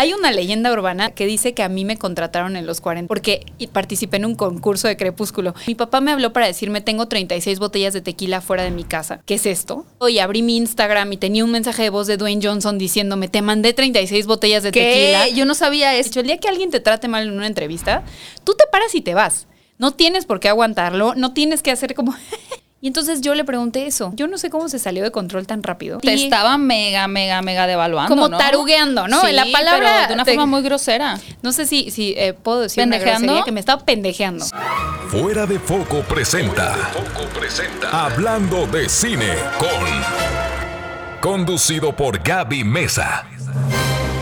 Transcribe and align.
Hay 0.00 0.14
una 0.14 0.30
leyenda 0.30 0.72
urbana 0.72 1.10
que 1.10 1.26
dice 1.26 1.52
que 1.52 1.62
a 1.62 1.68
mí 1.68 1.84
me 1.84 1.98
contrataron 1.98 2.56
en 2.56 2.64
los 2.64 2.80
40 2.80 3.06
porque 3.06 3.44
participé 3.70 4.16
en 4.16 4.24
un 4.24 4.34
concurso 4.34 4.88
de 4.88 4.96
crepúsculo. 4.96 5.54
Mi 5.66 5.74
papá 5.74 6.00
me 6.00 6.10
habló 6.10 6.32
para 6.32 6.46
decirme 6.46 6.80
tengo 6.80 7.06
36 7.06 7.58
botellas 7.58 7.92
de 7.92 8.00
tequila 8.00 8.40
fuera 8.40 8.62
de 8.62 8.70
mi 8.70 8.84
casa. 8.84 9.20
¿Qué 9.26 9.34
es 9.34 9.44
esto? 9.44 9.84
Y 10.08 10.20
abrí 10.20 10.40
mi 10.40 10.56
Instagram 10.56 11.12
y 11.12 11.18
tenía 11.18 11.44
un 11.44 11.50
mensaje 11.50 11.82
de 11.82 11.90
voz 11.90 12.06
de 12.06 12.16
Dwayne 12.16 12.40
Johnson 12.42 12.78
diciéndome 12.78 13.28
te 13.28 13.42
mandé 13.42 13.74
36 13.74 14.26
botellas 14.26 14.62
de 14.62 14.72
tequila. 14.72 15.28
Yo 15.28 15.44
no 15.44 15.54
sabía 15.54 15.94
eso. 15.94 16.20
El 16.20 16.28
día 16.28 16.38
que 16.38 16.48
alguien 16.48 16.70
te 16.70 16.80
trate 16.80 17.06
mal 17.06 17.24
en 17.28 17.34
una 17.34 17.46
entrevista, 17.46 18.02
tú 18.42 18.54
te 18.54 18.64
paras 18.72 18.94
y 18.94 19.02
te 19.02 19.12
vas. 19.12 19.48
No 19.76 19.92
tienes 19.92 20.24
por 20.24 20.40
qué 20.40 20.48
aguantarlo, 20.48 21.14
no 21.14 21.34
tienes 21.34 21.62
que 21.62 21.72
hacer 21.72 21.94
como... 21.94 22.14
Y 22.82 22.86
entonces 22.86 23.20
yo 23.20 23.34
le 23.34 23.44
pregunté 23.44 23.86
eso. 23.86 24.10
Yo 24.14 24.26
no 24.26 24.38
sé 24.38 24.48
cómo 24.48 24.70
se 24.70 24.78
salió 24.78 25.04
de 25.04 25.10
control 25.10 25.46
tan 25.46 25.62
rápido. 25.62 25.98
Te 25.98 26.14
estaba 26.14 26.56
mega, 26.56 27.08
mega, 27.08 27.42
mega 27.42 27.66
devaluando. 27.66 28.08
Como 28.08 28.30
tarugueando, 28.30 29.06
¿no? 29.06 29.22
la 29.30 29.44
palabra. 29.52 30.06
de 30.06 30.14
una 30.14 30.24
forma 30.24 30.46
muy 30.46 30.62
grosera. 30.62 31.18
No 31.42 31.52
sé 31.52 31.66
si, 31.66 31.90
si 31.90 32.14
eh, 32.16 32.32
puedo 32.32 32.60
decir 32.60 32.82
¿Pendejeando? 32.82 33.44
que 33.44 33.52
me 33.52 33.60
estaba 33.60 33.84
pendejeando. 33.84 34.46
Fuera 35.08 35.44
de 35.44 35.58
foco 35.58 36.00
presenta. 36.08 36.72
Fuera 36.72 36.88
de 36.88 37.10
foco 37.10 37.28
presenta. 37.38 38.06
Hablando 38.06 38.66
de 38.66 38.88
cine 38.88 39.34
con. 39.58 41.20
Conducido 41.20 41.94
por 41.94 42.22
Gaby 42.22 42.64
Mesa. 42.64 43.26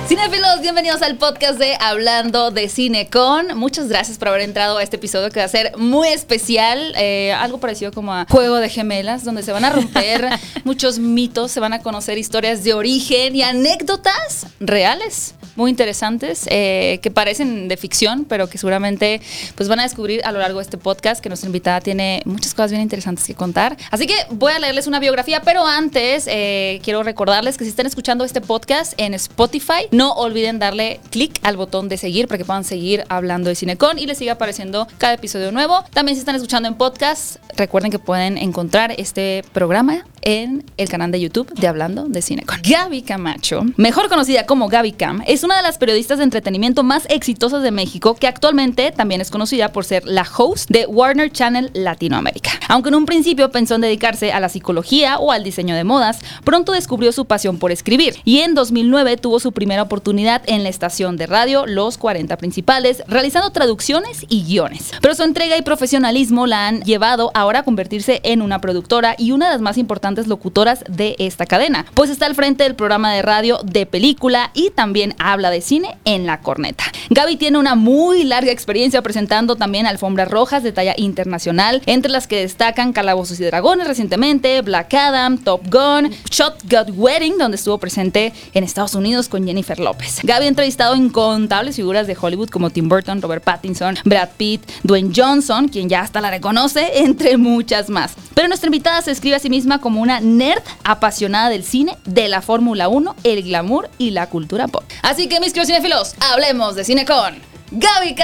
Cinefilos, 0.08 0.62
bienvenidos 0.62 1.02
al 1.02 1.16
podcast 1.18 1.58
de 1.58 1.76
Hablando 1.78 2.50
de 2.50 2.70
Cine 2.70 3.10
con. 3.10 3.58
Muchas 3.58 3.90
gracias 3.90 4.16
por 4.16 4.28
haber 4.28 4.40
entrado 4.40 4.78
a 4.78 4.82
este 4.82 4.96
episodio 4.96 5.28
que 5.28 5.38
va 5.38 5.44
a 5.44 5.50
ser 5.50 5.76
muy 5.76 6.08
especial. 6.08 6.94
Eh, 6.96 7.30
algo 7.34 7.60
parecido 7.60 7.92
como 7.92 8.14
a 8.14 8.26
Juego 8.26 8.56
de 8.56 8.70
Gemelas, 8.70 9.22
donde 9.22 9.42
se 9.42 9.52
van 9.52 9.66
a 9.66 9.70
romper 9.70 10.26
muchos 10.64 10.98
mitos, 10.98 11.52
se 11.52 11.60
van 11.60 11.74
a 11.74 11.80
conocer 11.80 12.16
historias 12.16 12.64
de 12.64 12.72
origen 12.72 13.36
y 13.36 13.42
anécdotas 13.42 14.46
reales, 14.60 15.34
muy 15.56 15.70
interesantes, 15.70 16.46
eh, 16.50 17.00
que 17.02 17.10
parecen 17.10 17.68
de 17.68 17.76
ficción, 17.76 18.24
pero 18.24 18.48
que 18.48 18.56
seguramente 18.56 19.20
pues 19.56 19.68
van 19.68 19.80
a 19.80 19.82
descubrir 19.82 20.24
a 20.24 20.32
lo 20.32 20.38
largo 20.38 20.60
de 20.60 20.62
este 20.62 20.78
podcast 20.78 21.22
que 21.22 21.28
nuestra 21.28 21.48
invitada 21.48 21.82
tiene 21.82 22.22
muchas 22.24 22.54
cosas 22.54 22.70
bien 22.70 22.80
interesantes 22.80 23.26
que 23.26 23.34
contar. 23.34 23.76
Así 23.90 24.06
que 24.06 24.14
voy 24.30 24.54
a 24.54 24.58
leerles 24.58 24.86
una 24.86 25.00
biografía, 25.00 25.42
pero 25.42 25.66
antes 25.66 26.24
eh, 26.28 26.80
quiero 26.82 27.02
recordarles 27.02 27.58
que 27.58 27.64
si 27.64 27.70
están 27.70 27.84
escuchando 27.84 28.24
este 28.24 28.40
podcast 28.40 28.94
en 28.96 29.12
Spotify, 29.12 29.86
no 29.98 30.12
olviden 30.12 30.60
darle 30.60 31.00
clic 31.10 31.40
al 31.42 31.56
botón 31.56 31.88
de 31.88 31.96
seguir 31.96 32.28
para 32.28 32.38
que 32.38 32.44
puedan 32.44 32.62
seguir 32.62 33.02
hablando 33.08 33.48
de 33.48 33.56
Cinecon 33.56 33.98
y 33.98 34.06
les 34.06 34.16
siga 34.16 34.34
apareciendo 34.34 34.86
cada 34.96 35.14
episodio 35.14 35.50
nuevo. 35.50 35.84
También 35.92 36.14
si 36.14 36.20
están 36.20 36.36
escuchando 36.36 36.68
en 36.68 36.76
podcast, 36.76 37.38
recuerden 37.56 37.90
que 37.90 37.98
pueden 37.98 38.38
encontrar 38.38 38.94
este 38.96 39.44
programa 39.52 40.04
en 40.22 40.64
el 40.76 40.88
canal 40.88 41.10
de 41.10 41.20
YouTube 41.20 41.52
de 41.52 41.66
Hablando 41.66 42.04
de 42.04 42.22
Cinecon. 42.22 42.58
Gaby 42.62 43.02
Camacho, 43.02 43.64
mejor 43.76 44.08
conocida 44.08 44.46
como 44.46 44.68
Gaby 44.68 44.92
Cam, 44.92 45.22
es 45.26 45.42
una 45.42 45.56
de 45.56 45.62
las 45.62 45.78
periodistas 45.78 46.18
de 46.18 46.24
entretenimiento 46.24 46.84
más 46.84 47.06
exitosas 47.08 47.62
de 47.64 47.70
México 47.72 48.14
que 48.14 48.28
actualmente 48.28 48.92
también 48.92 49.20
es 49.20 49.30
conocida 49.30 49.72
por 49.72 49.84
ser 49.84 50.04
la 50.06 50.26
host 50.36 50.70
de 50.70 50.86
Warner 50.86 51.32
Channel 51.32 51.70
Latinoamérica. 51.74 52.50
Aunque 52.68 52.90
en 52.90 52.94
un 52.94 53.06
principio 53.06 53.50
pensó 53.50 53.74
en 53.74 53.80
dedicarse 53.80 54.30
a 54.32 54.38
la 54.38 54.48
psicología 54.48 55.18
o 55.18 55.32
al 55.32 55.42
diseño 55.42 55.74
de 55.74 55.84
modas, 55.84 56.18
pronto 56.44 56.72
descubrió 56.72 57.10
su 57.10 57.24
pasión 57.24 57.58
por 57.58 57.72
escribir 57.72 58.16
y 58.24 58.40
en 58.40 58.54
2009 58.54 59.16
tuvo 59.16 59.40
su 59.40 59.52
primera 59.52 59.87
oportunidad 59.88 60.42
en 60.46 60.62
la 60.62 60.68
estación 60.68 61.16
de 61.16 61.26
radio 61.26 61.66
Los 61.66 61.96
40 61.96 62.36
Principales, 62.36 63.02
realizando 63.08 63.50
traducciones 63.50 64.26
y 64.28 64.44
guiones. 64.44 64.92
Pero 65.00 65.14
su 65.14 65.22
entrega 65.22 65.56
y 65.56 65.62
profesionalismo 65.62 66.46
la 66.46 66.68
han 66.68 66.82
llevado 66.82 67.30
ahora 67.34 67.60
a 67.60 67.62
convertirse 67.62 68.20
en 68.22 68.42
una 68.42 68.60
productora 68.60 69.14
y 69.16 69.32
una 69.32 69.46
de 69.46 69.52
las 69.52 69.62
más 69.62 69.78
importantes 69.78 70.26
locutoras 70.26 70.84
de 70.88 71.16
esta 71.18 71.46
cadena, 71.46 71.86
pues 71.94 72.10
está 72.10 72.26
al 72.26 72.34
frente 72.34 72.64
del 72.64 72.74
programa 72.74 73.12
de 73.12 73.22
radio 73.22 73.60
de 73.64 73.86
película 73.86 74.50
y 74.54 74.70
también 74.70 75.14
habla 75.18 75.50
de 75.50 75.62
cine 75.62 75.96
en 76.04 76.26
La 76.26 76.42
Corneta. 76.42 76.84
Gaby 77.10 77.36
tiene 77.36 77.58
una 77.58 77.74
muy 77.74 78.24
larga 78.24 78.52
experiencia 78.52 79.00
presentando 79.00 79.56
también 79.56 79.86
alfombras 79.86 80.30
rojas 80.30 80.62
de 80.62 80.72
talla 80.72 80.94
internacional, 80.98 81.82
entre 81.86 82.12
las 82.12 82.26
que 82.26 82.40
destacan 82.40 82.92
Calabozos 82.92 83.40
y 83.40 83.44
Dragones 83.44 83.86
recientemente, 83.86 84.60
Black 84.60 84.92
Adam, 84.92 85.38
Top 85.38 85.62
Gun, 85.72 86.10
Shotgun 86.30 86.98
Wedding, 86.98 87.38
donde 87.38 87.56
estuvo 87.56 87.78
presente 87.78 88.32
en 88.52 88.64
Estados 88.64 88.94
Unidos 88.94 89.28
con 89.28 89.46
Jennifer 89.46 89.77
López. 89.78 90.20
Gaby 90.22 90.46
ha 90.46 90.48
entrevistado 90.48 90.96
incontables 90.96 91.76
figuras 91.76 92.06
de 92.06 92.16
Hollywood 92.20 92.48
como 92.48 92.70
Tim 92.70 92.88
Burton, 92.88 93.22
Robert 93.22 93.44
Pattinson, 93.44 93.96
Brad 94.04 94.30
Pitt, 94.36 94.62
Dwayne 94.82 95.12
Johnson, 95.14 95.68
quien 95.68 95.88
ya 95.88 96.00
hasta 96.00 96.20
la 96.20 96.30
reconoce, 96.30 96.98
entre 97.04 97.36
muchas 97.36 97.88
más. 97.88 98.12
Pero 98.34 98.48
nuestra 98.48 98.68
invitada 98.68 99.02
se 99.02 99.10
escribe 99.10 99.36
a 99.36 99.40
sí 99.40 99.50
misma 99.50 99.80
como 99.80 100.00
una 100.00 100.20
nerd 100.20 100.62
apasionada 100.84 101.48
del 101.48 101.64
cine, 101.64 101.96
de 102.04 102.28
la 102.28 102.42
Fórmula 102.42 102.88
1, 102.88 103.16
el 103.24 103.42
glamour 103.42 103.90
y 103.98 104.10
la 104.10 104.28
cultura 104.28 104.68
pop. 104.68 104.84
Así 105.02 105.28
que 105.28 105.40
mis 105.40 105.52
queridos 105.52 105.68
cinefilos, 105.68 106.14
hablemos 106.20 106.74
de 106.74 106.84
cine 106.84 107.04
con 107.04 107.48
Gaby 107.70 108.14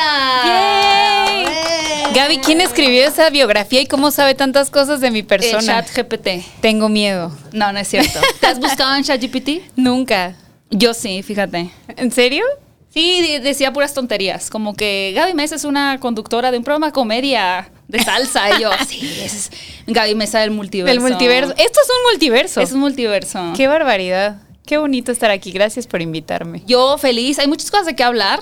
Gaby, 2.15 2.39
¿quién 2.39 2.61
escribió 2.63 3.07
esa 3.07 3.29
biografía 3.29 3.83
y 3.83 3.87
cómo 3.87 4.11
sabe 4.11 4.35
tantas 4.35 4.71
cosas 4.71 5.01
de 5.01 5.11
mi 5.11 5.23
persona? 5.23 5.85
chat 5.85 5.95
GPT. 5.95 6.45
Tengo 6.61 6.89
miedo. 6.89 7.31
No, 7.53 7.73
no 7.73 7.79
es 7.79 7.89
cierto. 7.89 8.21
¿Te 8.41 8.47
has 8.47 8.59
buscado 8.59 8.95
en 8.95 9.05
chat 9.05 9.21
GPT? 9.21 9.71
Nunca. 9.77 10.35
Yo 10.77 10.93
sí, 10.93 11.23
fíjate. 11.23 11.71
¿En 11.97 12.11
serio? 12.11 12.45
Sí, 12.91 13.39
decía 13.43 13.73
puras 13.73 13.95
tonterías, 13.95 14.51
como 14.51 14.75
que 14.75 15.13
Gaby 15.17 15.35
Mesa 15.35 15.57
es 15.57 15.65
una 15.65 15.99
conductora 15.99 16.51
de 16.51 16.59
un 16.59 16.65
programa 16.65 16.87
de 16.87 16.93
comedia 16.93 17.71
de 17.89 18.01
salsa 18.01 18.57
y 18.57 18.63
yo, 18.63 18.71
sí, 18.89 19.01
es 19.23 19.51
Gaby 19.87 20.15
Mesa 20.15 20.41
del 20.41 20.51
multiverso. 20.51 20.93
Del 20.93 21.01
multiverso. 21.01 21.53
Esto 21.53 21.81
es 21.81 21.89
un 21.89 22.13
multiverso. 22.13 22.61
Es 22.61 22.73
un 22.73 22.81
multiverso. 22.81 23.53
Qué 23.57 23.67
barbaridad. 23.67 24.43
Qué 24.67 24.79
bonito 24.79 25.13
estar 25.13 25.31
aquí. 25.31 25.53
Gracias 25.53 25.87
por 25.87 26.03
invitarme. 26.03 26.63
Yo 26.67 26.97
feliz. 26.99 27.39
Hay 27.39 27.49
muchas 27.49 27.71
cosas 27.71 27.87
de 27.87 27.95
qué 27.95 28.03
hablar. 28.03 28.41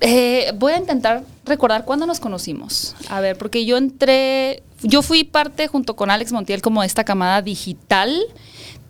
Eh, 0.00 0.52
voy 0.56 0.72
a 0.72 0.78
intentar 0.78 1.24
recordar 1.44 1.84
cuándo 1.84 2.06
nos 2.06 2.20
conocimos. 2.20 2.94
A 3.08 3.20
ver, 3.20 3.36
porque 3.36 3.64
yo 3.64 3.76
entré, 3.76 4.62
yo 4.82 5.02
fui 5.02 5.24
parte 5.24 5.66
junto 5.66 5.96
con 5.96 6.10
Alex 6.10 6.32
Montiel 6.32 6.62
como 6.62 6.82
de 6.82 6.86
esta 6.86 7.04
camada 7.04 7.42
digital 7.42 8.20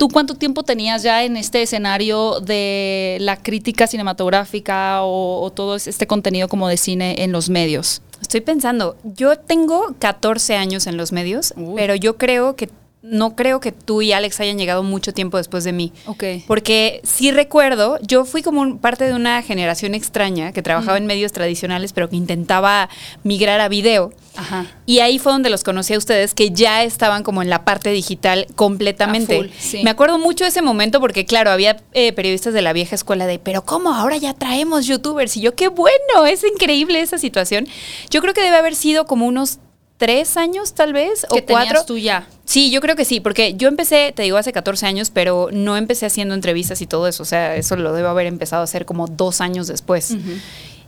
¿Tú 0.00 0.08
cuánto 0.08 0.34
tiempo 0.34 0.62
tenías 0.62 1.02
ya 1.02 1.24
en 1.24 1.36
este 1.36 1.60
escenario 1.60 2.40
de 2.40 3.18
la 3.20 3.36
crítica 3.36 3.86
cinematográfica 3.86 5.00
o, 5.02 5.52
todo 5.54 5.76
este 5.76 6.06
contenido 6.06 6.48
como 6.48 6.68
de 6.68 6.78
cine 6.78 7.22
en 7.22 7.32
los 7.32 7.50
medios? 7.50 8.00
Estoy 8.22 8.40
pensando, 8.40 8.96
yo 9.04 9.36
tengo 9.36 9.94
14 9.98 10.56
años 10.56 10.86
en 10.86 10.96
los 10.96 11.12
medios, 11.12 11.52
pero 11.76 11.94
yo 11.96 12.16
creo 12.16 12.56
que 12.56 12.70
no 13.02 13.34
creo 13.34 13.60
que 13.60 13.72
tú 13.72 14.02
y 14.02 14.12
Alex 14.12 14.40
hayan 14.40 14.58
llegado 14.58 14.82
mucho 14.82 15.14
tiempo 15.14 15.38
después 15.38 15.64
de 15.64 15.72
mí. 15.72 15.92
Ok. 16.04 16.24
Porque 16.46 17.00
sí 17.02 17.30
recuerdo, 17.30 17.98
yo 18.02 18.26
fui 18.26 18.42
como 18.42 18.78
parte 18.78 19.04
de 19.04 19.14
una 19.14 19.40
generación 19.42 19.94
extraña 19.94 20.52
que 20.52 20.60
trabajaba 20.60 20.98
en 20.98 21.06
medios 21.06 21.32
tradicionales, 21.32 21.94
pero 21.94 22.10
que 22.10 22.16
intentaba 22.16 22.90
migrar 23.24 23.60
a 23.60 23.68
video. 23.68 24.12
Ajá. 24.36 24.66
Y 24.84 24.98
ahí 25.00 25.18
fue 25.18 25.32
donde 25.32 25.48
los 25.48 25.64
conocí 25.64 25.94
a 25.94 25.98
ustedes, 25.98 26.34
que 26.34 26.50
ya 26.50 26.84
estaban 26.84 27.22
como 27.22 27.40
en 27.42 27.48
la 27.48 27.64
parte 27.64 27.90
digital 27.90 28.46
completamente. 28.54 29.50
Me 29.82 29.90
acuerdo 29.90 30.18
mucho 30.18 30.44
de 30.44 30.50
ese 30.50 30.60
momento 30.60 31.00
porque, 31.00 31.24
claro, 31.24 31.50
había 31.50 31.78
eh, 31.92 32.12
periodistas 32.12 32.52
de 32.52 32.60
la 32.60 32.74
vieja 32.74 32.94
escuela 32.94 33.26
de, 33.26 33.38
pero 33.38 33.64
¿cómo? 33.64 33.94
Ahora 33.94 34.18
ya 34.18 34.34
traemos 34.34 34.86
youtubers. 34.86 35.38
Y 35.38 35.40
yo, 35.40 35.54
qué 35.54 35.68
bueno, 35.68 36.26
es 36.28 36.44
increíble 36.44 37.00
esa 37.00 37.16
situación. 37.16 37.66
Yo 38.10 38.20
creo 38.20 38.34
que 38.34 38.42
debe 38.42 38.56
haber 38.56 38.74
sido 38.74 39.06
como 39.06 39.26
unos 39.26 39.58
tres 40.00 40.38
años 40.38 40.72
tal 40.72 40.94
vez 40.94 41.26
o 41.28 41.36
cuatro. 41.46 41.84
tú 41.84 41.98
ya. 41.98 42.26
Sí, 42.46 42.70
yo 42.70 42.80
creo 42.80 42.96
que 42.96 43.04
sí, 43.04 43.20
porque 43.20 43.52
yo 43.54 43.68
empecé, 43.68 44.12
te 44.16 44.22
digo, 44.22 44.38
hace 44.38 44.50
14 44.50 44.86
años, 44.86 45.10
pero 45.10 45.50
no 45.52 45.76
empecé 45.76 46.06
haciendo 46.06 46.34
entrevistas 46.34 46.80
y 46.80 46.86
todo 46.86 47.06
eso. 47.06 47.22
O 47.22 47.26
sea, 47.26 47.54
eso 47.54 47.76
lo 47.76 47.92
debo 47.92 48.08
haber 48.08 48.26
empezado 48.26 48.62
a 48.62 48.64
hacer 48.64 48.86
como 48.86 49.06
dos 49.06 49.42
años 49.42 49.66
después. 49.66 50.16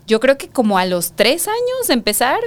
Yo 0.06 0.18
creo 0.18 0.38
que 0.38 0.48
como 0.48 0.78
a 0.78 0.86
los 0.86 1.12
tres 1.12 1.46
años 1.46 1.88
de 1.88 1.92
empezar, 1.92 2.40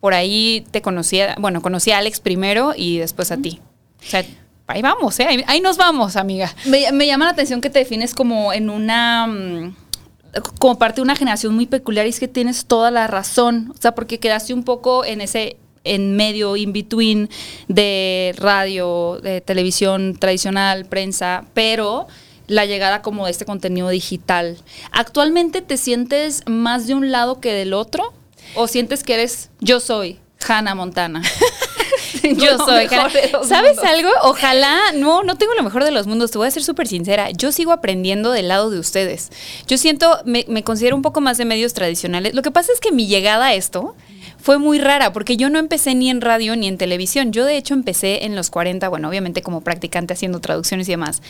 por 0.00 0.12
ahí 0.12 0.66
te 0.72 0.82
conocía, 0.82 1.36
bueno, 1.38 1.62
conocí 1.62 1.92
a 1.92 1.98
Alex 1.98 2.18
primero 2.18 2.72
y 2.76 2.98
después 2.98 3.30
a 3.30 3.36
ti. 3.36 3.60
O 4.00 4.10
sea, 4.10 4.24
ahí 4.66 4.82
vamos, 4.82 5.20
¿eh? 5.20 5.44
Ahí, 5.46 5.60
nos 5.60 5.76
vamos, 5.76 6.16
amiga. 6.16 6.52
Me, 6.66 6.90
me, 6.90 7.06
llama 7.06 7.26
la 7.26 7.30
atención 7.30 7.60
que 7.60 7.70
te 7.70 7.78
defines 7.78 8.12
como 8.14 8.52
en 8.52 8.70
una... 8.70 9.28
Mm, 9.28 9.76
como 10.58 10.78
parte 10.78 10.96
de 10.96 11.02
una 11.02 11.16
generación 11.16 11.54
muy 11.54 11.66
peculiar 11.66 12.06
y 12.06 12.10
es 12.10 12.20
que 12.20 12.28
tienes 12.28 12.66
toda 12.66 12.90
la 12.90 13.06
razón, 13.06 13.72
o 13.74 13.80
sea, 13.80 13.94
porque 13.94 14.18
quedaste 14.18 14.52
un 14.52 14.62
poco 14.62 15.04
en 15.04 15.22
ese 15.22 15.56
en 15.94 16.16
medio 16.16 16.56
in 16.56 16.72
between 16.72 17.28
de 17.68 18.34
radio, 18.36 19.20
de 19.22 19.40
televisión 19.40 20.16
tradicional, 20.18 20.86
prensa, 20.86 21.44
pero 21.54 22.06
la 22.46 22.64
llegada 22.64 23.02
como 23.02 23.26
de 23.26 23.32
este 23.32 23.44
contenido 23.44 23.88
digital. 23.88 24.56
¿Actualmente 24.90 25.60
te 25.62 25.76
sientes 25.76 26.42
más 26.46 26.86
de 26.86 26.94
un 26.94 27.10
lado 27.12 27.40
que 27.40 27.52
del 27.52 27.74
otro? 27.74 28.12
¿O 28.54 28.66
sientes 28.66 29.04
que 29.04 29.14
eres 29.14 29.50
yo 29.60 29.80
soy 29.80 30.18
Hannah 30.46 30.74
Montana? 30.74 31.22
yo 32.22 32.58
soy. 32.58 32.88
¿Sabes 33.46 33.78
algo? 33.78 34.10
Ojalá, 34.22 34.92
no, 34.94 35.22
no 35.22 35.36
tengo 35.36 35.54
lo 35.54 35.62
mejor 35.62 35.84
de 35.84 35.90
los 35.90 36.06
mundos. 36.06 36.30
Te 36.30 36.38
voy 36.38 36.48
a 36.48 36.50
ser 36.50 36.62
súper 36.62 36.86
sincera. 36.86 37.30
Yo 37.30 37.52
sigo 37.52 37.72
aprendiendo 37.72 38.30
del 38.30 38.48
lado 38.48 38.70
de 38.70 38.78
ustedes. 38.78 39.30
Yo 39.66 39.78
siento, 39.78 40.18
me, 40.24 40.44
me, 40.48 40.62
considero 40.62 40.96
un 40.96 41.02
poco 41.02 41.20
más 41.20 41.38
de 41.38 41.44
medios 41.44 41.74
tradicionales. 41.74 42.34
Lo 42.34 42.42
que 42.42 42.50
pasa 42.50 42.72
es 42.72 42.80
que 42.80 42.92
mi 42.92 43.06
llegada 43.06 43.46
a 43.46 43.54
esto 43.54 43.94
fue 44.40 44.58
muy 44.58 44.78
rara 44.78 45.12
porque 45.12 45.36
yo 45.36 45.50
no 45.50 45.58
empecé 45.58 45.94
ni 45.94 46.10
en 46.10 46.20
radio 46.20 46.56
ni 46.56 46.68
en 46.68 46.78
televisión. 46.78 47.32
Yo 47.32 47.44
de 47.44 47.56
hecho 47.56 47.74
empecé 47.74 48.24
en 48.24 48.36
los 48.36 48.50
40, 48.50 48.88
bueno, 48.88 49.08
obviamente 49.08 49.42
como 49.42 49.60
practicante 49.62 50.14
haciendo 50.14 50.40
traducciones 50.40 50.88
y 50.88 50.92
demás. 50.92 51.22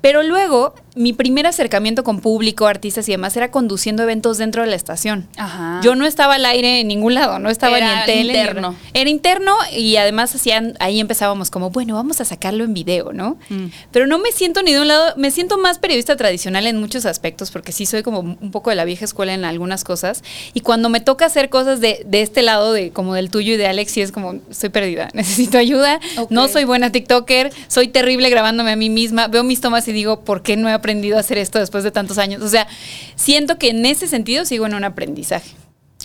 Pero 0.00 0.22
luego 0.22 0.74
mi 0.96 1.12
primer 1.12 1.46
acercamiento 1.46 2.04
con 2.04 2.20
público, 2.20 2.66
artistas 2.66 3.08
y 3.08 3.12
demás 3.12 3.36
era 3.36 3.50
conduciendo 3.50 4.02
eventos 4.02 4.38
dentro 4.38 4.62
de 4.62 4.68
la 4.68 4.76
estación. 4.76 5.26
Ajá. 5.36 5.80
Yo 5.82 5.94
no 5.96 6.06
estaba 6.06 6.34
al 6.36 6.46
aire 6.46 6.80
en 6.80 6.88
ningún 6.88 7.14
lado, 7.14 7.38
no 7.38 7.50
estaba 7.50 7.76
Era 7.78 7.86
ni 7.94 8.00
en 8.00 8.06
tele. 8.06 8.14
ni 8.22 8.28
en- 8.30 8.36
interno. 8.46 8.74
Era 8.94 9.10
interno 9.10 9.52
y 9.76 9.96
además 9.96 10.34
hacían, 10.34 10.74
ahí 10.80 11.00
empezábamos 11.00 11.50
como, 11.50 11.70
bueno, 11.70 11.94
vamos 11.94 12.20
a 12.20 12.24
sacarlo 12.24 12.64
en 12.64 12.74
video, 12.74 13.12
¿no? 13.12 13.38
Mm. 13.48 13.66
Pero 13.90 14.06
no 14.06 14.18
me 14.18 14.30
siento 14.32 14.62
ni 14.62 14.72
de 14.72 14.80
un 14.80 14.88
lado, 14.88 15.14
me 15.16 15.30
siento 15.30 15.58
más 15.58 15.78
periodista 15.78 16.16
tradicional 16.16 16.66
en 16.66 16.78
muchos 16.78 17.06
aspectos, 17.06 17.50
porque 17.50 17.72
sí 17.72 17.86
soy 17.86 18.02
como 18.02 18.20
un 18.20 18.50
poco 18.52 18.70
de 18.70 18.76
la 18.76 18.84
vieja 18.84 19.04
escuela 19.04 19.34
en 19.34 19.44
algunas 19.44 19.84
cosas. 19.84 20.22
Y 20.54 20.60
cuando 20.60 20.88
me 20.88 21.00
toca 21.00 21.26
hacer 21.26 21.50
cosas 21.50 21.80
de, 21.80 22.02
de 22.06 22.22
este 22.22 22.42
lado, 22.42 22.53
de 22.62 22.90
como 22.90 23.14
del 23.14 23.30
tuyo 23.30 23.54
y 23.54 23.56
de 23.56 23.66
Alex, 23.66 23.92
sí 23.92 24.00
es 24.00 24.12
como, 24.12 24.34
estoy 24.50 24.68
perdida, 24.68 25.08
necesito 25.14 25.58
ayuda, 25.58 26.00
Ok. 26.16 26.30
no 26.30 26.48
soy 26.48 26.64
buena 26.64 26.90
TikToker, 26.92 27.52
soy 27.68 27.88
terrible 27.88 28.30
grabándome 28.30 28.72
a 28.72 28.76
mí 28.76 28.90
misma, 28.90 29.28
veo 29.28 29.42
mis 29.44 29.60
tomas 29.60 29.86
y 29.88 29.92
digo, 29.92 30.20
¿por 30.20 30.42
qué 30.42 30.56
no 30.56 30.68
he 30.68 30.72
aprendido 30.72 31.16
a 31.16 31.20
hacer 31.20 31.38
esto 31.38 31.58
después 31.58 31.84
de 31.84 31.90
tantos 31.90 32.18
años? 32.18 32.42
O 32.42 32.48
sea, 32.48 32.66
siento 33.16 33.58
que 33.58 33.70
en 33.70 33.84
ese 33.86 34.06
sentido 34.06 34.44
sigo 34.44 34.66
en 34.66 34.74
un 34.74 34.84
aprendizaje. 34.84 35.50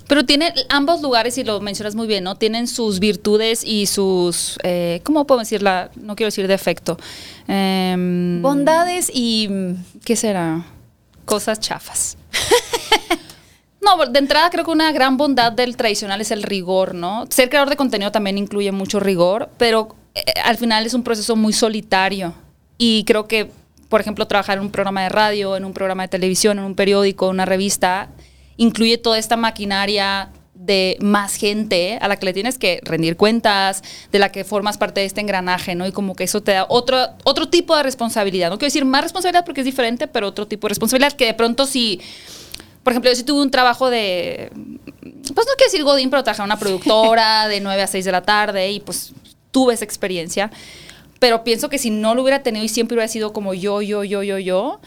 Pero 0.08 0.26
tiene 0.26 0.54
ambos 0.70 1.02
lugares, 1.02 1.38
y 1.38 1.44
lo 1.44 1.60
mencionas 1.60 1.94
muy 1.94 2.08
bien, 2.08 2.24
¿no? 2.24 2.36
Tienen 2.36 2.68
sus 2.68 3.00
virtudes 3.00 3.64
y 3.64 3.86
sus, 3.86 4.58
eh, 4.64 5.02
¿cómo 5.04 5.28
puedo 5.28 5.40
decirla? 5.40 5.92
No 5.96 6.16
quiero 6.16 6.28
decir 6.28 6.48
defecto. 6.48 6.98
Em, 7.48 8.42
Bondades 8.42 9.12
y... 9.14 9.50
¿Qué 10.06 10.16
será? 10.16 10.66
Cosas 11.26 11.60
chafas. 11.60 12.18
No, 13.82 14.06
de 14.06 14.20
entrada 14.20 14.50
creo 14.50 14.66
que 14.66 14.72
una 14.72 14.92
gran 14.92 15.18
bondad 15.18 15.52
del 15.52 15.78
tradicional 15.78 16.20
es 16.22 16.32
el 16.32 16.44
rigor, 16.44 16.94
¿no? 16.94 17.26
Ser 17.30 17.50
creador 17.50 17.70
de 17.70 17.78
contenido 17.78 18.12
también 18.12 18.38
incluye 18.38 18.72
mucho 18.72 19.00
rigor, 19.00 19.50
pero 19.58 19.96
eh, 20.16 20.24
al 20.44 20.58
final 20.58 20.86
es 20.86 20.94
un 20.94 21.04
proceso 21.04 21.36
muy 21.36 21.54
solitario. 21.54 22.34
Y 22.78 23.04
creo 23.06 23.28
que, 23.28 23.52
por 23.88 24.02
ejemplo, 24.02 24.28
trabajar 24.28 24.58
en 24.58 24.66
un 24.66 24.72
programa 24.72 25.04
de 25.04 25.10
radio, 25.10 25.56
en 25.56 25.66
un 25.66 25.74
programa 25.74 26.04
de 26.04 26.10
televisión, 26.10 26.60
en 26.60 26.66
un 26.66 26.76
periódico, 26.76 27.26
en 27.28 27.32
una 27.32 27.46
revista, 27.46 28.10
incluye 28.58 28.98
toda 28.98 29.18
esta 29.18 29.38
maquinaria 29.38 30.30
de 30.54 30.98
más 31.00 31.36
gente 31.36 31.98
a 32.02 32.10
la 32.10 32.18
que 32.18 32.26
le 32.26 32.34
tienes 32.34 32.58
que 32.58 32.82
rendir 32.84 33.16
cuentas, 33.16 33.82
de 34.12 34.20
la 34.20 34.30
que 34.30 34.44
formas 34.44 34.78
parte 34.78 35.00
de 35.00 35.06
este 35.06 35.22
engranaje, 35.22 35.74
¿no? 35.74 35.88
Y 35.88 35.94
como 35.94 36.16
que 36.16 36.26
eso 36.26 36.42
te 36.42 36.52
da 36.52 36.66
otro, 36.68 36.98
otro 37.24 37.48
tipo 37.48 37.76
de 37.78 37.84
responsabilidad. 37.84 38.50
No 38.50 38.58
quiero 38.58 38.68
decir 38.68 38.84
más 38.84 39.04
responsabilidad 39.04 39.46
porque 39.46 39.62
es 39.62 39.66
diferente, 39.66 40.08
pero 40.08 40.28
otro 40.28 40.48
tipo 40.48 40.68
de 40.68 40.70
responsabilidad 40.70 41.14
que 41.14 41.28
de 41.28 41.34
pronto 41.34 41.66
si, 41.66 42.02
por 42.84 42.94
ejemplo, 42.94 43.12
yo 43.12 43.16
sí 43.16 43.24
tuve 43.24 43.42
un 43.42 43.52
trabajo 43.52 43.90
de, 43.90 44.52
pues 44.52 45.48
no 45.48 45.54
quiero 45.58 45.72
decir 45.72 45.84
Godín, 45.84 46.10
pero 46.10 46.24
trabajaba 46.24 46.46
en 46.46 46.52
una 46.52 46.60
productora 46.60 47.48
de 47.48 47.60
9 47.62 47.82
a 47.82 47.88
6 47.88 48.06
de 48.06 48.12
la 48.12 48.22
tarde 48.22 48.72
y 48.72 48.80
pues 48.80 49.14
tuve 49.52 49.74
esa 49.74 49.86
experiencia. 49.86 50.52
Pero 51.20 51.44
pienso 51.44 51.70
que 51.70 51.78
si 51.78 51.90
no 51.90 52.16
lo 52.16 52.22
hubiera 52.22 52.44
tenido 52.44 52.64
y 52.64 52.70
siempre 52.70 52.96
hubiera 52.96 53.10
sido 53.10 53.34
como 53.34 53.54
yo, 53.54 53.82
yo, 53.82 54.04
yo, 54.04 54.24
yo, 54.24 54.40
yo, 54.40 54.80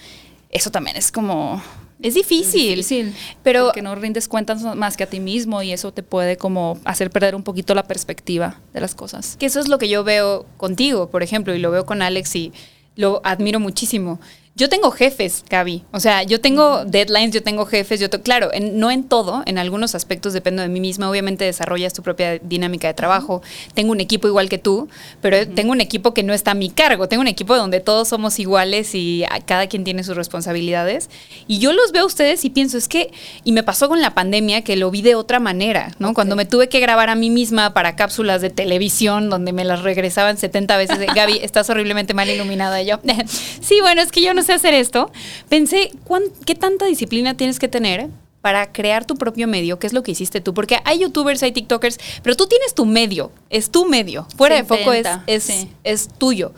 eso 0.50 0.70
también 0.70 0.96
es 0.96 1.12
como... 1.12 1.62
Es 2.00 2.14
difícil. 2.14 2.76
difícil, 2.76 3.14
Pero 3.44 3.66
porque 3.66 3.82
no 3.82 3.94
rindes 3.94 4.26
cuentas 4.26 4.62
más 4.74 4.96
que 4.96 5.04
a 5.04 5.06
ti 5.06 5.20
mismo 5.20 5.62
y 5.62 5.70
eso 5.72 5.92
te 5.92 6.02
puede 6.02 6.36
como 6.36 6.80
hacer 6.84 7.10
perder 7.10 7.36
un 7.36 7.44
poquito 7.44 7.76
la 7.76 7.84
perspectiva 7.84 8.60
de 8.72 8.80
las 8.80 8.96
cosas. 8.96 9.36
que 9.36 9.46
eso 9.46 9.60
es 9.60 9.68
lo 9.68 9.78
que 9.78 9.88
yo 9.88 10.02
veo 10.02 10.44
contigo, 10.56 11.10
por 11.10 11.22
ejemplo, 11.22 11.54
y 11.54 11.60
lo 11.60 11.70
veo 11.70 11.86
con 11.86 12.02
Alex 12.02 12.34
y 12.34 12.52
lo 12.96 13.20
admiro 13.24 13.60
muchísimo. 13.60 14.18
Yo 14.54 14.68
tengo 14.68 14.90
jefes, 14.90 15.44
Gaby. 15.48 15.82
O 15.92 15.98
sea, 16.00 16.24
yo 16.24 16.38
tengo 16.42 16.84
deadlines, 16.84 17.30
yo 17.32 17.42
tengo 17.42 17.64
jefes, 17.64 17.98
yo 18.00 18.10
te- 18.10 18.20
claro, 18.20 18.50
en- 18.52 18.78
no 18.78 18.90
en 18.90 19.04
todo, 19.04 19.42
en 19.46 19.56
algunos 19.56 19.94
aspectos 19.94 20.34
dependo 20.34 20.60
de 20.60 20.68
mí 20.68 20.78
misma. 20.78 21.08
Obviamente 21.08 21.46
desarrollas 21.46 21.94
tu 21.94 22.02
propia 22.02 22.38
dinámica 22.38 22.86
de 22.86 22.92
trabajo. 22.92 23.40
Tengo 23.72 23.92
un 23.92 24.00
equipo 24.00 24.28
igual 24.28 24.50
que 24.50 24.58
tú, 24.58 24.88
pero 25.22 25.48
tengo 25.48 25.72
un 25.72 25.80
equipo 25.80 26.12
que 26.12 26.22
no 26.22 26.34
está 26.34 26.50
a 26.50 26.54
mi 26.54 26.68
cargo. 26.68 27.08
Tengo 27.08 27.22
un 27.22 27.28
equipo 27.28 27.56
donde 27.56 27.80
todos 27.80 28.08
somos 28.08 28.38
iguales 28.38 28.94
y 28.94 29.24
a- 29.24 29.40
cada 29.40 29.68
quien 29.68 29.84
tiene 29.84 30.04
sus 30.04 30.16
responsabilidades. 30.16 31.08
Y 31.48 31.58
yo 31.58 31.72
los 31.72 31.90
veo 31.92 32.02
a 32.02 32.06
ustedes 32.06 32.44
y 32.44 32.50
pienso, 32.50 32.76
es 32.76 32.88
que, 32.88 33.10
y 33.44 33.52
me 33.52 33.62
pasó 33.62 33.88
con 33.88 34.02
la 34.02 34.12
pandemia 34.12 34.62
que 34.62 34.76
lo 34.76 34.90
vi 34.90 35.00
de 35.00 35.14
otra 35.14 35.40
manera, 35.40 35.92
¿no? 35.98 36.12
Cuando 36.12 36.36
me 36.36 36.44
tuve 36.44 36.68
que 36.68 36.78
grabar 36.78 37.08
a 37.08 37.14
mí 37.14 37.30
misma 37.30 37.72
para 37.72 37.96
cápsulas 37.96 38.42
de 38.42 38.50
televisión 38.50 39.30
donde 39.30 39.54
me 39.54 39.64
las 39.64 39.82
regresaban 39.82 40.36
70 40.36 40.76
veces. 40.76 40.98
de, 40.98 41.06
Gaby, 41.06 41.38
estás 41.42 41.70
horriblemente 41.70 42.12
mal 42.12 42.28
iluminada. 42.28 42.82
Y 42.82 42.86
yo, 42.88 43.00
sí, 43.62 43.80
bueno, 43.80 44.02
es 44.02 44.12
que 44.12 44.20
yo 44.20 44.34
no 44.34 44.41
sé 44.42 44.52
hacer 44.52 44.74
esto. 44.74 45.10
Pensé, 45.48 45.90
¿cuán- 46.04 46.22
¿qué 46.46 46.54
tanta 46.54 46.86
disciplina 46.86 47.36
tienes 47.36 47.58
que 47.58 47.68
tener? 47.68 48.08
para 48.40 48.72
crear 48.72 49.04
tu 49.04 49.14
propio 49.14 49.46
medio, 49.46 49.78
que 49.78 49.86
es 49.86 49.92
lo 49.92 50.02
que 50.02 50.10
hiciste 50.10 50.40
tú, 50.40 50.52
porque 50.52 50.80
hay 50.84 50.98
youtubers, 50.98 51.44
hay 51.44 51.52
tiktokers, 51.52 52.00
pero 52.24 52.34
tú 52.34 52.48
tienes 52.48 52.74
tu 52.74 52.84
medio, 52.84 53.30
es 53.50 53.70
tu 53.70 53.84
medio, 53.86 54.26
fuera 54.36 54.56
Se 54.56 54.62
de 54.62 54.66
foco 54.68 54.92
es, 54.92 55.06
es, 55.28 55.44
sí. 55.44 55.70
es 55.84 56.08
tuyo. 56.18 56.52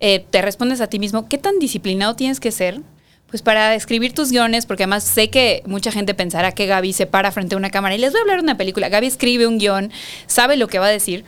Eh, 0.00 0.24
te 0.30 0.40
respondes 0.40 0.80
a 0.80 0.86
ti 0.86 0.98
mismo, 0.98 1.28
¿qué 1.28 1.36
tan 1.36 1.58
disciplinado 1.58 2.16
tienes 2.16 2.40
que 2.40 2.50
ser? 2.52 2.80
Pues 3.28 3.42
para 3.42 3.74
escribir 3.74 4.14
tus 4.14 4.30
guiones, 4.30 4.64
porque 4.64 4.84
además 4.84 5.04
sé 5.04 5.28
que 5.28 5.62
mucha 5.66 5.92
gente 5.92 6.14
pensará 6.14 6.52
que 6.52 6.64
Gaby 6.64 6.94
se 6.94 7.04
para 7.04 7.30
frente 7.32 7.54
a 7.54 7.58
una 7.58 7.68
cámara 7.68 7.94
y 7.94 7.98
les 7.98 8.12
voy 8.12 8.20
a 8.20 8.22
hablar 8.22 8.38
de 8.38 8.44
una 8.44 8.56
película. 8.56 8.88
Gaby 8.88 9.06
escribe 9.06 9.46
un 9.46 9.58
guion, 9.58 9.92
sabe 10.26 10.56
lo 10.56 10.68
que 10.68 10.78
va 10.78 10.86
a 10.86 10.90
decir. 10.90 11.26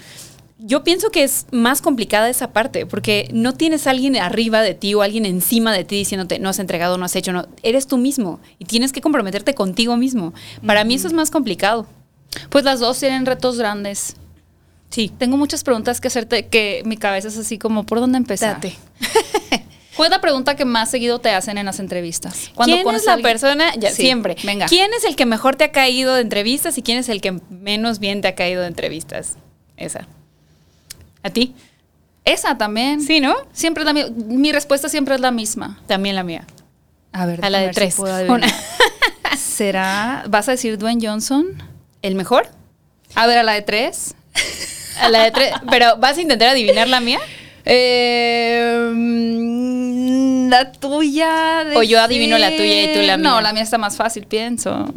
Yo 0.61 0.83
pienso 0.83 1.11
que 1.11 1.23
es 1.23 1.47
más 1.53 1.81
complicada 1.81 2.29
esa 2.29 2.53
parte, 2.53 2.85
porque 2.85 3.29
no 3.33 3.55
tienes 3.55 3.87
a 3.87 3.91
alguien 3.91 4.17
arriba 4.17 4.61
de 4.61 4.75
ti 4.75 4.93
o 4.95 5.03
alguien 5.03 5.25
encima 5.25 5.73
de 5.73 5.85
ti 5.85 5.97
diciéndote, 5.97 6.41
no 6.41 6.49
has 6.49 6.59
entregado, 6.59 6.99
no 6.99 7.05
has 7.05 7.15
hecho, 7.15 7.33
no. 7.33 7.47
Eres 7.63 7.87
tú 7.87 7.97
mismo 7.97 8.41
y 8.59 8.65
tienes 8.65 8.93
que 8.93 9.01
comprometerte 9.01 9.55
contigo 9.55 9.97
mismo. 9.97 10.35
Para 10.67 10.83
mí 10.83 10.95
eso 10.95 11.07
es 11.07 11.13
más 11.13 11.31
complicado. 11.31 11.87
Pues 12.51 12.65
las 12.65 12.81
dos 12.81 12.99
tienen 12.99 13.25
retos 13.25 13.57
grandes. 13.57 14.17
Sí. 14.91 15.13
Tengo 15.17 15.37
muchas 15.37 15.63
preguntas 15.63 16.01
que 16.01 16.09
hacerte 16.09 16.47
que 16.49 16.83
mi 16.85 16.97
cabeza 16.97 17.29
es 17.29 17.39
así 17.39 17.57
como, 17.59 17.85
¿por 17.85 18.01
dónde 18.01 18.19
empezar? 18.19 18.55
Date. 18.55 18.77
¿Cuál 19.97 20.07
es 20.07 20.11
la 20.11 20.21
pregunta 20.21 20.57
que 20.57 20.65
más 20.65 20.91
seguido 20.91 21.21
te 21.21 21.31
hacen 21.31 21.59
en 21.59 21.67
las 21.67 21.79
entrevistas? 21.81 22.51
Cuando 22.55 22.77
¿Quién 22.77 22.95
es 22.95 23.05
la 23.05 23.13
alguien- 23.15 23.31
persona? 23.31 23.75
Ya, 23.77 23.91
Sí, 23.91 24.03
siempre. 24.03 24.37
Venga. 24.45 24.67
¿Quién 24.67 24.93
es 24.97 25.05
el 25.05 25.15
que 25.17 25.27
mejor 25.27 25.57
te 25.57 25.65
ha 25.65 25.73
caído 25.73 26.15
de 26.15 26.23
entrevistas 26.23 26.79
y 26.79 26.83
quién 26.83 26.99
es 26.99 27.09
el 27.09 27.21
que 27.21 27.33
menos 27.51 27.99
bien 27.99 28.21
te 28.23 28.29
ha 28.29 28.35
caído 28.35 28.63
de 28.63 28.69
entrevistas? 28.69 29.37
Esa. 29.77 30.07
¿A 31.29 31.33
ti? 31.33 31.55
Esa 32.25 32.57
también. 32.59 33.01
Sí, 33.01 33.21
¿no? 33.21 33.35
Siempre 33.53 33.85
la 33.85 33.93
mi, 33.93 34.05
mi 34.11 34.51
respuesta 34.53 34.89
siempre 34.89 35.15
es 35.15 35.21
la 35.21 35.31
misma. 35.31 35.79
También 35.87 36.15
la 36.17 36.23
mía. 36.25 36.45
A 37.13 37.27
ver, 37.27 37.45
A 37.45 37.51
la 37.51 37.59
de 37.59 37.67
ver 37.67 37.75
si 37.75 37.81
tres. 37.81 37.95
puedo. 37.97 38.39
¿Será? 39.39 40.25
¿Vas 40.29 40.49
a 40.49 40.53
decir 40.53 40.79
Dwayne 40.79 41.07
Johnson? 41.07 41.47
¿El 42.03 42.15
mejor? 42.15 42.49
A 43.15 43.27
ver, 43.27 43.39
a 43.39 43.43
la 43.43 43.53
de 43.53 43.63
tres. 43.63 44.15
A 45.01 45.09
la 45.09 45.25
de 45.25 45.31
tres. 45.31 45.53
Pero 45.71 45.97
¿vas 45.99 46.17
a 46.19 46.21
intentar 46.21 46.49
adivinar 46.49 46.89
la 46.89 47.01
mía? 47.01 47.19
Eh, 47.65 48.91
mm, 48.95 50.49
la 50.49 50.73
tuya. 50.73 51.65
O 51.77 51.83
yo 51.83 52.01
adivino 52.01 52.39
la 52.39 52.51
tuya 52.51 52.85
y 52.85 52.95
tú 52.95 53.01
la 53.01 53.17
mía. 53.17 53.31
No, 53.31 53.41
la 53.41 53.53
mía 53.53 53.63
está 53.63 53.79
más 53.79 53.97
fácil, 53.97 54.27
pienso. 54.27 54.93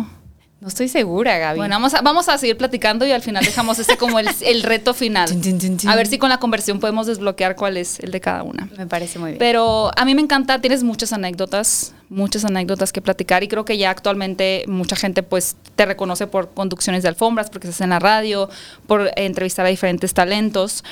No 0.61 0.67
estoy 0.67 0.89
segura, 0.89 1.39
Gaby. 1.39 1.57
Bueno, 1.57 1.73
vamos 1.73 1.95
a, 1.95 2.01
vamos 2.01 2.29
a 2.29 2.37
seguir 2.37 2.55
platicando 2.55 3.03
y 3.07 3.11
al 3.11 3.23
final 3.23 3.43
dejamos 3.43 3.79
este 3.79 3.97
como 3.97 4.19
el, 4.19 4.29
el 4.41 4.61
reto 4.61 4.93
final. 4.93 5.27
A 5.87 5.95
ver 5.95 6.05
si 6.05 6.19
con 6.19 6.29
la 6.29 6.37
conversión 6.37 6.79
podemos 6.79 7.07
desbloquear 7.07 7.55
cuál 7.55 7.77
es 7.77 7.99
el 7.99 8.11
de 8.11 8.21
cada 8.21 8.43
una. 8.43 8.69
me 8.77 8.85
parece 8.85 9.17
muy 9.17 9.31
bien. 9.31 9.39
Pero 9.39 9.89
a 9.97 10.05
mí 10.05 10.13
me 10.13 10.21
encanta, 10.21 10.61
tienes 10.61 10.83
muchas 10.83 11.13
anécdotas, 11.13 11.95
muchas 12.09 12.45
anécdotas 12.45 12.93
que 12.93 13.01
platicar 13.01 13.41
y 13.41 13.47
creo 13.47 13.65
que 13.65 13.75
ya 13.79 13.89
actualmente 13.89 14.63
mucha 14.67 14.95
gente 14.95 15.23
pues 15.23 15.55
te 15.75 15.87
reconoce 15.87 16.27
por 16.27 16.51
conducciones 16.53 17.01
de 17.01 17.09
alfombras, 17.09 17.49
porque 17.49 17.67
estás 17.67 17.81
en 17.81 17.89
la 17.89 17.97
radio, 17.97 18.47
por 18.85 19.09
entrevistar 19.15 19.65
a 19.65 19.69
diferentes 19.69 20.13
talentos. 20.13 20.83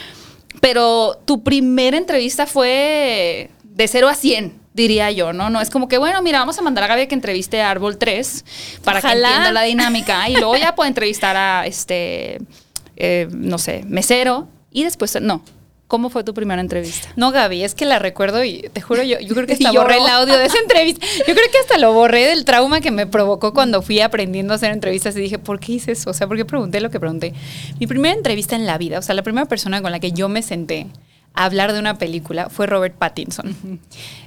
Pero 0.61 1.19
tu 1.25 1.43
primera 1.43 1.95
entrevista 1.95 2.47
fue 2.47 3.51
de 3.63 3.87
0 3.87 4.07
a 4.07 4.15
100, 4.15 4.53
diría 4.79 5.11
yo, 5.11 5.33
¿no? 5.33 5.49
No 5.49 5.61
es 5.61 5.69
como 5.69 5.87
que, 5.87 5.97
bueno, 5.97 6.21
mira, 6.21 6.39
vamos 6.39 6.57
a 6.57 6.61
mandar 6.61 6.85
a 6.85 6.87
Gaby 6.87 7.01
a 7.03 7.07
que 7.07 7.15
entreviste 7.15 7.61
a 7.61 7.69
Árbol 7.69 7.97
3 7.97 8.45
para 8.83 9.01
que 9.01 9.07
entienda 9.07 9.51
la 9.51 9.63
dinámica 9.63 10.27
y 10.29 10.33
luego 10.33 10.55
ya 10.55 10.73
puede 10.73 10.87
entrevistar 10.89 11.35
a, 11.35 11.67
este, 11.67 12.39
eh, 12.95 13.27
no 13.31 13.57
sé, 13.57 13.83
mesero 13.85 14.47
y 14.71 14.83
después, 14.83 15.19
no. 15.21 15.43
¿Cómo 15.87 16.11
fue 16.11 16.23
tu 16.23 16.35
primera 16.35 16.61
entrevista? 16.61 17.09
No, 17.15 17.31
Gaby, 17.31 17.63
es 17.63 17.73
que 17.73 17.83
la 17.83 17.97
recuerdo 17.97 18.43
y 18.43 18.69
te 18.71 18.79
juro, 18.79 19.01
yo, 19.01 19.19
yo 19.19 19.33
creo 19.33 19.47
que 19.47 19.53
hasta 19.59 19.71
borré 19.71 19.97
el 19.97 20.05
audio 20.05 20.37
de 20.37 20.45
esa 20.45 20.59
entrevista. 20.61 21.05
Yo 21.27 21.33
creo 21.33 21.51
que 21.51 21.57
hasta 21.57 21.79
lo 21.79 21.93
borré 21.93 22.27
del 22.27 22.45
trauma 22.45 22.79
que 22.79 22.91
me 22.91 23.07
provocó 23.07 23.55
cuando 23.55 23.81
fui 23.81 23.99
aprendiendo 23.99 24.53
a 24.53 24.57
hacer 24.57 24.71
entrevistas 24.71 25.15
y 25.17 25.19
dije, 25.19 25.39
¿por 25.39 25.59
qué 25.59 25.73
hice 25.73 25.93
eso? 25.93 26.11
O 26.11 26.13
sea, 26.13 26.27
¿por 26.27 26.37
qué 26.37 26.45
pregunté 26.45 26.79
lo 26.79 26.91
que 26.91 26.99
pregunté? 26.99 27.33
Mi 27.79 27.87
primera 27.87 28.13
entrevista 28.13 28.55
en 28.55 28.67
la 28.67 28.77
vida, 28.77 28.99
o 28.99 29.01
sea, 29.01 29.15
la 29.15 29.23
primera 29.23 29.47
persona 29.47 29.81
con 29.81 29.91
la 29.91 29.99
que 29.99 30.11
yo 30.11 30.29
me 30.29 30.43
senté 30.43 30.85
a 31.39 31.45
hablar 31.45 31.71
de 31.71 31.79
una 31.79 31.97
película 31.97 32.49
fue 32.49 32.67
Robert 32.67 32.95
Pattinson. 32.95 33.79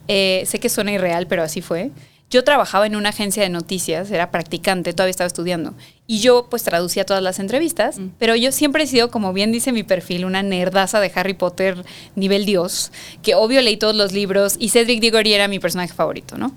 Eh, 0.09 0.43
sé 0.47 0.59
que 0.59 0.69
suena 0.69 0.91
irreal, 0.91 1.29
pero 1.29 1.45
así 1.45 1.63
fue. 1.63 1.93
Yo 2.33 2.43
trabajaba 2.43 2.87
en 2.87 2.97
una 2.97 3.11
agencia 3.11 3.43
de 3.45 3.49
noticias, 3.51 4.11
era 4.11 4.31
practicante, 4.33 4.93
todavía 4.93 5.11
estaba 5.13 5.27
estudiando. 5.29 5.75
Y 6.09 6.19
yo 6.21 6.49
pues 6.51 6.65
traducía 6.65 7.05
todas 7.07 7.23
las 7.23 7.39
entrevistas, 7.39 7.99
Mm. 7.99 8.09
pero 8.19 8.35
yo 8.35 8.51
siempre 8.51 8.83
he 8.83 8.87
sido, 8.89 9.11
como 9.11 9.33
bien 9.33 9.53
dice 9.53 9.71
mi 9.71 9.83
perfil, 9.85 10.25
una 10.25 10.43
nerdaza 10.43 10.99
de 10.99 11.13
Harry 11.15 11.35
Potter 11.35 11.85
nivel 12.17 12.45
Dios, 12.45 12.91
que 13.23 13.35
obvio 13.37 13.61
leí 13.63 13.77
todos 13.77 13.95
los 13.95 14.13
libros 14.13 14.57
y 14.59 14.71
Cedric 14.71 15.01
Diggory 15.01 15.33
era 15.33 15.47
mi 15.47 15.59
personaje 15.61 15.93
favorito, 15.95 16.37
¿no? 16.37 16.53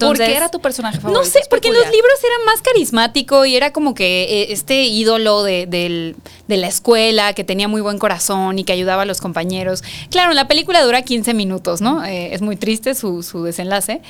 ¿Por 0.00 0.16
qué 0.16 0.34
era 0.36 0.50
tu 0.50 0.60
personaje 0.60 0.98
favorito? 1.00 1.20
No 1.20 1.26
sé, 1.26 1.40
porque 1.50 1.68
en 1.68 1.74
los 1.74 1.84
libros 1.84 2.18
era 2.24 2.44
más 2.46 2.62
carismático 2.62 3.44
y 3.44 3.56
era 3.56 3.72
como 3.72 3.94
que 3.94 4.22
eh, 4.24 4.52
este 4.52 4.84
ídolo 4.84 5.42
de, 5.42 5.66
del- 5.66 6.16
de 6.46 6.56
la 6.56 6.68
escuela 6.68 7.34
que 7.34 7.44
tenía 7.44 7.68
muy 7.68 7.80
buen 7.82 7.98
corazón 7.98 8.58
y 8.58 8.64
que 8.64 8.72
ayudaba 8.72 9.02
a 9.02 9.04
los 9.06 9.20
compañeros. 9.20 9.82
Claro, 10.10 10.32
la 10.32 10.48
película 10.48 10.82
dura 10.82 11.02
15 11.02 11.34
minutos, 11.34 11.80
¿no? 11.80 12.04
Eh, 12.04 12.32
es 12.34 12.40
muy 12.40 12.56
triste 12.56 12.94
su, 12.94 13.22
su 13.22 13.42
desenlace, 13.42 14.00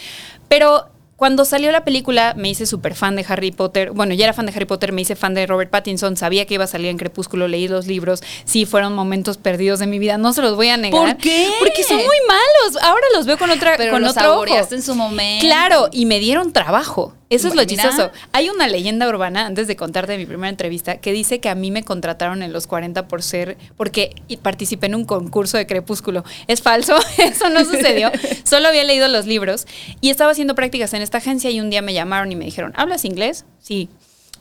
pero... 0.49 0.87
Cuando 1.19 1.45
salió 1.45 1.73
la 1.73 1.83
película 1.83 2.35
me 2.37 2.49
hice 2.49 2.65
súper 2.65 2.95
fan 2.95 3.17
de 3.17 3.27
Harry 3.29 3.51
Potter. 3.51 3.91
Bueno, 3.91 4.15
ya 4.15 4.27
era 4.27 4.33
fan 4.33 4.47
de 4.47 4.53
Harry 4.53 4.67
Potter, 4.67 4.93
me 4.93 5.01
hice 5.01 5.17
fan 5.17 5.35
de 5.35 5.49
Robert 5.49 5.69
Pattinson, 5.69 6.17
sabía 6.17 6.47
que 6.47 6.55
iba 6.55 6.63
a 6.63 6.69
salir 6.69 6.91
en 6.91 6.97
Crepúsculo, 6.97 7.49
leí 7.49 7.67
los 7.67 7.89
libros. 7.89 8.23
Sí, 8.45 8.67
fueron 8.67 8.95
momentos 8.95 9.37
perdidos 9.37 9.81
de 9.81 9.89
mi 9.89 9.99
vida, 9.99 10.17
no 10.17 10.33
se 10.33 10.43
los 10.43 10.55
voy 10.55 10.69
a 10.69 10.77
negar. 10.77 11.17
¿Por 11.17 11.17
qué? 11.17 11.49
Porque 11.59 11.83
son 11.83 11.97
muy 11.97 12.07
malos. 12.29 12.85
Ahora 12.85 13.05
los 13.17 13.27
veo 13.27 13.37
con 13.37 13.51
otra 13.51 13.75
Pero 13.77 13.95
con 13.95 14.03
los 14.03 14.17
otro 14.17 14.43
ojo. 14.43 14.69
en 14.71 14.81
su 14.81 14.95
momento. 14.95 15.45
Claro, 15.45 15.89
y 15.91 16.07
me 16.07 16.21
dieron 16.21 16.53
trabajo. 16.53 17.18
Eso 17.31 17.49
es 17.49 17.55
lo 17.55 17.63
Mira. 17.63 17.67
chistoso. 17.67 18.11
Hay 18.33 18.49
una 18.49 18.67
leyenda 18.69 19.07
urbana, 19.07 19.47
antes 19.47 19.67
de 19.67 19.77
contarte 19.77 20.17
mi 20.17 20.25
primera 20.25 20.49
entrevista, 20.49 20.97
que 20.99 21.13
dice 21.13 21.41
que 21.41 21.49
a 21.49 21.55
mí 21.55 21.71
me 21.71 21.83
contrataron 21.83 22.43
en 22.43 22.53
los 22.53 22.67
40 22.67 23.07
por 23.07 23.23
ser, 23.23 23.59
porque 23.77 24.15
participé 24.41 24.87
en 24.87 24.95
un 24.95 25.05
concurso 25.05 25.59
de 25.59 25.67
crepúsculo. 25.67 26.25
Es 26.47 26.63
falso, 26.63 26.97
eso 27.19 27.51
no 27.51 27.65
sucedió. 27.65 28.11
Solo 28.45 28.69
había 28.69 28.85
leído 28.85 29.09
los 29.09 29.27
libros 29.27 29.67
y 30.01 30.11
estaba 30.11 30.33
haciendo 30.33 30.55
prácticas 30.55 30.95
en 30.95 31.03
esta 31.03 31.19
agencia 31.19 31.51
y 31.51 31.61
un 31.61 31.71
día 31.71 31.83
me 31.83 31.93
llamaron 31.93 32.33
y 32.33 32.37
me 32.37 32.47
dijeron, 32.47 32.73
¿hablas 32.77 33.05
inglés? 33.05 33.45
Sí. 33.61 33.91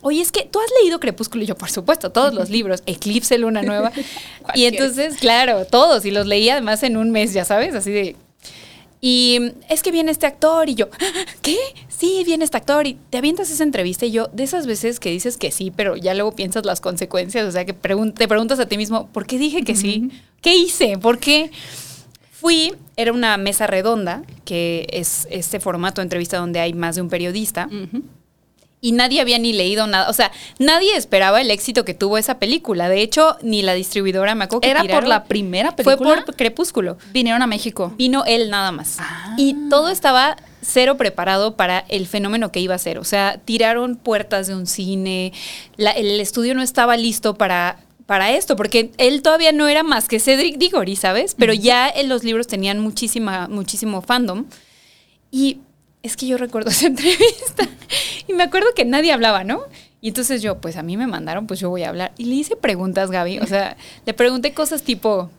Oye, 0.02 0.22
es 0.22 0.32
que 0.32 0.44
tú 0.44 0.60
has 0.60 0.68
leído 0.82 1.00
Crepúsculo 1.00 1.44
y 1.44 1.48
yo, 1.48 1.56
por 1.56 1.70
supuesto, 1.70 2.12
todos 2.12 2.34
los 2.34 2.50
libros, 2.50 2.84
Eclipse, 2.86 3.38
Luna 3.38 3.64
Nueva. 3.64 3.92
y 4.54 4.66
entonces, 4.66 5.18
claro, 5.18 5.66
todos, 5.66 6.06
y 6.06 6.12
los 6.12 6.28
leí 6.28 6.50
además 6.50 6.84
en 6.84 6.98
un 6.98 7.12
mes, 7.12 7.34
ya 7.34 7.46
sabes, 7.46 7.74
así 7.74 7.92
de, 7.92 8.16
y 9.10 9.54
es 9.70 9.84
que 9.84 9.92
viene 9.92 10.12
este 10.12 10.26
actor 10.26 10.68
y 10.68 10.76
yo, 10.76 10.90
¿qué? 11.42 11.56
Sí, 11.88 12.24
viene 12.26 12.44
este 12.44 12.58
actor 12.58 12.86
y 12.88 12.98
te 13.10 13.18
avientas 13.18 13.50
esa 13.50 13.64
entrevista 13.64 14.06
y 14.06 14.12
yo, 14.12 14.28
de 14.34 14.44
esas 14.44 14.68
veces 14.68 15.00
que 15.00 15.10
dices 15.10 15.38
que 15.38 15.52
sí, 15.52 15.72
pero 15.72 15.96
ya 15.96 16.14
luego 16.14 16.34
piensas 16.34 16.66
las 16.66 16.82
consecuencias, 16.82 17.48
o 17.48 17.52
sea, 17.54 17.64
que 17.64 17.74
pregun- 17.74 18.14
te 18.14 18.28
preguntas 18.28 18.60
a 18.60 18.66
ti 18.66 18.76
mismo, 18.78 19.08
¿por 19.14 19.26
qué 19.26 19.38
dije 19.38 19.64
que 19.64 19.76
sí? 19.78 20.10
¿Qué 20.42 20.58
hice? 20.58 20.98
¿Por 20.98 21.20
qué? 21.20 21.52
Fui, 22.32 22.74
era 22.98 23.14
una 23.14 23.38
mesa 23.38 23.66
redonda, 23.66 24.24
que 24.46 24.88
es 24.92 25.26
este 25.32 25.60
formato 25.62 26.02
de 26.02 26.04
entrevista 26.04 26.38
donde 26.38 26.60
hay 26.60 26.74
más 26.74 26.96
de 26.96 27.02
un 27.02 27.10
periodista. 27.10 27.70
Y 28.80 28.92
nadie 28.92 29.22
había 29.22 29.40
ni 29.40 29.54
leído 29.54 29.88
nada, 29.88 30.10
o 30.10 30.14
sea, 30.14 30.32
nadie 30.60 30.96
esperaba 30.96 31.42
el 31.42 31.50
éxito 31.50 31.84
que 31.84 31.94
tuvo 31.96 32.18
esa 32.20 32.38
película, 32.38 32.90
de 32.90 33.02
hecho, 33.02 33.36
ni 33.42 33.62
la 33.64 33.74
distribuidora 33.74 34.36
me 34.36 34.44
acuerdo 34.46 34.62
que 34.62 34.70
¿Era 34.70 34.84
por 34.84 35.08
la 35.08 35.24
primera 35.24 35.72
Fue 35.72 35.84
película? 35.84 36.24
por 36.26 36.36
Crepúsculo 36.36 36.98
Vinieron 37.12 37.42
a 37.42 37.48
México. 37.48 37.94
vino 37.98 38.24
él 38.26 38.50
nada 38.52 38.72
más. 38.72 38.98
Ah. 39.00 39.34
Y 39.38 39.56
todo 39.70 39.90
estaba 39.90 40.38
cero 40.62 40.96
preparado 40.98 41.56
para 41.56 41.86
el 41.90 42.06
fenómeno 42.08 42.52
que 42.52 42.60
iba 42.60 42.76
a 42.76 42.78
ser. 42.78 43.00
O 43.00 43.04
sea, 43.04 43.40
tiraron 43.46 43.96
puertas 43.96 44.48
de 44.48 44.54
un 44.56 44.68
cine, 44.68 45.34
la- 45.78 45.92
el 45.92 46.20
estudio 46.20 46.54
no 46.54 46.62
estaba 46.62 46.98
listo 46.98 47.34
para, 47.36 47.80
para 48.06 48.32
esto, 48.34 48.56
porque 48.56 48.92
él 48.98 49.22
todavía 49.24 49.52
no 49.54 49.68
era 49.68 49.82
más 49.84 50.08
que 50.08 50.20
Cedric 50.20 50.58
Diggory, 50.58 50.96
¿sabes? 50.96 51.36
Pero 51.38 51.54
ya 51.54 51.90
en 51.90 52.10
los 52.10 52.24
libros 52.24 52.46
tenían 52.48 52.80
muchísima, 52.80 53.48
muchísimo 53.48 54.02
fandom. 54.02 54.46
Y 55.32 55.60
es 56.08 56.18
que 56.18 56.28
yo 56.28 56.38
recuerdo 56.38 56.70
esa 56.72 56.88
entrevista 56.88 57.68
y 58.28 58.34
me 58.34 58.44
acuerdo 58.44 58.68
que 58.76 58.86
nadie 58.86 59.14
hablaba, 59.14 59.44
¿no? 59.44 59.62
Y 60.02 60.10
entonces 60.10 60.42
yo, 60.42 60.60
pues 60.60 60.78
a 60.78 60.84
mí 60.84 60.96
me 60.98 61.08
mandaron, 61.08 61.48
pues 61.48 61.60
yo 61.60 61.70
voy 61.70 61.84
a 61.84 61.90
hablar. 61.90 62.14
Y 62.18 62.26
le 62.26 62.36
hice 62.36 62.56
preguntas, 62.56 63.10
Gaby. 63.10 63.40
O 63.40 63.48
sea, 63.48 63.78
le 64.06 64.14
pregunté 64.14 64.54
cosas 64.54 64.84
tipo, 64.84 65.32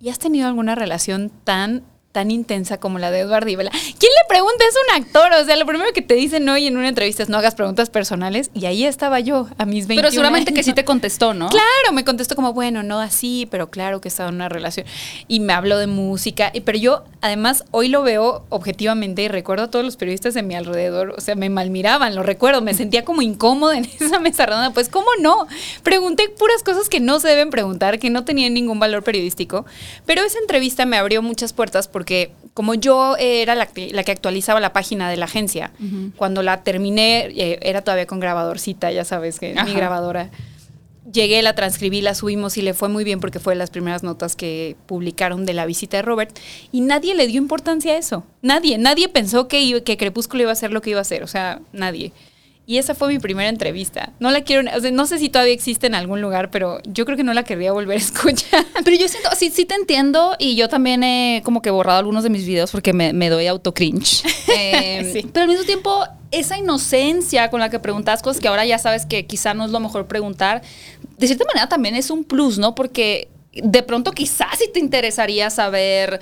¿y 0.00 0.08
has 0.08 0.18
tenido 0.18 0.46
alguna 0.48 0.74
relación 0.74 1.30
tan 1.44 1.82
tan 2.16 2.30
intensa 2.30 2.80
como 2.80 2.98
la 2.98 3.10
de 3.10 3.18
Eduardo 3.20 3.50
Ibela. 3.50 3.70
¿Quién 3.70 3.90
le 4.10 4.26
pregunta? 4.26 4.64
Es 4.66 4.74
un 4.88 5.02
actor. 5.02 5.30
O 5.38 5.44
sea, 5.44 5.54
lo 5.56 5.66
primero 5.66 5.92
que 5.92 6.00
te 6.00 6.14
dicen 6.14 6.48
hoy 6.48 6.66
en 6.66 6.78
una 6.78 6.88
entrevista 6.88 7.22
es 7.22 7.28
no 7.28 7.36
hagas 7.36 7.54
preguntas 7.54 7.90
personales. 7.90 8.50
Y 8.54 8.64
ahí 8.64 8.86
estaba 8.86 9.20
yo, 9.20 9.48
a 9.58 9.66
mis 9.66 9.86
21 9.86 9.96
Pero 10.00 10.10
seguramente 10.10 10.54
que 10.54 10.62
sí 10.62 10.72
te 10.72 10.86
contestó, 10.86 11.34
¿no? 11.34 11.50
Claro, 11.50 11.92
me 11.92 12.06
contestó 12.06 12.34
como, 12.34 12.54
bueno, 12.54 12.82
no 12.82 13.00
así, 13.00 13.46
pero 13.50 13.68
claro 13.68 14.00
que 14.00 14.08
estaba 14.08 14.30
en 14.30 14.36
una 14.36 14.48
relación. 14.48 14.86
Y 15.28 15.40
me 15.40 15.52
habló 15.52 15.76
de 15.76 15.88
música. 15.88 16.50
Y- 16.54 16.62
Pero 16.62 16.78
yo, 16.78 17.04
además, 17.20 17.64
hoy 17.70 17.88
lo 17.88 18.02
veo 18.02 18.46
objetivamente 18.48 19.20
y 19.20 19.28
recuerdo 19.28 19.64
a 19.64 19.70
todos 19.70 19.84
los 19.84 19.98
periodistas 19.98 20.32
de 20.32 20.42
mi 20.42 20.54
alrededor. 20.54 21.10
O 21.18 21.20
sea, 21.20 21.34
me 21.34 21.50
malmiraban, 21.50 22.14
lo 22.14 22.22
recuerdo. 22.22 22.62
Me 22.62 22.72
sentía 22.72 23.04
como 23.04 23.20
incómoda 23.20 23.76
en 23.76 23.84
esa 24.00 24.20
mesa 24.20 24.46
redonda. 24.46 24.70
Pues, 24.70 24.88
¿cómo 24.88 25.08
no? 25.20 25.46
Pregunté 25.82 26.30
puras 26.30 26.62
cosas 26.62 26.88
que 26.88 26.98
no 26.98 27.20
se 27.20 27.28
deben 27.28 27.50
preguntar, 27.50 27.98
que 27.98 28.08
no 28.08 28.24
tenían 28.24 28.54
ningún 28.54 28.80
valor 28.80 29.02
periodístico. 29.02 29.66
Pero 30.06 30.22
esa 30.22 30.38
entrevista 30.38 30.86
me 30.86 30.96
abrió 30.96 31.20
muchas 31.20 31.52
puertas 31.52 31.88
porque 31.88 32.05
como 32.54 32.72
yo 32.74 33.16
era 33.18 33.54
la 33.54 33.66
que, 33.66 33.90
la 33.92 34.02
que 34.02 34.12
actualizaba 34.12 34.60
la 34.60 34.72
página 34.72 35.10
de 35.10 35.16
la 35.18 35.26
agencia, 35.26 35.72
cuando 36.16 36.42
la 36.42 36.62
terminé, 36.62 37.26
eh, 37.36 37.58
era 37.62 37.82
todavía 37.82 38.06
con 38.06 38.18
grabadorcita, 38.20 38.90
ya 38.92 39.04
sabes 39.04 39.38
que 39.38 39.52
mi 39.64 39.74
grabadora. 39.74 40.30
Llegué, 41.12 41.40
la 41.42 41.54
transcribí, 41.54 42.00
la 42.00 42.14
subimos 42.14 42.56
y 42.56 42.62
le 42.62 42.74
fue 42.74 42.88
muy 42.88 43.04
bien 43.04 43.20
porque 43.20 43.38
fue 43.38 43.52
de 43.54 43.58
las 43.58 43.70
primeras 43.70 44.02
notas 44.02 44.34
que 44.34 44.74
publicaron 44.86 45.46
de 45.46 45.52
la 45.54 45.64
visita 45.64 45.98
de 45.98 46.02
Robert. 46.02 46.36
Y 46.72 46.80
nadie 46.80 47.14
le 47.14 47.28
dio 47.28 47.40
importancia 47.40 47.92
a 47.92 47.96
eso. 47.96 48.24
Nadie, 48.42 48.76
nadie 48.76 49.08
pensó 49.08 49.46
que, 49.46 49.60
iba- 49.60 49.80
que 49.82 49.96
Crepúsculo 49.96 50.42
iba 50.42 50.52
a 50.52 50.56
ser 50.56 50.72
lo 50.72 50.80
que 50.82 50.90
iba 50.90 51.00
a 51.00 51.04
ser. 51.04 51.22
O 51.22 51.28
sea, 51.28 51.60
nadie. 51.72 52.12
Y 52.68 52.78
esa 52.78 52.96
fue 52.96 53.06
mi 53.08 53.20
primera 53.20 53.48
entrevista. 53.48 54.12
No 54.18 54.32
la 54.32 54.40
quiero, 54.40 54.68
o 54.76 54.80
sea, 54.80 54.90
no 54.90 55.06
sé 55.06 55.18
si 55.18 55.28
todavía 55.28 55.54
existe 55.54 55.86
en 55.86 55.94
algún 55.94 56.20
lugar, 56.20 56.50
pero 56.50 56.80
yo 56.84 57.04
creo 57.04 57.16
que 57.16 57.22
no 57.22 57.32
la 57.32 57.44
querría 57.44 57.70
volver 57.70 57.96
a 57.96 58.00
escuchar. 58.02 58.66
Pero 58.84 58.96
yo 58.96 59.06
siento, 59.06 59.28
sí, 59.36 59.50
sí 59.50 59.66
te 59.66 59.76
entiendo 59.76 60.34
y 60.40 60.56
yo 60.56 60.68
también 60.68 61.04
he 61.04 61.42
como 61.44 61.62
que 61.62 61.70
borrado 61.70 62.00
algunos 62.00 62.24
de 62.24 62.30
mis 62.30 62.44
videos 62.44 62.72
porque 62.72 62.92
me, 62.92 63.12
me 63.12 63.30
doy 63.30 63.46
auto 63.46 63.72
cringe. 63.72 64.24
Eh, 64.58 65.10
Sí. 65.12 65.28
Pero 65.32 65.44
al 65.44 65.48
mismo 65.50 65.64
tiempo, 65.64 66.04
esa 66.30 66.56
inocencia 66.56 67.50
con 67.50 67.60
la 67.60 67.68
que 67.68 67.78
preguntas 67.78 68.22
cosas 68.22 68.40
que 68.40 68.48
ahora 68.48 68.64
ya 68.64 68.78
sabes 68.78 69.04
que 69.04 69.26
quizá 69.26 69.52
no 69.54 69.64
es 69.64 69.70
lo 69.70 69.80
mejor 69.80 70.06
preguntar, 70.06 70.62
de 71.18 71.26
cierta 71.26 71.44
manera 71.44 71.68
también 71.68 71.94
es 71.94 72.10
un 72.10 72.24
plus, 72.24 72.58
¿no? 72.58 72.74
Porque 72.74 73.28
de 73.52 73.82
pronto 73.82 74.12
quizás 74.12 74.58
sí 74.58 74.70
te 74.72 74.80
interesaría 74.80 75.50
saber... 75.50 76.20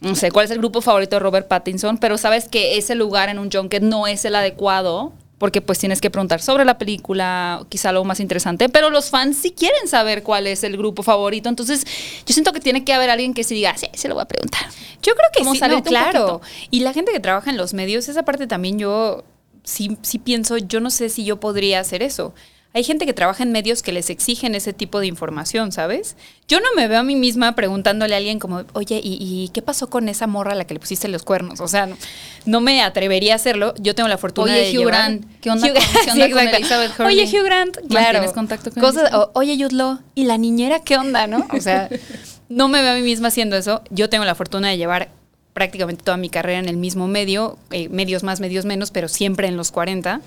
No 0.00 0.14
sé 0.14 0.30
cuál 0.30 0.44
es 0.44 0.50
el 0.50 0.58
grupo 0.58 0.80
favorito 0.80 1.16
de 1.16 1.20
Robert 1.20 1.48
Pattinson, 1.48 1.98
pero 1.98 2.18
sabes 2.18 2.48
que 2.48 2.78
ese 2.78 2.94
lugar 2.94 3.28
en 3.28 3.38
un 3.38 3.50
junket 3.50 3.82
no 3.82 4.06
es 4.06 4.24
el 4.24 4.34
adecuado 4.34 5.12
porque 5.38 5.60
pues 5.60 5.78
tienes 5.78 6.00
que 6.00 6.10
preguntar 6.10 6.42
sobre 6.42 6.64
la 6.64 6.78
película, 6.78 7.64
quizá 7.68 7.90
algo 7.90 8.04
más 8.04 8.20
interesante, 8.20 8.68
pero 8.68 8.90
los 8.90 9.10
fans 9.10 9.38
sí 9.38 9.52
quieren 9.52 9.88
saber 9.88 10.22
cuál 10.22 10.46
es 10.46 10.64
el 10.64 10.76
grupo 10.76 11.02
favorito, 11.02 11.48
entonces 11.48 11.84
yo 12.26 12.34
siento 12.34 12.52
que 12.52 12.60
tiene 12.60 12.84
que 12.84 12.92
haber 12.92 13.08
alguien 13.10 13.34
que 13.34 13.44
sí 13.44 13.54
diga, 13.54 13.76
sí, 13.76 13.88
se 13.94 14.08
lo 14.08 14.14
voy 14.14 14.22
a 14.22 14.28
preguntar. 14.28 14.66
Yo 15.02 15.14
creo 15.14 15.28
que 15.32 15.38
Como 15.40 15.54
sí, 15.54 15.60
no, 15.60 15.82
claro. 15.82 16.40
Y 16.70 16.80
la 16.80 16.92
gente 16.92 17.12
que 17.12 17.20
trabaja 17.20 17.50
en 17.50 17.56
los 17.56 17.72
medios, 17.72 18.08
esa 18.08 18.24
parte 18.24 18.46
también 18.46 18.78
yo 18.78 19.24
sí, 19.62 19.96
sí 20.02 20.18
pienso, 20.18 20.58
yo 20.58 20.80
no 20.80 20.90
sé 20.90 21.08
si 21.08 21.24
yo 21.24 21.38
podría 21.38 21.80
hacer 21.80 22.02
eso. 22.02 22.34
Hay 22.74 22.84
gente 22.84 23.06
que 23.06 23.14
trabaja 23.14 23.42
en 23.42 23.50
medios 23.50 23.82
que 23.82 23.92
les 23.92 24.10
exigen 24.10 24.54
ese 24.54 24.74
tipo 24.74 25.00
de 25.00 25.06
información, 25.06 25.72
¿sabes? 25.72 26.16
Yo 26.48 26.60
no 26.60 26.66
me 26.76 26.86
veo 26.86 27.00
a 27.00 27.02
mí 27.02 27.16
misma 27.16 27.54
preguntándole 27.54 28.14
a 28.14 28.18
alguien 28.18 28.38
como, 28.38 28.62
oye, 28.74 29.00
¿y, 29.02 29.16
y 29.20 29.48
qué 29.54 29.62
pasó 29.62 29.88
con 29.88 30.08
esa 30.08 30.26
morra 30.26 30.52
a 30.52 30.54
la 30.54 30.66
que 30.66 30.74
le 30.74 30.80
pusiste 30.80 31.08
los 31.08 31.22
cuernos? 31.22 31.60
O 31.60 31.66
sea, 31.66 31.86
no, 31.86 31.96
no 32.44 32.60
me 32.60 32.82
atrevería 32.82 33.32
a 33.32 33.36
hacerlo. 33.36 33.72
Yo 33.80 33.94
tengo 33.94 34.08
la 34.08 34.18
fortuna 34.18 34.52
Oye, 34.52 34.60
de 34.64 34.68
Hugh 34.70 34.80
llevar- 34.82 34.92
Grant, 34.94 35.24
¿qué 35.40 35.50
onda 35.50 35.66
Hugh- 35.66 35.72
con- 35.74 35.82
qué 35.82 35.98
Sí, 36.04 36.10
onda 36.22 36.30
con. 36.30 36.48
Elizabeth 36.48 37.00
Hurley? 37.00 37.18
Oye, 37.20 37.38
Hugh 37.38 37.44
Grant, 37.44 37.76
claro. 37.88 37.88
¿Mantienes 37.94 38.32
contacto 38.32 38.70
con 38.70 38.82
Cosas, 38.82 39.14
o, 39.14 39.30
oye, 39.34 39.56
Law, 39.70 40.00
¿y 40.14 40.24
la 40.24 40.36
niñera 40.36 40.80
qué 40.80 40.98
onda, 40.98 41.26
no? 41.26 41.46
O 41.52 41.60
sea, 41.60 41.88
no 42.50 42.68
me 42.68 42.82
veo 42.82 42.92
a 42.92 42.94
mí 42.96 43.02
misma 43.02 43.28
haciendo 43.28 43.56
eso. 43.56 43.82
Yo 43.90 44.10
tengo 44.10 44.24
la 44.26 44.34
fortuna 44.34 44.68
de 44.68 44.76
llevar 44.76 45.08
prácticamente 45.54 46.04
toda 46.04 46.18
mi 46.18 46.28
carrera 46.28 46.58
en 46.60 46.68
el 46.68 46.76
mismo 46.76 47.08
medio, 47.08 47.58
eh, 47.72 47.88
medios 47.88 48.22
más, 48.22 48.40
medios 48.40 48.66
menos, 48.66 48.90
pero 48.90 49.08
siempre 49.08 49.48
en 49.48 49.56
los 49.56 49.72
40. 49.72 50.20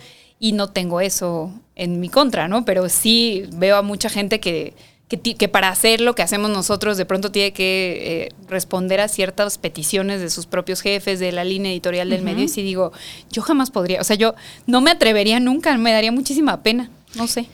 Y 0.44 0.54
no 0.54 0.72
tengo 0.72 1.02
eso 1.02 1.54
en 1.76 2.00
mi 2.00 2.10
contra, 2.10 2.48
¿no? 2.48 2.66
Pero 2.66 2.90
sí 2.90 3.44
veo 3.54 3.78
a 3.78 3.84
mucha 3.84 4.10
gente 4.10 4.40
que, 4.40 4.74
que, 5.08 5.48
para 5.48 5.70
hacer 5.70 6.02
lo 6.02 6.16
que 6.16 6.24
hacemos 6.24 6.50
nosotros 6.50 6.98
de 6.98 7.06
pronto 7.06 7.32
tiene 7.32 7.54
que 7.54 8.24
eh, 8.24 8.34
responder 8.48 9.02
a 9.02 9.08
ciertas 9.08 9.60
peticiones 9.60 10.20
de 10.20 10.32
sus 10.32 10.48
propios 10.48 10.82
jefes, 10.82 11.20
de 11.20 11.32
la 11.32 11.44
línea 11.44 11.72
editorial 11.72 12.10
del 12.10 12.24
medio. 12.24 12.44
Y 12.46 12.48
sí 12.48 12.64
digo, 12.64 12.92
yo 13.30 13.44
jamás 13.44 13.70
podría, 13.70 14.02
o 14.02 14.04
sea, 14.04 14.16
yo 14.16 14.34
no 14.66 14.82
me 14.82 14.90
atrevería 14.90 15.40
nunca, 15.40 15.78
me 15.78 15.92
daría 15.92 16.12
muchísima 16.12 16.64
pena, 16.64 16.90
no 17.14 17.28
sé. 17.28 17.46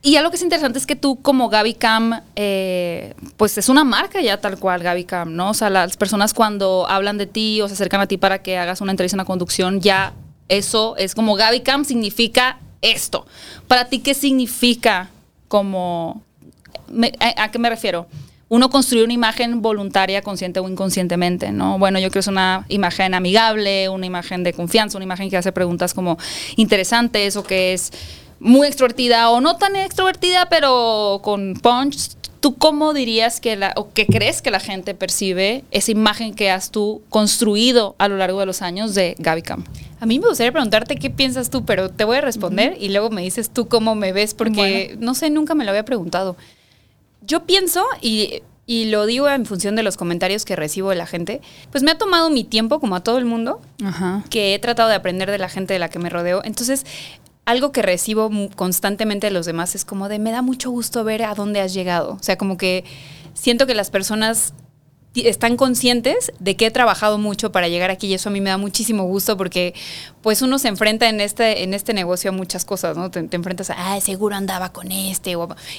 Y 0.00 0.14
algo 0.14 0.30
que 0.30 0.36
es 0.36 0.42
interesante 0.42 0.78
es 0.78 0.86
que 0.86 0.94
tú 0.94 1.20
como 1.20 1.48
Gaby 1.48 1.74
Cam, 1.74 2.20
eh, 2.36 3.14
pues 3.36 3.58
es 3.58 3.68
una 3.68 3.82
marca 3.82 4.20
ya 4.20 4.40
tal 4.40 4.60
cual 4.60 4.80
Gaby 4.80 5.02
Cam, 5.02 5.34
¿no? 5.34 5.50
O 5.50 5.54
sea, 5.54 5.70
las 5.70 5.96
personas 5.96 6.34
cuando 6.34 6.86
hablan 6.88 7.18
de 7.18 7.26
ti 7.26 7.60
o 7.62 7.66
se 7.66 7.74
acercan 7.74 8.00
a 8.00 8.06
ti 8.06 8.16
para 8.16 8.40
que 8.40 8.58
hagas 8.58 8.80
una 8.80 8.92
entrevista 8.92 9.16
en 9.16 9.18
la 9.18 9.24
conducción, 9.24 9.80
ya 9.80 10.14
eso 10.48 10.96
es 10.96 11.14
como 11.14 11.34
Gaby 11.34 11.60
Cam 11.60 11.84
significa 11.84 12.58
esto. 12.82 13.26
Para 13.66 13.86
ti, 13.88 13.98
¿qué 14.00 14.14
significa 14.14 15.10
como... 15.48 16.22
me- 16.88 17.12
a, 17.20 17.44
a 17.44 17.50
qué 17.50 17.58
me 17.58 17.70
refiero? 17.70 18.06
uno 18.50 18.70
construye 18.70 19.04
una 19.04 19.12
imagen 19.12 19.60
voluntaria, 19.60 20.22
consciente 20.22 20.58
o 20.58 20.66
inconscientemente, 20.66 21.52
¿no? 21.52 21.78
Bueno, 21.78 21.98
yo 21.98 22.04
creo 22.08 22.12
que 22.12 22.18
es 22.20 22.28
una 22.28 22.64
imagen 22.70 23.12
amigable, 23.12 23.90
una 23.90 24.06
imagen 24.06 24.42
de 24.42 24.54
confianza, 24.54 24.96
una 24.96 25.04
imagen 25.04 25.28
que 25.28 25.36
hace 25.36 25.52
preguntas 25.52 25.92
como 25.92 26.16
interesantes 26.56 27.36
o 27.36 27.42
que 27.44 27.74
es 27.74 27.92
muy 28.40 28.66
extrovertida 28.66 29.30
o 29.30 29.40
no 29.40 29.56
tan 29.56 29.76
extrovertida, 29.76 30.48
pero 30.48 31.20
con 31.22 31.54
punch. 31.54 32.16
¿Tú 32.40 32.54
cómo 32.54 32.94
dirías 32.94 33.40
que 33.40 33.56
la, 33.56 33.72
o 33.74 33.92
qué 33.92 34.06
crees 34.06 34.42
que 34.42 34.52
la 34.52 34.60
gente 34.60 34.94
percibe 34.94 35.64
esa 35.72 35.90
imagen 35.90 36.34
que 36.34 36.52
has 36.52 36.70
tú 36.70 37.02
construido 37.08 37.96
a 37.98 38.06
lo 38.06 38.16
largo 38.16 38.38
de 38.38 38.46
los 38.46 38.62
años 38.62 38.94
de 38.94 39.16
Gaby 39.18 39.42
Cam? 39.42 39.64
A 40.00 40.06
mí 40.06 40.20
me 40.20 40.28
gustaría 40.28 40.52
preguntarte 40.52 40.94
qué 40.96 41.10
piensas 41.10 41.50
tú, 41.50 41.64
pero 41.64 41.90
te 41.90 42.04
voy 42.04 42.18
a 42.18 42.20
responder 42.20 42.76
y 42.78 42.90
luego 42.90 43.10
me 43.10 43.22
dices 43.22 43.50
tú 43.50 43.66
cómo 43.66 43.96
me 43.96 44.12
ves, 44.12 44.34
porque 44.34 44.96
no 45.00 45.14
sé, 45.14 45.30
nunca 45.30 45.56
me 45.56 45.64
lo 45.64 45.70
había 45.70 45.84
preguntado. 45.84 46.36
Yo 47.26 47.44
pienso, 47.44 47.84
y, 48.00 48.42
y, 48.66 48.84
lo 48.86 49.04
digo 49.06 49.28
en 49.28 49.44
función 49.44 49.74
de 49.74 49.82
los 49.82 49.96
comentarios 49.96 50.44
que 50.44 50.54
recibo 50.54 50.90
de 50.90 50.96
la 50.96 51.06
gente, 51.06 51.40
pues 51.72 51.82
me 51.82 51.90
ha 51.90 51.98
tomado 51.98 52.30
mi 52.30 52.44
tiempo, 52.44 52.78
como 52.78 52.94
a 52.94 53.00
todo 53.00 53.18
el 53.18 53.24
mundo, 53.24 53.60
que 54.30 54.54
he 54.54 54.58
tratado 54.60 54.88
de 54.88 54.94
aprender 54.94 55.28
de 55.28 55.38
la 55.38 55.48
gente 55.48 55.74
de 55.74 55.80
la 55.80 55.90
que 55.90 55.98
me 55.98 56.08
rodeo. 56.08 56.42
Entonces, 56.44 56.86
algo 57.48 57.72
que 57.72 57.80
recibo 57.80 58.30
constantemente 58.56 59.28
de 59.28 59.30
los 59.30 59.46
demás 59.46 59.74
es 59.74 59.86
como 59.86 60.10
de, 60.10 60.18
me 60.18 60.32
da 60.32 60.42
mucho 60.42 60.70
gusto 60.70 61.02
ver 61.02 61.22
a 61.22 61.34
dónde 61.34 61.62
has 61.62 61.72
llegado. 61.72 62.12
O 62.12 62.22
sea, 62.22 62.36
como 62.36 62.58
que 62.58 62.84
siento 63.32 63.66
que 63.66 63.74
las 63.74 63.88
personas 63.88 64.52
están 65.14 65.56
conscientes 65.56 66.30
de 66.40 66.56
que 66.56 66.66
he 66.66 66.70
trabajado 66.70 67.16
mucho 67.16 67.50
para 67.50 67.68
llegar 67.68 67.90
aquí 67.90 68.08
y 68.08 68.12
eso 68.12 68.28
a 68.28 68.32
mí 68.32 68.42
me 68.42 68.50
da 68.50 68.58
muchísimo 68.58 69.04
gusto 69.04 69.38
porque 69.38 69.72
pues 70.20 70.42
uno 70.42 70.58
se 70.58 70.68
enfrenta 70.68 71.08
en 71.08 71.22
este, 71.22 71.62
en 71.62 71.72
este 71.72 71.94
negocio 71.94 72.32
a 72.32 72.34
muchas 72.34 72.66
cosas, 72.66 72.98
¿no? 72.98 73.10
Te, 73.10 73.20
enfrentas 73.34 73.70
a, 73.70 73.94
ah, 73.94 74.00
seguro 74.02 74.36
andaba 74.36 74.70
con 74.70 74.92
este, 74.92 75.34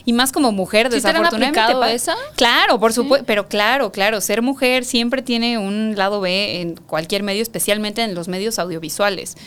y 0.06 0.14
más 0.14 0.32
como 0.32 0.52
mujer, 0.52 0.90
desafortunadamente. 0.90 1.62
¿Te 1.88 1.94
esa? 1.94 2.16
Claro, 2.36 2.80
por 2.80 2.94
supuesto, 2.94 3.28
pero 3.28 3.48
claro, 3.48 3.92
claro, 3.92 4.22
ser 4.22 4.42
mujer 4.42 4.86
siempre 4.86 5.22
tiene 5.22 5.60
un 5.60 5.94
lado 5.96 6.20
B 6.20 6.62
en 6.62 6.76
cualquier 6.78 7.22
medio, 7.22 7.44
especialmente 7.44 8.02
en 8.02 8.16
los 8.16 8.28
medios 8.28 8.58
audiovisuales. 8.58 9.38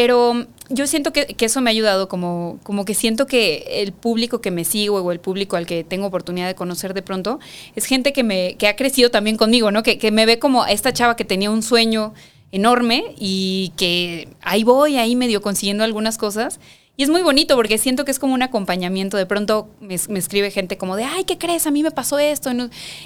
Pero 0.00 0.46
yo 0.68 0.86
siento 0.86 1.12
que, 1.12 1.34
eso 1.40 1.60
me 1.60 1.70
ha 1.70 1.72
ayudado, 1.72 2.08
como, 2.08 2.60
como 2.62 2.84
que 2.84 2.94
siento 2.94 3.26
que 3.26 3.82
el 3.82 3.90
público 3.90 4.40
que 4.40 4.52
me 4.52 4.64
sigo 4.64 4.98
o 4.98 5.10
el 5.10 5.18
público 5.18 5.56
al 5.56 5.66
que 5.66 5.82
tengo 5.82 6.06
oportunidad 6.06 6.46
de 6.46 6.54
conocer 6.54 6.94
de 6.94 7.02
pronto 7.02 7.40
es 7.74 7.84
gente 7.84 8.12
que, 8.12 8.22
me, 8.22 8.54
que 8.58 8.68
ha 8.68 8.76
crecido 8.76 9.10
también 9.10 9.36
conmigo, 9.36 9.72
¿no? 9.72 9.82
Que, 9.82 9.98
que 9.98 10.12
me 10.12 10.24
ve 10.24 10.38
como 10.38 10.64
esta 10.66 10.92
chava 10.92 11.16
que 11.16 11.24
tenía 11.24 11.50
un 11.50 11.64
sueño 11.64 12.14
enorme 12.52 13.16
y 13.18 13.72
que 13.76 14.28
ahí 14.40 14.62
voy, 14.62 14.98
ahí 14.98 15.16
medio 15.16 15.42
consiguiendo 15.42 15.82
algunas 15.82 16.16
cosas 16.16 16.60
y 16.98 17.04
es 17.04 17.10
muy 17.10 17.22
bonito 17.22 17.54
porque 17.54 17.78
siento 17.78 18.04
que 18.04 18.10
es 18.10 18.18
como 18.18 18.34
un 18.34 18.42
acompañamiento. 18.42 19.16
De 19.16 19.24
pronto 19.24 19.68
me, 19.80 19.94
escribe 19.94 20.50
gente 20.50 20.76
como 20.76 20.96
de, 20.96 21.04
ay, 21.04 21.22
¿qué 21.22 21.38
crees? 21.38 21.68
A 21.68 21.70
mí 21.70 21.84
me 21.84 21.92
pasó 21.92 22.18
esto. 22.18 22.50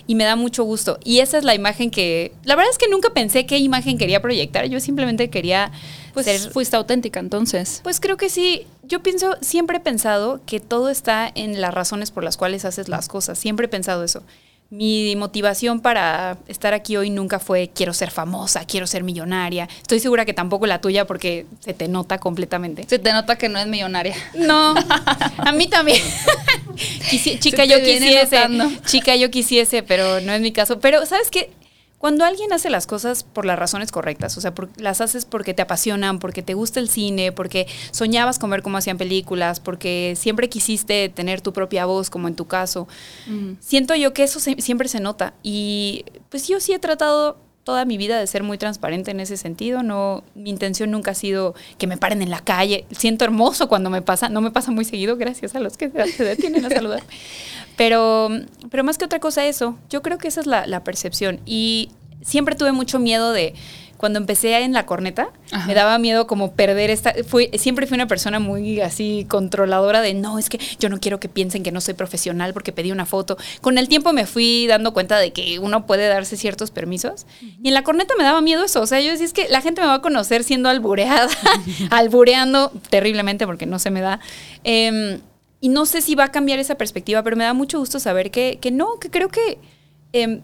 Y 0.06 0.14
me 0.14 0.24
da 0.24 0.34
mucho 0.34 0.64
gusto. 0.64 0.98
Y 1.04 1.18
esa 1.18 1.36
es 1.36 1.44
la 1.44 1.54
imagen 1.54 1.90
que, 1.90 2.32
la 2.42 2.56
verdad 2.56 2.72
es 2.72 2.78
que 2.78 2.88
nunca 2.88 3.10
pensé 3.10 3.44
qué 3.44 3.58
imagen 3.58 3.98
quería 3.98 4.22
proyectar. 4.22 4.64
Yo 4.64 4.80
simplemente 4.80 5.28
quería... 5.28 5.72
Pues 6.14 6.24
ser, 6.24 6.40
fuiste 6.52 6.74
auténtica 6.74 7.20
entonces. 7.20 7.80
Pues 7.84 8.00
creo 8.00 8.16
que 8.16 8.30
sí. 8.30 8.66
Yo 8.82 9.02
pienso, 9.02 9.36
siempre 9.42 9.76
he 9.76 9.80
pensado 9.80 10.40
que 10.46 10.58
todo 10.58 10.88
está 10.88 11.30
en 11.34 11.60
las 11.60 11.74
razones 11.74 12.10
por 12.10 12.24
las 12.24 12.38
cuales 12.38 12.64
haces 12.64 12.88
las 12.88 13.08
cosas. 13.08 13.38
Siempre 13.38 13.66
he 13.66 13.68
pensado 13.68 14.04
eso 14.04 14.22
mi 14.72 15.16
motivación 15.16 15.80
para 15.80 16.38
estar 16.48 16.72
aquí 16.72 16.96
hoy 16.96 17.10
nunca 17.10 17.38
fue 17.38 17.70
quiero 17.74 17.92
ser 17.92 18.10
famosa, 18.10 18.64
quiero 18.64 18.86
ser 18.86 19.04
millonaria. 19.04 19.68
Estoy 19.82 20.00
segura 20.00 20.24
que 20.24 20.32
tampoco 20.32 20.66
la 20.66 20.80
tuya 20.80 21.06
porque 21.06 21.44
se 21.60 21.74
te 21.74 21.88
nota 21.88 22.16
completamente. 22.16 22.86
Se 22.88 22.98
te 22.98 23.12
nota 23.12 23.36
que 23.36 23.50
no 23.50 23.58
es 23.58 23.66
millonaria. 23.66 24.16
No, 24.34 24.74
a 25.36 25.52
mí 25.52 25.66
también. 25.68 26.00
chica, 27.38 27.66
yo 27.66 27.82
quisiese. 27.82 28.48
Chica, 28.86 29.14
yo 29.14 29.30
quisiese, 29.30 29.82
pero 29.82 30.22
no 30.22 30.32
es 30.32 30.40
mi 30.40 30.52
caso. 30.52 30.80
Pero, 30.80 31.04
¿sabes 31.04 31.30
qué? 31.30 31.50
Cuando 32.02 32.24
alguien 32.24 32.52
hace 32.52 32.68
las 32.68 32.88
cosas 32.88 33.22
por 33.22 33.44
las 33.44 33.56
razones 33.56 33.92
correctas, 33.92 34.36
o 34.36 34.40
sea, 34.40 34.52
las 34.76 35.00
haces 35.00 35.24
porque 35.24 35.54
te 35.54 35.62
apasionan, 35.62 36.18
porque 36.18 36.42
te 36.42 36.54
gusta 36.54 36.80
el 36.80 36.88
cine, 36.88 37.30
porque 37.30 37.68
soñabas 37.92 38.40
con 38.40 38.50
ver 38.50 38.62
cómo 38.62 38.76
hacían 38.76 38.98
películas, 38.98 39.60
porque 39.60 40.14
siempre 40.16 40.48
quisiste 40.48 41.10
tener 41.10 41.42
tu 41.42 41.52
propia 41.52 41.86
voz, 41.86 42.10
como 42.10 42.26
en 42.26 42.34
tu 42.34 42.46
caso, 42.46 42.88
siento 43.60 43.94
yo 43.94 44.12
que 44.12 44.24
eso 44.24 44.40
siempre 44.40 44.88
se 44.88 44.98
nota. 44.98 45.34
Y 45.44 46.04
pues 46.28 46.48
yo 46.48 46.58
sí 46.58 46.72
he 46.72 46.80
tratado 46.80 47.38
toda 47.64 47.84
mi 47.84 47.96
vida 47.96 48.18
de 48.18 48.26
ser 48.26 48.42
muy 48.42 48.58
transparente 48.58 49.10
en 49.10 49.20
ese 49.20 49.36
sentido. 49.36 49.82
No, 49.82 50.24
mi 50.34 50.50
intención 50.50 50.90
nunca 50.90 51.12
ha 51.12 51.14
sido 51.14 51.54
que 51.78 51.86
me 51.86 51.96
paren 51.96 52.22
en 52.22 52.30
la 52.30 52.40
calle. 52.40 52.86
Siento 52.90 53.24
hermoso 53.24 53.68
cuando 53.68 53.90
me 53.90 54.02
pasa, 54.02 54.28
no 54.28 54.40
me 54.40 54.50
pasa 54.50 54.70
muy 54.70 54.84
seguido, 54.84 55.16
gracias 55.16 55.54
a 55.54 55.60
los 55.60 55.76
que 55.76 55.90
se 55.90 56.24
detienen 56.24 56.64
a 56.64 56.70
saludar. 56.70 57.02
Pero, 57.76 58.28
pero 58.70 58.84
más 58.84 58.98
que 58.98 59.04
otra 59.04 59.18
cosa 59.18 59.46
eso, 59.46 59.78
yo 59.88 60.02
creo 60.02 60.18
que 60.18 60.28
esa 60.28 60.40
es 60.40 60.46
la, 60.46 60.84
percepción. 60.84 61.40
Y 61.46 61.90
siempre 62.20 62.54
tuve 62.54 62.72
mucho 62.72 62.98
miedo 62.98 63.32
de, 63.32 63.54
cuando 64.02 64.18
empecé 64.18 64.58
en 64.58 64.72
la 64.72 64.84
corneta, 64.84 65.28
me 65.68 65.74
daba 65.74 65.96
miedo 65.96 66.26
como 66.26 66.54
perder 66.54 66.90
esta. 66.90 67.14
Fui, 67.24 67.50
siempre 67.56 67.86
fui 67.86 67.94
una 67.94 68.08
persona 68.08 68.40
muy 68.40 68.80
así 68.80 69.26
controladora 69.28 70.00
de 70.00 70.12
no, 70.12 70.40
es 70.40 70.48
que 70.48 70.58
yo 70.80 70.88
no 70.88 70.98
quiero 70.98 71.20
que 71.20 71.28
piensen 71.28 71.62
que 71.62 71.70
no 71.70 71.80
soy 71.80 71.94
profesional 71.94 72.52
porque 72.52 72.72
pedí 72.72 72.90
una 72.90 73.06
foto. 73.06 73.36
Con 73.60 73.78
el 73.78 73.86
tiempo 73.86 74.12
me 74.12 74.26
fui 74.26 74.66
dando 74.66 74.92
cuenta 74.92 75.20
de 75.20 75.32
que 75.32 75.60
uno 75.60 75.86
puede 75.86 76.08
darse 76.08 76.36
ciertos 76.36 76.72
permisos. 76.72 77.26
Y 77.62 77.68
en 77.68 77.74
la 77.74 77.84
corneta 77.84 78.14
me 78.18 78.24
daba 78.24 78.40
miedo 78.40 78.64
eso. 78.64 78.80
O 78.80 78.88
sea, 78.88 79.00
yo 79.00 79.12
decía, 79.12 79.26
es 79.26 79.32
que 79.32 79.48
la 79.48 79.60
gente 79.60 79.80
me 79.80 79.86
va 79.86 79.94
a 79.94 80.02
conocer 80.02 80.42
siendo 80.42 80.68
albureada, 80.68 81.28
albureando 81.90 82.72
terriblemente 82.90 83.46
porque 83.46 83.66
no 83.66 83.78
se 83.78 83.92
me 83.92 84.00
da. 84.00 84.18
Em, 84.64 85.20
y 85.60 85.68
no 85.68 85.86
sé 85.86 86.00
si 86.00 86.16
va 86.16 86.24
a 86.24 86.32
cambiar 86.32 86.58
esa 86.58 86.74
perspectiva, 86.74 87.22
pero 87.22 87.36
me 87.36 87.44
da 87.44 87.54
mucho 87.54 87.78
gusto 87.78 88.00
saber 88.00 88.32
que, 88.32 88.58
que 88.60 88.72
no, 88.72 88.98
que 88.98 89.10
creo 89.10 89.28
que 89.28 89.58
em, 90.12 90.40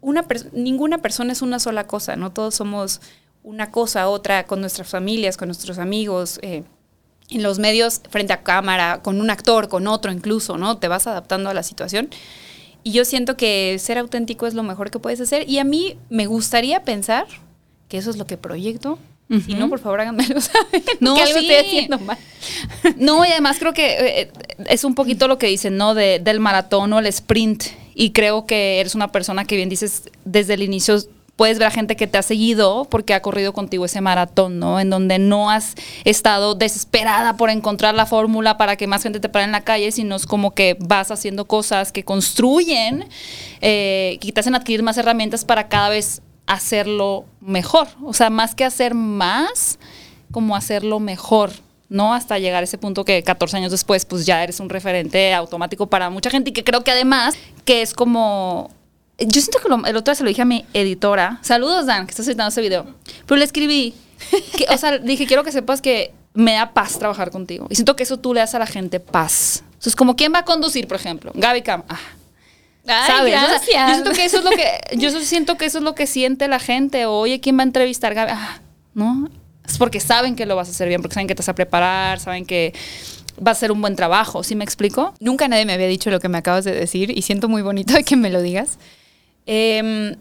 una 0.00 0.24
ninguna 0.52 0.98
persona 0.98 1.32
es 1.32 1.42
una 1.42 1.58
sola 1.58 1.86
cosa, 1.86 2.16
¿no? 2.16 2.32
Todos 2.32 2.54
somos 2.54 3.00
una 3.42 3.70
cosa, 3.70 4.08
otra, 4.08 4.44
con 4.44 4.60
nuestras 4.60 4.88
familias, 4.88 5.36
con 5.36 5.48
nuestros 5.48 5.78
amigos, 5.78 6.38
eh, 6.42 6.64
en 7.30 7.42
los 7.42 7.58
medios, 7.58 8.00
frente 8.10 8.32
a 8.32 8.42
cámara, 8.42 9.00
con 9.02 9.20
un 9.20 9.30
actor, 9.30 9.68
con 9.68 9.86
otro 9.86 10.12
incluso, 10.12 10.58
¿no? 10.58 10.78
Te 10.78 10.88
vas 10.88 11.06
adaptando 11.06 11.48
a 11.48 11.54
la 11.54 11.62
situación. 11.62 12.08
Y 12.82 12.92
yo 12.92 13.04
siento 13.04 13.36
que 13.36 13.78
ser 13.78 13.98
auténtico 13.98 14.46
es 14.46 14.54
lo 14.54 14.62
mejor 14.62 14.90
que 14.90 14.98
puedes 14.98 15.20
hacer. 15.20 15.48
Y 15.48 15.58
a 15.58 15.64
mí 15.64 15.96
me 16.08 16.26
gustaría 16.26 16.82
pensar 16.82 17.26
que 17.88 17.98
eso 17.98 18.10
es 18.10 18.16
lo 18.16 18.26
que 18.26 18.36
proyecto, 18.36 18.98
si 19.46 19.54
no, 19.54 19.68
por 19.68 19.78
favor, 19.78 20.00
háganmelo 20.00 20.40
saber. 20.40 20.82
No, 20.98 21.14
que 21.14 21.22
estoy 21.22 21.54
haciendo 21.54 22.00
mal. 22.00 22.18
No, 22.96 23.24
y 23.24 23.28
además 23.28 23.58
creo 23.60 23.72
que 23.72 24.22
eh, 24.22 24.32
es 24.66 24.82
un 24.82 24.96
poquito 24.96 25.28
lo 25.28 25.38
que 25.38 25.46
dicen, 25.46 25.76
¿no? 25.76 25.94
De, 25.94 26.18
del 26.18 26.40
maratón 26.40 26.92
o 26.92 26.98
el 26.98 27.06
sprint. 27.06 27.64
Y 27.94 28.10
creo 28.10 28.46
que 28.46 28.80
eres 28.80 28.94
una 28.94 29.12
persona 29.12 29.44
que 29.44 29.56
bien 29.56 29.68
dices 29.68 30.04
desde 30.24 30.54
el 30.54 30.62
inicio 30.62 30.98
puedes 31.40 31.58
ver 31.58 31.68
a 31.68 31.70
gente 31.70 31.96
que 31.96 32.06
te 32.06 32.18
ha 32.18 32.22
seguido 32.22 32.86
porque 32.90 33.14
ha 33.14 33.22
corrido 33.22 33.54
contigo 33.54 33.86
ese 33.86 34.02
maratón, 34.02 34.58
¿no? 34.58 34.78
En 34.78 34.90
donde 34.90 35.18
no 35.18 35.50
has 35.50 35.74
estado 36.04 36.54
desesperada 36.54 37.38
por 37.38 37.48
encontrar 37.48 37.94
la 37.94 38.04
fórmula 38.04 38.58
para 38.58 38.76
que 38.76 38.86
más 38.86 39.02
gente 39.02 39.20
te 39.20 39.30
pare 39.30 39.46
en 39.46 39.52
la 39.52 39.62
calle, 39.62 39.90
sino 39.90 40.16
es 40.16 40.26
como 40.26 40.50
que 40.50 40.76
vas 40.80 41.10
haciendo 41.10 41.46
cosas 41.46 41.92
que 41.92 42.04
construyen, 42.04 43.08
eh, 43.62 44.18
que 44.20 44.32
te 44.32 44.40
hacen 44.40 44.54
adquirir 44.54 44.82
más 44.82 44.98
herramientas 44.98 45.46
para 45.46 45.70
cada 45.70 45.88
vez 45.88 46.20
hacerlo 46.46 47.24
mejor. 47.40 47.88
O 48.04 48.12
sea, 48.12 48.28
más 48.28 48.54
que 48.54 48.66
hacer 48.66 48.92
más, 48.92 49.78
como 50.32 50.54
hacerlo 50.56 51.00
mejor. 51.00 51.52
¿No? 51.90 52.14
Hasta 52.14 52.38
llegar 52.38 52.62
a 52.62 52.64
ese 52.64 52.78
punto 52.78 53.04
que 53.04 53.22
14 53.22 53.58
años 53.58 53.72
después, 53.72 54.06
pues 54.06 54.24
ya 54.24 54.42
eres 54.42 54.60
un 54.60 54.70
referente 54.70 55.34
automático 55.34 55.88
para 55.88 56.08
mucha 56.08 56.30
gente 56.30 56.50
y 56.50 56.52
que 56.54 56.64
creo 56.64 56.82
que 56.82 56.92
además, 56.92 57.34
que 57.66 57.82
es 57.82 57.92
como... 57.92 58.70
Yo 59.18 59.42
siento 59.42 59.58
que 59.58 59.90
el 59.90 59.96
otro 59.96 60.12
día 60.12 60.14
se 60.14 60.22
lo 60.22 60.30
dije 60.30 60.40
a 60.40 60.46
mi 60.46 60.64
editora. 60.72 61.40
Saludos, 61.42 61.84
Dan, 61.84 62.06
que 62.06 62.12
estás 62.12 62.26
editando 62.26 62.48
ese 62.48 62.62
video. 62.62 62.86
Pero 63.26 63.36
le 63.36 63.44
escribí, 63.44 63.92
que, 64.56 64.64
o 64.72 64.78
sea, 64.78 64.96
dije, 64.96 65.26
quiero 65.26 65.44
que 65.44 65.52
sepas 65.52 65.82
que 65.82 66.14
me 66.32 66.54
da 66.54 66.72
paz 66.72 66.98
trabajar 66.98 67.30
contigo. 67.30 67.66
Y 67.68 67.74
siento 67.74 67.96
que 67.96 68.04
eso 68.04 68.18
tú 68.18 68.32
le 68.32 68.40
das 68.40 68.54
a 68.54 68.58
la 68.58 68.66
gente 68.66 68.98
paz. 68.98 69.62
Entonces, 69.72 69.94
como, 69.94 70.16
¿quién 70.16 70.32
va 70.32 70.38
a 70.38 70.44
conducir, 70.46 70.88
por 70.88 70.96
ejemplo? 70.96 71.32
Gaby 71.34 71.62
Cam. 71.62 71.82
Ah, 72.86 73.04
¿Sabes? 73.06 73.34
yo 73.34 73.58
siento 73.92 74.12
que 74.12 74.24
eso 74.24 74.38
es 74.38 74.44
lo 74.44 74.50
que 74.50 74.80
yo 74.96 75.10
siento 75.20 75.56
que 75.58 75.66
eso 75.66 75.78
es 75.78 75.84
lo 75.84 75.94
que 75.94 76.06
siente 76.06 76.48
la 76.48 76.58
gente. 76.58 77.04
Oye, 77.06 77.40
¿quién 77.40 77.58
va 77.58 77.62
a 77.62 77.64
entrevistar? 77.64 78.18
Ah, 78.18 78.60
¿no? 78.94 79.28
Es 79.70 79.78
porque 79.78 80.00
saben 80.00 80.36
que 80.36 80.46
lo 80.46 80.56
vas 80.56 80.68
a 80.68 80.70
hacer 80.72 80.88
bien, 80.88 81.00
porque 81.00 81.14
saben 81.14 81.28
que 81.28 81.34
te 81.34 81.40
vas 81.40 81.48
a 81.48 81.54
preparar, 81.54 82.18
saben 82.18 82.44
que 82.44 82.74
va 83.46 83.52
a 83.52 83.54
ser 83.54 83.70
un 83.72 83.80
buen 83.80 83.96
trabajo. 83.96 84.42
¿Sí 84.42 84.56
me 84.56 84.64
explico? 84.64 85.14
Nunca 85.20 85.48
nadie 85.48 85.64
me 85.64 85.72
había 85.72 85.86
dicho 85.86 86.10
lo 86.10 86.20
que 86.20 86.28
me 86.28 86.38
acabas 86.38 86.64
de 86.64 86.72
decir 86.72 87.16
y 87.16 87.22
siento 87.22 87.48
muy 87.48 87.62
bonito 87.62 87.94
de 87.94 88.04
que 88.04 88.16
me 88.16 88.30
lo 88.30 88.42
digas. 88.42 88.78
Em, 89.46 90.16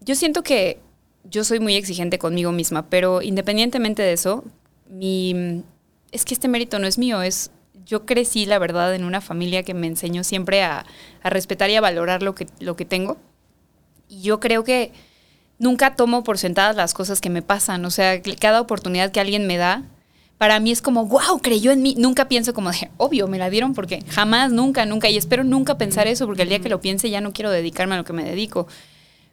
yo 0.00 0.14
siento 0.14 0.42
que 0.42 0.78
yo 1.24 1.44
soy 1.44 1.58
muy 1.60 1.74
exigente 1.74 2.18
conmigo 2.18 2.52
misma, 2.52 2.86
pero 2.88 3.22
independientemente 3.22 4.02
de 4.02 4.12
eso, 4.12 4.44
mi, 4.88 5.64
es 6.12 6.24
que 6.24 6.34
este 6.34 6.48
mérito 6.48 6.78
no 6.78 6.86
es 6.86 6.98
mío, 6.98 7.22
es 7.22 7.50
yo 7.86 8.06
crecí, 8.06 8.46
la 8.46 8.58
verdad, 8.58 8.94
en 8.94 9.04
una 9.04 9.20
familia 9.20 9.62
que 9.62 9.74
me 9.74 9.86
enseñó 9.86 10.24
siempre 10.24 10.62
a, 10.62 10.86
respetar 11.22 11.70
y 11.70 11.76
a 11.76 11.80
valorar 11.80 12.22
lo 12.22 12.34
que, 12.34 12.46
lo 12.60 12.76
que 12.76 12.84
tengo. 12.84 13.16
Y 14.08 14.22
yo 14.22 14.40
creo 14.40 14.64
que 14.64 14.92
nunca 15.58 15.94
tomo 15.96 16.24
por 16.24 16.38
sentadas 16.38 16.76
las 16.76 16.94
cosas 16.94 17.20
que 17.20 17.30
me 17.30 17.42
pasan. 17.42 17.84
O 17.84 17.90
sea, 17.90 18.20
cada 18.38 18.60
oportunidad 18.60 19.10
que 19.10 19.20
alguien 19.20 19.46
me 19.46 19.56
da, 19.56 19.82
para 20.38 20.60
mí 20.60 20.72
es 20.72 20.82
como, 20.82 21.06
wow, 21.06 21.40
creyó 21.40 21.70
en 21.70 21.82
mí. 21.82 21.94
Nunca 21.98 22.28
pienso 22.28 22.54
como 22.54 22.70
de, 22.70 22.90
obvio, 22.96 23.28
me 23.28 23.38
la 23.38 23.50
dieron 23.50 23.74
porque 23.74 24.02
jamás, 24.08 24.52
nunca, 24.52 24.86
nunca. 24.86 25.08
Y 25.08 25.16
espero 25.16 25.44
nunca 25.44 25.78
pensar 25.78 26.06
eso 26.06 26.26
porque 26.26 26.42
el 26.42 26.48
día 26.48 26.60
que 26.60 26.68
lo 26.68 26.80
piense 26.80 27.10
ya 27.10 27.20
no 27.20 27.32
quiero 27.32 27.50
dedicarme 27.50 27.94
a 27.94 27.98
lo 27.98 28.04
que 28.04 28.12
me 28.12 28.24
dedico. 28.24 28.66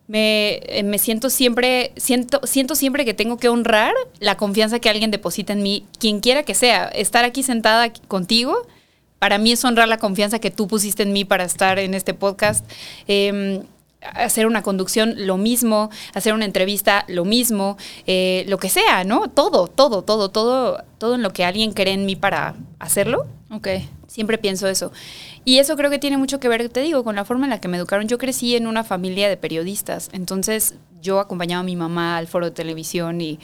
Me, 0.07 0.59
eh, 0.65 0.83
me 0.83 0.97
siento 0.97 1.29
siempre, 1.29 1.93
siento, 1.95 2.41
siento 2.43 2.75
siempre 2.75 3.05
que 3.05 3.13
tengo 3.13 3.37
que 3.37 3.47
honrar 3.47 3.93
la 4.19 4.35
confianza 4.35 4.79
que 4.79 4.89
alguien 4.89 5.09
deposita 5.09 5.53
en 5.53 5.63
mí, 5.63 5.85
quien 5.99 6.19
quiera 6.19 6.43
que 6.43 6.53
sea. 6.53 6.87
Estar 6.89 7.23
aquí 7.23 7.43
sentada 7.43 7.93
contigo, 8.07 8.67
para 9.19 9.37
mí 9.37 9.51
es 9.51 9.63
honrar 9.63 9.87
la 9.87 9.99
confianza 9.99 10.39
que 10.39 10.49
tú 10.49 10.67
pusiste 10.67 11.03
en 11.03 11.13
mí 11.13 11.25
para 11.25 11.43
estar 11.43 11.77
en 11.79 11.93
este 11.93 12.13
podcast. 12.13 12.65
Em, 13.07 13.61
hacer 14.01 14.47
una 14.47 14.63
conducción, 14.63 15.13
lo 15.17 15.37
mismo, 15.37 15.89
hacer 16.13 16.33
una 16.33 16.45
entrevista, 16.45 17.05
lo 17.07 17.25
mismo, 17.25 17.77
eh, 18.07 18.45
lo 18.47 18.57
que 18.57 18.69
sea, 18.69 19.03
¿no? 19.03 19.29
Todo, 19.29 19.67
todo, 19.67 20.01
todo, 20.01 20.29
todo, 20.29 20.83
todo 20.97 21.15
en 21.15 21.21
lo 21.21 21.31
que 21.31 21.45
alguien 21.45 21.73
cree 21.73 21.93
en 21.93 22.05
mí 22.05 22.15
para 22.15 22.55
hacerlo. 22.79 23.27
Ok. 23.51 23.67
Siempre 24.07 24.37
pienso 24.37 24.67
eso. 24.67 24.91
Y 25.45 25.59
eso 25.59 25.77
creo 25.77 25.89
que 25.89 25.99
tiene 25.99 26.17
mucho 26.17 26.39
que 26.39 26.49
ver, 26.49 26.67
te 26.69 26.81
digo, 26.81 27.03
con 27.03 27.15
la 27.15 27.25
forma 27.25 27.45
en 27.45 27.51
la 27.51 27.61
que 27.61 27.67
me 27.67 27.77
educaron. 27.77 28.07
Yo 28.07 28.17
crecí 28.17 28.55
en 28.55 28.67
una 28.67 28.83
familia 28.83 29.29
de 29.29 29.37
periodistas, 29.37 30.09
entonces 30.11 30.75
yo 31.01 31.19
acompañaba 31.19 31.61
a 31.61 31.63
mi 31.63 31.75
mamá 31.75 32.17
al 32.17 32.27
foro 32.27 32.45
de 32.45 32.51
televisión 32.51 33.21
y, 33.21 33.39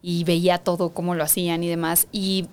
y 0.00 0.24
veía 0.24 0.58
todo, 0.58 0.90
cómo 0.90 1.14
lo 1.14 1.22
hacían 1.22 1.62
y 1.62 1.68
demás. 1.68 2.08
Y, 2.12 2.46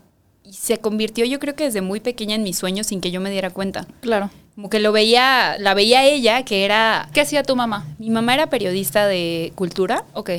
y 0.44 0.54
se 0.54 0.80
convirtió 0.80 1.24
yo 1.26 1.40
creo 1.40 1.56
que 1.56 1.64
desde 1.64 1.82
muy 1.82 2.02
pequeña 2.02 2.36
en 2.36 2.44
mis 2.44 2.58
sueños 2.58 2.88
sin 2.88 3.00
que 3.00 3.12
yo 3.12 3.22
me 3.22 3.32
diera 3.32 3.50
cuenta. 3.50 3.88
Claro. 4.02 4.30
Como 4.56 4.70
que 4.70 4.80
lo 4.80 4.92
veía, 4.92 5.58
la 5.60 5.74
veía 5.74 6.04
ella, 6.06 6.44
que 6.44 6.64
era... 6.64 7.10
¿Qué 7.14 7.22
hacía 7.22 7.44
tu 7.44 7.56
mamá? 7.56 7.88
Mi 7.98 8.12
mamá 8.12 8.36
era 8.36 8.48
periodista 8.48 9.08
de 9.08 9.52
cultura. 9.56 10.04
Ok. 10.14 10.30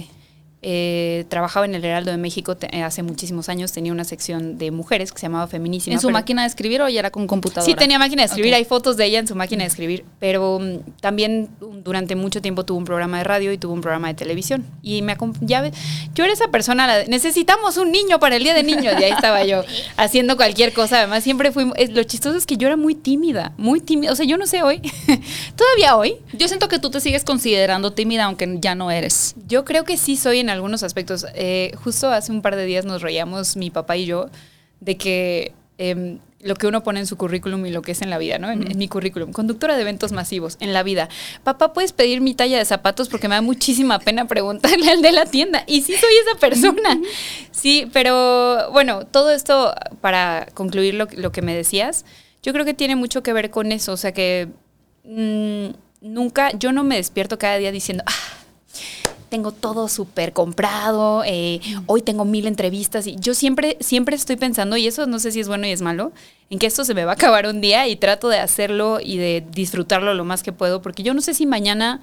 Eh, 0.66 1.26
trabajaba 1.28 1.66
en 1.66 1.74
el 1.74 1.84
Heraldo 1.84 2.10
de 2.10 2.16
México 2.16 2.56
te- 2.56 2.74
eh, 2.74 2.82
hace 2.82 3.02
muchísimos 3.02 3.50
años, 3.50 3.70
tenía 3.72 3.92
una 3.92 4.04
sección 4.04 4.56
de 4.56 4.70
mujeres 4.70 5.12
que 5.12 5.18
se 5.18 5.26
llamaba 5.26 5.46
Feminísima. 5.46 5.92
¿En 5.94 6.00
su 6.00 6.08
máquina 6.10 6.40
de 6.42 6.48
escribir 6.48 6.80
o 6.80 6.88
ya 6.88 7.00
era 7.00 7.10
con 7.10 7.26
computadora? 7.26 7.70
Sí, 7.70 7.74
tenía 7.76 7.98
máquina 7.98 8.22
de 8.22 8.26
escribir, 8.28 8.52
Ok. 8.54 8.56
hay 8.56 8.64
fotos 8.64 8.96
de 8.96 9.04
ella 9.04 9.18
en 9.18 9.26
su 9.28 9.34
máquina 9.34 9.62
de 9.64 9.68
escribir, 9.68 10.04
pero 10.18 10.58
mm, 10.58 10.92
también 11.02 11.50
um, 11.60 11.82
durante 11.82 12.16
mucho 12.16 12.40
tiempo 12.40 12.64
tuvo 12.64 12.78
un 12.78 12.84
programa 12.84 13.18
de 13.18 13.24
radio 13.24 13.52
y 13.52 13.58
tuvo 13.58 13.74
un 13.74 13.82
programa 13.82 14.08
de 14.08 14.14
televisión. 14.14 14.64
Y 14.82 15.02
me 15.02 15.14
ya 15.42 15.70
yo 16.14 16.24
era 16.24 16.32
esa 16.32 16.48
persona, 16.48 16.86
la 16.86 16.96
de, 16.96 17.08
necesitamos 17.08 17.76
un 17.76 17.92
niño 17.92 18.18
para 18.18 18.36
el 18.36 18.42
Día 18.42 18.54
de 18.54 18.62
Niños, 18.62 18.94
y 18.98 19.04
ahí 19.04 19.12
estaba 19.12 19.44
yo 19.44 19.62
haciendo 19.98 20.36
cualquier 20.36 20.72
cosa. 20.72 20.98
Además, 20.98 21.22
siempre 21.24 21.52
fui, 21.52 21.70
es- 21.76 21.90
lo 21.90 22.02
chistoso 22.04 22.38
es 22.38 22.46
que 22.46 22.56
yo 22.56 22.66
era 22.68 22.76
muy 22.76 22.94
tímida, 22.94 23.52
muy 23.58 23.80
tímida, 23.80 24.12
o 24.12 24.16
sea, 24.16 24.24
yo 24.24 24.38
no 24.38 24.46
sé 24.46 24.62
hoy, 24.62 24.80
todavía 25.56 25.96
hoy, 25.96 26.16
Yo 26.32 26.48
siento 26.48 26.68
que 26.68 26.78
tú 26.78 26.90
te 26.90 27.00
sigues 27.00 27.24
considerando 27.24 27.92
tímida 27.92 28.24
aunque 28.24 28.58
ya 28.60 28.74
no 28.74 28.90
eres. 28.90 29.34
yo 29.46 29.64
creo 29.64 29.84
que 29.84 29.96
sí 29.96 30.16
soy 30.16 30.38
en 30.40 30.48
algunos 30.54 30.82
aspectos. 30.82 31.26
Eh, 31.34 31.72
justo 31.82 32.10
hace 32.10 32.32
un 32.32 32.42
par 32.42 32.56
de 32.56 32.64
días 32.64 32.84
nos 32.84 33.02
reíamos 33.02 33.56
mi 33.56 33.70
papá 33.70 33.96
y 33.96 34.06
yo 34.06 34.30
de 34.80 34.96
que 34.96 35.52
em, 35.78 36.18
lo 36.40 36.54
que 36.56 36.66
uno 36.66 36.82
pone 36.82 37.00
en 37.00 37.06
su 37.06 37.16
currículum 37.16 37.64
y 37.64 37.70
lo 37.70 37.80
que 37.80 37.92
es 37.92 38.02
en 38.02 38.10
la 38.10 38.18
vida, 38.18 38.38
¿no? 38.38 38.50
En, 38.50 38.70
en 38.70 38.76
mi 38.76 38.86
currículum, 38.86 39.32
conductora 39.32 39.76
de 39.76 39.82
eventos 39.82 40.12
masivos, 40.12 40.58
en 40.60 40.74
la 40.74 40.82
vida. 40.82 41.08
Papá, 41.42 41.72
¿puedes 41.72 41.92
pedir 41.92 42.20
mi 42.20 42.34
talla 42.34 42.58
de 42.58 42.64
zapatos? 42.66 43.08
Porque 43.08 43.28
me 43.28 43.34
da 43.34 43.40
muchísima 43.40 43.98
pena 43.98 44.26
preguntarle 44.28 44.90
al 44.90 45.00
de 45.00 45.12
la 45.12 45.24
tienda. 45.24 45.64
Y 45.66 45.80
sí 45.80 45.94
soy 45.94 46.12
esa 46.26 46.38
persona. 46.38 47.00
Sí, 47.50 47.88
pero 47.94 48.70
bueno, 48.72 49.06
todo 49.06 49.30
esto, 49.30 49.74
para 50.02 50.46
concluir 50.52 50.94
lo, 50.94 51.08
lo 51.16 51.32
que 51.32 51.40
me 51.40 51.56
decías, 51.56 52.04
yo 52.42 52.52
creo 52.52 52.66
que 52.66 52.74
tiene 52.74 52.94
mucho 52.94 53.22
que 53.22 53.32
ver 53.32 53.50
con 53.50 53.72
eso. 53.72 53.92
O 53.92 53.96
sea 53.96 54.12
que 54.12 54.48
mm, 55.04 55.68
nunca, 56.02 56.50
yo 56.58 56.72
no 56.72 56.84
me 56.84 56.96
despierto 56.96 57.38
cada 57.38 57.56
día 57.56 57.72
diciendo, 57.72 58.04
ah, 58.06 58.33
tengo 59.34 59.50
todo 59.50 59.88
súper 59.88 60.32
comprado, 60.32 61.24
eh, 61.26 61.60
hoy 61.86 62.02
tengo 62.02 62.24
mil 62.24 62.46
entrevistas 62.46 63.08
y 63.08 63.16
yo 63.16 63.34
siempre, 63.34 63.76
siempre 63.80 64.14
estoy 64.14 64.36
pensando, 64.36 64.76
y 64.76 64.86
eso 64.86 65.08
no 65.08 65.18
sé 65.18 65.32
si 65.32 65.40
es 65.40 65.48
bueno 65.48 65.66
y 65.66 65.72
es 65.72 65.82
malo, 65.82 66.12
en 66.50 66.60
que 66.60 66.66
esto 66.68 66.84
se 66.84 66.94
me 66.94 67.04
va 67.04 67.10
a 67.10 67.14
acabar 67.14 67.48
un 67.48 67.60
día 67.60 67.88
y 67.88 67.96
trato 67.96 68.28
de 68.28 68.38
hacerlo 68.38 69.00
y 69.02 69.16
de 69.16 69.44
disfrutarlo 69.50 70.14
lo 70.14 70.24
más 70.24 70.44
que 70.44 70.52
puedo, 70.52 70.82
porque 70.82 71.02
yo 71.02 71.14
no 71.14 71.20
sé 71.20 71.34
si 71.34 71.46
mañana 71.46 72.00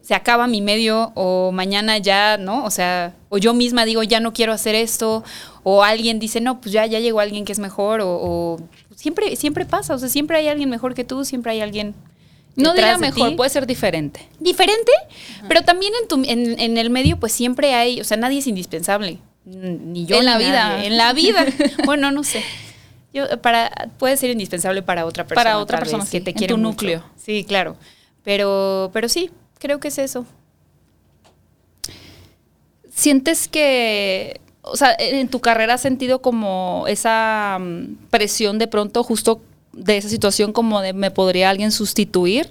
se 0.00 0.14
acaba 0.14 0.46
mi 0.46 0.62
medio 0.62 1.12
o 1.14 1.52
mañana 1.52 1.98
ya, 1.98 2.38
¿no? 2.38 2.64
O 2.64 2.70
sea, 2.70 3.14
o 3.28 3.36
yo 3.36 3.52
misma 3.52 3.84
digo, 3.84 4.02
ya 4.02 4.18
no 4.18 4.32
quiero 4.32 4.54
hacer 4.54 4.74
esto, 4.74 5.24
o 5.64 5.82
alguien 5.82 6.18
dice, 6.18 6.40
no, 6.40 6.62
pues 6.62 6.72
ya, 6.72 6.86
ya 6.86 6.98
llegó 6.98 7.20
alguien 7.20 7.44
que 7.44 7.52
es 7.52 7.58
mejor, 7.58 8.00
o, 8.00 8.08
o 8.08 8.56
siempre, 8.96 9.36
siempre 9.36 9.66
pasa, 9.66 9.94
o 9.94 9.98
sea, 9.98 10.08
siempre 10.08 10.38
hay 10.38 10.48
alguien 10.48 10.70
mejor 10.70 10.94
que 10.94 11.04
tú, 11.04 11.26
siempre 11.26 11.52
hay 11.52 11.60
alguien... 11.60 11.94
No 12.58 12.74
diría 12.74 12.98
mejor, 12.98 13.36
puede 13.36 13.50
ser 13.50 13.66
diferente. 13.66 14.28
diferente, 14.40 14.92
pero 15.48 15.62
también 15.62 15.92
en, 16.02 16.08
tu, 16.08 16.16
en, 16.24 16.58
en 16.60 16.76
el 16.76 16.90
medio 16.90 17.18
pues 17.18 17.32
siempre 17.32 17.74
hay, 17.74 18.00
o 18.00 18.04
sea, 18.04 18.16
nadie 18.16 18.40
es 18.40 18.46
indispensable, 18.46 19.18
ni 19.44 20.06
yo. 20.06 20.16
En 20.18 20.26
la 20.26 20.38
vida. 20.38 20.84
En 20.84 20.96
la 20.96 21.12
vida. 21.12 21.46
bueno, 21.86 22.10
no 22.10 22.24
sé. 22.24 22.42
Yo, 23.12 23.40
para, 23.40 23.70
puede 23.98 24.16
ser 24.16 24.30
indispensable 24.30 24.82
para 24.82 25.06
otra 25.06 25.24
persona. 25.26 25.42
Para 25.44 25.58
otra 25.58 25.78
persona, 25.78 26.04
vez, 26.04 26.10
que 26.10 26.20
te 26.20 26.30
en 26.30 26.36
quiere 26.36 26.52
tu 26.52 26.58
mucho. 26.58 26.70
núcleo. 26.70 27.04
Sí, 27.16 27.44
claro. 27.44 27.76
Pero, 28.22 28.90
pero 28.92 29.08
sí, 29.08 29.30
creo 29.58 29.80
que 29.80 29.88
es 29.88 29.98
eso. 29.98 30.26
¿Sientes 32.92 33.48
que, 33.48 34.40
o 34.62 34.76
sea, 34.76 34.94
en 34.98 35.28
tu 35.28 35.40
carrera 35.40 35.74
has 35.74 35.80
sentido 35.80 36.20
como 36.20 36.84
esa 36.88 37.58
mm, 37.60 38.08
presión 38.10 38.58
de 38.58 38.66
pronto 38.66 39.02
justo 39.04 39.40
de 39.78 39.96
esa 39.96 40.08
situación 40.08 40.52
como 40.52 40.80
de 40.80 40.92
me 40.92 41.10
podría 41.10 41.50
alguien 41.50 41.72
sustituir? 41.72 42.50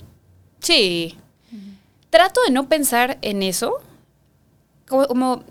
Sí. 0.60 1.18
Trato 2.10 2.42
de 2.46 2.52
no 2.52 2.68
pensar 2.70 3.18
en 3.22 3.44
eso. 3.44 3.80
Como, 4.88 5.08
como 5.08 5.44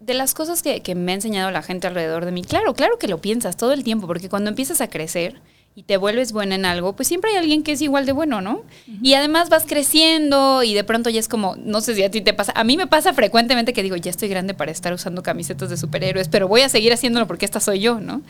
de 0.00 0.14
las 0.14 0.34
cosas 0.34 0.62
que, 0.62 0.80
que 0.80 0.94
me 0.94 1.12
ha 1.12 1.14
enseñado 1.14 1.50
la 1.50 1.62
gente 1.62 1.86
alrededor 1.86 2.24
de 2.24 2.32
mí. 2.32 2.42
Claro, 2.42 2.74
claro 2.74 2.98
que 2.98 3.08
lo 3.08 3.18
piensas 3.18 3.56
todo 3.56 3.72
el 3.72 3.84
tiempo, 3.84 4.06
porque 4.06 4.28
cuando 4.28 4.50
empiezas 4.50 4.80
a 4.80 4.90
crecer 4.90 5.40
y 5.74 5.84
te 5.84 5.96
vuelves 5.96 6.32
buena 6.32 6.54
en 6.54 6.64
algo, 6.66 6.94
pues 6.94 7.08
siempre 7.08 7.30
hay 7.30 7.36
alguien 7.38 7.62
que 7.62 7.72
es 7.72 7.80
igual 7.80 8.04
de 8.04 8.12
bueno, 8.12 8.40
¿no? 8.42 8.62
Y 9.00 9.14
además 9.14 9.48
vas 9.48 9.64
creciendo 9.66 10.62
y 10.62 10.74
de 10.74 10.84
pronto 10.84 11.08
ya 11.08 11.18
es 11.18 11.28
como, 11.28 11.56
no 11.56 11.80
sé 11.80 11.94
si 11.94 12.02
a 12.02 12.10
ti 12.10 12.20
te 12.20 12.34
pasa, 12.34 12.52
a 12.54 12.64
mí 12.64 12.76
me 12.76 12.86
pasa 12.86 13.14
frecuentemente 13.14 13.72
que 13.72 13.82
digo, 13.82 13.96
ya 13.96 14.10
estoy 14.10 14.28
grande 14.28 14.52
para 14.52 14.70
estar 14.70 14.92
usando 14.92 15.22
camisetas 15.22 15.70
de 15.70 15.78
superhéroes, 15.78 16.28
pero 16.28 16.46
voy 16.46 16.60
a 16.60 16.68
seguir 16.68 16.92
haciéndolo 16.92 17.26
porque 17.26 17.46
esta 17.46 17.60
soy 17.60 17.80
yo, 17.80 18.00
¿no? 18.00 18.20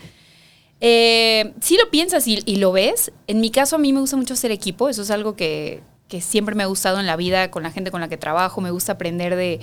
Eh, 0.81 1.53
si 1.61 1.77
lo 1.77 1.89
piensas 1.89 2.27
y, 2.27 2.41
y 2.45 2.57
lo 2.57 2.71
ves, 2.71 3.11
en 3.27 3.39
mi 3.39 3.51
caso 3.51 3.77
a 3.77 3.79
mí 3.79 3.93
me 3.93 3.99
gusta 4.01 4.17
mucho 4.17 4.35
ser 4.35 4.51
equipo, 4.51 4.89
eso 4.89 5.01
es 5.01 5.11
algo 5.11 5.35
que, 5.35 5.81
que 6.07 6.21
siempre 6.21 6.55
me 6.55 6.63
ha 6.63 6.67
gustado 6.67 6.99
en 6.99 7.05
la 7.05 7.15
vida, 7.15 7.51
con 7.51 7.63
la 7.63 7.71
gente 7.71 7.89
con 7.89 8.01
la 8.01 8.09
que 8.09 8.17
trabajo, 8.17 8.61
me 8.61 8.71
gusta 8.71 8.93
aprender 8.93 9.35
de, 9.35 9.59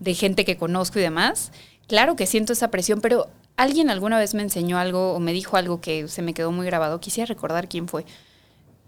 de 0.00 0.14
gente 0.14 0.44
que 0.44 0.56
conozco 0.56 0.98
y 0.98 1.02
demás. 1.02 1.52
Claro 1.86 2.16
que 2.16 2.26
siento 2.26 2.52
esa 2.52 2.70
presión, 2.70 3.00
pero 3.00 3.28
alguien 3.56 3.90
alguna 3.90 4.18
vez 4.18 4.34
me 4.34 4.42
enseñó 4.42 4.78
algo 4.78 5.12
o 5.12 5.20
me 5.20 5.32
dijo 5.32 5.56
algo 5.56 5.80
que 5.80 6.08
se 6.08 6.22
me 6.22 6.34
quedó 6.34 6.50
muy 6.50 6.66
grabado, 6.66 7.00
quisiera 7.00 7.26
recordar 7.26 7.68
quién 7.68 7.88
fue. 7.88 8.04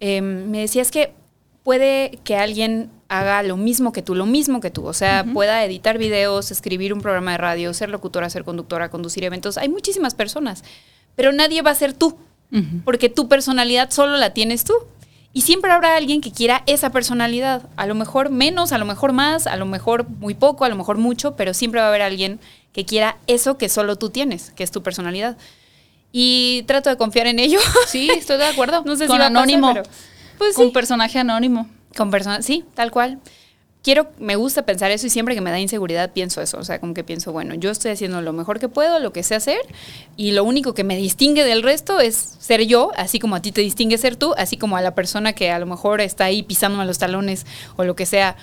Eh, 0.01 0.21
me 0.21 0.61
decía 0.61 0.83
es 0.83 0.91
que 0.91 1.15
puede 1.62 2.19
que 2.25 2.37
alguien 2.37 2.91
haga 3.09 3.43
lo 3.43 3.57
mismo 3.57 3.93
que 3.93 4.03
tú, 4.03 4.15
lo 4.15 4.27
mismo 4.27 4.61
que 4.61 4.71
tú, 4.71 4.87
o 4.87 4.93
sea, 4.93 5.25
pueda 5.33 5.65
editar 5.65 5.99
videos, 5.99 6.51
escribir 6.51 6.93
un 6.93 7.01
programa 7.01 7.33
de 7.33 7.39
radio, 7.39 7.75
ser 7.75 7.89
locutora, 7.89 8.29
ser 8.31 8.45
conductora, 8.45 8.91
conducir 8.91 9.25
eventos. 9.25 9.59
Hay 9.59 9.69
muchísimas 9.69 10.15
personas, 10.15 10.65
pero 11.17 11.33
nadie 11.33 11.63
va 11.63 11.73
a 11.73 11.75
ser 11.75 11.93
tú, 11.93 12.17
porque 12.85 13.09
tu 13.09 13.27
personalidad 13.29 13.91
solo 13.91 14.17
la 14.17 14.31
tienes 14.33 14.65
tú. 14.65 14.75
Y 15.33 15.43
siempre 15.43 15.71
habrá 15.71 15.97
alguien 15.97 16.23
que 16.23 16.33
quiera 16.33 16.63
esa 16.67 16.91
personalidad, 16.91 17.69
a 17.77 17.87
lo 17.87 17.95
mejor 17.95 18.31
menos, 18.31 18.73
a 18.73 18.79
lo 18.79 18.87
mejor 18.87 19.13
más, 19.13 19.47
a 19.47 19.57
lo 19.57 19.67
mejor 19.67 20.09
muy 20.09 20.33
poco, 20.35 20.65
a 20.65 20.69
lo 20.71 20.77
mejor 20.77 20.97
mucho, 20.97 21.37
pero 21.37 21.53
siempre 21.53 21.81
va 21.81 21.87
a 21.87 21.91
haber 21.91 22.01
alguien 22.01 22.41
que 22.73 22.87
quiera 22.87 23.19
eso 23.27 23.59
que 23.59 23.69
solo 23.69 23.97
tú 23.97 24.09
tienes, 24.09 24.53
que 24.53 24.65
es 24.65 24.71
tu 24.71 24.83
personalidad. 24.83 25.37
Y 26.11 26.63
trato 26.67 26.89
de 26.89 26.97
confiar 26.97 27.27
en 27.27 27.39
ello. 27.39 27.59
Sí, 27.87 28.09
estoy 28.11 28.39
de 28.39 28.47
acuerdo. 28.47 28.83
No 28.87 28.97
sé 28.97 29.05
si 29.05 29.09
va 29.11 29.17
a 29.17 29.19
pasar, 29.19 29.37
anónimo. 29.37 29.75
pero- 29.75 29.89
pues 30.39 30.55
con 30.55 30.67
sí. 30.69 30.73
personaje 30.73 31.19
anónimo. 31.19 31.69
Con 31.95 32.11
personas, 32.11 32.45
sí, 32.45 32.65
tal 32.75 32.91
cual. 32.91 33.19
Quiero, 33.87 34.09
me 34.18 34.35
gusta 34.35 34.66
pensar 34.66 34.90
eso 34.90 35.07
y 35.07 35.11
siempre 35.11 35.37
que 35.37 35.40
me 35.40 35.53
da 35.53 35.61
inseguridad 35.61 36.11
pienso 36.12 36.42
eso. 36.42 36.59
O 36.59 36.64
sea, 36.64 36.81
como 36.81 36.92
que 36.92 37.05
pienso, 37.05 37.31
bueno, 37.31 37.55
yo 37.55 37.70
estoy 37.70 37.92
haciendo 37.92 38.20
lo 38.20 38.33
mejor 38.33 38.59
que 38.59 38.68
puedo, 38.68 38.99
lo 38.99 39.12
que 39.12 39.22
sé 39.22 39.37
hacer, 39.37 39.61
y 40.16 40.33
lo 40.33 40.42
único 40.42 40.75
que 40.75 40.83
me 40.83 40.96
distingue 40.96 41.44
del 41.44 41.62
resto 41.62 42.01
es 42.01 42.16
ser 42.16 42.62
yo, 42.62 42.90
así 42.96 43.20
como 43.20 43.37
a 43.37 43.42
ti 43.42 43.53
te 43.53 43.61
distingue 43.61 43.96
ser 43.96 44.16
tú, 44.16 44.35
así 44.38 44.57
como 44.57 44.77
a 44.77 44.81
la 44.81 44.96
persona 44.96 45.35
que 45.35 45.53
a 45.53 45.61
lo 45.61 45.66
mejor 45.66 46.01
está 46.01 46.25
ahí 46.25 46.42
pisándome 46.42 46.85
los 46.85 46.99
talones 46.99 47.46
o 47.77 47.85
lo 47.85 47.94
que 47.94 48.07
sea, 48.07 48.35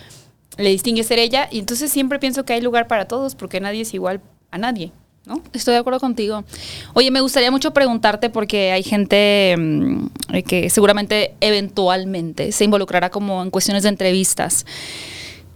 le 0.57 0.69
distingue 0.69 1.03
ser 1.03 1.19
ella. 1.19 1.49
Y 1.51 1.59
entonces 1.59 1.91
siempre 1.91 2.19
pienso 2.19 2.45
que 2.45 2.53
hay 2.53 2.61
lugar 2.61 2.87
para 2.87 3.09
todos 3.09 3.35
porque 3.35 3.59
nadie 3.59 3.81
es 3.81 3.93
igual 3.93 4.21
a 4.49 4.57
nadie, 4.57 4.93
¿no? 5.25 5.43
Estoy 5.51 5.73
de 5.73 5.81
acuerdo 5.81 5.99
contigo. 5.99 6.45
Oye, 6.93 7.11
me 7.11 7.19
gustaría 7.19 7.51
mucho 7.51 7.73
preguntarte 7.73 8.29
porque 8.29 8.71
hay 8.71 8.83
gente 8.83 9.57
mm, 9.57 10.07
que 10.47 10.69
seguramente 10.69 11.33
eventualmente 11.41 12.53
se 12.53 12.63
involucrará 12.63 13.09
como 13.09 13.43
en 13.43 13.49
cuestiones 13.49 13.83
de 13.83 13.89
entrevistas. 13.89 14.65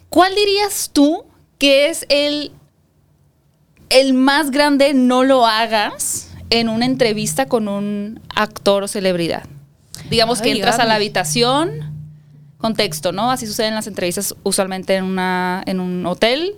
¿Cuál 0.10 0.36
dirías 0.36 0.92
tú 0.94 1.26
que 1.58 1.90
es 1.90 2.06
el, 2.10 2.52
el 3.90 4.14
más 4.14 4.52
grande 4.52 4.94
no 4.94 5.24
lo 5.24 5.46
hagas 5.46 6.32
en 6.50 6.70
una 6.70 6.86
entrevista 6.86 7.48
con 7.48 7.68
un 7.68 8.22
actor 8.36 8.84
o 8.84 8.88
celebridad? 8.88 9.46
Digamos 10.10 10.42
que 10.42 10.52
entras 10.52 10.80
a 10.80 10.86
la 10.86 10.96
habitación, 10.96 11.94
contexto, 12.58 13.12
¿no? 13.12 13.32
Así 13.32 13.46
suceden 13.46 13.76
las 13.76 13.88
entrevistas 13.88 14.36
usualmente 14.44 14.96
en, 14.96 15.04
una, 15.04 15.64
en 15.66 15.80
un 15.80 16.06
hotel 16.06 16.56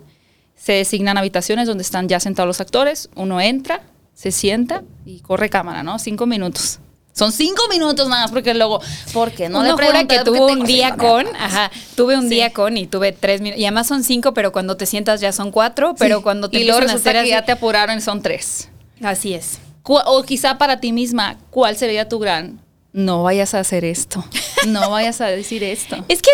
se 0.59 0.73
designan 0.73 1.17
habitaciones 1.17 1.67
donde 1.67 1.83
están 1.83 2.09
ya 2.09 2.19
sentados 2.19 2.47
los 2.47 2.61
actores, 2.61 3.09
uno 3.15 3.39
entra, 3.39 3.81
se 4.13 4.31
sienta 4.31 4.83
y 5.05 5.21
corre 5.21 5.49
cámara, 5.49 5.83
¿no? 5.83 5.97
Cinco 5.99 6.25
minutos. 6.25 6.79
Son 7.19 7.33
cinco 7.33 7.61
minutos 7.69 8.07
nada 8.07 8.23
más, 8.23 8.31
porque 8.31 8.53
luego, 8.53 8.81
porque 9.11 9.49
no 9.49 9.59
Uno 9.59 9.75
le 9.75 9.85
jura 9.85 10.05
que 10.05 10.19
tuvo 10.23 10.47
un 10.47 10.63
día 10.63 10.95
con, 10.95 11.27
ajá, 11.35 11.69
tuve 11.95 12.15
un 12.17 12.23
Sí. 12.23 12.29
día 12.29 12.53
con 12.53 12.77
y 12.77 12.87
tuve 12.87 13.11
tres 13.11 13.41
minutos. 13.41 13.59
Y 13.61 13.65
además 13.65 13.87
son 13.87 14.03
cinco, 14.05 14.33
pero 14.33 14.53
cuando 14.53 14.77
te 14.77 14.85
sientas 14.85 15.19
ya 15.19 15.33
son 15.33 15.51
cuatro, 15.51 15.95
pero 15.99 16.17
Sí. 16.17 16.23
cuando 16.23 16.49
te 16.49 16.59
y 16.59 16.63
luego 16.63 16.79
resulta 16.79 17.25
ya 17.25 17.43
te 17.43 17.51
apuraron 17.51 17.99
son 17.99 18.21
tres. 18.21 18.69
Así 19.03 19.33
es. 19.33 19.59
O 19.83 20.23
quizá 20.23 20.57
para 20.57 20.79
ti 20.79 20.93
misma, 20.93 21.37
¿cuál 21.49 21.75
sería 21.75 22.07
tu 22.07 22.19
gran? 22.19 22.61
No 22.93 23.23
vayas 23.23 23.53
a 23.53 23.59
hacer 23.59 23.83
esto. 23.85 24.23
No 24.67 24.89
vayas 24.89 25.19
a 25.21 25.27
decir 25.27 25.61
esto. 25.63 25.97
Es 26.07 26.21
que 26.21 26.31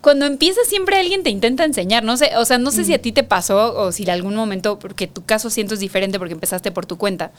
cuando 0.00 0.24
empiezas 0.26 0.66
siempre 0.68 0.96
alguien 0.98 1.22
te 1.22 1.30
intenta 1.30 1.64
enseñar, 1.64 2.02
no 2.04 2.16
sé, 2.16 2.30
o 2.36 2.44
sea, 2.44 2.58
no 2.58 2.70
sé 2.70 2.84
si 2.84 2.94
a 2.94 3.02
ti 3.02 3.12
te 3.12 3.24
pasó 3.24 3.74
o 3.76 3.92
si 3.92 4.04
en 4.04 4.10
algún 4.10 4.34
momento, 4.34 4.78
porque 4.78 5.06
tu 5.06 5.24
caso 5.24 5.50
siento 5.50 5.74
es 5.74 5.80
diferente 5.80 6.18
porque 6.18 6.34
empezaste 6.34 6.70
por 6.70 6.86
tu 6.86 6.96
cuenta. 6.96 7.32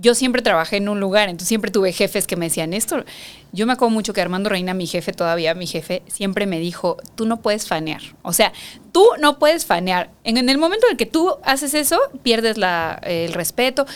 Yo 0.00 0.14
siempre 0.14 0.42
trabajé 0.42 0.76
en 0.76 0.88
un 0.88 1.00
lugar, 1.00 1.28
entonces 1.28 1.48
siempre 1.48 1.72
tuve 1.72 1.92
jefes 1.92 2.28
que 2.28 2.36
me 2.36 2.46
decían 2.46 2.72
esto. 2.72 3.04
Yo 3.50 3.66
me 3.66 3.72
acuerdo 3.72 3.90
mucho 3.90 4.12
que 4.12 4.20
Armando 4.20 4.48
Reina, 4.48 4.72
mi 4.72 4.86
jefe 4.86 5.12
todavía, 5.12 5.54
mi 5.54 5.66
jefe, 5.66 6.02
siempre 6.06 6.46
me 6.46 6.60
dijo, 6.60 6.98
tú 7.16 7.26
no 7.26 7.38
puedes 7.38 7.66
fanear. 7.66 8.00
O 8.22 8.32
sea, 8.32 8.52
tú 8.92 9.04
no 9.18 9.40
puedes 9.40 9.66
fanear. 9.66 10.10
En, 10.22 10.36
el 10.36 10.56
momento 10.56 10.86
en 10.86 10.92
el 10.92 10.96
que 10.98 11.06
tú 11.06 11.34
haces 11.42 11.74
eso, 11.74 11.98
pierdes 12.22 12.56
el 13.02 13.32
respeto. 13.32 13.86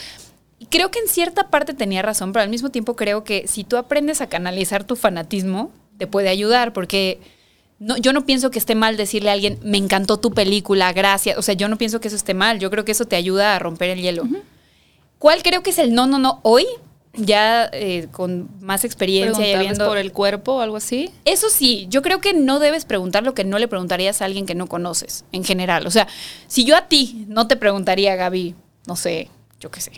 Y 0.59 0.67
creo 0.67 0.91
que 0.91 0.99
en 0.99 1.07
cierta 1.07 1.51
parte 1.51 1.73
tenía 1.73 2.03
razón, 2.03 2.33
pero 2.33 2.43
al 2.43 2.49
mismo 2.49 2.71
tiempo 2.71 2.97
creo 2.97 3.23
que 3.23 3.47
si 3.47 3.63
tú 3.63 3.77
aprendes 3.77 4.21
a 4.21 4.29
canalizar 4.29 4.83
tu 4.83 4.97
fanatismo, 4.97 5.71
te 5.99 6.09
puede 6.09 6.31
ayudar, 6.31 6.73
porque 6.73 7.21
no, 7.79 7.97
yo 7.97 8.13
no 8.13 8.27
pienso 8.27 8.51
que 8.51 8.59
esté 8.59 8.75
mal 8.75 8.97
decirle 8.97 9.31
a 9.31 9.35
alguien, 9.35 9.61
me 9.63 9.79
encantó 9.79 10.19
tu 10.19 10.33
película, 10.33 10.93
gracias. 10.93 11.39
O 11.39 11.43
sea, 11.43 11.55
yo 11.55 11.69
no 11.69 11.79
pienso 11.79 12.01
que 12.01 12.09
eso 12.09 12.17
esté 12.17 12.35
mal, 12.35 12.59
yo 12.59 12.71
creo 12.71 12.85
que 12.85 12.91
eso 12.91 13.05
te 13.05 13.15
ayuda 13.15 13.55
a 13.55 13.61
romper 13.61 13.91
el 13.91 14.01
hielo. 14.01 14.25
¿Cuál 15.23 15.45
creo 15.45 15.63
que 15.63 15.71
es 15.71 15.79
el 15.79 15.95
no, 15.95 16.09
no, 16.09 16.19
no 16.19 16.41
hoy? 16.43 16.67
Ya 17.15 17.71
eh, 17.73 18.09
con 18.11 18.49
más 18.61 18.85
experiencia 18.85 19.49
y 19.49 19.55
habiendo... 19.55 19.87
por 19.87 19.97
el 19.97 20.11
cuerpo 20.11 20.55
o 20.55 20.61
algo 20.61 20.77
así. 20.77 21.13
Eso 21.25 21.49
sí, 21.49 21.87
yo 21.89 22.03
creo 22.03 22.21
que 22.21 22.35
no 22.35 22.59
debes 22.59 22.87
preguntar 22.87 23.23
lo 23.23 23.33
que 23.33 23.45
no 23.45 23.61
le 23.61 23.69
preguntarías 23.69 24.21
a 24.21 24.25
alguien 24.25 24.47
que 24.47 24.57
no 24.57 24.67
conoces, 24.67 25.25
en 25.31 25.45
general. 25.45 25.87
O 25.87 25.93
sea, 25.93 26.09
si 26.49 26.65
yo 26.65 26.75
a 26.77 26.89
ti 26.89 27.25
no 27.29 27.47
te 27.47 27.55
preguntaría, 27.55 28.17
Gaby, 28.17 28.57
no 28.89 28.97
sé, 28.97 29.29
yo 29.61 29.71
qué 29.71 29.81
sé. 29.81 29.93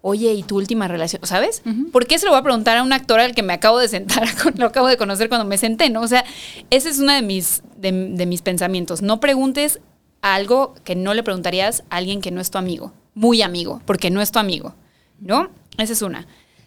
Oye, 0.00 0.32
¿y 0.32 0.42
tu 0.42 0.56
última 0.56 0.88
relación? 0.88 1.24
¿Sabes? 1.24 1.62
¿Por 1.92 2.08
qué 2.08 2.18
se 2.18 2.26
lo 2.26 2.32
voy 2.32 2.40
a 2.40 2.42
preguntar 2.42 2.78
a 2.78 2.82
un 2.82 2.92
actor 2.92 3.20
al 3.20 3.36
que 3.36 3.44
me 3.44 3.52
acabo 3.52 3.78
de 3.78 3.86
sentar, 3.86 4.26
lo 4.56 4.66
acabo 4.66 4.88
de 4.88 4.96
conocer 4.96 5.28
cuando 5.28 5.46
me 5.46 5.58
senté, 5.58 5.90
¿no? 5.90 6.00
O 6.00 6.08
sea, 6.08 6.24
ese 6.70 6.88
es 6.88 6.98
uno 6.98 7.12
de 7.12 7.22
mis, 7.22 7.62
de, 7.76 7.92
de 7.92 8.26
mis 8.26 8.42
pensamientos. 8.42 9.00
No 9.00 9.20
preguntes 9.20 9.78
algo 10.22 10.74
que 10.82 10.96
no 10.96 11.14
le 11.14 11.22
preguntarías 11.22 11.84
a 11.88 11.98
alguien 11.98 12.20
que 12.20 12.32
no 12.32 12.40
es 12.40 12.50
tu 12.50 12.58
amigo. 12.58 12.92
Muy 13.14 13.42
amigo, 13.42 13.80
porque 13.84 14.10
no 14.10 14.20
es 14.20 14.32
tu 14.32 14.38
amigo, 14.38 14.74
¿no? 15.20 15.50
Esa 15.78 15.92
es 15.92 16.02
una. 16.02 16.26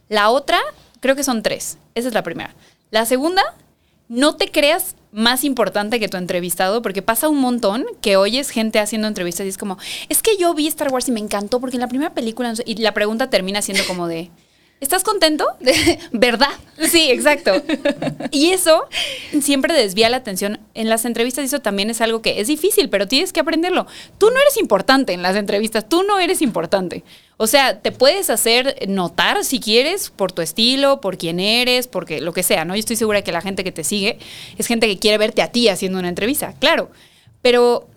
La 0.09 0.29
otra, 0.29 0.59
creo 0.99 1.15
que 1.15 1.23
son 1.23 1.41
tres. 1.41 1.77
Esa 1.95 2.07
es 2.07 2.13
la 2.13 2.23
primera. 2.23 2.55
La 2.91 3.05
segunda, 3.05 3.41
no 4.07 4.35
te 4.35 4.51
creas 4.51 4.95
más 5.11 5.43
importante 5.43 5.99
que 5.99 6.09
tu 6.09 6.17
entrevistado, 6.17 6.81
porque 6.81 7.01
pasa 7.01 7.29
un 7.29 7.39
montón 7.39 7.85
que 8.01 8.17
oyes 8.17 8.49
gente 8.49 8.79
haciendo 8.79 9.07
entrevistas 9.07 9.45
y 9.45 9.49
es 9.49 9.57
como, 9.57 9.77
es 10.09 10.21
que 10.21 10.37
yo 10.37 10.53
vi 10.53 10.67
Star 10.67 10.91
Wars 10.91 11.07
y 11.07 11.11
me 11.11 11.19
encantó 11.19 11.59
porque 11.59 11.77
en 11.77 11.81
la 11.81 11.87
primera 11.87 12.13
película, 12.13 12.49
no 12.49 12.55
sé", 12.55 12.63
y 12.65 12.75
la 12.75 12.93
pregunta 12.93 13.29
termina 13.29 13.61
siendo 13.61 13.83
como 13.87 14.07
de, 14.07 14.29
¿estás 14.79 15.03
contento? 15.03 15.47
¿Verdad? 16.11 16.49
Sí, 16.89 17.09
exacto. 17.11 17.51
Y 18.31 18.49
eso 18.49 18.85
siempre 19.41 19.73
desvía 19.73 20.09
la 20.09 20.17
atención. 20.17 20.59
En 20.73 20.89
las 20.89 21.05
entrevistas 21.05 21.45
eso 21.45 21.59
también 21.59 21.89
es 21.89 22.01
algo 22.01 22.21
que 22.21 22.41
es 22.41 22.47
difícil, 22.47 22.89
pero 22.89 23.07
tienes 23.07 23.31
que 23.31 23.39
aprenderlo. 23.39 23.87
Tú 24.17 24.29
no 24.29 24.39
eres 24.39 24.57
importante 24.57 25.13
en 25.13 25.21
las 25.21 25.37
entrevistas, 25.37 25.87
tú 25.87 26.03
no 26.03 26.19
eres 26.19 26.41
importante. 26.41 27.03
O 27.37 27.47
sea, 27.47 27.79
te 27.79 27.91
puedes 27.91 28.29
hacer 28.29 28.77
notar 28.89 29.45
si 29.45 29.59
quieres 29.59 30.09
por 30.09 30.33
tu 30.33 30.41
estilo, 30.41 30.99
por 30.99 31.17
quién 31.17 31.39
eres, 31.39 31.87
porque 31.87 32.19
lo 32.19 32.33
que 32.33 32.43
sea, 32.43 32.65
¿no? 32.65 32.75
Yo 32.75 32.79
estoy 32.79 32.97
segura 32.97 33.21
que 33.21 33.31
la 33.31 33.41
gente 33.41 33.63
que 33.63 33.71
te 33.71 33.83
sigue 33.83 34.19
es 34.57 34.67
gente 34.67 34.87
que 34.87 34.99
quiere 34.99 35.17
verte 35.17 35.41
a 35.41 35.51
ti 35.51 35.69
haciendo 35.69 35.99
una 35.99 36.09
entrevista, 36.09 36.53
claro. 36.59 36.91
Pero 37.41 37.87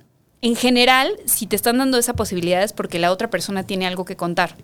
en 0.41 0.55
general, 0.55 1.17
si 1.25 1.47
te 1.47 1.57
están 1.57 1.79
dando 1.79 1.99
esa 1.99 2.15
posibilidad 2.15 2.63
es 2.63 2.73
porque 2.73 3.01
la 3.01 3.11
otra 3.11 3.29
persona 3.29 3.67
tiene 3.67 3.87
algo 3.87 4.05
que 4.05 4.17
contar 4.17 4.55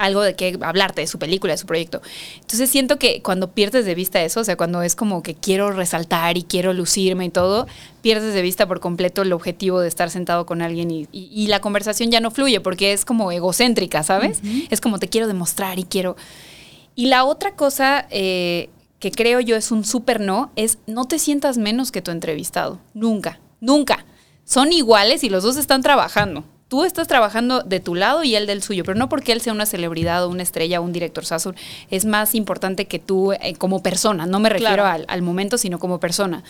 algo 0.00 0.22
de 0.22 0.34
qué 0.34 0.58
hablarte, 0.62 1.02
de 1.02 1.06
su 1.06 1.18
película, 1.18 1.52
de 1.52 1.58
su 1.58 1.66
proyecto. 1.66 2.00
Entonces 2.40 2.68
siento 2.70 2.98
que 2.98 3.22
cuando 3.22 3.52
pierdes 3.52 3.84
de 3.84 3.94
vista 3.94 4.20
eso, 4.22 4.40
o 4.40 4.44
sea, 4.44 4.56
cuando 4.56 4.82
es 4.82 4.96
como 4.96 5.22
que 5.22 5.34
quiero 5.34 5.70
resaltar 5.70 6.36
y 6.38 6.42
quiero 6.42 6.72
lucirme 6.72 7.26
y 7.26 7.30
todo, 7.30 7.66
pierdes 8.02 8.34
de 8.34 8.42
vista 8.42 8.66
por 8.66 8.80
completo 8.80 9.22
el 9.22 9.32
objetivo 9.32 9.80
de 9.80 9.88
estar 9.88 10.10
sentado 10.10 10.46
con 10.46 10.62
alguien 10.62 10.90
y, 10.90 11.06
y- 11.12 11.28
y 11.32 11.46
la 11.48 11.60
conversación 11.60 12.10
ya 12.10 12.20
no 12.20 12.30
fluye 12.30 12.60
porque 12.60 12.92
es 12.92 13.04
como 13.04 13.30
egocéntrica, 13.30 14.02
¿sabes? 14.02 14.40
Es 14.70 14.80
como 14.80 14.98
te 14.98 15.08
quiero 15.08 15.26
demostrar 15.26 15.78
y 15.78 15.84
quiero... 15.84 16.16
Y 16.96 17.06
la 17.06 17.24
otra 17.24 17.54
cosa 17.54 18.06
eh, 18.10 18.68
que 18.98 19.10
creo 19.10 19.40
yo 19.40 19.56
es 19.56 19.70
un 19.70 19.84
súper 19.84 20.20
no, 20.20 20.50
es 20.56 20.78
no 20.86 21.04
te 21.06 21.18
sientas 21.18 21.56
menos 21.56 21.92
que 21.92 22.02
tu 22.02 22.10
entrevistado. 22.10 22.80
Nunca, 22.94 23.38
nunca. 23.60 24.04
Son 24.44 24.72
iguales 24.72 25.22
y 25.24 25.28
los 25.30 25.42
dos 25.44 25.56
están 25.56 25.82
trabajando. 25.82 26.44
Tú 26.70 26.84
estás 26.84 27.08
trabajando 27.08 27.62
de 27.64 27.80
tu 27.80 27.96
lado 27.96 28.22
y 28.22 28.36
él 28.36 28.46
del 28.46 28.62
suyo, 28.62 28.84
pero 28.84 28.96
no 28.96 29.08
porque 29.08 29.32
él 29.32 29.40
sea 29.40 29.52
una 29.52 29.66
celebridad 29.66 30.24
o 30.24 30.28
una 30.28 30.44
estrella 30.44 30.80
o 30.80 30.84
un 30.84 30.92
director 30.92 31.26
sazo. 31.26 31.52
Es 31.90 32.04
más 32.04 32.36
importante 32.36 32.84
que 32.86 33.00
tú 33.00 33.32
eh, 33.32 33.54
como 33.58 33.82
persona. 33.82 34.24
No 34.24 34.38
me 34.38 34.50
refiero 34.50 34.74
Claro. 34.74 34.86
al, 34.86 35.04
al 35.08 35.20
momento, 35.20 35.58
sino 35.58 35.80
como 35.80 35.98
persona. 35.98 36.44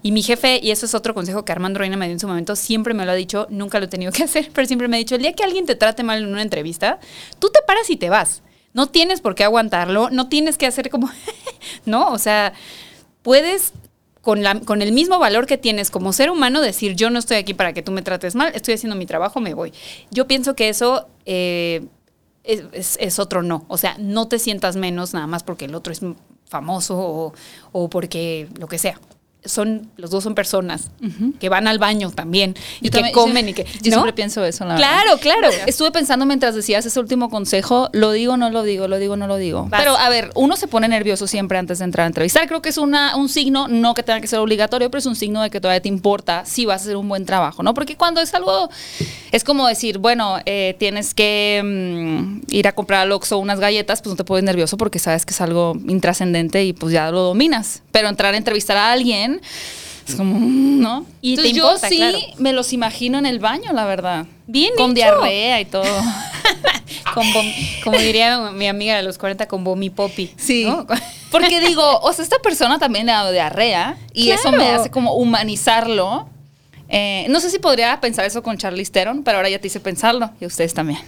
Y 0.00 0.12
mi 0.12 0.22
jefe, 0.22 0.60
y 0.62 0.70
eso 0.70 0.86
es 0.86 0.94
otro 0.94 1.12
consejo 1.12 1.44
que 1.44 1.50
Armando 1.50 1.80
Reina 1.80 1.96
me 1.96 2.06
dio 2.06 2.12
en 2.12 2.20
su 2.20 2.28
momento, 2.28 2.54
siempre 2.54 2.94
me 2.94 3.04
lo 3.04 3.10
ha 3.10 3.16
dicho, 3.16 3.48
nunca 3.50 3.80
lo 3.80 3.86
he 3.86 3.88
tenido 3.88 4.12
que 4.12 4.22
hacer, 4.28 4.48
pero 4.54 4.64
siempre 4.68 4.86
me 4.86 4.96
ha 4.96 4.98
dicho, 4.98 5.16
el 5.16 5.22
día 5.22 5.32
que 5.32 5.42
alguien 5.42 5.66
te 5.66 5.74
trate 5.74 6.04
mal 6.04 6.22
en 6.22 6.28
una 6.28 6.42
entrevista, 6.42 7.00
tú 7.40 7.50
te 7.52 7.58
paras 7.66 7.90
y 7.90 7.96
te 7.96 8.10
vas. 8.10 8.42
No 8.74 8.86
tienes 8.86 9.20
por 9.20 9.34
qué 9.34 9.42
aguantarlo, 9.42 10.08
no 10.10 10.28
tienes 10.28 10.56
que 10.56 10.66
hacer 10.66 10.88
como, 10.88 11.10
no, 11.84 12.10
o 12.12 12.18
sea, 12.18 12.52
puedes 13.22 13.72
con, 14.24 14.42
la, 14.42 14.58
con 14.60 14.82
el 14.82 14.90
mismo 14.92 15.18
valor 15.20 15.46
que 15.46 15.58
tienes 15.58 15.90
como 15.90 16.12
ser 16.12 16.30
humano 16.30 16.60
decir 16.60 16.96
yo 16.96 17.10
no 17.10 17.18
estoy 17.18 17.36
aquí 17.36 17.54
para 17.54 17.72
que 17.72 17.82
tú 17.82 17.92
me 17.92 18.02
trates 18.02 18.34
mal, 18.34 18.50
estoy 18.54 18.74
haciendo 18.74 18.96
mi 18.96 19.06
trabajo, 19.06 19.38
me 19.40 19.54
voy. 19.54 19.72
Yo 20.10 20.26
pienso 20.26 20.56
que 20.56 20.68
eso 20.68 21.06
eh, 21.26 21.84
es, 22.42 22.96
es- 22.98 23.18
otro 23.18 23.42
no, 23.42 23.64
o 23.68 23.76
sea, 23.78 23.96
no 23.98 24.26
te 24.28 24.38
sientas 24.38 24.76
menos 24.76 25.14
nada 25.14 25.26
más 25.26 25.42
porque 25.44 25.66
el 25.66 25.74
otro 25.74 25.92
es 25.92 26.00
famoso 26.48 26.98
o, 26.98 27.32
o 27.72 27.88
porque 27.88 28.48
lo 28.58 28.66
que 28.66 28.78
sea. 28.78 28.98
Son, 29.44 29.90
los 29.96 30.10
dos 30.10 30.24
son 30.24 30.34
personas 30.34 30.90
que 31.38 31.48
van 31.48 31.68
al 31.68 31.78
baño 31.78 32.10
también 32.10 32.54
y 32.80 32.88
que 32.88 33.12
comen 33.12 33.44
yo- 33.46 33.50
y 33.50 33.54
que... 33.54 33.64
Yo 33.64 33.90
¿no? 33.90 33.96
siempre 33.96 34.12
pienso 34.14 34.44
eso, 34.44 34.64
la 34.64 34.74
verdad. 34.74 34.88
Claro, 34.88 35.18
claro. 35.18 35.48
Estuve 35.66 35.90
pensando 35.90 36.24
mientras 36.26 36.54
decías 36.54 36.86
ese 36.86 36.98
último 36.98 37.28
consejo, 37.28 37.88
lo 37.92 38.12
digo, 38.12 38.36
no 38.36 38.50
lo 38.50 38.62
digo, 38.62 38.88
lo 38.88 38.98
digo, 38.98 39.16
no 39.16 39.26
lo 39.26 39.36
digo. 39.36 39.66
Vas. 39.68 39.80
Pero 39.80 39.96
a 39.96 40.08
ver, 40.08 40.30
uno 40.34 40.56
se 40.56 40.66
pone 40.68 40.88
nervioso 40.88 41.26
siempre 41.26 41.58
antes 41.58 41.78
de 41.80 41.84
entrar 41.84 42.04
a 42.04 42.06
entrevistar. 42.06 42.46
Creo 42.48 42.62
que 42.62 42.70
es 42.70 42.78
una, 42.78 43.16
un 43.16 43.28
signo, 43.28 43.68
no 43.68 43.94
que 43.94 44.02
tenga 44.02 44.20
que 44.20 44.26
ser 44.26 44.38
obligatorio, 44.38 44.90
pero 44.90 44.98
es 45.00 45.06
un 45.06 45.16
signo 45.16 45.42
de 45.42 45.50
que 45.50 45.60
todavía 45.60 45.80
te 45.82 45.88
importa 45.88 46.44
si 46.46 46.64
vas 46.64 46.80
a 46.80 46.84
hacer 46.84 46.96
un 46.96 47.08
buen 47.08 47.26
trabajo, 47.26 47.62
¿no? 47.62 47.74
Porque 47.74 47.96
cuando 47.96 48.20
es 48.20 48.32
algo, 48.34 48.70
es 49.32 49.44
como 49.44 49.66
decir, 49.66 49.98
bueno, 49.98 50.38
eh, 50.46 50.74
tienes 50.78 51.12
que 51.14 51.60
mm, 51.64 52.42
ir 52.50 52.66
a 52.68 52.72
comprar 52.72 53.00
al 53.02 53.12
Oxxo 53.12 53.38
unas 53.38 53.60
galletas, 53.60 54.00
pues 54.02 54.10
no 54.12 54.16
te 54.16 54.24
pones 54.24 54.44
nervioso 54.44 54.76
porque 54.76 54.98
sabes 54.98 55.26
que 55.26 55.32
es 55.34 55.40
algo 55.40 55.74
intrascendente 55.88 56.64
y 56.64 56.72
pues 56.72 56.92
ya 56.92 57.10
lo 57.10 57.20
dominas. 57.22 57.82
Pero 57.92 58.08
entrar 58.08 58.34
a 58.34 58.36
entrevistar 58.36 58.76
a 58.76 58.92
alguien... 58.92 59.33
Es 60.06 60.14
como, 60.16 60.38
mm, 60.38 60.80
¿no? 60.80 61.06
Y 61.22 61.36
te 61.36 61.48
Entonces, 61.48 61.56
importa, 61.56 61.88
yo 61.88 61.88
sí 61.88 61.96
claro. 61.96 62.18
me 62.38 62.52
los 62.52 62.72
imagino 62.72 63.18
en 63.18 63.26
el 63.26 63.38
baño, 63.38 63.72
la 63.72 63.84
verdad. 63.86 64.26
Bien 64.46 64.72
Con 64.76 64.92
diarrea 64.94 65.60
y 65.60 65.64
todo. 65.64 65.84
Con 67.14 67.24
bom- 67.32 67.54
como 67.84 67.96
diría 67.98 68.50
mi 68.50 68.66
amiga 68.66 68.96
de 68.96 69.02
los 69.02 69.18
40, 69.18 69.46
con 69.48 69.62
bomi 69.64 69.88
popi. 69.90 70.32
Sí. 70.36 70.64
¿no? 70.64 70.86
Porque 71.30 71.60
digo, 71.60 72.00
o 72.00 72.12
sea, 72.12 72.22
esta 72.22 72.38
persona 72.40 72.78
también 72.78 73.06
le 73.06 73.12
ha 73.12 73.16
dado 73.16 73.32
diarrea 73.32 73.96
y 74.12 74.30
eso 74.30 74.52
me 74.52 74.68
hace 74.70 74.90
como 74.90 75.14
humanizarlo. 75.14 76.28
Eh, 76.88 77.26
no 77.30 77.40
sé 77.40 77.50
si 77.50 77.58
podría 77.58 77.98
pensar 78.00 78.24
eso 78.24 78.42
con 78.42 78.58
Charlize 78.58 78.92
Theron, 78.92 79.22
pero 79.22 79.38
ahora 79.38 79.48
ya 79.48 79.58
te 79.58 79.66
hice 79.68 79.80
pensarlo 79.80 80.30
y 80.40 80.46
ustedes 80.46 80.74
también. 80.74 80.98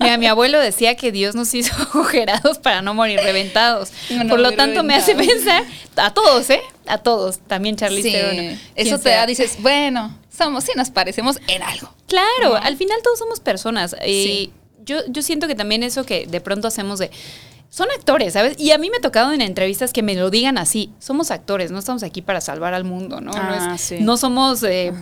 Mira, 0.00 0.18
mi 0.18 0.26
abuelo 0.26 0.58
decía 0.60 0.96
que 0.96 1.12
Dios 1.12 1.34
nos 1.34 1.54
hizo 1.54 1.74
agujerados 1.94 2.58
para 2.58 2.82
no 2.82 2.94
morir 2.94 3.20
reventados. 3.20 3.90
No 4.10 4.28
Por 4.28 4.40
lo 4.40 4.52
tanto, 4.52 4.82
me 4.82 4.94
hace 4.94 5.14
pensar 5.14 5.62
a 5.96 6.12
todos, 6.12 6.50
¿eh? 6.50 6.60
A 6.86 6.98
todos. 6.98 7.38
También 7.40 7.76
Charlize 7.76 8.04
Sí. 8.56 8.60
Eso 8.74 8.98
te 8.98 9.10
da, 9.10 9.26
dices, 9.26 9.56
bueno, 9.60 10.16
somos, 10.36 10.64
sí 10.64 10.72
nos 10.76 10.90
parecemos 10.90 11.38
en 11.48 11.62
algo. 11.62 11.92
Claro, 12.08 12.50
¿no? 12.50 12.54
al 12.56 12.76
final 12.76 12.98
todos 13.02 13.18
somos 13.18 13.40
personas. 13.40 13.94
Y 14.06 14.24
Sí. 14.24 14.52
yo, 14.84 14.98
yo 15.08 15.22
siento 15.22 15.46
que 15.46 15.54
también 15.54 15.82
eso 15.82 16.04
que 16.04 16.26
de 16.26 16.40
pronto 16.40 16.68
hacemos 16.68 16.98
de. 16.98 17.10
Son 17.70 17.88
actores, 17.90 18.34
¿sabes? 18.34 18.54
Y 18.56 18.70
a 18.70 18.78
mí 18.78 18.88
me 18.88 18.98
ha 18.98 19.00
tocado 19.00 19.32
en 19.32 19.40
entrevistas 19.40 19.92
que 19.92 20.02
me 20.04 20.14
lo 20.14 20.30
digan 20.30 20.58
así. 20.58 20.92
Somos 21.00 21.32
actores, 21.32 21.72
no 21.72 21.80
estamos 21.80 22.04
aquí 22.04 22.22
para 22.22 22.40
salvar 22.40 22.72
al 22.72 22.84
mundo, 22.84 23.20
¿no? 23.20 23.32
Ah, 23.34 23.56
no, 23.68 23.74
es- 23.74 23.80
sí. 23.80 23.96
no 24.00 24.16
somos 24.16 24.62
eh, 24.62 24.92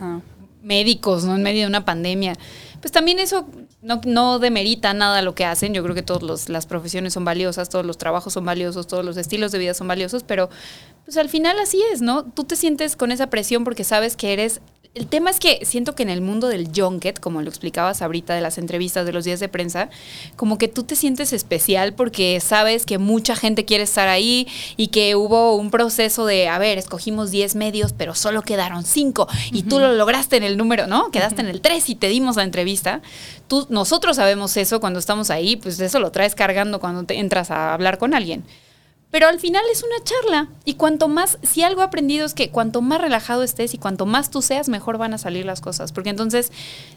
médicos, 0.63 1.25
¿no? 1.25 1.35
En 1.35 1.43
medio 1.43 1.63
de 1.63 1.67
una 1.67 1.85
pandemia. 1.85 2.35
Pues 2.83 2.91
también 2.91 3.21
eso 3.21 3.47
no, 3.81 4.01
no 4.05 4.41
demerita 4.41 4.93
nada 4.93 5.23
lo 5.23 5.37
que 5.37 5.45
hacen. 5.45 5.73
Yo 5.73 5.85
creo 5.85 5.95
que 5.95 6.03
todas 6.03 6.49
las 6.49 6.67
profesiones 6.67 7.13
son 7.13 7.25
valiosas, 7.25 7.69
todos 7.69 7.87
los 7.87 7.97
trabajos 7.97 8.33
son 8.33 8.45
valiosos, 8.45 8.89
todos 8.89 9.05
los 9.05 9.17
estilos 9.17 9.53
de 9.53 9.61
vida 9.61 9.73
son 9.73 9.87
valiosos, 9.87 10.25
pero 10.25 10.51
pues 11.05 11.17
al 11.17 11.29
final 11.29 11.61
así 11.61 11.81
es, 11.93 12.03
¿no? 12.03 12.25
Tú 12.25 12.43
te 12.43 12.57
sientes 12.57 12.97
con 12.97 13.13
esa 13.13 13.29
presión 13.29 13.63
porque 13.63 13.85
sabes 13.85 14.17
que 14.17 14.33
eres 14.33 14.61
el 14.95 15.07
tema 15.07 15.31
es 15.31 15.41
que 15.41 15.65
siento 15.65 15.95
que 15.95 16.03
en 16.03 16.11
el 16.11 16.21
mundo 16.21 16.49
del 16.49 16.69
junket, 16.75 17.19
como 17.19 17.41
lo 17.41 17.49
explicabas 17.49 18.03
ahorita 18.03 18.35
de 18.35 18.43
las 18.43 18.59
entrevistas, 18.59 19.07
de 19.07 19.13
los 19.13 19.25
días 19.25 19.41
de 19.41 19.49
prensa, 19.49 19.89
como 20.37 20.59
que 20.59 20.69
tú 20.69 20.83
te 20.83 20.97
sientes 20.97 21.33
especial 21.33 21.95
porque 21.95 22.39
sabes 22.41 22.85
que 22.85 22.99
mucha 22.99 23.35
gente 23.35 23.65
quiere 23.65 23.85
estar 23.85 24.09
ahí 24.09 24.47
y 24.77 24.89
que 24.89 25.17
hubo 25.17 25.57
un 25.57 25.71
proceso 25.71 26.27
de, 26.27 26.49
a 26.49 26.59
ver, 26.59 26.77
escogimos 26.77 27.31
10 27.31 27.55
medios, 27.55 27.95
pero 27.95 28.15
solo 28.15 28.43
quedaron 28.43 28.85
5 28.85 29.29
y 29.51 29.63
tú 29.63 29.79
lo 29.79 29.93
lograste 29.95 30.37
en 30.37 30.43
el 30.43 30.59
número, 30.59 30.87
¿no? 30.87 31.11
Quedaste 31.11 31.41
en 31.41 31.49
el 31.49 31.63
3 31.63 31.89
y 31.89 31.95
te 31.95 32.09
dimos 32.09 32.37
la 32.37 32.43
entrevista. 32.43 33.01
Tú, 33.49 33.67
nosotros 33.71 34.17
sabemos 34.17 34.59
eso 34.59 34.79
cuando 34.79 34.99
estamos 34.99 35.31
ahí, 35.31 35.57
pues 35.57 35.81
eso 35.81 36.01
lo 36.01 36.13
traes 36.13 36.35
cargando 36.35 36.81
cuando 36.81 37.05
te 37.05 37.19
entras 37.19 37.51
a 37.51 37.73
hablar 37.73 37.97
con 37.97 38.13
alguien. 38.13 38.45
Pero 39.13 39.29
al 39.29 39.39
final 39.39 39.63
es 39.71 39.85
una 39.85 40.03
charla. 40.03 40.49
Y 40.65 40.75
cuanto 40.75 41.07
más, 41.07 41.39
si 41.43 41.63
algo 41.63 41.83
he 41.83 41.85
aprendido 41.85 42.25
es 42.25 42.33
que 42.33 42.51
cuanto 42.51 42.81
más 42.81 42.99
relajado 42.99 43.43
estés 43.43 43.75
y 43.75 43.79
cuanto 43.79 44.07
más 44.07 44.31
tú 44.31 44.41
seas, 44.41 44.71
mejor 44.71 44.97
van 44.97 45.13
a 45.13 45.19
salir 45.19 45.45
las 45.45 45.61
cosas. 45.61 45.93
Porque 45.93 46.09
entonces, 46.09 46.51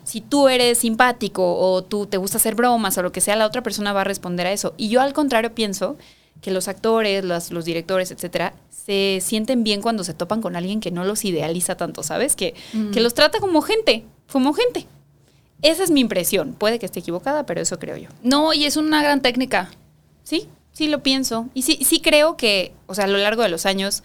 si 0.05 0.21
tú 0.21 0.47
eres 0.47 0.77
simpático 0.77 1.57
o 1.59 1.83
tú 1.83 2.05
te 2.05 2.15
gusta 2.15 2.37
hacer 2.37 2.55
bromas 2.55 2.97
o 2.97 3.03
lo 3.03 3.11
que 3.11 3.19
sea, 3.19 3.35
la 3.35 3.45
otra 3.45 3.63
persona 3.63 3.91
va 3.91 4.01
a 4.01 4.05
responder 4.05 4.47
a 4.47 4.53
eso. 4.53 4.73
Y 4.77 4.87
yo 4.87 5.01
al 5.01 5.11
contrario 5.11 5.53
pienso 5.53 5.97
que 6.41 6.51
los 6.51 6.69
actores, 6.69 7.25
los, 7.25 7.51
los 7.51 7.65
directores, 7.65 8.11
etcétera, 8.11 8.53
se 8.69 9.19
sienten 9.21 9.65
bien 9.65 9.81
cuando 9.81 10.05
se 10.05 10.13
topan 10.13 10.41
con 10.41 10.55
alguien 10.55 10.79
que 10.79 10.91
no 10.91 11.03
los 11.03 11.25
idealiza 11.25 11.75
tanto, 11.75 12.01
¿sabes? 12.01 12.37
Que, 12.37 12.53
que 12.93 13.01
los 13.01 13.13
trata 13.13 13.41
como 13.41 13.61
gente, 13.61 14.05
como 14.31 14.53
gente. 14.53 14.87
Esa 15.61 15.83
es 15.83 15.91
mi 15.91 15.99
impresión. 15.99 16.53
Puede 16.53 16.79
que 16.79 16.85
esté 16.85 17.01
equivocada, 17.01 17.45
pero 17.45 17.59
eso 17.59 17.77
creo 17.77 17.97
yo. 17.97 18.07
No, 18.23 18.53
y 18.53 18.63
es 18.63 18.77
una 18.77 19.03
gran 19.03 19.21
técnica. 19.21 19.69
Sí, 20.23 20.47
sí 20.75 20.87
lo 20.87 21.01
pienso. 21.01 21.47
Y 21.53 21.63
sí, 21.63 21.79
sí 21.83 22.01
creo 22.01 22.37
que, 22.37 22.73
o 22.85 22.93
sea, 22.93 23.05
a 23.05 23.07
lo 23.07 23.17
largo 23.17 23.41
de 23.41 23.49
los 23.49 23.65
años, 23.65 24.03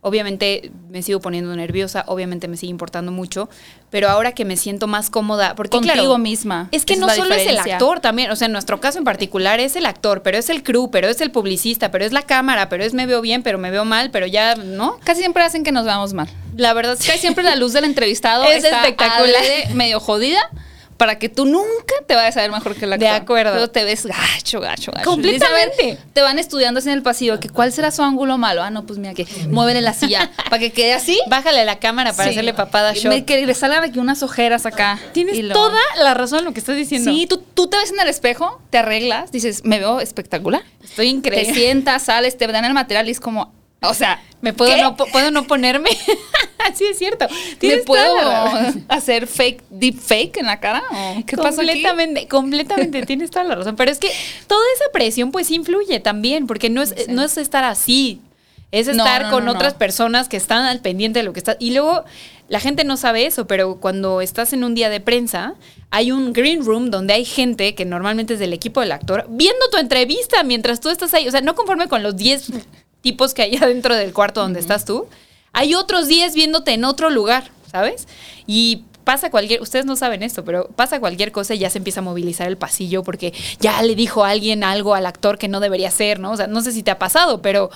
obviamente 0.00 0.70
me 0.88 1.02
sigo 1.02 1.20
poniendo 1.20 1.54
nerviosa, 1.54 2.04
obviamente 2.06 2.48
me 2.48 2.56
sigue 2.56 2.70
importando 2.70 3.12
mucho, 3.12 3.48
pero 3.90 4.08
ahora 4.08 4.32
que 4.32 4.44
me 4.44 4.56
siento 4.56 4.86
más 4.86 5.10
cómoda, 5.10 5.54
porque 5.54 5.76
Contigo 5.76 5.94
claro, 5.94 6.18
misma. 6.18 6.68
Es 6.70 6.84
que 6.84 6.96
no 6.96 7.08
solo 7.08 7.34
es 7.34 7.46
el 7.46 7.58
actor 7.58 8.00
también, 8.00 8.30
o 8.30 8.36
sea, 8.36 8.46
en 8.46 8.52
nuestro 8.52 8.80
caso 8.80 8.98
en 8.98 9.04
particular 9.04 9.60
es 9.60 9.76
el 9.76 9.84
actor, 9.84 10.22
pero 10.22 10.38
es 10.38 10.48
el 10.48 10.62
crew, 10.62 10.90
pero 10.90 11.08
es 11.08 11.20
el 11.20 11.30
publicista, 11.30 11.90
pero 11.90 12.04
es 12.04 12.12
la 12.12 12.22
cámara, 12.22 12.68
pero 12.68 12.84
es 12.84 12.94
me 12.94 13.06
veo 13.06 13.20
bien, 13.20 13.42
pero 13.42 13.58
me 13.58 13.70
veo 13.70 13.84
mal, 13.84 14.10
pero 14.10 14.26
ya, 14.26 14.54
¿no? 14.54 14.98
Casi 15.04 15.20
siempre 15.20 15.42
hacen 15.42 15.64
que 15.64 15.72
nos 15.72 15.84
veamos 15.84 16.14
mal. 16.14 16.28
La 16.56 16.72
verdad 16.72 16.96
es 16.98 17.06
Casi 17.06 17.18
siempre 17.18 17.44
la 17.44 17.56
luz 17.56 17.72
del 17.72 17.84
entrevistado 17.84 18.44
Es 18.50 18.64
está 18.64 18.82
espectacular. 18.82 19.42
medio 19.74 20.00
jodida 20.00 20.40
para 21.02 21.18
que 21.18 21.28
tú 21.28 21.46
nunca 21.46 21.94
te 22.06 22.14
vayas 22.14 22.36
a 22.36 22.42
ver 22.42 22.52
mejor 22.52 22.76
que 22.76 22.84
el 22.84 22.92
actor. 22.92 23.08
De 23.08 23.12
acuerdo. 23.12 23.52
Pero 23.54 23.68
te 23.70 23.82
ves 23.82 24.06
gacho, 24.06 24.60
gacho, 24.60 24.92
gacho. 24.92 25.04
Completamente. 25.04 25.84
Ver, 25.84 25.98
Te 26.12 26.22
van 26.22 26.38
estudiando 26.38 26.78
así 26.78 26.90
en 26.90 26.94
el 26.94 27.02
pasillo 27.02 27.40
que 27.40 27.48
cuál 27.48 27.72
será 27.72 27.90
su 27.90 28.02
ángulo 28.04 28.38
malo. 28.38 28.62
Ah, 28.62 28.70
no, 28.70 28.86
pues 28.86 29.00
mira 29.00 29.12
que 29.12 29.26
muévele 29.48 29.80
la 29.80 29.94
silla 29.94 30.30
para 30.48 30.60
que 30.60 30.70
quede 30.70 30.94
así. 30.94 31.18
Bájale 31.26 31.64
la 31.64 31.80
cámara 31.80 32.12
para 32.12 32.28
Sí. 32.28 32.30
hacerle 32.36 32.54
papada 32.54 32.92
Y 32.94 33.00
shot. 33.00 33.12
me- 33.12 33.24
que 33.24 33.44
le 33.44 33.54
salgan 33.54 33.82
aquí 33.82 33.98
unas 33.98 34.22
ojeras 34.22 34.64
acá. 34.64 35.00
Tienes 35.12 35.36
lo- 35.42 35.54
toda 35.54 35.80
la 35.98 36.14
razón 36.14 36.38
en 36.38 36.44
lo 36.44 36.52
que 36.52 36.60
estás 36.60 36.76
diciendo. 36.76 37.10
Sí, 37.10 37.26
tú, 37.26 37.42
tú 37.52 37.66
te 37.66 37.78
ves 37.78 37.90
en 37.90 37.98
el 37.98 38.06
espejo, 38.06 38.62
te 38.70 38.78
arreglas, 38.78 39.32
dices, 39.32 39.64
me 39.64 39.80
veo 39.80 39.98
espectacular. 39.98 40.62
estoy 40.84 41.06
Te 41.06 41.16
increíble. 41.16 41.52
sientas, 41.52 42.02
sales, 42.04 42.38
te 42.38 42.46
dan 42.46 42.64
el 42.64 42.74
material 42.74 43.08
y 43.08 43.10
es 43.10 43.18
como, 43.18 43.52
o 43.82 43.94
sea, 43.94 44.22
Me 44.40 44.52
puedo 44.52 44.74
¿qué? 44.74 44.80
no, 44.80 44.96
puedo 44.96 45.30
no 45.30 45.44
ponerme. 45.44 45.90
sí, 46.74 46.84
es 46.84 46.98
cierto. 46.98 47.26
¿Me 47.60 47.78
puedo 47.78 48.14
hacer 48.88 49.26
fake, 49.26 49.62
deep 49.70 49.98
fake 49.98 50.38
en 50.38 50.46
la 50.46 50.60
cara? 50.60 50.82
¿O 50.90 51.22
¿Qué 51.26 51.36
pasa 51.36 51.62
aquí? 51.62 51.70
completamente, 51.70 52.28
completamente, 52.28 53.06
tienes 53.06 53.30
toda 53.30 53.44
la 53.44 53.54
razón. 53.54 53.76
Pero 53.76 53.90
es 53.90 53.98
que 53.98 54.10
toda 54.46 54.62
esa 54.76 54.92
presión 54.92 55.32
pues 55.32 55.50
influye 55.50 56.00
también, 56.00 56.46
porque 56.46 56.70
no 56.70 56.82
es, 56.82 57.08
no 57.08 57.22
es 57.22 57.36
estar 57.36 57.64
así, 57.64 58.20
es 58.70 58.88
estar 58.88 59.24
no, 59.24 59.30
con 59.30 59.44
no, 59.44 59.52
otras 59.52 59.74
personas 59.74 60.28
que 60.28 60.36
están 60.36 60.64
al 60.64 60.80
pendiente 60.80 61.18
de 61.18 61.24
lo 61.24 61.32
que 61.32 61.40
está. 61.40 61.56
Y 61.58 61.72
luego 61.72 62.04
la 62.48 62.60
gente 62.60 62.84
no 62.84 62.96
sabe 62.96 63.26
eso, 63.26 63.46
pero 63.46 63.80
cuando 63.80 64.20
estás 64.20 64.52
en 64.52 64.62
un 64.62 64.74
día 64.74 64.90
de 64.90 65.00
prensa, 65.00 65.54
hay 65.90 66.10
un 66.12 66.32
green 66.32 66.64
room 66.64 66.90
donde 66.90 67.14
hay 67.14 67.24
gente 67.24 67.74
que 67.74 67.84
normalmente 67.84 68.34
es 68.34 68.40
del 68.40 68.52
equipo 68.52 68.80
del 68.80 68.92
actor 68.92 69.26
viendo 69.28 69.68
tu 69.70 69.78
entrevista 69.78 70.42
mientras 70.42 70.80
tú 70.80 70.88
estás 70.88 71.12
ahí. 71.14 71.28
O 71.28 71.30
sea, 71.30 71.40
no 71.40 71.54
conforme 71.54 71.88
con 71.88 72.02
los 72.02 72.16
10 72.16 72.50
tipos 73.02 73.34
que 73.34 73.42
hay 73.42 73.56
adentro 73.60 73.94
del 73.94 74.12
cuarto 74.12 74.40
donde 74.40 74.60
estás 74.60 74.84
tú, 74.84 75.06
hay 75.52 75.74
otros 75.74 76.08
10 76.08 76.34
viéndote 76.34 76.72
en 76.72 76.84
otro 76.84 77.10
lugar, 77.10 77.50
¿sabes? 77.70 78.08
Y 78.46 78.84
pasa 79.04 79.30
cualquier, 79.30 79.60
ustedes 79.62 79.84
no 79.86 79.96
saben 79.96 80.22
esto, 80.22 80.44
pero 80.44 80.68
pasa 80.76 81.00
cualquier 81.00 81.32
cosa 81.32 81.54
y 81.54 81.58
ya 81.58 81.70
se 81.70 81.78
empieza 81.78 82.00
a 82.00 82.02
movilizar 82.02 82.46
el 82.48 82.56
pasillo 82.56 83.02
porque 83.02 83.32
ya 83.60 83.82
le 83.82 83.94
dijo 83.94 84.24
alguien 84.24 84.64
algo 84.64 84.94
al 84.94 85.06
actor 85.06 85.38
que 85.38 85.48
no 85.48 85.60
debería 85.60 85.90
ser, 85.90 86.20
¿no? 86.20 86.32
O 86.32 86.36
sea, 86.36 86.46
no 86.46 86.60
sé 86.62 86.72
si 86.72 86.82
te 86.82 86.90
ha 86.90 86.98
pasado, 86.98 87.42
pero 87.42 87.70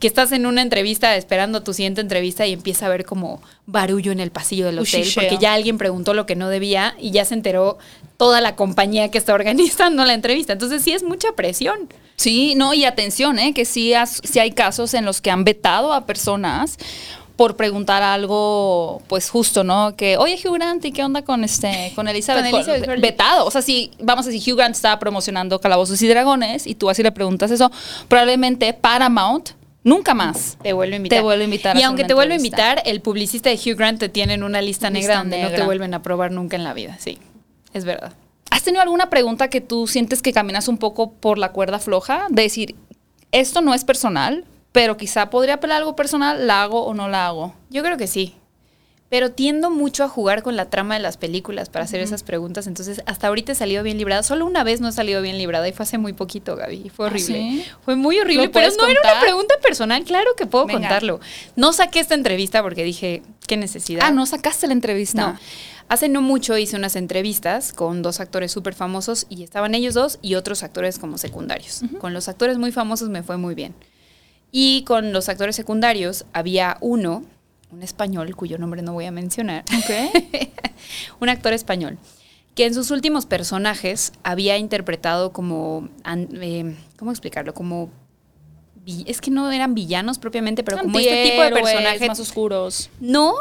que 0.00 0.06
estás 0.06 0.32
en 0.32 0.46
una 0.46 0.62
entrevista 0.62 1.14
esperando 1.16 1.62
tu 1.62 1.72
siguiente 1.74 2.00
entrevista 2.00 2.46
y 2.46 2.52
empieza 2.52 2.86
a 2.86 2.88
ver 2.88 3.04
como 3.04 3.40
barullo 3.66 4.12
en 4.12 4.20
el 4.20 4.30
pasillo 4.32 4.66
del 4.66 4.78
hotel 4.78 5.02
porque 5.14 5.38
ya 5.40 5.54
alguien 5.54 5.78
preguntó 5.78 6.14
lo 6.14 6.26
que 6.26 6.34
no 6.36 6.48
debía 6.48 6.94
y 7.00 7.10
ya 7.12 7.24
se 7.24 7.34
enteró 7.34 7.78
toda 8.16 8.40
la 8.40 8.56
compañía 8.56 9.10
que 9.10 9.18
está 9.18 9.34
organizando 9.34 10.04
la 10.04 10.14
entrevista. 10.14 10.52
Entonces 10.52 10.82
sí 10.82 10.92
es 10.92 11.02
mucha 11.02 11.32
presión. 11.32 11.88
Sí, 12.16 12.54
no, 12.54 12.74
y 12.74 12.84
atención, 12.84 13.38
¿eh? 13.38 13.52
que 13.54 13.64
sí, 13.64 13.94
has- 13.94 14.20
sí 14.22 14.38
hay 14.38 14.52
casos 14.52 14.94
en 14.94 15.04
los 15.04 15.20
que 15.20 15.30
han 15.30 15.44
vetado 15.44 15.92
a 15.92 16.06
personas 16.06 16.76
por 17.36 17.56
preguntar 17.56 18.02
algo, 18.02 19.02
pues 19.08 19.30
justo, 19.30 19.64
¿no? 19.64 19.96
Que, 19.96 20.16
oye, 20.16 20.38
Hugh 20.42 20.54
Grant, 20.54 20.84
¿y 20.84 20.92
qué 20.92 21.04
onda 21.04 21.22
con 21.22 21.44
este, 21.44 21.92
con 21.94 22.08
Elizabeth? 22.08 22.50
Con 22.50 22.54
Elizabeth 22.54 23.00
vetado. 23.00 23.46
O 23.46 23.50
sea, 23.50 23.62
si, 23.62 23.90
vamos 24.00 24.26
a 24.26 24.30
decir, 24.30 24.52
Hugh 24.52 24.58
Grant 24.58 24.74
estaba 24.74 24.98
promocionando 24.98 25.60
Calabozos 25.60 26.00
y 26.02 26.08
Dragones 26.08 26.66
y 26.66 26.74
tú 26.74 26.90
así 26.90 27.02
le 27.02 27.12
preguntas 27.12 27.50
eso, 27.50 27.70
probablemente 28.08 28.72
Paramount 28.74 29.50
nunca 29.84 30.14
más. 30.14 30.58
Te 30.62 30.72
vuelve 30.72 30.94
a 30.94 30.96
invitar. 30.96 31.18
Te 31.18 31.22
vuelve 31.22 31.42
a 31.42 31.46
invitar 31.46 31.76
Y 31.76 31.82
aunque 31.82 32.04
te 32.04 32.14
vuelve 32.14 32.34
a 32.34 32.36
invitar, 32.36 32.82
el 32.84 33.00
publicista 33.00 33.50
de 33.50 33.56
Hugh 33.56 33.76
Grant 33.76 33.98
te 33.98 34.08
tiene 34.08 34.34
en 34.34 34.42
una 34.42 34.60
lista, 34.60 34.90
Lista 34.90 34.90
negra 34.90 35.18
donde 35.18 35.42
no 35.42 35.50
te 35.50 35.62
vuelven 35.64 35.94
a 35.94 36.02
probar 36.02 36.30
nunca 36.32 36.56
en 36.56 36.64
la 36.64 36.74
vida. 36.74 36.96
Sí, 37.00 37.18
es 37.72 37.84
verdad. 37.84 38.12
¿Has 38.50 38.62
tenido 38.62 38.82
alguna 38.82 39.08
pregunta 39.08 39.48
que 39.48 39.62
tú 39.62 39.86
sientes 39.86 40.20
que 40.20 40.32
caminas 40.32 40.68
un 40.68 40.76
poco 40.76 41.12
por 41.12 41.38
la 41.38 41.52
cuerda 41.52 41.78
floja? 41.78 42.26
De 42.28 42.42
decir, 42.42 42.74
esto 43.32 43.62
no 43.62 43.72
es 43.72 43.84
personal, 43.84 44.44
pero 44.72 44.96
quizá 44.96 45.30
podría 45.30 45.54
apelar 45.54 45.78
algo 45.78 45.94
personal, 45.96 46.46
¿la 46.46 46.62
hago 46.62 46.84
o 46.84 46.94
no 46.94 47.08
la 47.08 47.26
hago? 47.26 47.54
Yo 47.70 47.82
creo 47.82 47.96
que 47.96 48.06
sí. 48.06 48.34
Pero 49.10 49.30
tiendo 49.30 49.70
mucho 49.70 50.04
a 50.04 50.08
jugar 50.08 50.42
con 50.42 50.56
la 50.56 50.70
trama 50.70 50.94
de 50.94 51.00
las 51.00 51.18
películas 51.18 51.68
para 51.68 51.84
hacer 51.84 52.00
esas 52.00 52.22
preguntas. 52.22 52.66
Entonces, 52.66 53.02
hasta 53.04 53.26
ahorita 53.28 53.52
he 53.52 53.54
salido 53.54 53.82
bien 53.82 53.98
librada. 53.98 54.22
Solo 54.22 54.46
una 54.46 54.64
vez 54.64 54.80
no 54.80 54.88
he 54.88 54.92
salido 54.92 55.20
bien 55.20 55.36
librada 55.36 55.68
y 55.68 55.72
fue 55.72 55.82
hace 55.82 55.98
muy 55.98 56.14
poquito, 56.14 56.56
Gaby. 56.56 56.88
Fue 56.88 57.04
¿Ah, 57.04 57.10
horrible. 57.10 57.36
sí? 57.38 57.64
Fue 57.84 57.94
muy 57.94 58.18
horrible, 58.18 58.46
¿Lo 58.46 58.52
pero 58.52 58.72
no 58.74 58.86
era 58.86 59.00
una 59.02 59.20
pregunta 59.20 59.54
personal. 59.62 60.02
Claro 60.04 60.30
que 60.34 60.46
puedo 60.46 60.64
Venga. 60.64 60.80
contarlo. 60.80 61.20
No 61.56 61.74
saqué 61.74 62.00
esta 62.00 62.14
entrevista 62.14 62.62
porque 62.62 62.84
dije, 62.84 63.22
qué 63.46 63.58
necesidad. 63.58 64.00
Ah, 64.06 64.12
no 64.12 64.24
sacaste 64.24 64.66
la 64.66 64.72
entrevista. 64.72 65.32
No. 65.32 65.38
Hace 65.90 66.08
no 66.08 66.22
mucho 66.22 66.56
hice 66.56 66.76
unas 66.76 66.96
entrevistas 66.96 67.74
con 67.74 68.00
dos 68.00 68.18
actores 68.18 68.50
súper 68.50 68.72
famosos 68.72 69.26
y 69.28 69.42
estaban 69.42 69.74
ellos 69.74 69.92
dos 69.92 70.20
y 70.22 70.36
otros 70.36 70.62
actores 70.62 70.98
como 70.98 71.18
secundarios. 71.18 71.82
Con 72.00 72.14
los 72.14 72.28
actores 72.28 72.56
muy 72.56 72.72
famosos 72.72 73.10
me 73.10 73.22
fue 73.22 73.36
muy 73.36 73.54
bien. 73.54 73.74
Y 74.52 74.84
con 74.84 75.12
los 75.14 75.28
actores 75.30 75.56
secundarios 75.56 76.26
había 76.34 76.76
uno, 76.80 77.24
un 77.72 77.82
español 77.82 78.36
cuyo 78.36 78.58
nombre 78.58 78.82
no 78.82 78.92
voy 78.92 79.06
a 79.06 79.10
mencionar, 79.10 79.64
un 81.20 81.28
actor 81.30 81.54
español, 81.54 81.98
que 82.54 82.66
en 82.66 82.74
sus 82.74 82.90
últimos 82.90 83.24
personajes 83.24 84.12
había 84.22 84.58
interpretado 84.58 85.32
como, 85.32 85.88
eh, 86.04 86.76
¿cómo 86.98 87.10
explicarlo? 87.10 87.54
Como, 87.54 87.90
es 89.06 89.22
que 89.22 89.30
no 89.30 89.50
eran 89.50 89.74
villanos 89.74 90.18
propiamente, 90.18 90.62
pero 90.62 90.78
como 90.78 90.98
este 90.98 91.30
tipo 91.30 91.42
de 91.42 91.50
personajes 91.52 92.08
más 92.08 92.20
oscuros. 92.20 92.90
no, 93.00 93.32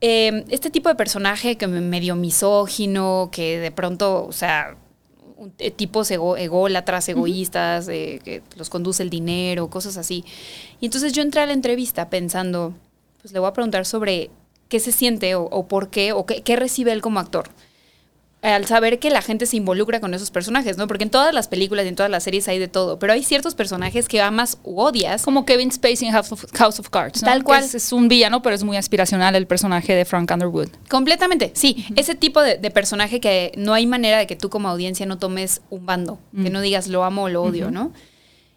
eh, 0.00 0.44
este 0.50 0.70
tipo 0.70 0.88
de 0.88 0.94
personaje 0.94 1.56
que 1.56 1.66
me- 1.66 1.80
medio 1.80 2.14
misógino, 2.16 3.28
que 3.32 3.58
de 3.58 3.70
pronto, 3.72 4.24
o 4.26 4.32
sea, 4.32 4.76
un- 5.42 5.52
eh, 5.58 5.70
tipos 5.70 6.10
ego, 6.10 6.36
ególatras, 6.36 7.08
egoístas, 7.08 7.88
eh, 7.88 8.20
que 8.24 8.42
los 8.56 8.70
conduce 8.70 9.02
el 9.02 9.10
dinero, 9.10 9.68
cosas 9.68 9.96
así. 9.96 10.24
Y 10.80 10.86
entonces 10.86 11.12
yo 11.12 11.22
entré 11.22 11.40
a 11.40 11.46
la 11.46 11.52
entrevista 11.52 12.08
pensando, 12.10 12.74
pues 13.20 13.32
le 13.32 13.40
voy 13.40 13.48
a 13.48 13.52
preguntar 13.52 13.84
sobre 13.84 14.30
qué 14.68 14.80
se 14.80 14.92
siente 14.92 15.34
o, 15.34 15.42
o 15.44 15.66
por 15.66 15.88
qué, 15.90 16.12
o 16.12 16.24
qué, 16.26 16.42
qué 16.42 16.56
recibe 16.56 16.92
él 16.92 17.02
como 17.02 17.18
actor. 17.20 17.48
Al 18.42 18.66
saber 18.66 18.98
que 18.98 19.08
la 19.08 19.22
gente 19.22 19.46
se 19.46 19.56
involucra 19.56 20.00
con 20.00 20.14
esos 20.14 20.32
personajes, 20.32 20.76
¿no? 20.76 20.88
Porque 20.88 21.04
en 21.04 21.10
todas 21.10 21.32
las 21.32 21.46
películas 21.46 21.84
y 21.84 21.88
en 21.88 21.94
todas 21.94 22.10
las 22.10 22.24
series 22.24 22.48
hay 22.48 22.58
de 22.58 22.66
todo, 22.66 22.98
pero 22.98 23.12
hay 23.12 23.22
ciertos 23.22 23.54
personajes 23.54 24.08
que 24.08 24.20
amas 24.20 24.58
u 24.64 24.80
odias. 24.80 25.22
Como 25.22 25.46
Kevin 25.46 25.70
Spacey 25.70 26.08
en 26.08 26.12
House 26.12 26.32
of, 26.32 26.44
House 26.52 26.80
of 26.80 26.90
Cards. 26.90 27.22
¿no? 27.22 27.26
Tal 27.26 27.44
cual. 27.44 27.62
Es, 27.62 27.76
es 27.76 27.92
un 27.92 28.08
villano, 28.08 28.42
pero 28.42 28.56
es 28.56 28.64
muy 28.64 28.76
aspiracional 28.76 29.36
el 29.36 29.46
personaje 29.46 29.94
de 29.94 30.04
Frank 30.04 30.30
Underwood. 30.32 30.70
Completamente, 30.88 31.52
sí. 31.54 31.86
Ese 31.94 32.16
tipo 32.16 32.42
de, 32.42 32.58
de 32.58 32.70
personaje 32.72 33.20
que 33.20 33.52
no 33.56 33.74
hay 33.74 33.86
manera 33.86 34.18
de 34.18 34.26
que 34.26 34.34
tú 34.34 34.50
como 34.50 34.68
audiencia 34.68 35.06
no 35.06 35.18
tomes 35.18 35.62
un 35.70 35.86
bando, 35.86 36.18
que 36.42 36.50
no 36.50 36.60
digas 36.60 36.88
lo 36.88 37.04
amo 37.04 37.24
o 37.24 37.28
lo 37.28 37.44
odio, 37.44 37.70
¿no? 37.70 37.92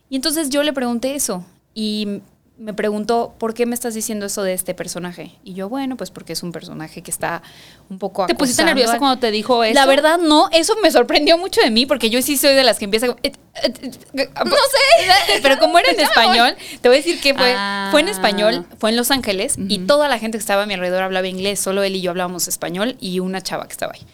Y 0.10 0.16
entonces 0.16 0.50
yo 0.50 0.64
le 0.64 0.74
pregunté 0.74 1.16
eso 1.16 1.46
y 1.76 2.22
me 2.58 2.74
preguntó, 2.74 3.36
¿por 3.38 3.54
qué 3.54 3.66
me 3.66 3.76
estás 3.76 3.94
diciendo 3.94 4.26
eso 4.26 4.42
de 4.42 4.54
este 4.54 4.74
personaje? 4.74 5.34
Y 5.44 5.56
yo, 5.56 5.68
bueno, 5.68 5.98
pues 5.98 6.10
porque 6.10 6.34
es 6.34 6.42
un 6.42 6.54
personaje 6.54 7.02
que 7.02 7.12
está 7.12 7.44
un 7.90 8.00
poco 8.00 8.26
¿Te 8.28 8.36
pusiste 8.36 8.64
nerviosa 8.64 8.98
cuando 8.98 9.20
te 9.20 9.30
dijo 9.30 9.64
eso? 9.64 9.74
La 9.74 9.86
verdad, 9.86 10.20
no. 10.20 10.50
Eso 10.54 10.76
me 10.82 10.90
sorprendió 10.90 11.38
mucho 11.38 11.60
de 11.62 11.70
mí, 11.70 11.86
porque 11.86 12.10
yo 12.10 12.22
sí 12.22 12.38
soy 12.38 12.54
de 12.56 12.64
las 12.64 12.80
que 12.80 12.86
empieza... 12.86 13.08
como, 13.08 13.20
eh, 13.24 13.34
eh, 13.62 13.74
eh, 14.14 14.30
No 14.46 14.52
sé. 14.56 15.40
Pero 15.42 15.60
como 15.60 15.78
era 15.80 15.92
en 15.92 16.00
español, 16.00 16.56
te 16.82 16.88
voy 16.88 16.98
a 16.98 17.02
decir 17.02 17.20
que 17.20 17.34
fue, 17.34 17.54
Ah. 17.58 17.90
fue 17.92 18.00
en 18.02 18.08
español, 18.08 18.66
fue 18.80 18.90
en 18.90 18.96
Los 18.96 19.12
Ángeles, 19.12 19.56
y 19.58 19.80
toda 19.80 20.08
la 20.08 20.18
gente 20.18 20.38
que 20.38 20.42
estaba 20.42 20.64
a 20.64 20.66
mi 20.66 20.76
alrededor 20.76 21.04
hablaba 21.04 21.28
inglés, 21.28 21.60
solo 21.60 21.84
él 21.84 21.96
y 21.96 22.02
yo 22.02 22.12
hablábamos 22.12 22.48
español, 22.48 22.96
y 23.02 23.20
una 23.20 23.42
chava 23.42 23.66
que 23.68 23.74
estaba 23.74 23.94
ahí. 23.94 24.06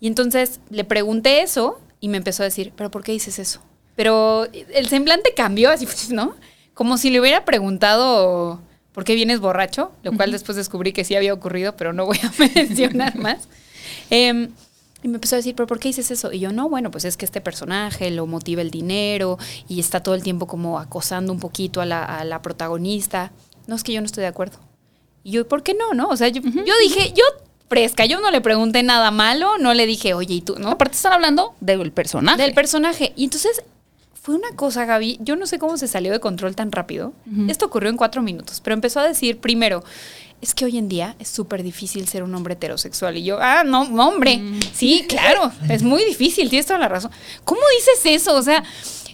Y 0.00 0.08
entonces 0.08 0.58
le 0.70 0.82
pregunté 0.84 1.42
eso, 1.42 1.80
y 2.00 2.08
me 2.08 2.16
empezó 2.16 2.42
a 2.42 2.46
decir, 2.46 2.72
¿pero 2.76 2.90
por 2.90 3.04
qué 3.04 3.12
dices 3.12 3.38
eso? 3.38 3.60
Pero 3.94 4.46
el 4.52 4.88
semblante 4.88 5.34
cambió, 5.34 5.70
así, 5.70 5.86
¿no? 6.12 6.34
Como 6.76 6.98
si 6.98 7.08
le 7.08 7.22
hubiera 7.22 7.46
preguntado, 7.46 8.60
¿por 8.92 9.04
qué 9.04 9.14
vienes 9.14 9.40
borracho? 9.40 9.92
Lo 10.02 10.12
cual 10.12 10.30
después 10.30 10.56
descubrí 10.56 10.92
que 10.92 11.04
sí 11.04 11.14
había 11.14 11.32
ocurrido, 11.32 11.74
pero 11.74 11.94
no 11.94 12.04
voy 12.04 12.18
a 12.22 12.30
mencionar 12.54 13.16
más. 13.16 13.48
Em, 14.10 14.50
y 15.02 15.08
me 15.08 15.14
empezó 15.14 15.36
a 15.36 15.38
decir, 15.38 15.54
¿pero 15.54 15.66
por 15.66 15.78
qué 15.78 15.88
dices 15.88 16.10
eso? 16.10 16.34
Y 16.34 16.40
yo, 16.40 16.52
no, 16.52 16.68
bueno, 16.68 16.90
pues 16.90 17.06
es 17.06 17.16
que 17.16 17.24
este 17.24 17.40
personaje 17.40 18.10
lo 18.10 18.26
motiva 18.26 18.60
el 18.60 18.70
dinero 18.70 19.38
y 19.68 19.80
está 19.80 20.02
todo 20.02 20.14
el 20.14 20.22
tiempo 20.22 20.46
como 20.46 20.78
acosando 20.78 21.32
un 21.32 21.40
poquito 21.40 21.80
a 21.80 21.86
la, 21.86 22.04
a 22.04 22.26
la 22.26 22.42
protagonista. 22.42 23.32
No, 23.66 23.74
es 23.74 23.82
que 23.82 23.94
yo 23.94 24.02
no 24.02 24.06
estoy 24.06 24.20
de 24.20 24.28
acuerdo. 24.28 24.58
Y 25.24 25.30
yo, 25.30 25.48
¿por 25.48 25.62
qué 25.62 25.72
no? 25.72 25.94
no? 25.94 26.08
O 26.10 26.16
sea, 26.18 26.28
yo, 26.28 26.42
yo 26.42 26.74
dije, 26.82 27.14
yo 27.16 27.24
fresca, 27.70 28.04
yo 28.04 28.20
no 28.20 28.30
le 28.30 28.42
pregunté 28.42 28.82
nada 28.82 29.10
malo, 29.10 29.56
no 29.56 29.72
le 29.72 29.86
dije, 29.86 30.12
oye, 30.12 30.34
¿y 30.34 30.40
tú? 30.42 30.56
¿no? 30.58 30.72
Aparte 30.72 30.96
están 30.96 31.14
hablando 31.14 31.54
del 31.60 31.90
personaje. 31.90 32.42
Del 32.42 32.52
personaje. 32.52 33.14
Y 33.16 33.24
entonces 33.24 33.62
fue 34.26 34.34
una 34.34 34.56
cosa, 34.56 34.84
Gaby, 34.84 35.18
yo 35.20 35.36
no 35.36 35.46
sé 35.46 35.60
cómo 35.60 35.78
se 35.78 35.86
salió 35.86 36.10
de 36.10 36.18
control 36.18 36.56
tan 36.56 36.72
rápido. 36.72 37.12
Esto 37.46 37.66
ocurrió 37.66 37.90
en 37.90 37.96
cuatro 37.96 38.22
minutos, 38.22 38.60
pero 38.60 38.74
empezó 38.74 38.98
a 38.98 39.06
decir 39.06 39.38
primero, 39.38 39.84
es 40.40 40.52
que 40.52 40.64
hoy 40.64 40.78
en 40.78 40.88
día 40.88 41.14
es 41.20 41.28
súper 41.28 41.62
difícil 41.62 42.08
ser 42.08 42.24
un 42.24 42.34
hombre 42.34 42.54
heterosexual. 42.54 43.16
Y 43.18 43.22
yo, 43.22 43.38
ah, 43.40 43.62
no, 43.62 43.82
hombre. 43.82 44.42
Sí, 44.74 45.04
claro, 45.08 45.52
es 45.68 45.84
muy 45.84 46.04
difícil, 46.04 46.50
tienes 46.50 46.66
toda 46.66 46.80
la 46.80 46.88
razón. 46.88 47.12
¿Cómo 47.44 47.60
dices 47.78 48.20
eso? 48.20 48.34
O 48.34 48.42
sea, 48.42 48.64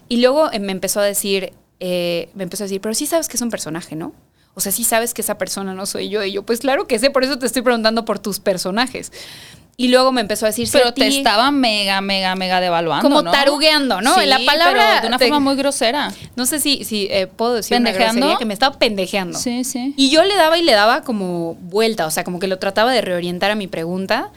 y 0.09 0.17
luego 0.23 0.51
eh, 0.51 0.61
me 0.61 0.73
empezó 0.73 1.01
a 1.01 1.05
decir, 1.05 1.53
eh, 1.79 2.31
me 2.33 2.45
empezó 2.45 2.65
a 2.65 2.67
decir, 2.69 2.81
pero 2.81 2.95
sí 2.95 3.05
sabes 3.05 3.29
que 3.29 3.37
es 3.37 3.43
un 3.43 3.51
personaje, 3.51 3.95
¿no? 3.95 4.15
O 4.55 4.61
sea, 4.61 4.73
sí 4.73 4.83
sabes 4.83 5.13
que 5.13 5.21
esa 5.21 5.37
persona 5.37 5.75
no 5.75 5.85
soy 5.85 6.09
yo. 6.09 6.25
Y 6.25 6.33
yo, 6.33 6.43
pues 6.43 6.61
claro 6.61 6.87
que 6.87 6.99
sé, 6.99 7.11
por 7.11 7.23
eso 7.23 7.39
te 7.39 7.45
estoy 7.45 7.61
preguntando 7.61 8.07
por 8.07 8.19
tus 8.19 8.41
personajes. 8.41 9.13
Y 9.83 9.89
luego 9.89 10.13
me 10.13 10.21
empezó 10.21 10.47
a 10.47 10.51
decir, 10.51 10.69
Pero 10.71 10.89
"Sí, 10.89 10.93
te 10.95 11.07
a 11.07 11.09
ti". 11.11 11.17
estaba 11.19 11.51
mega, 11.51 12.01
mega, 12.01 12.37
mega 12.37 12.61
devaluando. 12.61 13.03
Como 13.09 13.21
¿no? 13.23 13.33
tarugueando, 13.33 14.01
¿no? 14.01 14.15
Sí, 14.15 14.27
La 14.27 14.39
palabra 14.47 14.85
pero 14.91 15.01
de 15.03 15.09
una 15.09 15.19
te- 15.19 15.25
forma 15.25 15.41
muy 15.41 15.57
grosera. 15.57 16.13
No 16.37 16.47
sé 16.47 16.61
si, 16.61 16.85
si 16.85 17.09
eh, 17.11 17.27
puedo 17.27 17.55
decir 17.55 17.77
una 17.77 17.87
¿Pendejeando? 17.91 18.21
grosería, 18.21 18.39
que 18.39 18.45
me 18.45 18.55
estaba 18.55 18.79
pendejeando. 18.79 19.39
Sí, 19.39 19.65
sí. 19.65 19.93
Y 19.97 20.11
yo 20.11 20.23
le 20.23 20.37
daba 20.37 20.57
y 20.57 20.63
le 20.63 20.71
daba 20.73 21.03
como 21.03 21.55
vuelta, 21.57 22.07
o 22.07 22.11
sea, 22.13 22.23
como 22.23 22.39
que 22.39 22.47
lo 22.47 22.59
trataba 22.61 22.93
de 22.93 23.01
reorientar 23.01 23.51
a 23.51 23.55
mi 23.57 23.67
pregunta. 23.67 24.31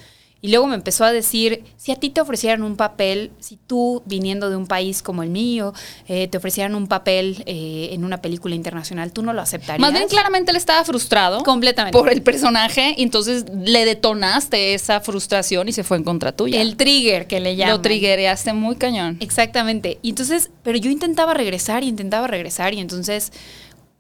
Y 0.46 0.50
luego 0.50 0.68
me 0.68 0.76
empezó 0.76 1.06
a 1.06 1.12
decir, 1.12 1.64
si 1.76 1.91
a 1.91 1.96
ti 1.96 2.12
te 2.12 2.22
ofrecieran 2.22 2.62
un 2.62 2.76
papel, 2.76 3.32
si 3.39 3.58
tú 3.58 4.04
viniendo 4.06 4.52
de 4.52 4.56
un 4.56 4.68
país 4.68 5.02
como 5.02 5.24
el 5.24 5.32
mío, 5.32 5.74
eh, 6.08 6.28
te 6.28 6.38
ofrecieran 6.38 6.76
un 6.76 6.86
papel 6.86 7.41
eh, 7.48 7.89
en 7.93 8.04
una 8.04 8.22
película 8.22 8.54
internacional, 8.54 9.12
¿tú 9.12 9.24
no 9.24 9.34
lo 9.34 9.41
aceptarías? 9.41 9.80
Más 9.80 9.91
bien 9.91 10.08
claramente 10.08 10.52
él 10.52 10.58
estaba 10.58 10.86
frustrado. 10.86 11.41
Completamente. 11.43 11.98
Por 11.98 12.12
el 12.12 12.22
personaje. 12.22 12.93
Y 12.96 13.02
entonces 13.02 13.46
le 13.50 13.86
detonaste 13.86 14.76
esa 14.76 15.02
frustración 15.02 15.68
y 15.68 15.72
se 15.72 15.84
fue 15.84 15.98
en 15.98 16.04
contra 16.04 16.32
tuya. 16.32 16.62
El 16.62 16.78
trigger 16.78 17.26
que 17.26 17.39
le 17.39 17.56
llaman. 17.56 17.78
Lo 17.78 17.82
triggereaste 17.82 18.54
muy 18.54 18.76
cañón. 18.76 19.18
Exactamente. 19.22 19.98
Y 20.04 20.10
entonces, 20.10 20.52
pero 20.62 20.78
yo 20.78 20.91
intentaba 20.91 21.34
regresar 21.34 21.84
y 21.84 21.88
intentaba 21.88 22.28
regresar 22.28 22.76
y 22.76 22.82
entonces 22.82 23.32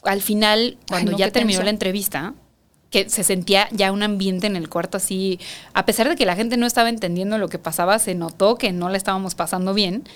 al 0.03 0.21
final, 0.21 0.77
cuando 0.87 1.13
no, 1.13 1.17
ya 1.17 1.31
terminó 1.31 1.57
tenso. 1.57 1.63
la 1.63 1.71
entrevista, 1.71 2.35
que 2.95 3.09
se 3.09 3.25
sentía 3.25 3.67
ya 3.73 3.91
un 3.91 4.03
ambiente 4.03 4.47
en 4.47 4.55
el 4.55 4.69
cuarto 4.69 4.95
así, 4.95 5.37
a 5.73 5.85
pesar 5.85 6.07
de 6.07 6.15
que 6.15 6.25
la 6.25 6.37
gente 6.37 6.55
no 6.55 6.65
estaba 6.65 6.87
entendiendo 6.87 7.37
lo 7.37 7.49
que 7.49 7.59
pasaba, 7.59 7.99
se 7.99 8.15
notó 8.15 8.55
que 8.55 8.71
no 8.71 8.87
la 8.87 8.95
estábamos 8.95 9.35
pasando 9.35 9.73
bien. 9.73 10.07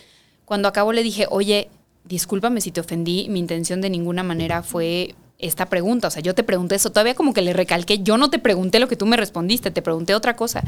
Cuando 0.45 0.69
acabó 0.69 0.93
le 0.93 1.03
dije, 1.03 1.27
oye, 1.29 1.69
discúlpame 2.05 2.61
si 2.61 2.71
te 2.71 2.79
ofendí, 2.79 3.27
mi 3.27 3.39
intención 3.39 3.81
de 3.81 3.89
ninguna 3.89 4.23
manera 4.23 4.63
fue 4.63 5.13
esta 5.39 5.65
pregunta, 5.65 6.07
o 6.07 6.11
sea, 6.11 6.21
yo 6.21 6.33
te 6.33 6.43
pregunté 6.43 6.75
eso, 6.75 6.89
todavía 6.89 7.15
como 7.15 7.33
que 7.33 7.41
le 7.41 7.51
recalqué, 7.51 7.99
yo 7.99 8.17
no 8.17 8.29
te 8.29 8.39
pregunté 8.39 8.79
lo 8.79 8.87
que 8.87 8.95
tú 8.95 9.05
me 9.05 9.17
respondiste, 9.17 9.71
te 9.71 9.81
pregunté 9.81 10.15
otra 10.15 10.37
cosa. 10.37 10.63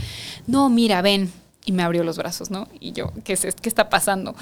No, 0.47 0.67
mira, 0.67 1.01
ven, 1.01 1.31
y 1.63 1.71
me 1.71 1.81
abrió 1.81 2.03
los 2.03 2.17
brazos, 2.17 2.51
¿no? 2.51 2.67
Y 2.81 2.91
yo, 2.91 3.13
¿qué, 3.23 3.33
es, 3.33 3.55
qué 3.55 3.69
está 3.69 3.87
pasando? 3.87 4.35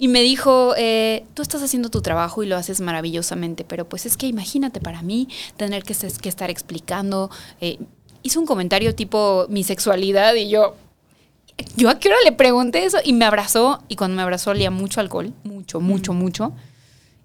Y 0.00 0.06
me 0.08 0.22
dijo, 0.22 0.74
eh, 0.76 1.24
tú 1.34 1.42
estás 1.42 1.60
haciendo 1.62 1.88
tu 1.90 2.00
trabajo 2.02 2.42
y 2.44 2.46
lo 2.46 2.56
haces 2.56 2.80
maravillosamente, 2.80 3.64
pero 3.64 3.88
pues 3.88 4.06
es 4.06 4.16
que 4.16 4.26
imagínate 4.28 4.80
para 4.80 5.02
mí 5.02 5.28
tener 5.56 5.82
que, 5.82 5.92
es- 5.92 6.18
que 6.18 6.28
estar 6.28 6.50
explicando. 6.50 7.30
eh, 7.60 7.78
hizo 8.22 8.38
un 8.40 8.46
comentario 8.46 8.94
tipo 8.94 9.46
mi 9.48 9.64
sexualidad 9.64 10.34
y 10.34 10.48
yo, 10.48 10.76
yo 11.76 11.88
a 11.90 11.98
qué 11.98 12.08
hora 12.08 12.18
le 12.24 12.32
pregunté 12.32 12.84
eso 12.84 12.98
y 13.04 13.12
me 13.12 13.24
abrazó 13.24 13.82
y 13.88 13.96
cuando 13.96 14.16
me 14.16 14.22
abrazó 14.22 14.50
olía 14.50 14.70
mucho 14.70 15.00
alcohol, 15.00 15.32
mucho, 15.44 15.80
mucho, 15.80 16.12
mucho. 16.12 16.52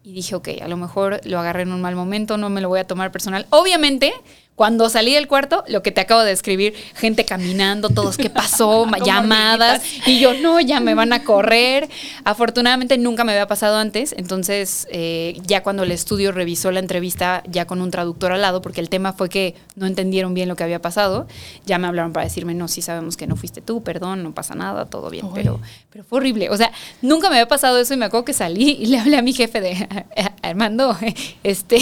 Y 0.04 0.12
dije, 0.14 0.36
ok, 0.36 0.50
a 0.62 0.68
lo 0.68 0.76
mejor 0.76 1.22
lo 1.26 1.40
agarré 1.40 1.62
en 1.64 1.72
un 1.72 1.82
mal 1.82 1.96
momento, 1.96 2.38
no 2.38 2.50
me 2.50 2.60
lo 2.62 2.70
voy 2.70 2.80
a 2.80 2.88
tomar 2.88 3.12
personal. 3.12 3.46
Obviamente, 3.52 4.12
cuando 4.56 4.88
salí 4.88 5.14
del 5.14 5.28
cuarto, 5.28 5.64
lo 5.68 5.82
que 5.82 5.92
te 5.92 6.02
acabo 6.02 6.22
de 6.22 6.30
describir, 6.30 6.76
gente 6.96 7.26
caminando, 7.26 7.90
todos, 7.90 8.18
¿qué 8.18 8.30
pasó? 8.30 8.86
Llamadas. 9.06 9.82
Y 10.06 10.20
yo, 10.20 10.36
no, 10.36 10.60
ya 10.62 10.80
me 10.80 10.94
van 10.94 11.12
a 11.12 11.24
correr. 11.24 11.90
Afortunadamente 12.24 13.00
nunca 13.00 13.24
me 13.24 13.32
había 13.32 13.48
pasado 13.48 13.78
antes. 13.78 14.14
Entonces, 14.16 14.88
eh, 14.92 15.40
ya 15.44 15.64
cuando 15.64 15.82
el 15.84 15.92
estudio 15.92 16.32
revisó 16.32 16.72
la 16.72 16.80
entrevista, 16.80 17.42
ya 17.48 17.66
con 17.66 17.82
un 17.82 17.90
traductor 17.90 18.32
al 18.32 18.42
lado, 18.42 18.62
porque 18.62 18.80
el 18.80 18.90
tema 18.90 19.14
fue 19.14 19.28
que 19.28 19.56
no 19.76 19.88
entendieron 19.88 20.36
bien 20.36 20.48
lo 20.50 20.56
que 20.56 20.64
había 20.64 20.82
pasado, 20.82 21.28
ya 21.66 21.80
me 21.80 21.88
hablaron 21.88 22.14
para 22.14 22.26
decirme, 22.26 22.54
no, 22.54 22.68
sí 22.68 22.84
sabemos 22.84 23.18
que 23.18 23.26
no 23.26 23.36
fuiste 23.36 23.62
tú, 23.62 23.82
perdón, 23.82 24.22
no 24.22 24.36
pasa 24.36 24.54
nada, 24.54 24.86
todo 24.86 25.10
bien. 25.10 25.30
Pero, 25.34 25.60
pero 25.90 26.04
fue 26.04 26.20
horrible. 26.20 26.52
O 26.52 26.58
sea, 26.58 26.72
nunca 27.02 27.28
me 27.30 27.38
había 27.38 27.48
pasado 27.48 27.80
eso 27.80 27.96
y 27.96 27.98
me 27.98 28.06
acuerdo 28.06 28.26
que 28.26 28.34
salí 28.34 28.78
y 28.80 28.86
le 28.86 29.00
hablé 29.00 29.18
a 29.18 29.24
mi 29.24 29.34
jefe 29.34 29.62
de 29.62 30.06
Armando, 30.44 30.96
este, 31.44 31.80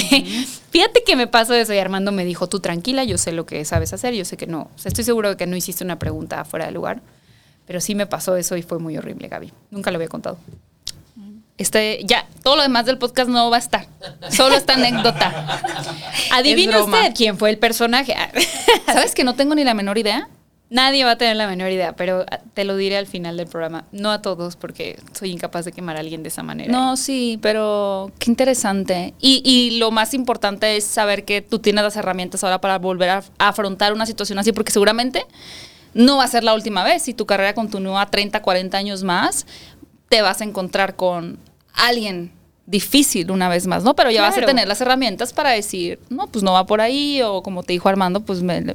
fíjate 0.72 1.03
que 1.05 1.15
me 1.15 1.28
pasó 1.28 1.53
eso 1.53 1.74
y 1.74 1.78
Armando 1.78 2.11
me 2.11 2.26
dijo, 2.26 2.49
tú 2.49 2.59
tranquila, 2.59 3.03
yo 3.03 3.17
sé 3.17 3.32
lo 3.32 3.45
que 3.45 3.63
sabes 3.65 3.93
hacer, 3.93 4.15
yo 4.15 4.26
sé 4.26 4.38
que 4.38 4.47
no, 4.47 4.69
o 4.76 4.80
sea, 4.80 4.89
estoy 4.89 5.03
seguro 5.03 5.30
de 5.30 5.38
que 5.38 5.45
no 5.45 5.55
hiciste 5.55 5.84
una 5.84 5.99
pregunta 5.99 6.43
fuera 6.45 6.65
de 6.65 6.72
lugar, 6.72 7.01
pero 7.67 7.80
sí 7.80 7.93
me 7.93 8.07
pasó 8.07 8.36
eso 8.36 8.57
y 8.57 8.63
fue 8.63 8.80
muy 8.80 8.97
horrible, 8.97 9.28
Gaby. 9.28 9.53
Nunca 9.69 9.91
lo 9.91 9.97
había 9.97 10.07
contado. 10.07 10.38
Este, 11.57 11.99
ya, 12.05 12.26
todo 12.41 12.55
lo 12.55 12.63
demás 12.63 12.88
del 12.88 12.97
podcast 12.97 13.30
no 13.30 13.51
va 13.51 13.57
a 13.57 13.59
estar. 13.59 13.86
Solo 14.32 14.55
esta 14.55 14.74
anécdota. 14.74 15.61
Es 16.43 16.67
broma. 16.67 16.97
usted 16.97 17.13
quién 17.15 17.38
fue 17.38 17.49
el 17.51 17.57
personaje. 17.57 18.15
¿Sabes 18.88 19.13
que 19.13 19.24
no 19.24 19.36
tengo 19.36 19.53
ni 19.53 19.63
la 19.63 19.74
menor 19.74 19.97
idea? 19.97 20.28
Nadie 20.72 21.03
va 21.03 21.11
a 21.11 21.17
tener 21.17 21.36
la 21.36 21.49
menor 21.49 21.69
idea, 21.69 21.97
pero 21.97 22.26
ah, 22.32 22.39
te 22.53 22.63
lo 22.63 22.78
diré 22.78 22.95
al 22.95 23.05
final 23.05 23.36
del 23.36 23.45
programa. 23.45 23.84
No 23.91 24.09
a 24.09 24.22
todos, 24.22 24.55
porque 24.55 24.97
soy 25.11 25.30
incapaz 25.30 25.65
de 25.65 25.74
quemar 25.74 25.97
a 25.97 25.99
alguien 25.99 26.24
de 26.24 26.30
esa 26.30 26.43
manera. 26.43 26.72
No, 26.72 26.95
sí, 26.95 27.38
pero 27.41 28.09
qué 28.19 28.32
interesante. 28.32 29.13
Y, 29.19 29.41
y 29.43 29.80
lo 29.80 29.91
más 29.91 30.13
importante 30.13 30.78
es 30.78 30.86
saber 30.86 31.26
que 31.26 31.41
tú 31.41 31.59
tienes 31.59 31.84
las 31.84 31.97
herramientas 31.97 32.45
ahora 32.45 32.61
para 32.61 32.80
volver 32.80 33.09
a, 33.09 33.24
afrontar 33.38 33.91
una 33.91 34.05
situación 34.05 34.39
así, 34.39 34.53
porque 34.53 34.72
seguramente 34.72 35.26
no 35.93 36.15
va 36.17 36.24
a 36.24 36.28
ser 36.30 36.45
la 36.45 36.53
última 36.53 36.86
vez. 36.86 37.01
Si 37.01 37.13
tu 37.13 37.26
carrera 37.26 37.53
continúa 37.53 38.05
30, 38.05 38.41
40 38.41 38.78
años 38.78 39.03
más, 39.03 39.45
te 40.07 40.22
vas 40.22 40.39
a 40.39 40.45
encontrar 40.45 40.95
con 40.95 41.38
alguien 41.74 42.32
difícil 42.65 43.30
una 43.30 43.49
vez 43.49 43.67
más, 43.67 43.84
¿no? 43.84 43.93
Pero 43.93 44.09
ya 44.09 44.22
vas 44.22 44.38
a 44.38 44.45
tener 44.45 44.69
las 44.69 44.80
herramientas 44.80 45.34
para 45.34 45.49
decir, 45.49 45.99
no, 46.09 46.28
pues 46.28 46.45
no 46.45 46.53
va 46.53 46.65
por 46.65 46.80
ahí, 46.80 47.22
o 47.22 47.43
como 47.43 47.61
te 47.63 47.74
dijo 47.74 47.89
Armando, 47.89 48.22
pues 48.22 48.41
me... 48.41 48.74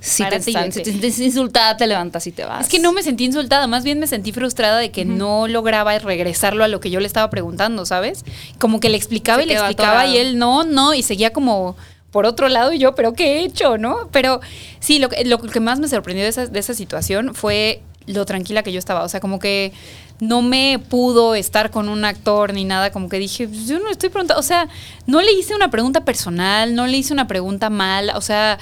Si 0.00 0.22
te, 0.24 0.36
están- 0.36 0.72
si 0.72 0.78
te 0.82 0.84
sientes 0.90 1.18
insultada, 1.18 1.76
te 1.76 1.86
levantas 1.86 2.26
y 2.26 2.32
te 2.32 2.44
vas. 2.44 2.62
Es 2.62 2.68
que 2.68 2.78
no 2.78 2.92
me 2.92 3.02
sentí 3.02 3.24
insultada, 3.24 3.66
más 3.66 3.82
bien 3.84 3.98
me 3.98 4.06
sentí 4.06 4.32
frustrada 4.32 4.78
de 4.78 4.90
que 4.90 5.04
no 5.04 5.48
lograba 5.48 5.98
regresarlo 5.98 6.62
a 6.64 6.68
lo 6.68 6.80
que 6.80 6.90
yo 6.90 7.00
le 7.00 7.06
estaba 7.06 7.30
preguntando, 7.30 7.84
¿sabes? 7.86 8.24
Como 8.58 8.80
que 8.80 8.88
le 8.90 8.96
explicaba 8.96 9.38
Se 9.38 9.44
y 9.44 9.48
le 9.48 9.54
explicaba 9.54 9.90
atorado. 10.02 10.14
y 10.14 10.18
él 10.18 10.38
no, 10.38 10.64
no, 10.64 10.94
y 10.94 11.02
seguía 11.02 11.32
como 11.32 11.76
por 12.10 12.24
otro 12.26 12.48
lado 12.48 12.72
y 12.72 12.78
yo, 12.78 12.94
pero 12.94 13.12
¿qué 13.12 13.40
he 13.40 13.44
hecho, 13.44 13.76
no? 13.76 14.08
Pero 14.12 14.40
sí, 14.80 14.98
lo 14.98 15.08
que, 15.08 15.24
lo 15.24 15.38
que 15.40 15.60
más 15.60 15.78
me 15.80 15.88
sorprendió 15.88 16.24
de 16.24 16.30
esa, 16.30 16.46
de 16.46 16.58
esa 16.58 16.74
situación 16.74 17.34
fue 17.34 17.82
lo 18.06 18.24
tranquila 18.24 18.62
que 18.62 18.72
yo 18.72 18.78
estaba, 18.78 19.02
o 19.02 19.08
sea, 19.08 19.20
como 19.20 19.38
que 19.38 19.72
no 20.20 20.40
me 20.40 20.78
pudo 20.88 21.34
estar 21.34 21.70
con 21.70 21.88
un 21.90 22.04
actor 22.06 22.54
ni 22.54 22.64
nada, 22.64 22.90
como 22.90 23.08
que 23.10 23.18
dije, 23.18 23.46
"Pues 23.46 23.66
yo 23.68 23.78
no 23.78 23.90
estoy 23.90 24.08
preguntando, 24.08 24.40
o 24.40 24.42
sea, 24.42 24.68
no 25.06 25.20
le 25.20 25.30
hice 25.32 25.54
una 25.54 25.70
pregunta 25.70 26.04
personal, 26.04 26.74
no 26.74 26.86
le 26.86 26.96
hice 26.96 27.12
una 27.12 27.26
pregunta 27.28 27.68
mal, 27.68 28.10
o 28.14 28.20
sea, 28.22 28.58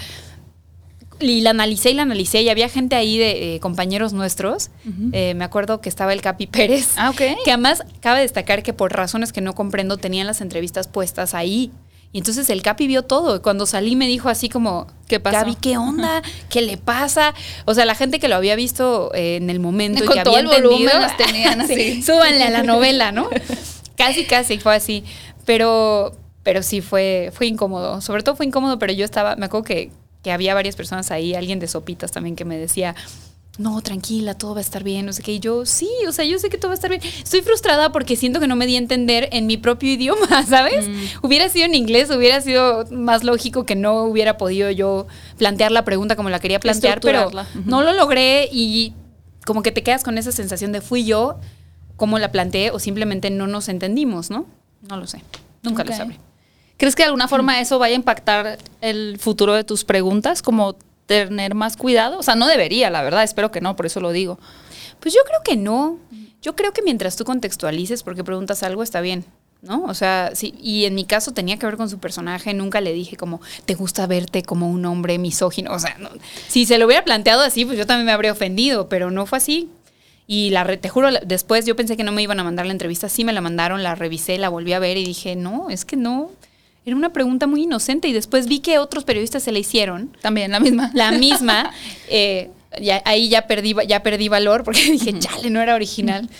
y 1.20 1.40
la 1.40 1.50
analicé 1.50 1.90
y 1.90 1.94
la 1.94 2.02
analicé 2.02 2.42
y 2.42 2.48
había 2.48 2.68
gente 2.68 2.96
ahí 2.96 3.18
de 3.18 3.54
eh, 3.54 3.60
compañeros 3.60 4.12
nuestros. 4.12 4.70
Eh, 5.12 5.34
me 5.34 5.44
acuerdo 5.44 5.80
que 5.80 5.88
estaba 5.88 6.12
el 6.12 6.20
Capi 6.20 6.46
Pérez. 6.46 6.94
Ah, 6.96 7.10
ok. 7.10 7.20
Que 7.44 7.52
además 7.52 7.84
cabe 8.00 8.20
destacar 8.20 8.62
que 8.62 8.72
por 8.72 8.92
razones 8.92 9.32
que 9.32 9.40
no 9.40 9.54
comprendo 9.54 9.96
tenían 9.96 10.26
las 10.26 10.40
entrevistas 10.40 10.88
puestas 10.88 11.34
ahí. 11.34 11.70
Y 12.12 12.18
entonces 12.18 12.48
el 12.50 12.62
Capi 12.62 12.86
vio 12.86 13.02
todo. 13.02 13.42
Cuando 13.42 13.66
salí 13.66 13.96
me 13.96 14.06
dijo 14.06 14.28
así 14.28 14.48
como, 14.48 14.86
¿Qué 15.08 15.20
pasó? 15.20 15.38
Gaby, 15.38 15.56
¿qué 15.56 15.76
onda? 15.76 16.22
¿Qué 16.48 16.62
le 16.62 16.76
pasa? 16.76 17.34
O 17.64 17.74
sea, 17.74 17.84
la 17.84 17.94
gente 17.94 18.18
que 18.18 18.28
lo 18.28 18.36
había 18.36 18.56
visto 18.56 19.12
eh, 19.14 19.36
en 19.36 19.50
el 19.50 19.60
momento 19.60 20.04
y 20.04 20.08
que 20.08 20.22
todo 20.22 20.36
había 20.36 20.56
el 20.56 20.62
volumen 20.62 20.88
entendido, 20.88 21.00
las 21.00 21.16
tenían 21.16 21.66
Sí, 21.66 21.72
así. 21.74 22.02
súbanle 22.02 22.44
a 22.44 22.50
la 22.50 22.62
novela, 22.62 23.12
¿no? 23.12 23.28
casi, 23.96 24.24
casi 24.24 24.58
fue 24.58 24.74
así. 24.74 25.04
Pero, 25.44 26.16
pero 26.42 26.62
sí 26.62 26.80
fue, 26.80 27.30
fue 27.34 27.46
incómodo. 27.46 28.00
Sobre 28.00 28.22
todo 28.22 28.36
fue 28.36 28.46
incómodo, 28.46 28.78
pero 28.78 28.92
yo 28.92 29.04
estaba, 29.04 29.36
me 29.36 29.46
acuerdo 29.46 29.64
que, 29.64 29.90
que 30.26 30.32
había 30.32 30.54
varias 30.54 30.74
personas 30.74 31.12
ahí, 31.12 31.36
alguien 31.36 31.60
de 31.60 31.68
Sopitas 31.68 32.10
también 32.10 32.34
que 32.34 32.44
me 32.44 32.58
decía, 32.58 32.96
no, 33.58 33.80
tranquila, 33.80 34.34
todo 34.34 34.54
va 34.54 34.58
a 34.58 34.60
estar 34.60 34.82
bien, 34.82 35.06
no 35.06 35.12
sé 35.12 35.22
qué. 35.22 35.34
Y 35.34 35.38
yo, 35.38 35.64
sí, 35.64 35.88
o 36.08 36.10
sea, 36.10 36.24
yo 36.24 36.36
sé 36.40 36.48
que 36.48 36.58
todo 36.58 36.70
va 36.70 36.72
a 36.72 36.74
estar 36.74 36.90
bien. 36.90 37.00
Estoy 37.22 37.42
frustrada 37.42 37.92
porque 37.92 38.16
siento 38.16 38.40
que 38.40 38.48
no 38.48 38.56
me 38.56 38.66
di 38.66 38.74
a 38.74 38.78
entender 38.78 39.28
en 39.30 39.46
mi 39.46 39.56
propio 39.56 39.92
idioma, 39.92 40.44
¿sabes? 40.48 40.90
Hubiera 41.22 41.48
sido 41.48 41.66
en 41.66 41.76
inglés, 41.76 42.10
hubiera 42.10 42.40
sido 42.40 42.86
más 42.90 43.22
lógico 43.22 43.64
que 43.64 43.76
no 43.76 44.02
hubiera 44.02 44.36
podido 44.36 44.68
yo 44.72 45.06
plantear 45.38 45.70
la 45.70 45.84
pregunta 45.84 46.16
como 46.16 46.28
la 46.28 46.40
quería 46.40 46.58
plantear, 46.58 47.00
pero 47.00 47.30
no 47.66 47.82
lo 47.82 47.92
logré 47.92 48.48
y 48.50 48.94
como 49.44 49.62
que 49.62 49.70
te 49.70 49.84
quedas 49.84 50.02
con 50.02 50.18
esa 50.18 50.32
sensación 50.32 50.72
de 50.72 50.80
fui 50.80 51.04
yo, 51.04 51.38
cómo 51.94 52.18
la 52.18 52.32
planteé 52.32 52.72
o 52.72 52.80
simplemente 52.80 53.30
no 53.30 53.46
nos 53.46 53.68
entendimos, 53.68 54.28
¿no? 54.28 54.46
No 54.88 54.96
lo 54.96 55.06
sé. 55.06 55.20
Nunca 55.62 55.82
Ok. 55.82 55.90
lo 55.90 55.96
sabré. 55.96 56.18
¿Crees 56.76 56.94
que 56.94 57.02
de 57.02 57.06
alguna 57.06 57.28
forma 57.28 57.60
eso 57.60 57.78
vaya 57.78 57.94
a 57.94 57.96
impactar 57.96 58.58
el 58.80 59.18
futuro 59.18 59.54
de 59.54 59.64
tus 59.64 59.84
preguntas? 59.84 60.42
Como 60.42 60.76
tener 61.06 61.54
más 61.54 61.76
cuidado. 61.76 62.18
O 62.18 62.22
sea, 62.22 62.34
no 62.34 62.46
debería, 62.46 62.90
la 62.90 63.02
verdad, 63.02 63.22
espero 63.22 63.50
que 63.50 63.60
no, 63.60 63.76
por 63.76 63.86
eso 63.86 64.00
lo 64.00 64.10
digo. 64.12 64.38
Pues 65.00 65.14
yo 65.14 65.20
creo 65.26 65.40
que 65.44 65.56
no. 65.56 65.98
Yo 66.42 66.54
creo 66.54 66.72
que 66.72 66.82
mientras 66.82 67.16
tú 67.16 67.24
contextualices 67.24 68.02
porque 68.02 68.22
preguntas 68.24 68.62
algo 68.62 68.82
está 68.82 69.00
bien, 69.00 69.24
¿no? 69.62 69.84
O 69.84 69.94
sea, 69.94 70.30
sí, 70.34 70.54
y 70.62 70.84
en 70.84 70.94
mi 70.94 71.04
caso 71.04 71.32
tenía 71.32 71.58
que 71.58 71.66
ver 71.66 71.76
con 71.76 71.88
su 71.90 71.98
personaje, 71.98 72.54
nunca 72.54 72.80
le 72.80 72.92
dije 72.92 73.16
como, 73.16 73.40
¿te 73.64 73.74
gusta 73.74 74.06
verte 74.06 74.42
como 74.42 74.68
un 74.70 74.84
hombre 74.84 75.18
misógino? 75.18 75.72
O 75.72 75.78
sea, 75.78 75.96
no. 75.98 76.10
si 76.48 76.66
se 76.66 76.78
lo 76.78 76.86
hubiera 76.86 77.04
planteado 77.04 77.42
así, 77.42 77.64
pues 77.64 77.78
yo 77.78 77.86
también 77.86 78.06
me 78.06 78.12
habría 78.12 78.32
ofendido, 78.32 78.88
pero 78.88 79.10
no 79.10 79.26
fue 79.26 79.38
así. 79.38 79.70
Y 80.28 80.50
la 80.50 80.62
re- 80.64 80.76
te 80.76 80.88
juro, 80.88 81.08
después 81.24 81.66
yo 81.66 81.74
pensé 81.76 81.96
que 81.96 82.04
no 82.04 82.12
me 82.12 82.22
iban 82.22 82.38
a 82.38 82.44
mandar 82.44 82.66
la 82.66 82.72
entrevista, 82.72 83.08
sí 83.08 83.24
me 83.24 83.32
la 83.32 83.40
mandaron, 83.40 83.82
la 83.82 83.94
revisé, 83.94 84.38
la 84.38 84.48
volví 84.48 84.72
a 84.72 84.78
ver 84.78 84.96
y 84.98 85.04
dije, 85.04 85.34
no, 85.36 85.70
es 85.70 85.84
que 85.84 85.96
no. 85.96 86.30
Era 86.86 86.96
una 86.96 87.12
pregunta 87.12 87.46
muy 87.46 87.64
inocente 87.64 88.08
y 88.08 88.12
después 88.14 88.46
vi 88.46 88.60
que 88.60 88.78
otros 88.78 89.04
periodistas 89.04 89.42
se 89.42 89.52
la 89.52 89.58
hicieron 89.58 90.16
También 90.22 90.52
la 90.52 90.60
misma. 90.60 90.90
la 90.94 91.10
misma, 91.12 91.70
eh, 92.08 92.50
ya- 92.80 93.02
ahí 93.04 93.28
ya 93.28 93.46
perdí, 93.46 93.74
ya 93.86 94.02
perdí 94.02 94.28
valor 94.28 94.64
porque 94.64 94.82
dije, 94.92 95.18
chale, 95.18 95.50
no 95.50 95.60
era 95.60 95.74
original. 95.74 96.30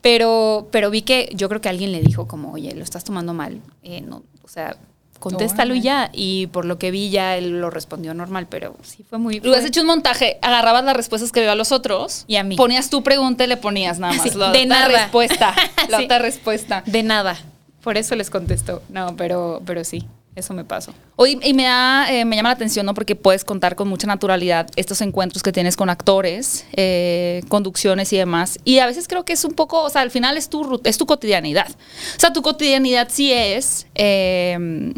Pero, 0.00 0.68
pero 0.72 0.90
vi 0.90 1.02
que 1.02 1.30
yo 1.34 1.48
creo 1.48 1.60
que 1.60 1.68
alguien 1.68 1.92
le 1.92 2.00
dijo 2.02 2.26
como, 2.26 2.52
oye, 2.52 2.74
lo 2.74 2.82
estás 2.82 3.04
tomando 3.04 3.32
mal. 3.34 3.60
Eh, 3.84 4.00
no, 4.00 4.24
o 4.42 4.48
sea, 4.48 4.76
contéstalo 5.20 5.76
y 5.76 5.80
ya. 5.82 6.10
Y 6.12 6.48
por 6.48 6.64
lo 6.64 6.76
que 6.76 6.90
vi 6.90 7.10
ya 7.10 7.36
él 7.36 7.60
lo 7.60 7.70
respondió 7.70 8.12
normal, 8.12 8.48
pero 8.50 8.76
sí 8.82 9.04
fue 9.08 9.18
muy... 9.20 9.38
Hubieras 9.38 9.60
fue- 9.60 9.68
hecho 9.68 9.82
un 9.82 9.86
montaje, 9.86 10.38
agarrabas 10.42 10.82
las 10.84 10.96
respuestas 10.96 11.30
que 11.30 11.38
veo 11.38 11.52
a 11.52 11.54
los 11.54 11.70
otros 11.70 12.24
Y 12.26 12.34
a 12.34 12.42
mí. 12.42 12.56
Ponías 12.56 12.90
tu 12.90 13.04
pregunta 13.04 13.44
y 13.44 13.46
le 13.46 13.56
ponías 13.58 14.00
nada 14.00 14.12
más. 14.16 14.22
Sí, 14.28 14.36
la 14.36 14.50
de 14.50 14.64
otra 14.64 14.66
nada. 14.66 14.88
respuesta. 14.88 15.54
La 15.88 15.98
Sí. 15.98 16.04
otra 16.06 16.18
respuesta. 16.18 16.82
De 16.86 17.04
nada. 17.04 17.38
Por 17.82 17.96
eso 17.96 18.14
les 18.14 18.30
contesto. 18.30 18.82
No, 18.88 19.16
pero, 19.16 19.60
pero 19.66 19.82
sí, 19.84 20.06
eso 20.36 20.54
me 20.54 20.64
pasó. 20.64 20.94
Oye, 21.16 21.38
y 21.42 21.52
me, 21.52 21.64
da, 21.64 22.10
eh, 22.12 22.24
me 22.24 22.36
llama 22.36 22.50
la 22.50 22.54
atención, 22.54 22.86
¿no? 22.86 22.94
Porque 22.94 23.16
puedes 23.16 23.44
contar 23.44 23.74
con 23.74 23.88
mucha 23.88 24.06
naturalidad 24.06 24.68
estos 24.76 25.00
encuentros 25.00 25.42
que 25.42 25.52
tienes 25.52 25.76
con 25.76 25.90
actores, 25.90 26.64
eh, 26.72 27.42
conducciones 27.48 28.12
y 28.12 28.16
demás. 28.16 28.58
Y 28.64 28.78
a 28.78 28.86
veces 28.86 29.08
creo 29.08 29.24
que 29.24 29.32
es 29.32 29.44
un 29.44 29.52
poco, 29.52 29.82
o 29.82 29.90
sea, 29.90 30.02
al 30.02 30.10
final 30.10 30.36
es 30.36 30.48
tu, 30.48 30.80
es 30.84 30.96
tu 30.96 31.06
cotidianidad. 31.06 31.68
O 31.68 32.20
sea, 32.20 32.32
tu 32.32 32.40
cotidianidad 32.40 33.08
sí 33.10 33.32
es, 33.32 33.86
eh, 33.94 34.94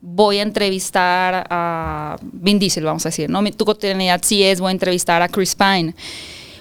voy 0.00 0.38
a 0.38 0.42
entrevistar 0.42 1.46
a 1.50 2.16
Vin 2.22 2.58
Diesel, 2.58 2.84
vamos 2.84 3.04
a 3.06 3.10
decir, 3.10 3.28
¿no? 3.28 3.44
Tu 3.52 3.64
cotidianidad 3.64 4.20
sí 4.24 4.42
es, 4.42 4.60
voy 4.60 4.68
a 4.68 4.72
entrevistar 4.72 5.20
a 5.20 5.28
Chris 5.28 5.54
Pine. 5.54 5.94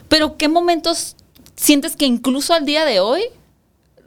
Pero 0.09 0.35
¿qué 0.35 0.49
momentos 0.49 1.15
sientes 1.55 1.95
que 1.95 2.05
incluso 2.05 2.53
al 2.53 2.65
día 2.65 2.85
de 2.85 2.99
hoy 2.99 3.23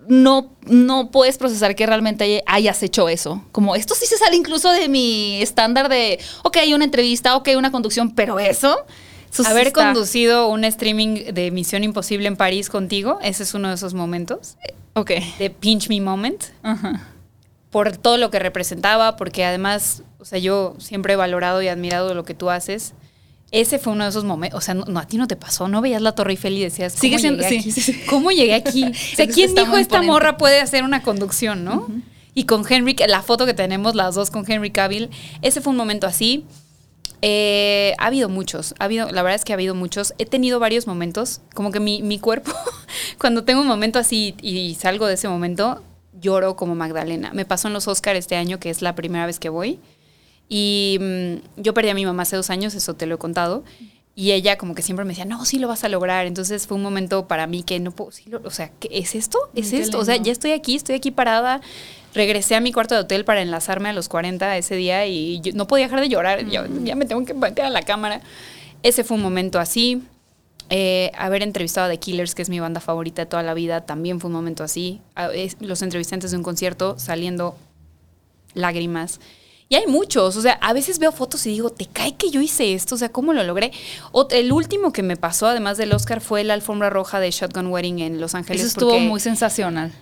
no, 0.08 0.50
no 0.66 1.10
puedes 1.10 1.38
procesar 1.38 1.74
que 1.74 1.86
realmente 1.86 2.42
hayas 2.46 2.82
hecho 2.82 3.08
eso. 3.08 3.42
Como 3.52 3.76
esto 3.76 3.94
sí 3.94 4.06
se 4.06 4.16
sale 4.16 4.36
incluso 4.36 4.70
de 4.70 4.88
mi 4.88 5.40
estándar 5.42 5.88
de, 5.88 6.18
ok, 6.42 6.56
hay 6.58 6.74
una 6.74 6.84
entrevista, 6.84 7.36
ok, 7.36 7.50
una 7.56 7.70
conducción, 7.70 8.14
pero 8.14 8.38
eso... 8.38 8.84
eso 9.30 9.46
Haber 9.46 9.72
conducido 9.72 10.48
un 10.48 10.64
streaming 10.64 11.32
de 11.32 11.50
Misión 11.50 11.84
Imposible 11.84 12.28
en 12.28 12.36
París 12.36 12.68
contigo, 12.70 13.18
ese 13.22 13.42
es 13.42 13.54
uno 13.54 13.68
de 13.68 13.74
esos 13.74 13.94
momentos. 13.94 14.56
Ok. 14.94 15.12
De 15.38 15.50
pinch 15.50 15.88
me 15.88 16.00
moment. 16.00 16.42
Ajá. 16.62 17.08
por 17.70 17.96
todo 17.96 18.16
lo 18.16 18.30
que 18.30 18.38
representaba, 18.38 19.16
porque 19.16 19.44
además, 19.44 20.02
o 20.18 20.24
sea, 20.24 20.38
yo 20.38 20.74
siempre 20.78 21.12
he 21.12 21.16
valorado 21.16 21.60
y 21.62 21.68
admirado 21.68 22.14
lo 22.14 22.24
que 22.24 22.34
tú 22.34 22.50
haces. 22.50 22.94
Ese 23.50 23.78
fue 23.78 23.94
uno 23.94 24.04
de 24.04 24.10
esos 24.10 24.24
momentos, 24.24 24.58
o 24.58 24.60
sea, 24.60 24.74
no, 24.74 24.84
no, 24.84 25.00
a 25.00 25.06
ti 25.06 25.16
no 25.16 25.26
te 25.26 25.34
pasó, 25.36 25.68
no 25.68 25.80
veías 25.80 26.02
la 26.02 26.12
Torre 26.12 26.32
Eiffel 26.32 26.52
y 26.58 26.62
decías, 26.62 26.92
¿cómo 26.92 27.00
Sigue 27.00 27.18
siendo- 27.18 27.42
llegué 27.42 27.62
sí, 27.62 27.70
aquí? 27.70 27.80
sí, 27.80 27.92
sí. 27.92 28.00
¿Cómo 28.08 28.30
llegué 28.30 28.54
aquí? 28.54 28.84
O 29.12 29.16
sea, 29.16 29.26
¿quién 29.26 29.54
dijo 29.54 29.76
esta 29.78 30.02
morra 30.02 30.36
puede 30.36 30.60
hacer 30.60 30.84
una 30.84 31.02
conducción, 31.02 31.64
no? 31.64 31.86
Y 32.34 32.44
con 32.44 32.62
Henry, 32.70 32.94
la 33.08 33.22
foto 33.22 33.46
que 33.46 33.54
tenemos 33.54 33.94
las 33.94 34.14
dos 34.14 34.30
con 34.30 34.44
Henry 34.50 34.70
Cavill, 34.70 35.08
ese 35.42 35.60
fue 35.62 35.70
un 35.70 35.76
momento 35.78 36.06
así. 36.06 36.44
Eh, 37.20 37.94
ha 37.98 38.06
habido 38.06 38.28
muchos, 38.28 38.74
ha 38.78 38.84
habido, 38.84 39.10
la 39.10 39.22
verdad 39.22 39.34
es 39.36 39.44
que 39.44 39.52
ha 39.52 39.56
habido 39.56 39.74
muchos. 39.74 40.14
He 40.18 40.26
tenido 40.26 40.60
varios 40.60 40.86
momentos, 40.86 41.40
como 41.54 41.72
que 41.72 41.80
mi, 41.80 42.00
mi 42.02 42.18
cuerpo, 42.20 42.52
cuando 43.18 43.44
tengo 43.44 43.60
un 43.62 43.66
momento 43.66 43.98
así 43.98 44.34
y 44.40 44.76
salgo 44.76 45.06
de 45.06 45.14
ese 45.14 45.28
momento, 45.28 45.82
lloro 46.20 46.54
como 46.54 46.74
Magdalena. 46.76 47.32
Me 47.32 47.44
pasó 47.44 47.66
en 47.68 47.74
los 47.74 47.88
Oscars 47.88 48.18
este 48.18 48.36
año, 48.36 48.60
que 48.60 48.70
es 48.70 48.82
la 48.82 48.94
primera 48.94 49.26
vez 49.26 49.38
que 49.40 49.48
voy. 49.48 49.80
Y 50.48 50.98
mm, 51.00 51.60
yo 51.62 51.74
perdí 51.74 51.90
a 51.90 51.94
mi 51.94 52.06
mamá 52.06 52.22
hace 52.22 52.36
dos 52.36 52.50
años, 52.50 52.74
eso 52.74 52.94
te 52.94 53.06
lo 53.06 53.16
he 53.16 53.18
contado. 53.18 53.64
Y 54.14 54.32
ella 54.32 54.58
como 54.58 54.74
que 54.74 54.82
siempre 54.82 55.04
me 55.04 55.10
decía, 55.10 55.24
no, 55.26 55.44
sí 55.44 55.58
lo 55.60 55.68
vas 55.68 55.84
a 55.84 55.88
lograr. 55.88 56.26
Entonces 56.26 56.66
fue 56.66 56.76
un 56.76 56.82
momento 56.82 57.28
para 57.28 57.46
mí 57.46 57.62
que 57.62 57.78
no 57.78 57.92
puedo, 57.92 58.10
sí 58.10 58.24
lo- 58.28 58.40
o 58.44 58.50
sea, 58.50 58.70
¿qué 58.80 58.88
es 58.90 59.14
esto? 59.14 59.38
¿Es 59.54 59.68
Mm, 59.68 59.70
qué 59.70 59.78
esto? 59.80 59.98
O 59.98 60.04
sea, 60.04 60.14
lindo. 60.14 60.26
ya 60.26 60.32
estoy 60.32 60.50
aquí, 60.52 60.74
estoy 60.74 60.96
aquí 60.96 61.10
parada. 61.12 61.60
Regresé 62.14 62.56
a 62.56 62.60
mi 62.60 62.72
cuarto 62.72 62.94
de 62.96 63.02
hotel 63.02 63.24
para 63.24 63.42
enlazarme 63.42 63.90
a 63.90 63.92
los 63.92 64.08
40 64.08 64.56
ese 64.56 64.74
día 64.74 65.06
y 65.06 65.40
yo 65.40 65.52
no 65.54 65.68
podía 65.68 65.84
dejar 65.84 66.00
de 66.00 66.08
llorar. 66.08 66.48
Yo, 66.48 66.62
ya 66.82 66.96
me 66.96 67.04
tengo 67.04 67.24
que 67.24 67.34
meter 67.34 67.66
a 67.66 67.70
la 67.70 67.82
cámara. 67.82 68.22
Ese 68.82 69.04
fue 69.04 69.16
un 69.18 69.22
momento 69.22 69.60
así. 69.60 70.02
Eh, 70.70 71.12
haber 71.16 71.42
entrevistado 71.42 71.86
a 71.86 71.90
The 71.90 71.98
Killers, 71.98 72.34
que 72.34 72.42
es 72.42 72.48
mi 72.50 72.58
banda 72.60 72.80
favorita 72.80 73.22
de 73.22 73.26
toda 73.26 73.42
la 73.44 73.54
vida, 73.54 73.82
también 73.86 74.18
fue 74.20 74.28
un 74.28 74.34
momento 74.34 74.64
así. 74.64 75.00
Los 75.60 75.80
entrevisté 75.82 76.14
antes 76.16 76.30
de 76.32 76.36
un 76.38 76.42
concierto 76.42 76.98
saliendo 76.98 77.56
lágrimas. 78.54 79.20
Y 79.70 79.74
hay 79.74 79.86
muchos, 79.86 80.34
o 80.36 80.40
sea, 80.40 80.54
a 80.62 80.72
veces 80.72 80.98
veo 80.98 81.12
fotos 81.12 81.44
y 81.46 81.50
digo, 81.50 81.68
¿te 81.70 81.84
cae 81.84 82.16
que 82.16 82.30
yo 82.30 82.40
hice 82.40 82.72
esto? 82.72 82.94
O 82.94 82.98
sea, 82.98 83.10
¿cómo 83.10 83.34
lo 83.34 83.44
logré? 83.44 83.70
El 84.30 84.50
último 84.52 84.92
que 84.94 85.02
me 85.02 85.16
pasó, 85.16 85.46
además 85.46 85.76
del 85.76 85.92
Oscar, 85.92 86.22
fue 86.22 86.42
la 86.42 86.54
alfombra 86.54 86.88
roja 86.88 87.20
de 87.20 87.30
Shotgun 87.30 87.66
Wedding 87.66 87.98
en 87.98 88.18
Los 88.20 88.34
Ángeles. 88.34 88.62
Eso 88.62 88.68
estuvo 88.68 88.98
muy 88.98 89.20
sensacional. 89.20 89.92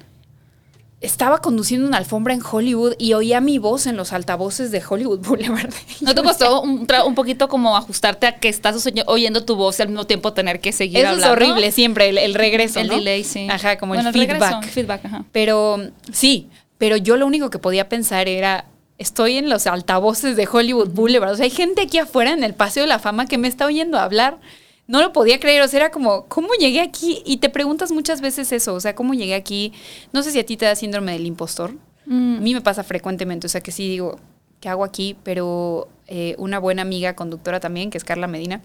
Estaba 1.03 1.43
conduciendo 1.43 1.87
una 1.87 1.99
alfombra 1.99 2.33
en 2.33 2.41
Hollywood 2.49 2.95
y 2.99 3.13
oía 3.13 3.41
mi 3.43 3.59
voz 3.59 3.87
en 3.87 3.99
los 3.99 4.13
altavoces 4.15 4.71
de 4.71 4.83
Hollywood 4.89 5.19
Boulevard. 5.27 5.71
¿No 6.01 6.15
te 6.15 6.23
costó 6.23 6.63
un, 6.63 6.87
poquito 7.15 7.49
como 7.49 7.77
ajustarte 7.77 8.27
a 8.27 8.39
que 8.39 8.49
estás 8.49 8.87
oye- 8.87 9.05
oyendo 9.07 9.45
tu 9.45 9.57
voz 9.57 9.79
y 9.79 9.83
al 9.83 9.89
mismo 9.89 10.07
tiempo 10.07 10.33
tener 10.33 10.61
que 10.61 10.73
seguir 10.73 10.99
Eso 10.99 11.09
hablando? 11.09 11.27
es 11.27 11.33
horrible 11.33 11.71
siempre, 11.73 12.09
el, 12.09 12.19
el 12.19 12.35
regreso, 12.35 12.81
El 12.81 12.87
¿no? 12.89 12.95
delay, 12.95 13.25
sí. 13.25 13.47
Ajá, 13.51 13.77
como 13.79 13.95
Bueno, 13.95 14.09
el 14.09 14.15
feedback. 14.15 14.65
feedback, 14.65 15.05
ajá. 15.05 15.25
Pero 15.33 15.81
sí, 16.13 16.49
pero 16.79 16.97
yo 16.97 17.17
lo 17.19 17.27
único 17.27 17.51
que 17.51 17.59
podía 17.59 17.89
pensar 17.91 18.27
era, 18.29 18.65
estoy 18.99 19.37
en 19.37 19.49
los 19.49 19.67
altavoces 19.67 20.37
de 20.37 20.49
Hollywood 20.51 20.91
Boulevard. 20.91 21.33
O 21.33 21.37
sea, 21.37 21.45
hay 21.45 21.51
gente 21.51 21.83
aquí 21.83 21.99
afuera 21.99 22.33
en 22.33 22.45
el 22.45 22.55
Paseo 22.55 22.85
de 22.85 22.89
la 22.89 22.99
Fama 22.99 23.27
que 23.27 23.39
me 23.39 23.49
está 23.49 23.67
oyendo 23.67 23.99
hablar. 23.99 24.39
No 24.87 25.01
lo 25.01 25.13
podía 25.13 25.41
creer, 25.41 25.63
o 25.63 25.69
sea, 25.69 25.81
era 25.81 25.91
como, 25.91 26.27
¿cómo 26.27 26.49
llegué 26.59 26.81
aquí? 26.81 27.23
Y 27.27 27.39
te 27.39 27.51
preguntas 27.51 27.91
muchas 27.91 28.21
veces 28.21 28.53
eso, 28.53 28.75
o 28.75 28.81
sea, 28.81 28.95
¿cómo 28.95 29.15
llegué 29.15 29.35
aquí? 29.35 29.73
No 30.13 30.23
sé 30.23 30.31
si 30.31 30.39
a 30.39 30.47
ti 30.47 30.57
te 30.57 30.65
da 30.65 30.77
síndrome 30.77 31.13
del 31.13 31.27
impostor. 31.27 31.75
Mm. 32.07 32.37
A 32.37 32.41
mí 32.41 32.55
me 32.55 32.61
pasa 32.61 32.85
frecuentemente, 32.85 33.49
o 33.49 33.51
sea, 33.51 33.61
que 33.61 33.73
sí 33.73 33.89
digo, 33.89 34.21
¿qué 34.61 34.69
hago 34.69 34.85
aquí? 34.85 35.17
Pero 35.25 35.89
eh, 36.07 36.37
una 36.39 36.61
buena 36.61 36.83
amiga 36.83 37.17
conductora 37.17 37.59
también, 37.59 37.91
que 37.91 37.99
es 37.99 38.05
Carla 38.05 38.29
Medina, 38.29 38.63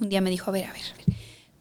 un 0.00 0.08
día 0.08 0.20
me 0.20 0.30
dijo, 0.30 0.50
a 0.50 0.52
ver, 0.52 0.64
a 0.64 0.72
ver, 0.72 0.82
a 0.82 0.96
ver, 0.96 1.16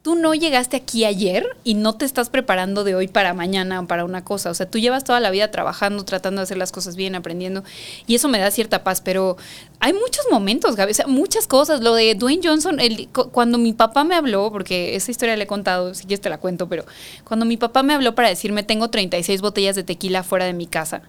tú 0.08 0.16
no 0.16 0.34
llegaste 0.34 0.78
aquí 0.78 1.04
ayer 1.04 1.46
y 1.66 1.74
no 1.74 1.98
te 1.98 2.06
estás 2.06 2.30
preparando 2.30 2.86
de 2.86 2.96
hoy 2.96 3.10
para 3.10 3.34
mañana 3.34 3.82
o 3.82 3.88
para 3.88 4.06
una 4.06 4.24
cosa. 4.24 4.50
O 4.50 4.54
sea, 4.54 4.66
tú 4.66 4.80
llevas 4.80 5.04
toda 5.04 5.20
la 5.20 5.32
vida 5.32 5.52
trabajando, 5.52 6.06
tratando 6.06 6.40
de 6.40 6.44
hacer 6.44 6.58
las 6.58 6.72
cosas 6.72 6.96
bien, 6.96 7.14
aprendiendo. 7.14 7.66
Y 8.06 8.16
eso 8.16 8.30
me 8.30 8.40
da 8.40 8.50
cierta 8.50 8.86
paz. 8.86 9.02
Pero 9.02 9.36
hay 9.82 9.92
muchos 9.92 10.24
momentos, 10.32 10.78
Gaby. 10.78 10.92
O 10.92 10.96
sea, 10.96 11.08
muchas 11.08 11.46
cosas. 11.46 11.82
Lo 11.82 11.94
de 11.94 12.16
Dwayne 12.16 12.42
Johnson, 12.42 12.80
el- 12.80 13.10
cu- 13.10 13.32
cuando 13.32 13.58
mi 13.58 13.74
papá 13.74 14.06
me 14.06 14.16
habló, 14.16 14.50
porque 14.50 14.96
esa 14.96 15.12
historia 15.12 15.36
le 15.36 15.44
he 15.44 15.48
contado, 15.48 15.94
si 15.94 16.04
quieres 16.06 16.22
te 16.22 16.30
la 16.30 16.38
cuento, 16.38 16.70
pero 16.70 16.86
cuando 17.26 17.46
mi 17.46 17.58
papá 17.58 17.84
me 17.84 17.94
habló 17.94 18.16
para 18.16 18.30
decirme, 18.30 18.64
tengo 18.64 18.90
36 18.90 19.42
botellas 19.42 19.76
de 19.76 19.84
tequila 19.84 20.24
fuera 20.24 20.46
de 20.46 20.54
mi 20.54 20.68
casa. 20.68 21.02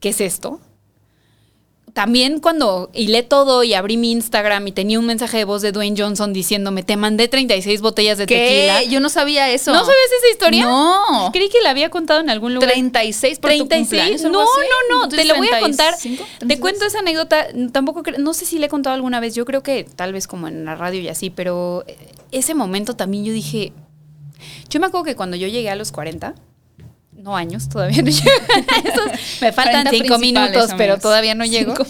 ¿Qué 0.00 0.08
es 0.08 0.22
esto? 0.22 0.60
También 1.92 2.40
cuando 2.40 2.90
hilé 2.92 3.22
todo 3.22 3.64
y 3.64 3.72
abrí 3.72 3.96
mi 3.96 4.12
Instagram 4.12 4.66
y 4.66 4.72
tenía 4.72 4.98
un 4.98 5.06
mensaje 5.06 5.38
de 5.38 5.44
voz 5.44 5.62
de 5.62 5.72
Dwayne 5.72 5.96
Johnson 5.98 6.32
diciéndome, 6.32 6.82
te 6.82 6.96
mandé 6.96 7.26
36 7.28 7.80
botellas 7.80 8.18
de 8.18 8.26
tequila. 8.26 8.82
Yo 8.84 9.00
no 9.00 9.08
sabía 9.08 9.48
eso. 9.50 9.72
¿No 9.72 9.80
sabes 9.80 9.96
esa 10.18 10.30
historia? 10.30 10.64
No. 10.64 11.30
Creí 11.32 11.48
que 11.48 11.60
la 11.62 11.70
había 11.70 11.88
contado 11.88 12.20
en 12.20 12.28
algún 12.28 12.54
lugar. 12.54 12.70
36 12.70 13.38
por 13.38 13.50
tu 13.50 13.66
36. 13.66 13.80
cumpleaños, 13.80 14.22
No, 14.24 14.44
no, 14.44 15.00
no, 15.00 15.08
te 15.08 15.24
lo 15.24 15.36
voy 15.36 15.48
a 15.48 15.60
contar. 15.60 15.96
35, 15.96 16.24
Te 16.24 16.38
36. 16.46 16.60
cuento 16.60 16.84
esa 16.84 16.98
anécdota. 16.98 17.46
Tampoco 17.72 18.02
no 18.18 18.34
sé 18.34 18.44
si 18.44 18.58
le 18.58 18.66
he 18.66 18.68
contado 18.68 18.94
alguna 18.94 19.20
vez. 19.20 19.34
Yo 19.34 19.44
creo 19.44 19.62
que 19.62 19.84
tal 19.84 20.12
vez 20.12 20.26
como 20.26 20.48
en 20.48 20.64
la 20.64 20.74
radio 20.74 21.00
y 21.00 21.08
así, 21.08 21.30
pero 21.30 21.84
eh, 21.86 21.96
ese 22.30 22.54
momento 22.54 22.94
también 22.94 23.24
yo 23.24 23.32
dije. 23.32 23.72
Yo 24.68 24.80
me 24.80 24.86
acuerdo 24.86 25.04
que 25.04 25.16
cuando 25.16 25.36
yo 25.36 25.48
llegué 25.48 25.70
a 25.70 25.76
los 25.76 25.92
40, 25.92 26.34
no 27.18 27.36
años, 27.36 27.68
todavía 27.68 28.02
no 28.02 28.10
llego. 28.10 28.30
Esos- 28.84 29.40
me 29.40 29.52
faltan 29.52 29.84
40 29.84 29.90
cinco 29.90 30.18
minutos, 30.18 30.70
pero 30.76 30.94
amigos. 30.94 31.00
todavía 31.00 31.34
no 31.34 31.44
llego. 31.44 31.74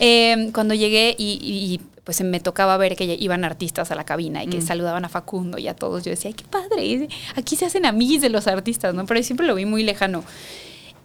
Eh, 0.00 0.50
cuando 0.54 0.74
llegué 0.74 1.14
y, 1.18 1.80
pues 2.04 2.20
me 2.22 2.38
tocaba 2.40 2.76
ver 2.76 2.94
que 2.96 3.16
iban 3.18 3.44
artistas 3.44 3.90
a 3.90 3.96
la 3.96 4.04
cabina 4.04 4.44
y 4.44 4.46
que 4.46 4.58
Mm. 4.58 4.66
saludaban 4.66 5.04
a 5.04 5.08
Facundo 5.08 5.58
y 5.58 5.66
a 5.68 5.74
todos, 5.74 6.04
yo 6.04 6.10
decía, 6.10 6.28
ay, 6.28 6.34
qué 6.34 6.44
padre, 6.44 7.08
aquí 7.34 7.56
se 7.56 7.66
hacen 7.66 7.84
amiguis 7.84 8.20
de 8.22 8.28
los 8.30 8.46
artistas, 8.46 8.94
¿no? 8.94 9.04
Pero 9.06 9.22
siempre 9.24 9.44
lo 9.46 9.54
vi 9.56 9.64
muy 9.66 9.82
lejano. 9.82 10.22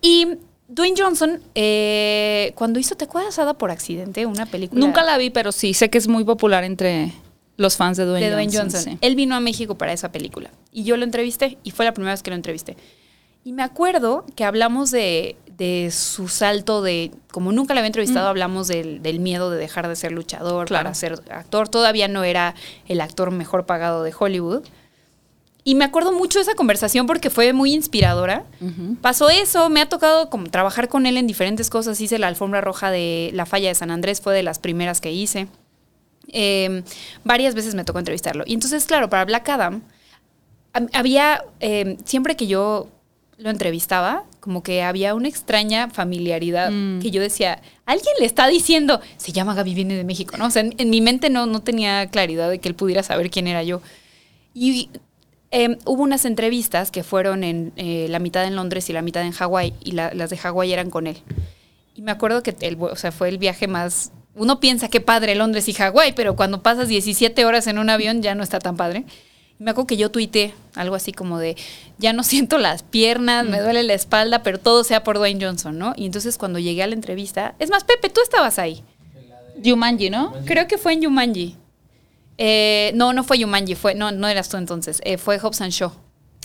Y 0.01 0.27
Dwayne 0.67 0.95
Johnson, 0.97 1.41
eh, 1.55 2.51
cuando 2.55 2.79
hizo 2.79 2.95
Te 2.95 3.05
acuerdas 3.05 3.37
Ada 3.39 3.55
por 3.55 3.71
accidente, 3.71 4.25
una 4.27 4.45
película 4.45 4.79
Nunca 4.79 5.01
la 5.03 5.17
vi, 5.17 5.29
pero 5.31 5.51
sí, 5.51 5.73
sé 5.73 5.89
que 5.89 5.97
es 5.97 6.07
muy 6.07 6.23
popular 6.23 6.63
entre 6.63 7.11
los 7.57 7.77
fans 7.77 7.97
de 7.97 8.05
Dwayne, 8.05 8.27
de 8.27 8.31
Dwayne 8.33 8.51
Johnson. 8.51 8.71
Johnson. 8.79 8.93
sí. 8.93 8.97
Él 9.01 9.15
vino 9.15 9.35
a 9.35 9.39
México 9.39 9.75
para 9.77 9.93
esa 9.93 10.11
película 10.11 10.49
y 10.71 10.83
yo 10.83 10.97
lo 10.97 11.03
entrevisté 11.03 11.57
y 11.63 11.71
fue 11.71 11.85
la 11.85 11.93
primera 11.93 12.13
vez 12.13 12.23
que 12.23 12.29
lo 12.31 12.35
entrevisté. 12.35 12.77
Y 13.45 13.51
me 13.51 13.61
acuerdo 13.63 14.25
que 14.35 14.45
hablamos 14.45 14.89
de, 14.89 15.35
de 15.57 15.91
su 15.91 16.29
salto 16.29 16.81
de, 16.81 17.11
como 17.29 17.51
nunca 17.51 17.73
lo 17.73 17.79
había 17.81 17.87
entrevistado, 17.87 18.27
hablamos 18.29 18.69
del, 18.69 19.01
del 19.03 19.19
miedo 19.19 19.49
de 19.51 19.57
dejar 19.57 19.87
de 19.89 19.95
ser 19.97 20.13
luchador 20.13 20.67
Claro. 20.67 20.85
para 20.85 20.95
ser 20.95 21.21
actor. 21.29 21.67
Todavía 21.67 22.07
no 22.07 22.23
era 22.23 22.55
el 22.87 23.01
actor 23.01 23.31
mejor 23.31 23.65
pagado 23.65 24.01
de 24.03 24.13
Hollywood. 24.17 24.63
Y 25.65 25.75
me 25.75 25.85
acuerdo 25.85 26.11
mucho 26.11 26.39
de 26.39 26.43
esa 26.43 26.55
conversación 26.55 27.05
porque 27.05 27.29
fue 27.29 27.53
muy 27.53 27.73
inspiradora. 27.73 28.45
Ujú. 28.61 28.95
Pasó 29.01 29.29
eso, 29.29 29.69
me 29.69 29.81
ha 29.81 29.87
tocado 29.89 30.29
como 30.29 30.49
trabajar 30.49 30.87
con 30.89 31.05
él 31.05 31.15
en 31.17 31.27
diferentes 31.27 31.69
cosas. 31.69 31.99
Hice 32.01 32.19
la 32.19 32.27
alfombra 32.27 32.59
roja 32.61 32.91
de 32.91 33.29
La 33.33 33.45
Falla 33.45 33.69
de 33.69 33.75
San 33.75 33.91
Andrés, 33.91 34.19
fue 34.21 34.33
de 34.33 34.43
las 34.43 34.59
primeras 34.59 34.99
que 35.01 35.11
hice. 35.13 35.47
Eh, 36.29 36.83
varias 37.23 37.53
veces 37.55 37.75
me 37.75 37.83
tocó 37.83 37.99
entrevistarlo. 37.99 38.43
Y 38.47 38.53
entonces, 38.53 38.85
claro, 38.85 39.09
para 39.09 39.25
Black 39.25 39.47
Adam, 39.49 39.81
hab- 40.73 40.89
había, 40.93 41.43
eh, 41.59 41.97
siempre 42.05 42.35
que 42.35 42.47
yo 42.47 42.87
lo 43.37 43.49
entrevistaba, 43.49 44.23
como 44.39 44.61
que 44.63 44.83
había 44.83 45.15
una 45.15 45.27
extraña 45.27 45.89
familiaridad 45.89 46.71
Mm. 46.71 46.99
que 47.01 47.11
yo 47.11 47.21
decía, 47.21 47.61
alguien 47.85 48.13
le 48.19 48.25
está 48.25 48.47
diciendo, 48.47 48.99
se 49.17 49.31
llama 49.31 49.53
Gaby, 49.55 49.73
viene 49.73 49.95
de 49.95 50.03
México, 50.03 50.37
¿no? 50.37 50.47
O 50.47 50.51
sea, 50.51 50.61
en, 50.61 50.73
en 50.77 50.89
mi 50.89 51.01
mente 51.01 51.29
no, 51.29 51.45
no 51.45 51.61
tenía 51.61 52.07
claridad 52.07 52.49
de 52.49 52.59
que 52.59 52.67
él 52.69 52.75
pudiera 52.75 53.03
saber 53.03 53.29
quién 53.31 53.47
era 53.47 53.63
yo. 53.63 53.81
Y 54.53 54.89
eh, 55.51 55.77
hubo 55.85 56.03
unas 56.03 56.25
entrevistas 56.25 56.89
que 56.91 57.03
fueron 57.03 57.43
en 57.43 57.73
eh, 57.75 58.07
la 58.09 58.19
mitad 58.19 58.45
en 58.45 58.55
Londres 58.55 58.89
y 58.89 58.93
la 58.93 59.01
mitad 59.01 59.23
en 59.23 59.31
Hawái, 59.31 59.73
y 59.83 59.91
la- 59.91 60.13
las 60.13 60.29
de 60.29 60.37
Hawái 60.37 60.71
eran 60.73 60.89
con 60.89 61.07
él. 61.07 61.17
Y 61.95 62.01
me 62.01 62.11
acuerdo 62.11 62.41
que 62.43 62.55
el, 62.61 62.77
o 62.79 62.95
sea, 62.95 63.11
fue 63.11 63.29
el 63.29 63.37
viaje 63.37 63.67
más... 63.67 64.11
Uno 64.35 64.59
piensa 64.59 64.89
que 64.89 65.01
padre 65.01 65.35
Londres 65.35 65.67
y 65.69 65.73
Hawái, 65.73 66.13
pero 66.13 66.35
cuando 66.35 66.63
pasas 66.63 66.87
17 66.87 67.45
horas 67.45 67.67
en 67.67 67.77
un 67.77 67.89
avión 67.89 68.21
ya 68.21 68.33
no 68.35 68.43
está 68.43 68.59
tan 68.59 68.77
padre. 68.77 69.05
Me 69.59 69.71
acuerdo 69.71 69.87
que 69.87 69.97
yo 69.97 70.09
tuité 70.09 70.53
algo 70.75 70.95
así 70.95 71.11
como 71.11 71.37
de, 71.37 71.55
ya 71.99 72.13
no 72.13 72.23
siento 72.23 72.57
las 72.57 72.83
piernas, 72.83 73.45
me 73.45 73.61
duele 73.61 73.83
la 73.83 73.93
espalda, 73.93 74.43
pero 74.43 74.59
todo 74.59 74.83
sea 74.83 75.03
por 75.03 75.17
Dwayne 75.17 75.43
Johnson, 75.43 75.77
¿no? 75.77 75.93
Y 75.95 76.05
entonces 76.05 76.37
cuando 76.37 76.59
llegué 76.59 76.83
a 76.83 76.87
la 76.87 76.95
entrevista, 76.95 77.55
es 77.59 77.69
más, 77.69 77.83
Pepe, 77.83 78.09
tú 78.09 78.21
estabas 78.21 78.59
ahí. 78.59 78.83
Jumanji, 79.63 80.09
¿no? 80.09 80.33
Creo 80.45 80.67
que 80.67 80.77
fue 80.77 80.93
en 80.93 81.01
Yumanji. 81.03 81.55
Eh, 82.37 82.91
no, 82.95 83.13
no 83.13 83.23
fue 83.23 83.37
Yumanji, 83.37 83.75
fue, 83.75 83.93
no, 83.93 84.11
no 84.11 84.27
eras 84.27 84.49
tú 84.49 84.57
entonces, 84.57 84.99
eh, 85.05 85.17
fue 85.17 85.37
Hobbs 85.39 85.61
and 85.61 85.71
Shaw. 85.71 85.91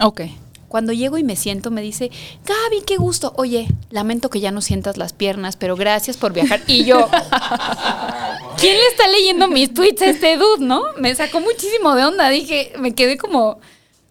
Ok. 0.03 0.23
Cuando 0.69 0.93
llego 0.93 1.19
y 1.19 1.25
me 1.25 1.35
siento, 1.35 1.71
me 1.71 1.81
dice, 1.83 2.11
Gaby, 2.45 2.85
qué 2.87 2.97
gusto. 2.97 3.33
Oye, 3.37 3.69
lamento 3.91 4.31
que 4.31 4.41
ya 4.41 4.51
no 4.51 4.61
sientas 4.61 4.97
las 4.99 5.13
piernas, 5.13 5.57
pero 5.57 5.77
gracias 5.77 6.17
por 6.17 6.33
viajar. 6.33 6.61
Y 6.67 6.85
yo, 6.85 7.09
¿quién 8.59 8.77
le 8.77 8.87
está 8.89 9.09
leyendo 9.09 9.49
mis 9.49 9.73
tweets 9.73 10.03
a 10.03 10.07
este 10.07 10.37
dude, 10.37 10.65
no? 10.65 10.83
Me 10.99 11.15
sacó 11.15 11.41
muchísimo 11.41 11.95
de 11.95 12.05
onda. 12.05 12.29
Dije, 12.29 12.73
me 12.79 12.95
quedé 12.95 13.17
como. 13.17 13.61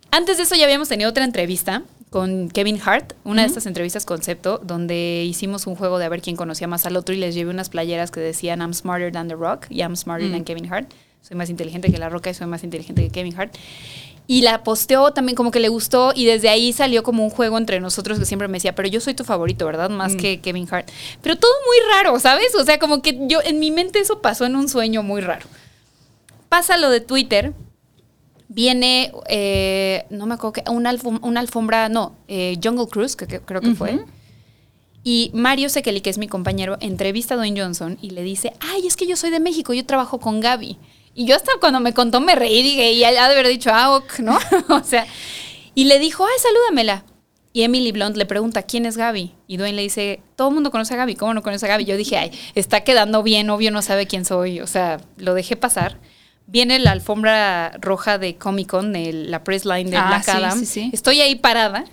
Antes 0.09 0.37
de 0.37 0.43
eso 0.43 0.55
ya 0.55 0.63
habíamos 0.63 0.89
tenido 0.89 1.09
otra 1.09 1.25
entrevista 1.25 1.83
con 2.09 2.49
Kevin 2.49 2.79
Hart, 2.83 3.13
una 3.25 3.41
de 3.41 3.47
estas 3.47 3.65
entrevistas 3.65 4.05
concepto, 4.05 4.59
donde 4.63 5.25
hicimos 5.25 5.67
un 5.67 5.75
juego 5.75 5.99
de 5.99 6.05
a 6.05 6.09
ver 6.09 6.21
quién 6.21 6.35
conocía 6.35 6.67
más 6.67 6.85
al 6.85 6.95
otro 6.95 7.13
y 7.13 7.17
les 7.17 7.35
llevé 7.35 7.51
unas 7.51 7.69
playeras 7.69 8.11
que 8.11 8.21
decían 8.21 8.61
I'm 8.61 8.73
smarter 8.73 9.11
than 9.11 9.27
The 9.27 9.35
Rock 9.35 9.67
y 9.69 9.81
I'm 9.81 9.95
smarter 9.95 10.31
than 10.31 10.43
Kevin 10.43 10.71
Hart. 10.71 10.89
Soy 11.21 11.35
más 11.35 11.49
inteligente 11.49 11.91
que 11.91 11.97
La 11.97 12.07
Roca 12.07 12.29
y 12.29 12.33
soy 12.33 12.47
más 12.47 12.63
inteligente 12.63 13.03
que 13.03 13.09
Kevin 13.09 13.37
Hart. 13.37 13.53
Y 14.29 14.41
la 14.41 14.63
posteó 14.63 15.13
también 15.13 15.37
como 15.37 15.51
que 15.51 15.61
le 15.61 15.69
gustó 15.69 16.11
y 16.13 16.25
desde 16.25 16.49
ahí 16.49 16.73
salió 16.73 17.01
como 17.01 17.23
un 17.23 17.29
juego 17.29 17.57
entre 17.57 17.79
nosotros 17.79 18.19
que 18.19 18.25
siempre 18.25 18.49
me 18.49 18.57
decía, 18.57 18.75
pero 18.75 18.89
yo 18.89 18.99
soy 18.99 19.13
tu 19.13 19.23
favorito, 19.23 19.65
¿verdad? 19.65 19.89
Más 19.89 20.15
que 20.17 20.41
Kevin 20.41 20.67
Hart. 20.69 20.89
Pero 21.21 21.37
todo 21.37 21.51
muy 21.65 21.77
raro, 21.95 22.19
¿sabes? 22.19 22.53
O 22.55 22.65
sea, 22.65 22.77
como 22.77 23.01
que 23.01 23.17
yo 23.27 23.39
en 23.45 23.59
mi 23.59 23.71
mente 23.71 23.99
eso 23.99 24.21
pasó 24.21 24.45
en 24.45 24.57
un 24.57 24.67
sueño 24.67 25.01
muy 25.01 25.21
raro. 25.21 25.45
Pasa 26.49 26.75
lo 26.77 26.89
de 26.89 26.99
Twitter, 26.99 27.53
viene, 28.49 29.11
eh, 29.29 30.05
no 30.09 30.25
me 30.25 30.33
acuerdo, 30.35 30.53
que 30.53 30.63
una, 30.69 30.91
alfom- 30.91 31.19
una 31.21 31.39
alfombra, 31.39 31.89
no, 31.89 32.15
eh, 32.27 32.57
Jungle 32.61 32.87
Cruise, 32.87 33.15
que, 33.15 33.27
que 33.27 33.39
creo 33.39 33.61
que 33.61 33.75
fue. 33.75 33.91
Y 35.03 35.31
Mario 35.33 35.69
Sekeli, 35.69 36.01
que 36.01 36.09
es 36.09 36.17
mi 36.17 36.27
compañero, 36.27 36.77
entrevista 36.81 37.35
a 37.35 37.37
Dwayne 37.37 37.61
Johnson 37.61 37.97
y 38.01 38.09
le 38.09 38.23
dice, 38.23 38.51
ay, 38.59 38.87
es 38.87 38.97
que 38.97 39.07
yo 39.07 39.15
soy 39.15 39.29
de 39.29 39.39
México, 39.39 39.73
yo 39.73 39.85
trabajo 39.85 40.19
con 40.19 40.41
Gaby. 40.41 40.77
Y 41.19 41.25
yo 41.25 41.35
hasta 41.35 41.51
cuando 41.59 41.79
me 41.79 41.95
contó 41.95 42.21
me 42.21 42.35
reí, 42.35 42.61
dije, 42.61 42.91
y 42.91 43.03
ha 43.03 43.09
de 43.11 43.17
haber 43.19 43.47
dicho, 43.47 43.71
ah, 43.73 43.95
ok, 43.95 44.19
¿no? 44.19 44.37
o 44.69 44.83
sea, 44.83 45.07
y 45.73 45.85
le 45.85 45.97
dijo, 45.97 46.23
ay, 46.23 46.39
salúdamela. 46.39 47.03
Y 47.53 47.63
Emily 47.63 47.91
Blunt 47.91 48.17
le 48.17 48.27
pregunta, 48.27 48.61
¿quién 48.61 48.85
es 48.85 48.97
Gaby? 48.97 49.33
Y 49.47 49.57
Dwayne 49.57 49.75
le 49.77 49.81
dice, 49.81 50.21
todo 50.35 50.49
el 50.49 50.53
mundo 50.53 50.69
conoce 50.69 50.93
a 50.93 50.97
Gaby, 50.97 51.15
¿cómo 51.15 51.33
no 51.33 51.41
conoce 51.41 51.65
a 51.65 51.69
Gaby? 51.69 51.85
Yo 51.85 51.97
dije, 51.97 52.17
ay, 52.19 52.31
está 52.53 52.81
quedando 52.81 53.23
bien, 53.23 53.49
obvio 53.49 53.71
no 53.71 53.81
sabe 53.81 54.05
quién 54.05 54.25
soy. 54.25 54.59
O 54.59 54.67
sea, 54.67 54.99
lo 55.17 55.33
dejé 55.33 55.55
pasar. 55.55 55.97
Viene 56.45 56.77
la 56.77 56.91
alfombra 56.91 57.71
roja 57.81 58.19
de 58.19 58.35
Comic 58.35 58.67
Con, 58.69 58.93
de 58.93 59.11
la 59.11 59.43
press 59.43 59.65
line 59.65 59.89
de 59.89 59.97
Ah, 59.97 60.07
Black 60.09 60.23
sí, 60.25 60.31
Adam. 60.31 60.59
sí, 60.59 60.65
sí. 60.67 60.89
Estoy 60.93 61.19
ahí 61.21 61.33
parada, 61.33 61.85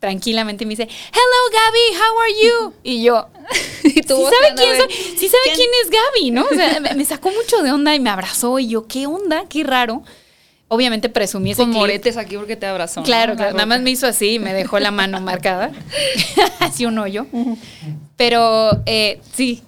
tranquilamente, 0.00 0.66
me 0.66 0.70
dice, 0.70 0.84
hello 0.84 1.40
Gaby, 1.52 2.00
how 2.00 2.20
are 2.20 2.32
you? 2.42 2.74
Y 2.82 3.02
yo, 3.04 3.28
Y 3.84 3.90
sí 3.90 4.02
sabe 4.02 4.54
quién 4.56 4.76
soy, 4.76 4.90
sí 5.18 5.28
sabe 5.28 5.42
¿quién? 5.44 5.56
quién 5.56 5.70
es 5.84 5.90
Gaby, 5.90 6.30
¿no? 6.32 6.44
O 6.44 6.48
sea, 6.48 6.80
me, 6.80 6.94
me 6.94 7.04
sacó 7.04 7.30
mucho 7.30 7.62
de 7.62 7.70
onda 7.70 7.94
y 7.94 8.00
me 8.00 8.10
abrazó 8.10 8.58
y 8.58 8.68
yo, 8.68 8.86
¿qué 8.88 9.06
onda? 9.06 9.44
Qué 9.48 9.62
raro. 9.62 10.02
Obviamente 10.72 11.08
presumí 11.08 11.50
ese 11.50 11.62
Con 11.62 11.70
clip. 11.70 11.80
moretes 11.80 12.16
aquí 12.16 12.36
porque 12.36 12.54
te 12.56 12.64
abrazó. 12.66 13.00
¿no? 13.00 13.04
Claro, 13.06 13.32
La 13.32 13.36
claro. 13.36 13.52
Nada 13.54 13.66
más 13.66 13.80
me 13.80 13.90
hizo 13.90 14.06
así 14.06 14.34
y 14.34 14.38
me 14.38 14.54
dejó 14.54 14.78
la 14.78 14.92
mano 14.92 15.20
marcada. 15.20 15.72
así 16.60 16.86
un 16.86 16.96
hoyo. 16.98 17.26
Pero 18.16 18.82
eh, 18.86 19.20
sí. 19.34 19.62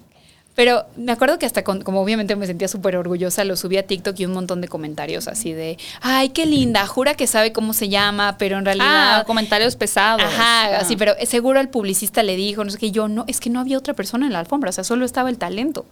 Pero 0.55 0.85
me 0.97 1.11
acuerdo 1.11 1.39
que 1.39 1.47
hasta 1.47 1.63
con- 1.63 1.81
como 1.81 1.99
obviamente 2.01 2.35
me 2.35 2.45
sentía 2.45 2.67
súper 2.67 2.95
orgullosa, 2.95 3.43
lo 3.43 3.55
subí 3.55 3.77
a 3.77 3.87
TikTok 3.87 4.19
y 4.19 4.25
un 4.27 4.33
montón 4.33 4.61
de 4.61 4.67
comentarios 4.67 5.27
así 5.27 5.51
de, 5.51 5.77
ay, 6.01 6.29
qué 6.29 6.45
linda, 6.45 6.85
jura 6.85 7.15
que 7.15 7.25
sabe 7.25 7.51
cómo 7.51 7.73
se 7.73 7.89
llama, 7.89 8.37
pero 8.37 8.59
en 8.59 8.65
realidad... 8.65 9.21
Ah, 9.21 9.23
comentarios 9.25 9.75
pesados. 9.75 10.21
Ajá, 10.21 10.65
Ah. 10.65 10.77
así, 10.81 10.95
pero 10.95 11.13
seguro 11.25 11.59
el 11.59 11.69
publicista 11.69 12.21
le 12.21 12.35
dijo, 12.35 12.63
no 12.63 12.69
sé 12.69 12.77
qué, 12.77 12.91
yo 12.91 13.07
no, 13.07 13.25
es 13.27 13.39
que 13.39 13.49
no 13.49 13.59
había 13.59 13.77
otra 13.79 13.95
persona 13.95 14.27
en 14.27 14.33
la 14.33 14.39
alfombra, 14.39 14.69
o 14.69 14.73
sea, 14.73 14.83
solo 14.83 15.05
estaba 15.05 15.29
el 15.31 15.39
talento. 15.39 15.85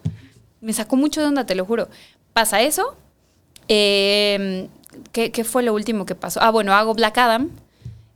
Me 0.62 0.74
sacó 0.74 0.96
mucho 0.96 1.22
de 1.22 1.28
onda, 1.28 1.46
te 1.48 1.56
lo 1.56 1.66
juro. 1.66 1.90
Pasa 2.34 2.62
eso. 2.62 2.96
eh, 3.68 4.68
¿qué, 5.12 5.32
qué 5.32 5.44
fue 5.44 5.64
lo 5.64 5.74
último 5.74 6.06
que 6.06 6.16
pasó? 6.16 6.40
Ah, 6.42 6.52
bueno, 6.52 6.74
hago 6.74 6.94
Black 6.94 7.18
Adam, 7.18 7.50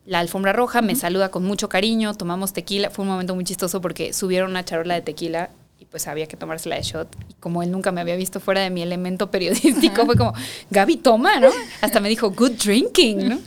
la 0.05 0.19
alfombra 0.19 0.53
roja, 0.53 0.81
me 0.81 0.95
saluda 0.95 1.29
con 1.29 1.43
mucho 1.43 1.69
cariño, 1.69 2.13
tomamos 2.13 2.53
tequila. 2.53 2.89
Fue 2.91 3.03
un 3.03 3.09
momento 3.09 3.33
muy 3.35 3.43
chistoso 3.43 3.81
porque 3.81 4.13
subieron 4.13 4.51
una 4.51 4.63
charola 4.63 4.93
de 4.93 5.01
tequila 5.01 5.49
y 5.85 5.87
pues 5.91 6.07
había 6.07 6.25
que 6.27 6.35
tomársela 6.35 6.75
de 6.75 6.81
shot. 6.81 7.15
Y 7.29 7.33
como 7.35 7.61
él 7.61 7.69
nunca 7.71 7.91
me 7.91 8.01
había 8.01 8.15
visto 8.15 8.39
fuera 8.39 8.61
de 8.61 8.69
mi 8.71 8.81
elemento 8.81 9.29
periodístico, 9.31 10.05
fue 10.05 10.15
como, 10.17 10.33
Gaby, 10.71 10.97
toma, 10.97 11.39
¿no? 11.39 11.49
Hasta 11.81 11.99
me 11.99 12.09
dijo, 12.09 12.31
good 12.31 12.53
drinking, 12.63 13.29
¿no? 13.29 13.39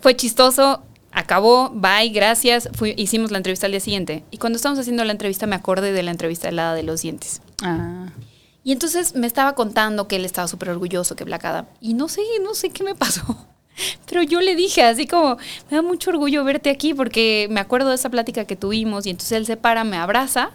Fue 0.00 0.14
chistoso, 0.14 0.82
acabó, 1.10 1.70
bye, 1.70 2.10
gracias. 2.10 2.68
Fui- 2.74 2.94
hicimos 2.96 3.30
la 3.32 3.38
entrevista 3.38 3.66
al 3.66 3.72
día 3.72 3.80
siguiente. 3.80 4.22
Y 4.30 4.38
cuando 4.38 4.56
estábamos 4.56 4.78
haciendo 4.80 5.04
la 5.04 5.12
entrevista 5.12 5.46
me 5.46 5.56
acordé 5.56 5.92
de 5.92 6.02
la 6.02 6.10
entrevista 6.12 6.48
helada 6.48 6.74
de 6.74 6.82
los 6.84 7.02
dientes. 7.02 7.42
Ah. 7.62 8.06
Y 8.62 8.72
entonces 8.72 9.14
me 9.14 9.26
estaba 9.26 9.54
contando 9.54 10.06
que 10.08 10.16
él 10.16 10.24
estaba 10.24 10.46
súper 10.46 10.70
orgulloso 10.70 11.16
que 11.16 11.24
Black 11.24 11.44
Adam. 11.46 11.66
Y 11.80 11.94
no 11.94 12.08
sé, 12.08 12.20
no 12.42 12.54
sé 12.54 12.70
qué 12.70 12.84
me 12.84 12.94
pasó. 12.94 13.46
Pero 14.08 14.22
yo 14.22 14.40
le 14.40 14.54
dije 14.56 14.82
así 14.82 15.06
como, 15.06 15.36
me 15.70 15.76
da 15.76 15.82
mucho 15.82 16.10
orgullo 16.10 16.44
verte 16.44 16.68
aquí 16.70 16.94
porque 16.94 17.46
me 17.50 17.60
acuerdo 17.60 17.88
de 17.88 17.94
esa 17.94 18.10
plática 18.10 18.44
que 18.44 18.56
tuvimos 18.56 19.06
y 19.06 19.10
entonces 19.10 19.32
él 19.32 19.46
se 19.46 19.56
para, 19.56 19.84
me 19.84 19.96
abraza. 19.96 20.50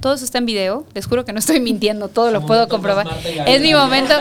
Todo 0.00 0.14
eso 0.14 0.24
está 0.24 0.38
en 0.38 0.46
video. 0.46 0.86
Les 0.94 1.06
juro 1.06 1.24
que 1.24 1.32
no 1.32 1.38
estoy 1.38 1.60
mintiendo, 1.60 2.08
todo 2.08 2.30
lo 2.30 2.46
puedo 2.46 2.68
comprobar. 2.68 3.06
Es 3.46 3.60
mi 3.60 3.74
momento. 3.74 4.14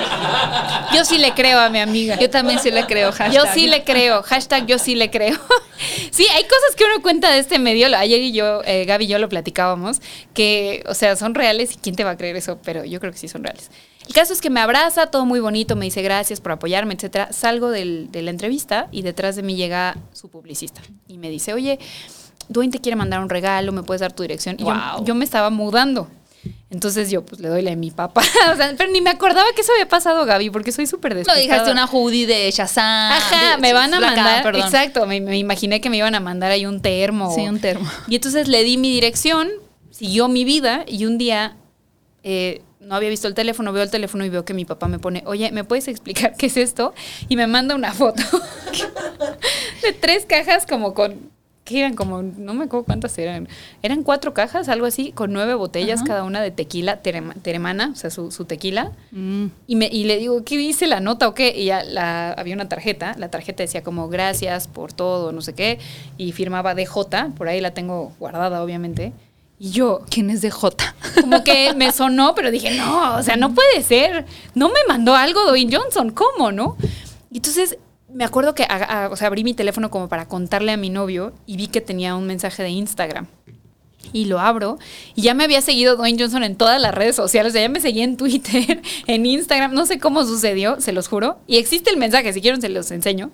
Yo 0.94 1.06
sí 1.06 1.18
le 1.18 1.34
creo 1.34 1.60
a 1.60 1.70
mi 1.70 1.80
amiga. 1.80 2.18
Yo 2.20 2.30
también 2.30 2.60
sí 2.60 2.72
le 2.72 2.86
creo. 2.86 3.12
Yo 3.12 3.16
hashtag. 3.16 3.54
sí 3.54 3.68
le 3.68 3.84
creo. 3.84 4.24
Hashtag 4.24 4.66
yo 4.66 4.80
sí 4.80 4.96
le 4.96 5.12
creo. 5.12 5.38
sí, 6.12 6.26
hay 6.34 6.44
cosas 6.44 6.76
que 6.76 6.84
uno 6.86 7.02
cuenta 7.04 7.32
de 7.32 7.40
este 7.40 7.60
medio. 7.60 7.88
Ayer 7.96 8.22
y 8.22 8.32
yo, 8.32 8.62
eh, 8.66 8.86
Gaby 8.86 9.06
y 9.06 9.08
yo 9.08 9.20
lo 9.20 9.30
platicábamos, 9.30 10.02
que, 10.34 10.84
o 10.88 10.94
sea, 10.94 11.16
son 11.16 11.36
reales 11.36 11.74
y 11.74 11.78
quién 11.78 11.96
te 11.96 12.04
va 12.04 12.12
a 12.12 12.18
creer 12.18 12.36
eso, 12.36 12.60
pero 12.64 12.84
yo 12.84 13.00
creo 13.00 13.12
que 13.12 13.18
sí 13.20 13.28
son 13.28 13.44
reales. 13.44 13.70
El 14.08 14.14
caso 14.14 14.32
es 14.32 14.40
que 14.40 14.50
me 14.50 14.62
abraza, 14.62 15.08
todo 15.08 15.26
muy 15.26 15.42
bonito, 15.42 15.76
me 15.76 15.84
dice 15.86 16.02
gracias 16.02 16.40
por 16.40 16.54
apoyarme, 16.54 16.94
etcétera. 16.94 17.34
Salgo 17.34 17.70
del- 17.70 18.10
de 18.10 18.22
la 18.22 18.32
entrevista 18.32 18.88
y 18.92 19.02
detrás 19.02 19.36
de 19.36 19.44
mí 19.44 19.56
llega 19.58 19.98
su 20.14 20.30
publicista 20.30 20.82
y 21.10 21.18
me 21.18 21.30
dice, 21.30 21.54
oye, 21.54 21.78
Dwayne 22.50 22.72
te 22.72 22.80
quiere 22.80 22.96
mandar 22.96 23.20
un 23.22 23.30
regalo, 23.30 23.72
¿me 23.72 23.84
puedes 23.84 24.02
dar 24.02 24.14
tu 24.14 24.24
dirección? 24.24 24.56
Y 24.60 24.64
yo- 24.64 24.74
Wow. 24.74 25.06
yo, 25.06 25.16
me 25.16 25.26
estaba 25.26 25.50
mudando. 25.50 26.08
Entonces 26.70 27.10
yo 27.10 27.26
pues 27.26 27.42
le 27.42 27.50
doy 27.50 27.62
la 27.62 27.72
de 27.72 27.76
mi 27.76 27.92
papá. 27.92 28.22
o 28.54 28.56
sea, 28.56 28.74
pero 28.78 28.92
ni 28.92 29.02
me 29.02 29.10
acordaba 29.10 29.48
que 29.56 29.62
eso 29.62 29.72
había 29.74 29.88
pasado, 29.88 30.26
Gaby, 30.26 30.50
porque 30.50 30.72
soy 30.72 30.86
súper 30.88 31.12
No 31.14 31.18
despistada. 31.20 31.42
dejaste 31.46 31.72
una 31.72 31.86
hoodie 31.88 32.26
de 32.28 32.50
Shazam. 32.52 33.12
Ajá, 33.12 33.56
de- 33.56 33.62
me 33.62 33.74
van 33.74 33.94
a 33.94 34.00
mandar. 34.00 34.44
perdón. 34.44 34.62
Exacto, 34.64 35.06
me, 35.08 35.20
me 35.20 35.38
imaginé 35.38 35.82
que 35.82 35.90
me 35.90 35.98
iban 35.98 36.16
a 36.16 36.20
mandar 36.20 36.52
ahí 36.52 36.66
un 36.66 36.82
termo. 36.82 37.34
Sí, 37.34 37.42
un 37.48 37.60
termo. 37.60 37.90
Y 38.08 38.16
entonces 38.16 38.48
le 38.48 38.64
di 38.64 38.78
mi 38.78 38.90
dirección, 38.92 39.50
siguió 39.92 40.28
mi 40.30 40.46
vida 40.46 40.84
y 40.88 41.06
un 41.06 41.18
día 41.18 41.58
eh, 42.24 42.62
no 42.80 42.96
había 42.96 43.10
visto 43.10 43.28
el 43.28 43.34
teléfono, 43.34 43.74
veo 43.74 43.84
el 43.84 43.90
teléfono 43.92 44.24
y 44.24 44.30
veo 44.30 44.46
que 44.46 44.54
mi 44.54 44.64
papá 44.64 44.88
me 44.88 45.00
pone, 45.00 45.24
oye, 45.26 45.52
¿me 45.52 45.64
puedes 45.66 45.88
explicar 45.90 46.36
qué 46.38 46.46
es 46.46 46.56
esto? 46.58 46.94
Y 47.28 47.36
me 47.36 47.48
manda 47.48 47.76
una 47.76 47.92
foto 47.94 48.22
de 49.82 49.94
tres 49.94 50.26
cajas 50.26 50.66
como 50.66 50.94
con, 50.94 51.32
¿qué 51.68 51.80
eran? 51.80 51.96
Como, 51.96 52.22
no 52.24 52.54
me 52.54 52.64
acuerdo 52.64 52.86
cuántas 52.86 53.18
eran. 53.18 53.48
Eran 53.84 54.04
cuatro 54.04 54.34
cajas, 54.34 54.70
algo 54.70 54.86
así, 54.86 55.12
con 55.12 55.34
nueve 55.34 55.54
botellas 55.54 56.00
Ajá. 56.00 56.08
cada 56.08 56.24
una 56.24 56.42
de 56.42 56.50
tequila, 56.52 57.04
terema- 57.04 57.36
teremana, 57.42 57.90
o 57.94 57.96
sea, 57.96 58.10
su, 58.10 58.32
su 58.32 58.46
tequila. 58.46 58.94
Mm. 59.12 59.48
Y, 59.68 59.76
me, 59.76 59.88
y 59.92 60.06
le 60.06 60.18
digo, 60.18 60.44
¿qué 60.46 60.58
dice 60.58 60.88
la 60.88 61.02
nota 61.02 61.28
o 61.28 61.34
qué? 61.34 61.54
Y 61.56 61.66
ya 61.66 61.84
la, 61.84 62.32
había 62.32 62.56
una 62.56 62.70
tarjeta, 62.70 63.16
la 63.18 63.30
tarjeta 63.30 63.64
decía 63.64 63.84
como 63.84 64.08
gracias 64.08 64.68
por 64.68 64.94
todo, 64.94 65.32
no 65.34 65.42
sé 65.42 65.54
qué, 65.54 65.80
y 66.18 66.32
firmaba 66.32 66.74
DJ, 66.74 67.32
por 67.38 67.50
ahí 67.50 67.60
la 67.60 67.72
tengo 67.72 68.14
guardada, 68.20 68.64
obviamente. 68.64 69.12
Y 69.60 69.72
yo, 69.72 70.02
¿Quién 70.10 70.30
es 70.30 70.42
de 70.42 70.52
J? 70.52 70.96
como 71.22 71.44
que 71.44 71.74
me 71.74 71.92
sonó, 71.92 72.34
pero 72.36 72.50
dije, 72.52 72.72
no, 72.78 73.16
o 73.18 73.24
sea, 73.24 73.36
no 73.36 73.54
puede 73.54 73.82
ser. 73.84 74.26
No 74.56 74.70
me 74.70 74.80
mandó 74.88 75.16
algo 75.16 75.44
Dwayne 75.46 75.76
Johnson, 75.76 76.12
¿cómo, 76.12 76.52
no? 76.52 76.78
Y 77.32 77.38
entonces 77.38 77.78
me 78.18 78.24
acuerdo 78.26 78.56
que 78.56 78.64
a- 78.64 79.06
a- 79.06 79.10
o 79.10 79.16
sea, 79.16 79.28
abrí 79.28 79.44
mi 79.44 79.54
teléfono 79.54 79.92
como 79.92 80.10
para 80.10 80.28
contarle 80.28 80.72
a 80.72 80.78
mi 80.78 80.90
novio 80.90 81.34
y 81.46 81.56
vi 81.58 81.68
que 81.68 81.82
tenía 81.82 82.16
un 82.16 82.26
mensaje 82.26 82.64
de 82.64 82.70
Instagram. 82.70 83.28
Y 84.14 84.26
lo 84.26 84.40
abro 84.40 84.78
y 85.16 85.22
ya 85.22 85.34
me 85.34 85.44
había 85.44 85.62
seguido 85.62 85.98
Dwayne 85.98 86.18
Johnson 86.20 86.44
en 86.44 86.56
todas 86.56 86.82
las 86.82 86.96
redes 86.96 87.16
sociales, 87.16 87.52
o 87.52 87.54
sea, 87.54 87.62
ya 87.62 87.70
me 87.70 87.80
seguía 87.82 88.04
en 88.06 88.16
Twitter, 88.18 88.82
en 89.08 89.26
Instagram, 89.26 89.74
no 89.74 89.86
sé 89.86 90.00
cómo 90.00 90.24
sucedió, 90.26 90.80
se 90.82 90.94
los 90.94 91.08
juro. 91.08 91.38
Y 91.46 91.58
existe 91.58 91.90
el 91.92 91.98
mensaje, 91.98 92.32
si 92.34 92.42
quieren 92.42 92.60
se 92.62 92.70
los 92.70 92.90
enseño. 92.92 93.32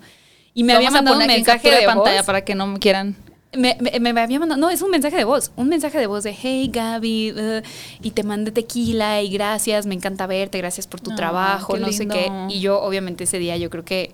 Y 0.52 0.64
me 0.64 0.72
había 0.74 0.88
Vamos 0.90 0.98
mandado 1.04 1.18
un 1.20 1.26
mensaje 1.26 1.58
captura 1.70 1.78
de, 1.80 1.86
pantalla 1.86 2.16
voz. 2.18 2.26
para 2.26 2.44
que 2.44 2.54
no 2.54 2.66
me 2.66 2.78
quieran. 2.78 3.16
Me, 3.56 3.76
me- 3.80 4.12
me 4.12 4.20
había 4.20 4.38
mandado, 4.40 4.60
no, 4.60 4.68
es 4.68 4.82
un 4.82 4.90
mensaje 4.90 5.16
de 5.16 5.24
voz, 5.24 5.52
un 5.56 5.68
mensaje 5.68 5.96
de 5.98 6.06
voz 6.08 6.24
de, 6.24 6.32
hey 6.40 6.68
Gaby, 6.72 7.32
uh, 7.32 7.62
y 8.02 8.10
te 8.10 8.22
mandé 8.24 8.50
tequila 8.50 9.22
y 9.22 9.28
gracias, 9.30 9.86
me 9.86 9.94
encanta 9.94 10.26
verte, 10.26 10.58
gracias 10.58 10.88
por 10.88 11.00
tu 11.00 11.14
trabajo, 11.14 11.76
no 11.78 11.90
sé 11.92 12.06
qué. 12.08 12.30
Y 12.48 12.58
yo 12.60 12.80
obviamente 12.82 13.24
ese 13.24 13.38
día 13.38 13.56
yo 13.56 13.70
creo 13.70 13.84
que, 13.84 14.12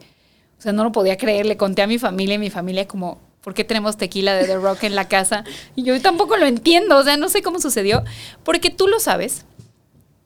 o 0.61 0.63
sea, 0.63 0.75
no 0.75 0.85
lo 0.85 0.93
podía 0.93 1.17
creer, 1.17 1.47
le 1.47 1.57
conté 1.57 1.81
a 1.81 1.87
mi 1.87 1.99
familia 1.99 2.35
y 2.35 2.39
mi 2.39 2.51
familia 2.51 2.87
como, 2.87 3.19
¿por 3.41 3.55
qué 3.55 3.65
tenemos 3.65 3.97
tequila 3.97 4.35
de 4.35 4.45
The 4.45 4.57
Rock 4.57 4.83
en 4.83 4.95
la 4.95 5.09
casa? 5.09 5.43
Y 5.75 5.85
yo 5.85 5.99
tampoco 6.03 6.37
lo 6.37 6.45
entiendo, 6.45 6.99
o 6.99 7.03
sea, 7.03 7.17
no 7.17 7.31
sé 7.31 7.41
cómo 7.41 7.61
sucedió, 7.61 8.05
porque 8.45 8.69
tú 8.69 8.87
lo 8.87 9.01
sabes. 9.01 9.47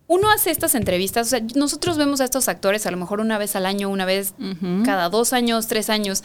Uno 0.08 0.28
hace 0.32 0.50
estas 0.50 0.74
entrevistas, 0.74 1.28
o 1.28 1.30
sea, 1.30 1.40
nosotros 1.54 1.96
vemos 1.98 2.20
a 2.20 2.24
estos 2.24 2.48
actores 2.48 2.84
a 2.84 2.90
lo 2.90 2.96
mejor 2.96 3.20
una 3.20 3.38
vez 3.38 3.54
al 3.54 3.64
año, 3.64 3.88
una 3.88 4.06
vez 4.06 4.34
cada 4.84 5.08
dos 5.08 5.32
años, 5.32 5.68
tres 5.68 5.88
años. 5.88 6.24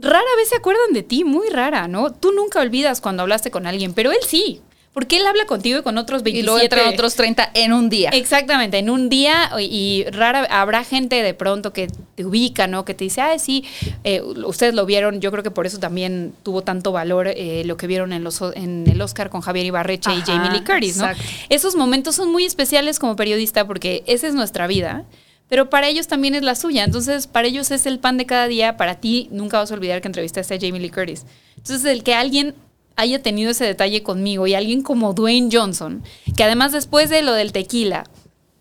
Rara 0.00 0.24
vez 0.38 0.48
se 0.48 0.56
acuerdan 0.56 0.94
de 0.94 1.02
ti, 1.02 1.24
muy 1.24 1.50
rara, 1.50 1.86
¿no? 1.86 2.10
Tú 2.14 2.32
nunca 2.32 2.60
olvidas 2.60 3.02
cuando 3.02 3.24
hablaste 3.24 3.50
con 3.50 3.66
alguien, 3.66 3.92
pero 3.92 4.10
él 4.10 4.20
sí, 4.26 4.62
porque 4.92 5.18
él 5.18 5.26
habla 5.26 5.46
contigo 5.46 5.78
y 5.78 5.82
con 5.82 5.98
otros 5.98 6.24
27. 6.24 6.40
Y 6.40 6.44
luego 6.44 6.60
entran 6.60 6.92
otros 6.92 7.14
30 7.14 7.52
en 7.54 7.72
un 7.72 7.88
día. 7.88 8.10
Exactamente, 8.10 8.78
en 8.78 8.90
un 8.90 9.08
día 9.08 9.50
y 9.60 10.04
rara 10.10 10.44
habrá 10.50 10.82
gente 10.82 11.22
de 11.22 11.32
pronto 11.32 11.72
que 11.72 11.88
te 12.16 12.24
ubica, 12.24 12.66
¿no? 12.66 12.84
Que 12.84 12.94
te 12.94 13.04
dice, 13.04 13.20
ah, 13.20 13.38
sí, 13.38 13.64
eh, 14.02 14.20
ustedes 14.20 14.74
lo 14.74 14.86
vieron, 14.86 15.20
yo 15.20 15.30
creo 15.30 15.44
que 15.44 15.52
por 15.52 15.66
eso 15.66 15.78
también 15.78 16.34
tuvo 16.42 16.62
tanto 16.62 16.90
valor 16.90 17.28
eh, 17.28 17.62
lo 17.64 17.76
que 17.76 17.86
vieron 17.86 18.12
en, 18.12 18.24
los, 18.24 18.42
en 18.54 18.84
el 18.90 19.00
Oscar 19.00 19.30
con 19.30 19.42
Javier 19.42 19.66
Ibarreche 19.66 20.12
y 20.12 20.22
Jamie 20.22 20.50
Lee 20.50 20.64
Curtis, 20.64 20.96
¿no? 20.96 21.04
exacto. 21.04 21.22
Esos 21.48 21.76
momentos 21.76 22.16
son 22.16 22.32
muy 22.32 22.44
especiales 22.44 22.98
como 22.98 23.14
periodista 23.14 23.66
porque 23.66 24.02
esa 24.06 24.26
es 24.26 24.34
nuestra 24.34 24.66
vida. 24.66 25.04
Pero 25.48 25.68
para 25.68 25.88
ellos 25.88 26.06
también 26.06 26.36
es 26.36 26.42
la 26.42 26.54
suya. 26.54 26.84
Entonces, 26.84 27.26
para 27.26 27.48
ellos 27.48 27.72
es 27.72 27.84
el 27.84 27.98
pan 27.98 28.16
de 28.16 28.24
cada 28.24 28.46
día. 28.46 28.76
Para 28.76 29.00
ti, 29.00 29.28
nunca 29.32 29.58
vas 29.58 29.72
a 29.72 29.74
olvidar 29.74 30.00
que 30.00 30.06
entrevistaste 30.06 30.54
a 30.54 30.58
Jamie 30.60 30.80
Lee 30.80 30.90
Curtis. 30.90 31.26
Entonces, 31.56 31.84
el 31.86 32.04
que 32.04 32.14
alguien 32.14 32.54
haya 32.96 33.22
tenido 33.22 33.50
ese 33.50 33.64
detalle 33.64 34.02
conmigo 34.02 34.46
y 34.46 34.54
alguien 34.54 34.82
como 34.82 35.14
Dwayne 35.14 35.48
Johnson, 35.50 36.02
que 36.36 36.44
además 36.44 36.72
después 36.72 37.10
de 37.10 37.22
lo 37.22 37.32
del 37.32 37.52
tequila, 37.52 38.04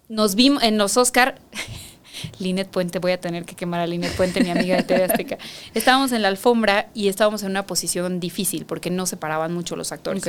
nos 0.07 0.35
vimos 0.35 0.63
en 0.63 0.77
los 0.77 0.97
Oscar. 0.97 1.39
Linet 2.39 2.67
Puente, 2.69 2.99
voy 2.99 3.13
a 3.13 3.21
tener 3.21 3.45
que 3.45 3.55
quemar 3.55 3.79
a 3.79 3.87
Linet 3.87 4.13
Puente, 4.15 4.43
mi 4.43 4.49
amiga 4.49 4.75
de 4.75 4.83
TV 4.83 5.03
Azteca. 5.05 5.37
Estábamos 5.73 6.11
en 6.11 6.21
la 6.21 6.27
alfombra 6.27 6.89
y 6.93 7.07
estábamos 7.07 7.43
en 7.43 7.51
una 7.51 7.65
posición 7.65 8.19
difícil 8.19 8.65
porque 8.65 8.89
no 8.89 9.05
se 9.05 9.15
paraban 9.15 9.53
mucho 9.53 9.75
los 9.75 9.91
actores. 9.91 10.23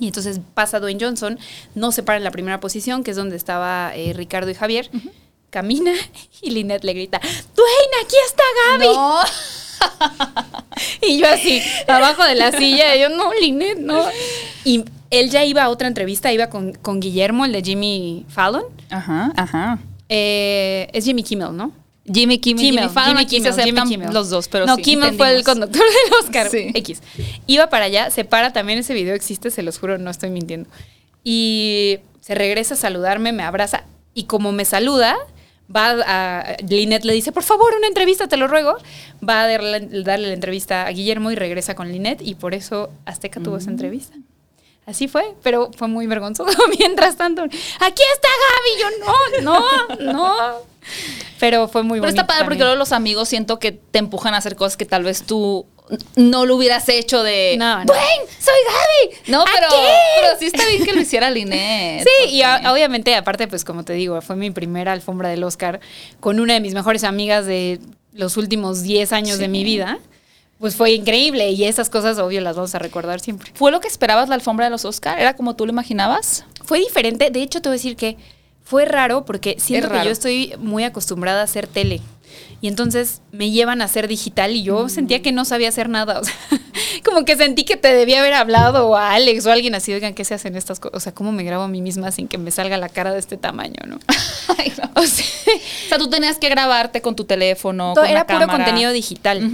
Y 0.00 0.06
entonces 0.06 0.40
pasa 0.54 0.80
Dwayne 0.80 1.02
Johnson, 1.02 1.38
no 1.74 1.92
se 1.92 2.02
para 2.02 2.18
en 2.18 2.24
la 2.24 2.30
primera 2.30 2.60
posición, 2.60 3.02
que 3.02 3.12
es 3.12 3.16
donde 3.16 3.36
estaba 3.36 3.92
eh, 3.94 4.12
Ricardo 4.12 4.50
y 4.50 4.54
Javier. 4.54 4.90
Camina 5.50 5.92
y 6.42 6.50
Linet 6.50 6.84
le 6.84 6.92
grita, 6.92 7.20
Dwayne, 7.20 8.04
aquí 8.04 8.16
está 8.26 8.42
Gaby. 8.70 8.86
No. 8.86 9.22
Y 11.08 11.18
yo 11.18 11.26
así, 11.26 11.62
abajo 11.86 12.22
de 12.24 12.34
la 12.34 12.52
silla, 12.52 12.94
y 12.94 13.00
yo, 13.00 13.08
no, 13.08 13.32
Linet, 13.34 13.78
no. 13.78 14.04
Y 14.64 14.84
él 15.10 15.30
ya 15.30 15.44
iba 15.44 15.62
a 15.62 15.68
otra 15.70 15.88
entrevista, 15.88 16.32
iba 16.32 16.48
con, 16.50 16.74
con 16.74 17.00
Guillermo, 17.00 17.44
el 17.44 17.52
de 17.52 17.62
Jimmy 17.62 18.26
Fallon. 18.28 18.64
Ajá, 18.90 19.32
ajá. 19.36 19.78
Eh, 20.08 20.88
es 20.92 21.04
Jimmy 21.04 21.22
Kimmel, 21.22 21.56
¿no? 21.56 21.72
Jimmy 22.12 22.38
Kimmel, 22.38 22.64
Jimmy 22.64 22.88
Fallon, 22.88 23.10
Jimmy 23.10 23.22
aquí 23.22 23.36
Kimmel, 23.36 23.54
se 23.54 23.60
aceptan 23.60 23.88
Jimmy 23.88 24.04
Kimmel. 24.04 24.14
los 24.14 24.30
dos, 24.30 24.48
pero 24.48 24.66
no, 24.66 24.76
sí, 24.76 24.82
Kimmel 24.82 25.14
fue 25.14 25.34
el 25.34 25.44
conductor 25.44 25.82
del 25.82 26.14
Oscar. 26.22 26.48
Sí. 26.50 26.70
X. 26.74 27.02
Iba 27.46 27.68
para 27.68 27.86
allá, 27.86 28.10
se 28.10 28.24
para 28.24 28.52
también 28.52 28.78
ese 28.78 28.94
video 28.94 29.14
existe, 29.14 29.50
se 29.50 29.62
los 29.62 29.78
juro, 29.78 29.98
no 29.98 30.10
estoy 30.10 30.30
mintiendo. 30.30 30.68
Y 31.24 31.98
se 32.20 32.34
regresa 32.34 32.74
a 32.74 32.76
saludarme, 32.76 33.32
me 33.32 33.42
abraza 33.42 33.84
y 34.14 34.24
como 34.24 34.52
me 34.52 34.64
saluda, 34.64 35.16
va 35.74 35.90
a 36.06 36.56
Linet 36.66 37.04
le 37.04 37.12
dice, 37.12 37.32
"Por 37.32 37.42
favor, 37.42 37.74
una 37.76 37.86
entrevista, 37.86 38.26
te 38.28 38.36
lo 38.36 38.46
ruego." 38.48 38.76
Va 39.26 39.42
a 39.42 39.46
darle, 39.48 39.80
darle 40.02 40.28
la 40.28 40.34
entrevista 40.34 40.86
a 40.86 40.90
Guillermo 40.90 41.30
y 41.30 41.34
regresa 41.34 41.74
con 41.74 41.90
Linet 41.92 42.20
y 42.22 42.34
por 42.34 42.54
eso 42.54 42.90
Azteca 43.04 43.40
tuvo 43.40 43.56
Mm. 43.56 43.58
esa 43.58 43.70
entrevista. 43.70 44.16
Así 44.86 45.06
fue, 45.06 45.34
pero 45.42 45.70
fue 45.76 45.86
muy 45.88 46.06
vergonzoso. 46.06 46.56
Mientras 46.78 47.16
tanto, 47.16 47.42
aquí 47.42 48.02
está 48.14 48.28
Gaby. 48.44 48.80
Yo 48.80 48.86
no, 49.42 49.42
no, 50.02 50.12
no. 50.12 50.34
Pero 51.38 51.68
fue 51.68 51.82
muy 51.82 51.98
Pero 52.00 52.08
bonito. 52.08 52.22
está 52.22 52.26
padre 52.26 52.44
porque 52.46 52.60
luego 52.60 52.74
los 52.76 52.92
amigos 52.92 53.28
siento 53.28 53.58
que 53.58 53.72
te 53.72 53.98
empujan 53.98 54.32
a 54.34 54.38
hacer 54.38 54.56
cosas 54.56 54.76
que 54.78 54.86
tal 54.86 55.02
vez 55.04 55.22
tú 55.24 55.66
no 56.16 56.46
lo 56.46 56.56
hubieras 56.56 56.88
hecho 56.88 57.22
de 57.22 57.56
No, 57.58 57.78
no. 57.80 57.84
Dwayne, 57.86 58.24
soy 58.40 58.54
Gaby. 58.68 59.30
No, 59.32 59.44
pero, 59.52 59.68
pero 60.20 60.38
sí 60.38 60.46
está 60.46 60.66
bien 60.68 60.84
que 60.84 60.92
lo 60.92 61.00
hiciera 61.00 61.30
Linet. 61.30 62.02
Sí, 62.04 62.30
y 62.30 62.42
a- 62.42 62.72
obviamente, 62.72 63.14
aparte, 63.14 63.48
pues 63.48 63.64
como 63.64 63.84
te 63.84 63.92
digo, 63.94 64.20
fue 64.20 64.36
mi 64.36 64.50
primera 64.50 64.92
alfombra 64.92 65.28
del 65.28 65.42
Oscar 65.44 65.80
con 66.20 66.40
una 66.40 66.54
de 66.54 66.60
mis 66.60 66.74
mejores 66.74 67.04
amigas 67.04 67.46
de 67.46 67.80
los 68.12 68.36
últimos 68.36 68.82
10 68.82 69.12
años 69.12 69.36
Sí. 69.36 69.42
de 69.42 69.48
mi 69.48 69.64
vida. 69.64 69.98
Pues 70.58 70.74
fue 70.74 70.90
increíble 70.90 71.50
y 71.52 71.62
esas 71.64 71.88
cosas, 71.88 72.18
obvio, 72.18 72.40
las 72.40 72.56
vamos 72.56 72.74
a 72.74 72.80
recordar 72.80 73.20
siempre. 73.20 73.52
¿Fue 73.54 73.70
lo 73.70 73.80
que 73.80 73.86
esperabas 73.86 74.28
la 74.28 74.34
alfombra 74.34 74.66
de 74.66 74.70
los 74.70 74.84
Oscar? 74.84 75.20
¿Era 75.20 75.36
como 75.36 75.54
tú 75.54 75.64
lo 75.66 75.70
imaginabas? 75.72 76.44
Fue 76.64 76.80
diferente, 76.80 77.30
de 77.30 77.42
hecho 77.42 77.62
te 77.62 77.68
voy 77.68 77.74
a 77.74 77.78
decir 77.78 77.94
que 77.94 78.16
fue 78.68 78.84
raro 78.84 79.24
porque 79.24 79.56
siento 79.58 79.88
que 79.90 80.04
yo 80.04 80.10
estoy 80.10 80.52
muy 80.58 80.84
acostumbrada 80.84 81.40
a 81.40 81.44
hacer 81.44 81.66
tele. 81.66 82.02
Y 82.60 82.68
entonces 82.68 83.22
me 83.32 83.50
llevan 83.50 83.80
a 83.80 83.86
hacer 83.86 84.08
digital 84.08 84.54
y 84.54 84.62
yo 84.62 84.90
sentía 84.90 85.22
que 85.22 85.32
no 85.32 85.46
sabía 85.46 85.70
hacer 85.70 85.88
nada. 85.88 86.20
O 86.20 86.24
sea, 86.24 86.34
como 87.04 87.24
que 87.24 87.34
sentí 87.36 87.64
que 87.64 87.78
te 87.78 87.94
debía 87.94 88.18
haber 88.20 88.34
hablado 88.34 88.94
a 88.94 89.12
Alex 89.14 89.46
o 89.46 89.50
a 89.50 89.54
alguien 89.54 89.74
así, 89.74 89.94
oigan, 89.94 90.12
¿qué 90.12 90.22
se 90.26 90.34
hacen 90.34 90.54
estas 90.54 90.80
cosas? 90.80 90.96
O 90.98 91.00
sea, 91.00 91.14
¿cómo 91.14 91.32
me 91.32 91.44
grabo 91.44 91.62
a 91.62 91.68
mí 91.68 91.80
misma 91.80 92.10
sin 92.10 92.28
que 92.28 92.36
me 92.36 92.50
salga 92.50 92.76
la 92.76 92.90
cara 92.90 93.12
de 93.14 93.20
este 93.20 93.38
tamaño, 93.38 93.80
no? 93.86 93.98
Ay, 94.58 94.70
no. 94.76 94.90
O 95.02 95.06
sea, 95.06 95.24
O 95.54 95.88
sea, 95.88 95.98
tú 95.98 96.10
tenías 96.10 96.36
que 96.38 96.50
grabarte 96.50 97.00
con 97.00 97.16
tu 97.16 97.24
teléfono. 97.24 97.94
todo 97.94 98.04
con 98.04 98.10
era 98.10 98.20
la 98.20 98.26
puro 98.26 98.40
cámara. 98.40 98.64
contenido 98.64 98.92
digital. 98.92 99.50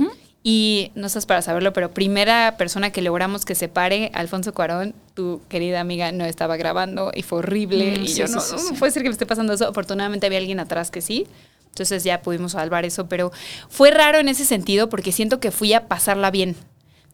Y 0.47 0.93
no 0.95 1.07
estás 1.07 1.25
para 1.25 1.41
saberlo, 1.41 1.73
pero 1.73 1.95
primera 1.95 2.57
persona 2.59 2.91
que 2.91 3.01
logramos 3.01 3.47
que 3.47 3.55
se 3.55 3.69
pare, 3.69 4.11
Alfonso 4.13 4.53
Cuarón, 4.53 4.95
tu 5.15 5.41
querida 5.49 5.81
amiga, 5.81 6.13
no 6.13 6.27
estaba 6.27 6.59
grabando 6.59 7.11
y 7.15 7.23
fue 7.23 7.39
horrible. 7.39 7.99
Mm, 7.99 8.03
y 8.03 8.09
sí, 8.09 8.19
yo 8.19 8.29
no, 8.29 8.41
sí, 8.43 8.57
sí. 8.59 8.75
puede 8.75 8.93
ser 8.93 9.03
que 9.03 9.09
me 9.09 9.15
esté 9.15 9.25
pasando 9.25 9.55
eso. 9.55 9.67
Afortunadamente 9.67 10.27
había 10.27 10.39
alguien 10.39 10.61
atrás 10.61 10.91
que 10.91 11.01
sí. 11.01 11.27
Entonces 11.71 12.05
ya 12.05 12.21
pudimos 12.21 12.53
salvar 12.53 12.85
eso, 12.85 13.09
pero 13.09 13.33
fue 13.71 13.91
raro 13.91 14.19
en 14.19 14.29
ese 14.29 14.45
sentido 14.45 14.91
porque 14.91 15.13
siento 15.13 15.41
que 15.41 15.51
fui 15.51 15.73
a 15.73 15.89
pasarla 15.89 16.31
bien. 16.31 16.57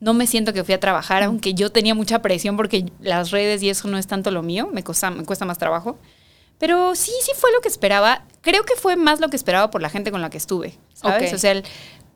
No 0.01 0.13
me 0.13 0.27
siento 0.27 0.53
que 0.53 0.65
fui 0.65 0.75
a 0.75 0.81
trabajar, 0.81 1.23
aunque 1.23 1.55
yo 1.55 1.71
tenía 1.71 1.95
mucha 1.95 2.23
presión 2.23 2.57
porque 2.57 2.87
las 3.01 3.31
redes 3.31 3.63
y 3.63 3.71
eso 3.71 3.87
no 3.87 3.97
es 3.97 4.09
tanto 4.09 4.33
lo 4.33 4.43
mío, 4.43 4.69
me 4.73 4.83
cuesta, 4.83 5.09
me 5.13 5.25
cuesta 5.25 5.45
más 5.45 5.57
trabajo. 5.57 5.99
Pero 6.59 6.95
sí, 6.95 7.13
sí 7.23 7.33
fue 7.37 7.53
lo 7.53 7.61
que 7.61 7.69
esperaba. 7.69 8.25
Creo 8.43 8.65
que 8.65 8.75
fue 8.75 8.97
más 8.97 9.21
lo 9.21 9.29
que 9.29 9.37
esperaba 9.37 9.71
por 9.71 9.81
la 9.81 9.89
gente 9.89 10.11
con 10.11 10.21
la 10.21 10.29
que 10.29 10.37
estuve, 10.37 10.77
¿sabes? 10.93 11.31
Ok. 11.31 11.37
O 11.37 11.39
sea, 11.39 11.53
el 11.53 11.65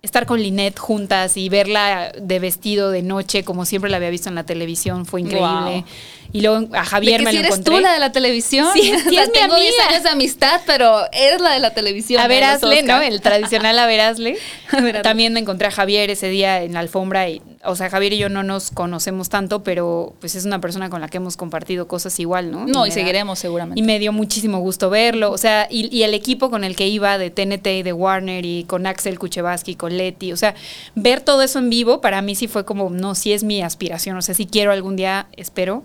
estar 0.04 0.26
con 0.26 0.40
Linet 0.40 0.78
juntas 0.78 1.36
y 1.36 1.48
verla 1.48 2.12
de 2.20 2.38
vestido 2.38 2.90
de 2.90 3.02
noche 3.02 3.42
como 3.42 3.64
siempre 3.64 3.90
la 3.90 3.96
había 3.96 4.10
visto 4.10 4.28
en 4.28 4.34
la 4.34 4.44
televisión 4.44 5.06
fue 5.06 5.22
increíble. 5.22 5.48
Wow. 5.48 5.84
Y 6.32 6.40
luego 6.40 6.68
a 6.74 6.84
Javier 6.84 7.12
de 7.12 7.18
que 7.18 7.24
me 7.24 7.30
si 7.30 7.36
lo 7.36 7.40
eres 7.40 7.52
encontré. 7.52 7.74
tú 7.76 7.80
la 7.80 7.92
de 7.92 7.98
la 8.00 8.12
televisión. 8.12 8.68
Sí, 8.74 8.82
sí 8.82 8.92
O 9.08 9.10
sea, 9.10 9.22
es 9.22 9.28
mi 9.28 9.34
tengo 9.34 9.56
10 9.56 9.74
amiga. 9.74 9.88
años 9.88 10.02
de 10.02 10.08
amistad, 10.10 10.60
pero 10.66 11.04
eres 11.12 11.40
la 11.40 11.52
de 11.52 11.60
la 11.60 11.72
televisión. 11.72 12.20
A 12.20 12.28
ver, 12.28 12.44
hazle. 12.44 12.82
¿no? 12.82 13.00
El 13.00 13.20
tradicional 13.20 13.78
a 13.78 13.86
ver, 13.86 14.00
hazle. 14.00 14.36
A 14.70 14.80
ver, 14.80 14.96
hazle. 14.96 15.02
También 15.02 15.32
me 15.32 15.40
encontré 15.40 15.68
a 15.68 15.70
Javier 15.70 16.10
ese 16.10 16.28
día 16.28 16.62
en 16.62 16.74
la 16.74 16.80
alfombra 16.80 17.28
y 17.28 17.40
o 17.66 17.76
sea, 17.76 17.90
Javier 17.90 18.12
y 18.14 18.18
yo 18.18 18.28
no 18.28 18.42
nos 18.42 18.70
conocemos 18.70 19.28
tanto, 19.28 19.62
pero 19.62 20.14
pues 20.20 20.34
es 20.34 20.44
una 20.44 20.60
persona 20.60 20.90
con 20.90 21.00
la 21.00 21.08
que 21.08 21.16
hemos 21.18 21.36
compartido 21.36 21.88
cosas 21.88 22.18
igual, 22.20 22.50
¿no? 22.50 22.66
No, 22.66 22.86
y, 22.86 22.90
da- 22.90 22.94
seguiremos 22.94 23.38
seguramente. 23.38 23.80
Y 23.80 23.82
me 23.82 23.98
dio 23.98 24.12
muchísimo 24.12 24.58
gusto 24.60 24.90
verlo, 24.90 25.30
o 25.32 25.38
sea, 25.38 25.66
y, 25.70 25.94
y 25.96 26.02
el 26.02 26.14
equipo 26.14 26.50
con 26.50 26.64
el 26.64 26.76
que 26.76 26.86
iba 26.88 27.18
de 27.18 27.30
TNT 27.30 27.66
y 27.68 27.82
de 27.82 27.92
Warner 27.92 28.44
y 28.44 28.64
con 28.64 28.86
Axel 28.86 29.18
Kuchevaski, 29.18 29.74
con 29.74 29.96
Leti, 29.96 30.32
o 30.32 30.36
sea, 30.36 30.54
ver 30.94 31.20
todo 31.20 31.42
eso 31.42 31.58
en 31.58 31.70
vivo 31.70 32.00
para 32.00 32.22
mí 32.22 32.34
sí 32.34 32.48
fue 32.48 32.64
como, 32.64 32.90
no, 32.90 33.14
sí 33.14 33.32
es 33.32 33.44
mi 33.44 33.62
aspiración, 33.62 34.16
o 34.16 34.22
sea, 34.22 34.34
sí 34.34 34.46
quiero 34.46 34.72
algún 34.72 34.96
día, 34.96 35.26
espero, 35.36 35.82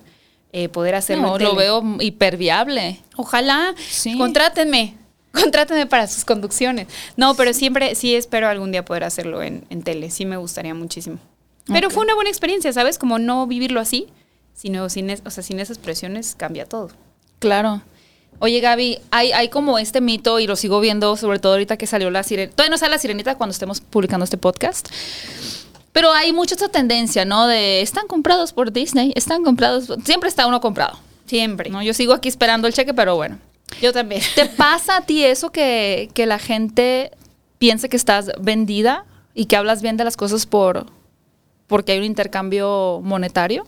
eh, 0.52 0.68
poder 0.70 0.96
hacerlo. 0.96 1.28
no, 1.28 1.38
lo 1.38 1.56
veo 1.56 1.84
hiperviable. 2.00 3.00
Ojalá, 3.16 3.74
Sí. 3.90 4.18
contrátenme, 4.18 4.96
contrátenme 5.32 5.86
para 5.86 6.08
sus 6.08 6.26
conducciones. 6.26 6.88
No, 7.18 7.36
pero 7.36 7.54
siempre 7.54 7.96
sí 7.96 8.16
espero 8.16 8.48
algún 8.48 8.72
día 8.72 8.84
poder 8.86 9.04
hacerlo 9.04 9.44
en, 9.44 9.64
en 9.70 9.84
tele, 9.84 10.10
sí 10.12 10.26
me 10.26 10.38
gustaría 10.38 10.74
muchísimo. 10.74 11.18
Pero 11.74 11.90
fue 11.90 12.04
una 12.04 12.16
buena 12.16 12.30
experiencia, 12.30 12.72
¿sabes? 12.74 12.98
Como 12.98 13.20
no 13.20 13.48
vivirlo 13.48 13.80
así, 13.80 14.08
sino 14.54 14.90
sin, 14.90 15.10
es- 15.10 15.22
o 15.26 15.30
sea, 15.30 15.44
sin 15.44 15.60
esas 15.60 15.78
presiones 15.78 16.36
cambia 16.38 16.66
todo. 16.66 16.90
Claro. 17.40 17.82
Oye, 18.40 18.60
Gaby, 18.62 19.00
hay, 19.12 19.32
hay 19.34 19.50
como 19.50 19.80
este 19.80 20.00
mito 20.02 20.40
y 20.40 20.48
lo 20.48 20.56
sigo 20.56 20.80
viendo, 20.80 21.16
sobre 21.18 21.40
todo 21.40 21.54
ahorita 21.54 21.78
que 21.78 21.88
salió 21.88 22.10
la 22.10 22.24
sirenita. 22.24 22.56
Todavía 22.56 22.72
no 22.72 22.78
sale 22.78 22.92
la 22.92 22.98
sirenita 22.98 23.36
cuando 23.36 23.52
estemos 23.52 23.82
publicando 23.82 24.24
este 24.24 24.38
podcast. 24.38 24.88
Pero 25.92 26.12
hay 26.14 26.32
mucha 26.34 26.56
esta 26.56 26.70
tendencia, 26.70 27.26
¿no? 27.26 27.48
De 27.48 27.82
están 27.82 28.08
comprados 28.08 28.54
por 28.54 28.72
Disney, 28.72 29.12
están 29.16 29.44
comprados. 29.44 29.88
por-". 29.88 30.02
Siempre 30.04 30.30
está 30.30 30.48
uno 30.48 30.62
comprado. 30.62 30.98
Siempre. 31.26 31.70
¿no? 31.70 31.82
Yo 31.84 31.94
sigo 31.94 32.14
aquí 32.14 32.30
esperando 32.30 32.68
el 32.68 32.74
cheque, 32.74 32.94
pero 32.94 33.16
bueno. 33.16 33.40
Yo 33.82 33.92
también. 33.94 34.22
¿Te 34.36 34.46
pasa 34.46 34.98
a 34.98 35.02
ti 35.02 35.24
eso 35.24 35.52
que, 35.52 36.10
que 36.14 36.26
la 36.26 36.40
gente 36.40 37.12
piense 37.58 37.90
que 37.90 37.98
estás 37.98 38.32
vendida 38.40 39.06
y 39.34 39.46
que 39.46 39.56
hablas 39.58 39.82
bien 39.82 39.98
de 39.98 40.04
las 40.06 40.16
cosas 40.18 40.46
por 40.46 40.86
porque 41.70 41.94
hay 41.94 42.00
un 42.00 42.04
intercambio 42.04 43.00
monetario? 43.02 43.66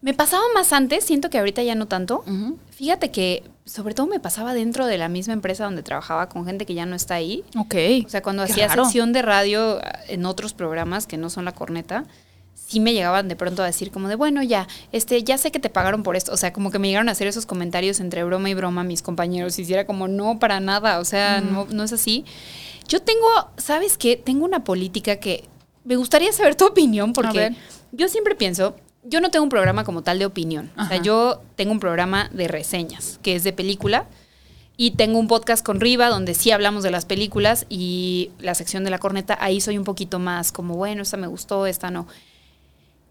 Me 0.00 0.14
pasaba 0.14 0.42
más 0.54 0.72
antes, 0.72 1.04
siento 1.04 1.30
que 1.30 1.38
ahorita 1.38 1.62
ya 1.62 1.74
no 1.76 1.86
tanto. 1.86 2.24
Fíjate 2.70 3.10
que 3.10 3.44
sobre 3.64 3.94
todo 3.94 4.06
me 4.06 4.20
pasaba 4.20 4.54
dentro 4.54 4.86
de 4.86 4.98
la 4.98 5.08
misma 5.08 5.34
empresa 5.34 5.64
donde 5.64 5.82
trabajaba 5.82 6.28
con 6.28 6.44
gente 6.46 6.66
que 6.66 6.74
ya 6.74 6.86
no 6.86 6.96
está 6.96 7.14
ahí. 7.14 7.44
Ok. 7.58 7.74
O 8.04 8.08
sea, 8.08 8.22
cuando 8.22 8.42
hacía 8.42 8.68
sección 8.68 9.12
de 9.12 9.22
radio 9.22 9.80
ah, 9.82 10.00
en 10.08 10.24
otros 10.24 10.54
programas 10.54 11.06
que 11.06 11.16
no 11.16 11.30
son 11.30 11.44
la 11.44 11.52
corneta, 11.52 12.04
sí 12.54 12.78
me 12.80 12.92
llegaban 12.92 13.28
de 13.28 13.36
pronto 13.36 13.62
a 13.62 13.66
decir 13.66 13.90
como 13.90 14.08
de, 14.08 14.14
bueno, 14.14 14.42
ya, 14.42 14.68
este, 14.92 15.22
ya 15.24 15.38
sé 15.38 15.50
que 15.50 15.58
te 15.58 15.70
pagaron 15.70 16.02
por 16.02 16.16
esto. 16.16 16.32
O 16.32 16.36
sea, 16.36 16.52
como 16.52 16.70
que 16.70 16.78
me 16.78 16.88
llegaron 16.88 17.08
a 17.08 17.12
hacer 17.12 17.26
esos 17.26 17.44
comentarios 17.44 18.00
entre 18.00 18.22
broma 18.24 18.48
y 18.48 18.54
broma 18.54 18.84
mis 18.84 19.02
compañeros. 19.02 19.58
Y 19.58 19.64
si 19.64 19.72
era 19.72 19.86
como, 19.86 20.08
no, 20.08 20.38
para 20.38 20.60
nada. 20.60 21.00
O 21.00 21.04
sea, 21.04 21.40
no, 21.40 21.66
no 21.68 21.82
es 21.82 21.92
así. 21.92 22.24
Yo 22.86 23.02
tengo, 23.02 23.26
¿sabes 23.56 23.98
qué? 23.98 24.16
Tengo 24.16 24.44
una 24.44 24.62
política 24.62 25.16
que 25.16 25.48
me 25.86 25.96
gustaría 25.96 26.30
saber 26.32 26.54
tu 26.54 26.66
opinión 26.66 27.12
porque 27.14 27.56
yo 27.92 28.08
siempre 28.08 28.34
pienso, 28.34 28.76
yo 29.04 29.20
no 29.22 29.30
tengo 29.30 29.44
un 29.44 29.48
programa 29.48 29.84
como 29.84 30.02
tal 30.02 30.18
de 30.18 30.26
opinión. 30.26 30.70
O 30.76 30.84
sea, 30.86 31.00
yo 31.00 31.40
tengo 31.56 31.72
un 31.72 31.80
programa 31.80 32.28
de 32.34 32.48
reseñas, 32.48 33.18
que 33.22 33.34
es 33.36 33.44
de 33.44 33.52
película. 33.54 34.06
Y 34.78 34.90
tengo 34.90 35.18
un 35.18 35.26
podcast 35.26 35.64
con 35.64 35.80
Riva 35.80 36.10
donde 36.10 36.34
sí 36.34 36.50
hablamos 36.50 36.82
de 36.82 36.90
las 36.90 37.06
películas 37.06 37.64
y 37.70 38.30
la 38.38 38.54
sección 38.54 38.84
de 38.84 38.90
la 38.90 38.98
corneta, 38.98 39.38
ahí 39.40 39.62
soy 39.62 39.78
un 39.78 39.84
poquito 39.84 40.18
más 40.18 40.52
como, 40.52 40.74
bueno, 40.76 41.00
esta 41.00 41.16
me 41.16 41.26
gustó, 41.28 41.66
esta 41.66 41.90
no. 41.90 42.06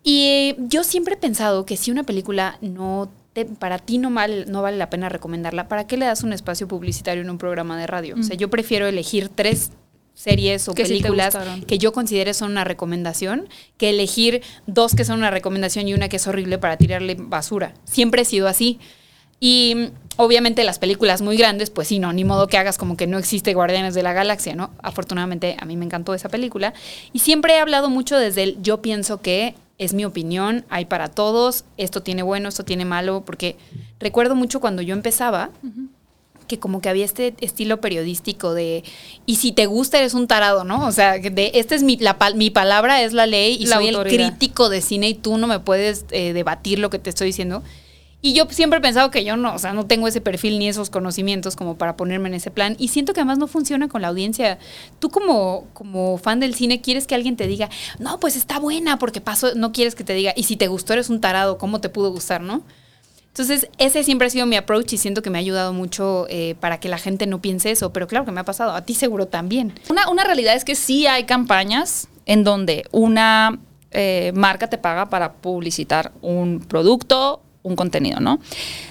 Y 0.03 0.55
yo 0.59 0.83
siempre 0.83 1.15
he 1.15 1.17
pensado 1.17 1.65
que 1.65 1.77
si 1.77 1.89
una 1.89 2.03
película 2.03 2.57
no 2.61 3.09
te- 3.33 3.45
para 3.45 3.79
ti 3.79 3.97
no, 3.97 4.09
mal, 4.11 4.45
no 4.51 4.61
vale 4.61 4.77
la 4.77 4.89
pena 4.91 5.09
recomendarla, 5.09 5.67
¿para 5.67 5.87
qué 5.87 5.97
le 5.97 6.05
das 6.05 6.21
un 6.23 6.33
espacio 6.33 6.67
publicitario 6.67 7.23
en 7.23 7.29
un 7.31 7.37
programa 7.39 7.77
de 7.79 7.87
radio? 7.87 8.15
O 8.19 8.23
sea, 8.23 8.35
yo 8.35 8.49
prefiero 8.49 8.85
elegir 8.85 9.29
tres 9.33 9.71
series 10.15 10.67
o 10.67 10.73
sí 10.73 10.81
películas 10.81 11.37
que 11.67 11.77
yo 11.77 11.93
considere 11.93 12.33
son 12.33 12.51
una 12.51 12.63
recomendación, 12.63 13.47
que 13.77 13.91
elegir 13.91 14.41
dos 14.65 14.95
que 14.95 15.05
son 15.05 15.19
una 15.19 15.29
recomendación 15.29 15.87
y 15.87 15.93
una 15.93 16.09
que 16.09 16.15
es 16.15 16.25
horrible 16.25 16.57
para 16.57 16.77
tirarle 16.77 17.15
basura. 17.19 17.73
Siempre 17.83 18.23
he 18.23 18.25
sido 18.25 18.47
así. 18.47 18.79
Y 19.39 19.75
mm, 19.75 19.85
obviamente 20.15 20.63
las 20.63 20.79
películas 20.79 21.21
muy 21.21 21.37
grandes, 21.37 21.69
pues 21.69 21.89
sí, 21.89 21.99
no, 21.99 22.13
ni 22.13 22.23
modo 22.23 22.47
que 22.47 22.57
hagas 22.57 22.77
como 22.77 22.97
que 22.97 23.05
no 23.05 23.17
existe 23.17 23.53
Guardianes 23.53 23.93
de 23.93 24.01
la 24.03 24.13
Galaxia, 24.13 24.55
¿no? 24.55 24.71
Afortunadamente 24.81 25.57
a 25.59 25.65
mí 25.65 25.75
me 25.75 25.85
encantó 25.85 26.13
esa 26.13 26.29
película. 26.29 26.73
Y 27.11 27.19
siempre 27.19 27.55
he 27.55 27.59
hablado 27.59 27.89
mucho 27.89 28.17
desde 28.17 28.43
el 28.43 28.61
yo 28.61 28.81
pienso 28.81 29.21
que 29.21 29.55
es 29.77 29.93
mi 29.93 30.05
opinión, 30.05 30.65
hay 30.69 30.85
para 30.85 31.09
todos, 31.09 31.65
esto 31.75 32.01
tiene 32.01 32.23
bueno, 32.23 32.47
esto 32.47 32.63
tiene 32.63 32.85
malo, 32.85 33.23
porque 33.25 33.57
recuerdo 33.99 34.33
mucho 34.33 34.61
cuando 34.61 34.81
yo 34.81 34.93
empezaba, 34.93 35.49
que 36.47 36.59
como 36.59 36.81
que 36.81 36.89
había 36.89 37.05
este 37.05 37.33
estilo 37.39 37.81
periodístico 37.81 38.53
de 38.53 38.83
y 39.25 39.35
si 39.37 39.51
te 39.51 39.65
gusta 39.65 39.97
eres 39.97 40.13
un 40.13 40.27
tarado, 40.27 40.63
¿no? 40.63 40.85
O 40.87 40.91
sea, 40.91 41.19
de 41.19 41.51
esta 41.55 41.75
es 41.75 41.83
mi 41.83 41.97
la 41.97 42.17
mi 42.35 42.49
palabra 42.49 43.01
es 43.01 43.13
la 43.13 43.25
ley 43.25 43.57
y 43.59 43.65
La 43.65 43.77
soy 43.77 43.89
autoridad. 43.89 44.25
el 44.25 44.31
crítico 44.31 44.69
de 44.69 44.81
cine 44.81 45.09
y 45.09 45.13
tú 45.13 45.37
no 45.37 45.47
me 45.47 45.59
puedes 45.59 46.05
eh, 46.11 46.33
debatir 46.33 46.79
lo 46.79 46.89
que 46.89 46.99
te 46.99 47.09
estoy 47.09 47.27
diciendo. 47.27 47.63
Y 48.21 48.33
yo 48.33 48.47
siempre 48.49 48.79
he 48.79 48.81
pensado 48.81 49.11
que 49.11 49.23
yo 49.23 49.37
no, 49.37 49.53
o 49.53 49.59
sea, 49.59 49.73
no 49.73 49.85
tengo 49.85 50.07
ese 50.07 50.19
perfil 50.19 50.57
ni 50.57 50.67
esos 50.67 50.89
conocimientos 50.89 51.55
como 51.55 51.77
para 51.77 51.95
ponerme 51.95 52.27
en 52.27 52.33
ese 52.33 52.49
plan. 52.49 52.75
Y 52.79 52.87
siento 52.87 53.13
que 53.13 53.19
además 53.19 53.37
no 53.37 53.45
funciona 53.45 53.87
con 53.87 54.01
la 54.01 54.07
audiencia. 54.07 54.57
Tú 54.97 55.11
como, 55.11 55.67
como 55.73 56.17
fan 56.17 56.39
del 56.39 56.55
cine 56.55 56.81
quieres 56.81 57.05
que 57.05 57.13
alguien 57.13 57.35
te 57.35 57.45
diga, 57.45 57.69
no, 57.99 58.19
pues 58.19 58.35
está 58.35 58.57
buena 58.57 58.97
porque 58.97 59.21
pasó, 59.21 59.53
no 59.53 59.71
quieres 59.71 59.93
que 59.93 60.03
te 60.03 60.13
diga, 60.13 60.33
y 60.35 60.41
si 60.43 60.57
te 60.57 60.67
gustó 60.67 60.93
eres 60.93 61.11
un 61.11 61.21
tarado, 61.21 61.59
¿cómo 61.59 61.81
te 61.81 61.89
pudo 61.89 62.11
gustar, 62.11 62.41
no? 62.41 62.63
Entonces, 63.35 63.67
ese 63.79 64.01
siempre 64.05 64.27
ha 64.27 64.29
sido 64.29 64.45
mi 64.45 64.55
approach 64.55 64.93
y 64.93 64.97
siento 64.97 65.21
que 65.21 65.29
me 65.29 65.37
ha 65.37 65.41
ayudado 65.41 65.73
mucho 65.73 66.25
eh, 66.29 66.55
para 66.61 66.79
que 66.79 66.87
la 66.87 66.97
gente 66.97 67.27
no 67.27 67.41
piense 67.41 67.69
eso. 67.69 67.91
Pero 67.91 68.07
claro 68.07 68.23
que 68.23 68.31
me 68.31 68.39
ha 68.39 68.45
pasado, 68.45 68.71
a 68.71 68.83
ti 68.83 68.93
seguro 68.93 69.27
también. 69.27 69.77
Una, 69.89 70.09
una 70.09 70.23
realidad 70.23 70.55
es 70.55 70.63
que 70.63 70.73
sí 70.73 71.05
hay 71.05 71.25
campañas 71.25 72.07
en 72.25 72.45
donde 72.45 72.85
una 72.93 73.59
eh, 73.91 74.31
marca 74.33 74.69
te 74.69 74.77
paga 74.77 75.09
para 75.09 75.33
publicitar 75.33 76.13
un 76.21 76.61
producto, 76.61 77.41
un 77.61 77.75
contenido, 77.75 78.21
¿no? 78.21 78.39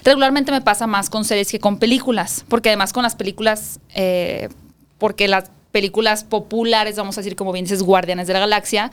Regularmente 0.05 0.53
me 0.53 0.61
pasa 0.61 0.87
más 0.87 1.09
con 1.09 1.25
series 1.25 1.51
que 1.51 1.59
con 1.59 1.79
películas, 1.79 2.45
porque 2.49 2.69
además 2.69 2.93
con 2.93 3.03
las 3.03 3.17
películas, 3.17 3.81
eh, 3.95 4.51
porque 4.99 5.27
las 5.27 5.45
películas 5.73 6.23
populares, 6.23 6.97
vamos 6.97 7.17
a 7.17 7.23
decir 7.23 7.35
como 7.35 7.51
bien 7.51 7.65
dices, 7.65 7.83
Guardianes 7.83 8.27
de 8.27 8.35
la 8.35 8.41
Galaxia, 8.41 8.91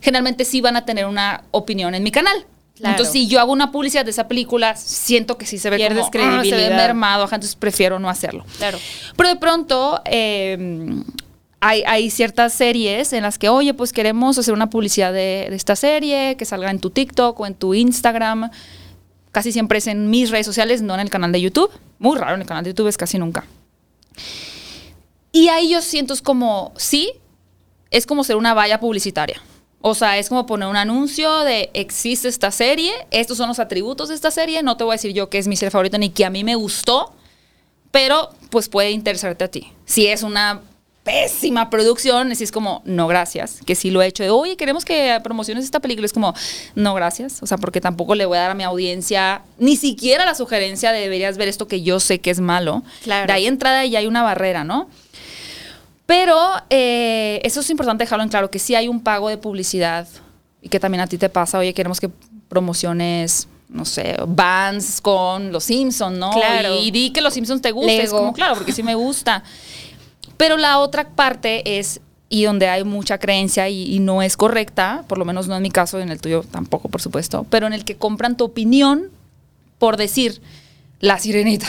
generalmente 0.00 0.44
sí 0.44 0.60
van 0.60 0.76
a 0.76 0.84
tener 0.84 1.06
una 1.06 1.42
opinión 1.50 1.96
en 1.96 2.04
mi 2.04 2.12
canal. 2.12 2.46
Claro. 2.76 2.92
Entonces, 2.92 3.12
si 3.12 3.28
yo 3.28 3.38
hago 3.38 3.52
una 3.52 3.70
publicidad 3.70 4.04
de 4.04 4.10
esa 4.10 4.26
película, 4.28 4.74
siento 4.76 5.38
que 5.38 5.46
sí 5.46 5.58
se 5.58 5.70
ve 5.70 5.76
Pierdes 5.76 6.06
como, 6.10 6.24
ah, 6.24 6.42
se 6.42 6.56
ve 6.56 6.70
mermado, 6.70 7.24
ajá, 7.24 7.36
entonces 7.36 7.54
prefiero 7.54 7.98
no 7.98 8.08
hacerlo. 8.08 8.44
Claro. 8.58 8.78
Pero 9.16 9.28
de 9.28 9.36
pronto 9.36 10.00
eh, 10.04 11.02
hay, 11.60 11.84
hay 11.86 12.10
ciertas 12.10 12.54
series 12.54 13.12
en 13.12 13.22
las 13.22 13.38
que, 13.38 13.48
oye, 13.48 13.72
pues 13.74 13.92
queremos 13.92 14.36
hacer 14.38 14.52
una 14.52 14.68
publicidad 14.68 15.12
de, 15.12 15.46
de 15.48 15.54
esta 15.54 15.76
serie, 15.76 16.36
que 16.36 16.44
salga 16.44 16.70
en 16.70 16.80
tu 16.80 16.90
TikTok 16.90 17.38
o 17.38 17.46
en 17.46 17.54
tu 17.54 17.74
Instagram. 17.74 18.50
Casi 19.30 19.52
siempre 19.52 19.78
es 19.78 19.86
en 19.86 20.10
mis 20.10 20.30
redes 20.30 20.46
sociales, 20.46 20.82
no 20.82 20.94
en 20.94 21.00
el 21.00 21.10
canal 21.10 21.30
de 21.30 21.40
YouTube. 21.40 21.70
Muy 21.98 22.18
raro, 22.18 22.34
en 22.34 22.40
el 22.40 22.46
canal 22.46 22.64
de 22.64 22.70
YouTube 22.70 22.88
es 22.88 22.96
casi 22.96 23.18
nunca. 23.18 23.44
Y 25.30 25.48
ahí 25.48 25.70
yo 25.70 25.80
siento 25.80 26.12
es 26.14 26.20
como, 26.20 26.72
sí, 26.76 27.12
es 27.90 28.06
como 28.06 28.24
ser 28.24 28.36
una 28.36 28.54
valla 28.54 28.80
publicitaria. 28.80 29.40
O 29.82 29.94
sea, 29.94 30.16
es 30.16 30.28
como 30.28 30.46
poner 30.46 30.68
un 30.68 30.76
anuncio 30.76 31.40
de 31.40 31.70
existe 31.74 32.28
esta 32.28 32.50
serie, 32.52 32.92
estos 33.10 33.36
son 33.36 33.48
los 33.48 33.58
atributos 33.58 34.08
de 34.08 34.14
esta 34.14 34.30
serie. 34.30 34.62
No 34.62 34.76
te 34.76 34.84
voy 34.84 34.92
a 34.92 34.94
decir 34.94 35.12
yo 35.12 35.28
que 35.28 35.38
es 35.38 35.48
mi 35.48 35.56
serie 35.56 35.70
favorita 35.70 35.98
ni 35.98 36.10
que 36.10 36.24
a 36.24 36.30
mí 36.30 36.44
me 36.44 36.54
gustó, 36.54 37.12
pero 37.90 38.30
pues 38.50 38.68
puede 38.68 38.92
interesarte 38.92 39.44
a 39.44 39.48
ti. 39.48 39.72
Si 39.84 40.06
es 40.06 40.22
una 40.22 40.60
pésima 41.02 41.68
producción, 41.68 42.30
así 42.30 42.44
es 42.44 42.52
como, 42.52 42.82
no 42.84 43.08
gracias, 43.08 43.58
que 43.66 43.74
sí 43.74 43.90
lo 43.90 44.02
he 44.02 44.06
hecho 44.06 44.22
de, 44.22 44.30
oye, 44.30 44.56
queremos 44.56 44.84
que 44.84 45.18
promociones 45.24 45.64
esta 45.64 45.80
película, 45.80 46.06
es 46.06 46.12
como, 46.12 46.32
no 46.76 46.94
gracias, 46.94 47.42
o 47.42 47.46
sea, 47.46 47.58
porque 47.58 47.80
tampoco 47.80 48.14
le 48.14 48.24
voy 48.24 48.38
a 48.38 48.42
dar 48.42 48.50
a 48.52 48.54
mi 48.54 48.62
audiencia 48.62 49.42
ni 49.58 49.76
siquiera 49.76 50.24
la 50.24 50.36
sugerencia 50.36 50.92
de 50.92 51.00
deberías 51.00 51.36
ver 51.38 51.48
esto 51.48 51.66
que 51.66 51.82
yo 51.82 51.98
sé 51.98 52.20
que 52.20 52.30
es 52.30 52.38
malo. 52.38 52.84
Claro. 53.02 53.26
De 53.26 53.32
ahí 53.32 53.46
entrada 53.46 53.84
ya 53.84 53.98
hay 53.98 54.06
una 54.06 54.22
barrera, 54.22 54.62
¿no? 54.62 54.88
Pero 56.12 56.38
eh, 56.68 57.40
eso 57.42 57.60
es 57.60 57.70
importante 57.70 58.04
dejarlo 58.04 58.22
en 58.22 58.28
claro, 58.28 58.50
que 58.50 58.58
sí 58.58 58.74
hay 58.74 58.86
un 58.86 59.00
pago 59.00 59.30
de 59.30 59.38
publicidad 59.38 60.06
y 60.60 60.68
que 60.68 60.78
también 60.78 61.00
a 61.00 61.06
ti 61.06 61.16
te 61.16 61.30
pasa, 61.30 61.56
oye, 61.56 61.72
queremos 61.72 62.00
que 62.00 62.10
promociones, 62.50 63.48
no 63.70 63.86
sé, 63.86 64.18
bands 64.28 65.00
con 65.00 65.52
los 65.52 65.64
Simpsons, 65.64 66.18
¿no? 66.18 66.30
Claro. 66.32 66.74
Y, 66.74 66.88
y 66.88 66.90
di 66.90 67.10
que 67.12 67.22
los 67.22 67.32
Simpsons 67.32 67.62
te 67.62 67.72
gustan, 67.72 67.98
es 67.98 68.10
como, 68.10 68.34
claro, 68.34 68.56
porque 68.56 68.72
sí 68.72 68.82
me 68.82 68.94
gusta. 68.94 69.42
Pero 70.36 70.58
la 70.58 70.80
otra 70.80 71.08
parte 71.08 71.78
es, 71.78 72.02
y 72.28 72.44
donde 72.44 72.68
hay 72.68 72.84
mucha 72.84 73.16
creencia 73.16 73.70
y, 73.70 73.94
y 73.94 73.98
no 73.98 74.20
es 74.20 74.36
correcta, 74.36 75.06
por 75.08 75.16
lo 75.16 75.24
menos 75.24 75.48
no 75.48 75.56
en 75.56 75.62
mi 75.62 75.70
caso, 75.70 75.98
en 75.98 76.10
el 76.10 76.20
tuyo 76.20 76.42
tampoco, 76.42 76.90
por 76.90 77.00
supuesto, 77.00 77.46
pero 77.48 77.66
en 77.66 77.72
el 77.72 77.86
que 77.86 77.96
compran 77.96 78.36
tu 78.36 78.44
opinión 78.44 79.08
por 79.78 79.96
decir 79.96 80.42
la 81.00 81.18
sirenita. 81.18 81.68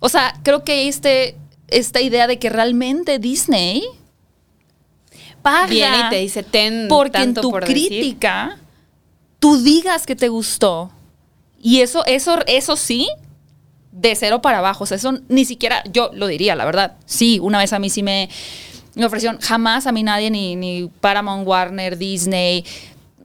O 0.00 0.10
sea, 0.10 0.38
creo 0.42 0.64
que 0.64 0.86
este, 0.86 1.34
esta 1.70 2.00
idea 2.00 2.26
de 2.26 2.38
que 2.38 2.50
realmente 2.50 3.18
Disney 3.18 3.84
paga 5.42 6.06
y 6.06 6.10
te 6.10 6.16
dice, 6.16 6.42
ten 6.42 6.86
porque 6.88 7.22
en 7.22 7.34
tu 7.34 7.50
por 7.50 7.66
decir". 7.66 7.88
crítica 7.88 8.58
tú 9.40 9.56
digas 9.56 10.06
que 10.06 10.14
te 10.14 10.28
gustó. 10.28 10.90
Y 11.60 11.80
eso, 11.80 12.04
eso, 12.06 12.38
eso 12.46 12.76
sí, 12.76 13.08
de 13.90 14.14
cero 14.14 14.40
para 14.40 14.58
abajo. 14.58 14.84
O 14.84 14.86
sea, 14.86 14.96
eso 14.96 15.18
ni 15.28 15.44
siquiera, 15.44 15.82
yo 15.90 16.10
lo 16.14 16.26
diría, 16.26 16.54
la 16.54 16.64
verdad. 16.64 16.96
Sí, 17.06 17.38
una 17.40 17.58
vez 17.58 17.72
a 17.72 17.78
mí 17.78 17.90
sí 17.90 18.02
me, 18.02 18.28
me 18.94 19.04
ofrecieron, 19.04 19.40
jamás 19.40 19.86
a 19.86 19.92
mí 19.92 20.02
nadie, 20.02 20.30
ni, 20.30 20.56
ni 20.56 20.88
Paramount, 21.00 21.46
Warner, 21.46 21.98
Disney, 21.98 22.64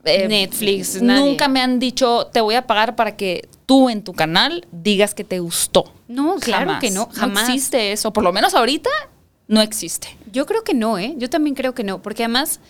eh, 0.04 0.28
Netflix, 0.28 1.00
nadie. 1.00 1.20
Nunca 1.24 1.48
me 1.48 1.60
han 1.60 1.78
dicho, 1.78 2.26
te 2.32 2.40
voy 2.40 2.56
a 2.56 2.66
pagar 2.66 2.96
para 2.96 3.16
que 3.16 3.48
tú 3.66 3.90
en 3.90 4.02
tu 4.02 4.14
canal 4.14 4.66
digas 4.72 5.14
que 5.14 5.24
te 5.24 5.40
gustó. 5.40 5.92
No, 6.08 6.36
claro 6.36 6.78
que 6.80 6.90
no, 6.90 7.08
jamás. 7.12 7.48
No 7.48 7.54
existe 7.54 7.92
eso. 7.92 8.12
Por 8.12 8.24
lo 8.24 8.32
menos 8.32 8.54
ahorita 8.54 8.90
no 9.48 9.60
existe. 9.60 10.16
Yo 10.32 10.46
creo 10.46 10.64
que 10.64 10.74
no, 10.74 10.98
¿eh? 10.98 11.14
Yo 11.18 11.28
también 11.28 11.54
creo 11.54 11.74
que 11.74 11.84
no, 11.84 12.00
porque 12.00 12.24
además, 12.24 12.60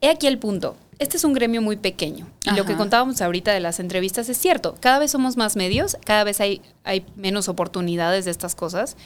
he 0.00 0.08
aquí 0.10 0.26
el 0.26 0.38
punto. 0.38 0.76
Este 0.98 1.16
es 1.16 1.24
un 1.24 1.32
gremio 1.32 1.60
muy 1.60 1.76
pequeño. 1.76 2.28
Y 2.44 2.54
lo 2.54 2.64
que 2.64 2.76
contábamos 2.76 3.20
ahorita 3.20 3.52
de 3.52 3.58
las 3.58 3.80
entrevistas 3.80 4.28
es 4.28 4.38
cierto. 4.38 4.76
Cada 4.78 5.00
vez 5.00 5.10
somos 5.10 5.36
más 5.36 5.56
medios, 5.56 5.96
cada 6.04 6.22
vez 6.22 6.40
hay, 6.40 6.62
hay 6.84 7.04
menos 7.16 7.48
oportunidades 7.48 8.26
de 8.26 8.30
estas 8.30 8.54
cosas. 8.54 8.96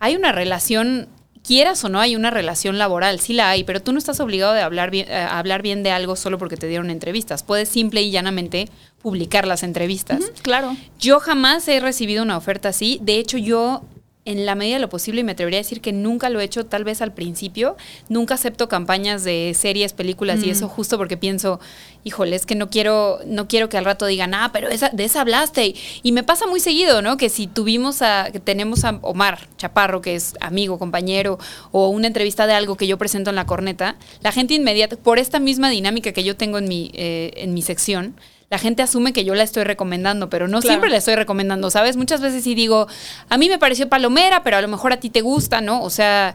Hay 0.00 0.16
una 0.16 0.32
relación, 0.32 1.08
quieras 1.44 1.84
o 1.84 1.88
no, 1.88 2.00
hay 2.00 2.16
una 2.16 2.30
relación 2.30 2.78
laboral, 2.78 3.20
sí 3.20 3.34
la 3.34 3.50
hay, 3.50 3.64
pero 3.64 3.80
tú 3.80 3.92
no 3.92 3.98
estás 3.98 4.18
obligado 4.18 4.54
de 4.54 4.62
hablar 4.62 4.90
bien, 4.90 5.06
eh, 5.08 5.14
a 5.14 5.38
hablar 5.38 5.62
bien 5.62 5.82
de 5.82 5.90
algo 5.90 6.16
solo 6.16 6.38
porque 6.38 6.56
te 6.56 6.66
dieron 6.66 6.90
entrevistas. 6.90 7.42
Puedes 7.42 7.68
simple 7.68 8.02
y 8.02 8.10
llanamente 8.10 8.68
publicar 9.00 9.46
las 9.46 9.62
entrevistas. 9.62 10.32
Claro. 10.42 10.76
Yo 10.98 11.20
jamás 11.20 11.68
he 11.68 11.78
recibido 11.80 12.22
una 12.22 12.36
oferta 12.36 12.70
así. 12.70 12.98
De 13.02 13.18
hecho, 13.18 13.36
yo, 13.38 13.84
en 14.24 14.46
la 14.46 14.54
medida 14.54 14.76
de 14.76 14.80
lo 14.80 14.88
posible, 14.88 15.20
y 15.20 15.24
me 15.24 15.32
atrevería 15.32 15.58
a 15.58 15.62
decir 15.62 15.80
que 15.80 15.92
nunca 15.92 16.30
lo 16.30 16.40
he 16.40 16.44
hecho, 16.44 16.64
tal 16.64 16.84
vez 16.84 17.02
al 17.02 17.12
principio, 17.12 17.76
nunca 18.08 18.34
acepto 18.34 18.68
campañas 18.68 19.22
de 19.22 19.54
series, 19.54 19.92
películas 19.92 20.42
y 20.42 20.50
eso 20.50 20.68
justo 20.68 20.96
porque 20.96 21.16
pienso, 21.16 21.60
híjole, 22.04 22.36
es 22.36 22.46
que 22.46 22.54
no 22.54 22.70
quiero, 22.70 23.20
no 23.26 23.48
quiero 23.48 23.68
que 23.68 23.76
al 23.76 23.84
rato 23.84 24.06
digan, 24.06 24.34
ah, 24.34 24.50
pero 24.52 24.68
esa, 24.68 24.88
de 24.88 25.04
esa 25.04 25.20
hablaste. 25.20 25.66
Y, 25.66 25.76
y 26.02 26.12
me 26.12 26.22
pasa 26.22 26.46
muy 26.46 26.60
seguido, 26.60 27.02
¿no? 27.02 27.16
Que 27.16 27.28
si 27.28 27.46
tuvimos 27.46 28.00
a, 28.02 28.30
que 28.32 28.40
tenemos 28.40 28.84
a 28.84 28.98
Omar 29.02 29.48
Chaparro, 29.58 30.00
que 30.00 30.14
es 30.14 30.34
amigo, 30.40 30.78
compañero, 30.78 31.38
o 31.70 31.88
una 31.88 32.06
entrevista 32.06 32.46
de 32.46 32.54
algo 32.54 32.76
que 32.76 32.86
yo 32.86 32.96
presento 32.96 33.30
en 33.30 33.36
la 33.36 33.46
corneta, 33.46 33.96
la 34.22 34.32
gente 34.32 34.54
inmediata, 34.54 34.96
por 34.96 35.18
esta 35.18 35.38
misma 35.38 35.68
dinámica 35.68 36.12
que 36.12 36.24
yo 36.24 36.36
tengo 36.36 36.58
en 36.58 36.68
mi, 36.68 36.90
eh, 36.94 37.32
en 37.36 37.52
mi 37.52 37.62
sección, 37.62 38.14
la 38.50 38.58
gente 38.58 38.82
asume 38.82 39.12
que 39.12 39.24
yo 39.24 39.34
la 39.34 39.42
estoy 39.42 39.64
recomendando, 39.64 40.28
pero 40.30 40.46
no 40.48 40.60
Claro. 40.60 40.72
siempre 40.74 40.90
la 40.90 40.98
estoy 40.98 41.14
recomendando, 41.16 41.70
¿sabes? 41.70 41.96
Muchas 41.96 42.20
veces 42.20 42.44
sí 42.44 42.54
digo, 42.54 42.86
a 43.28 43.38
mí 43.38 43.48
me 43.48 43.58
pareció 43.58 43.88
palomera, 43.88 44.42
pero 44.42 44.56
a 44.56 44.62
lo 44.62 44.68
mejor 44.68 44.92
a 44.92 44.98
ti 44.98 45.10
te 45.10 45.20
gusta, 45.22 45.60
¿no? 45.60 45.82
O 45.82 45.90
sea, 45.90 46.34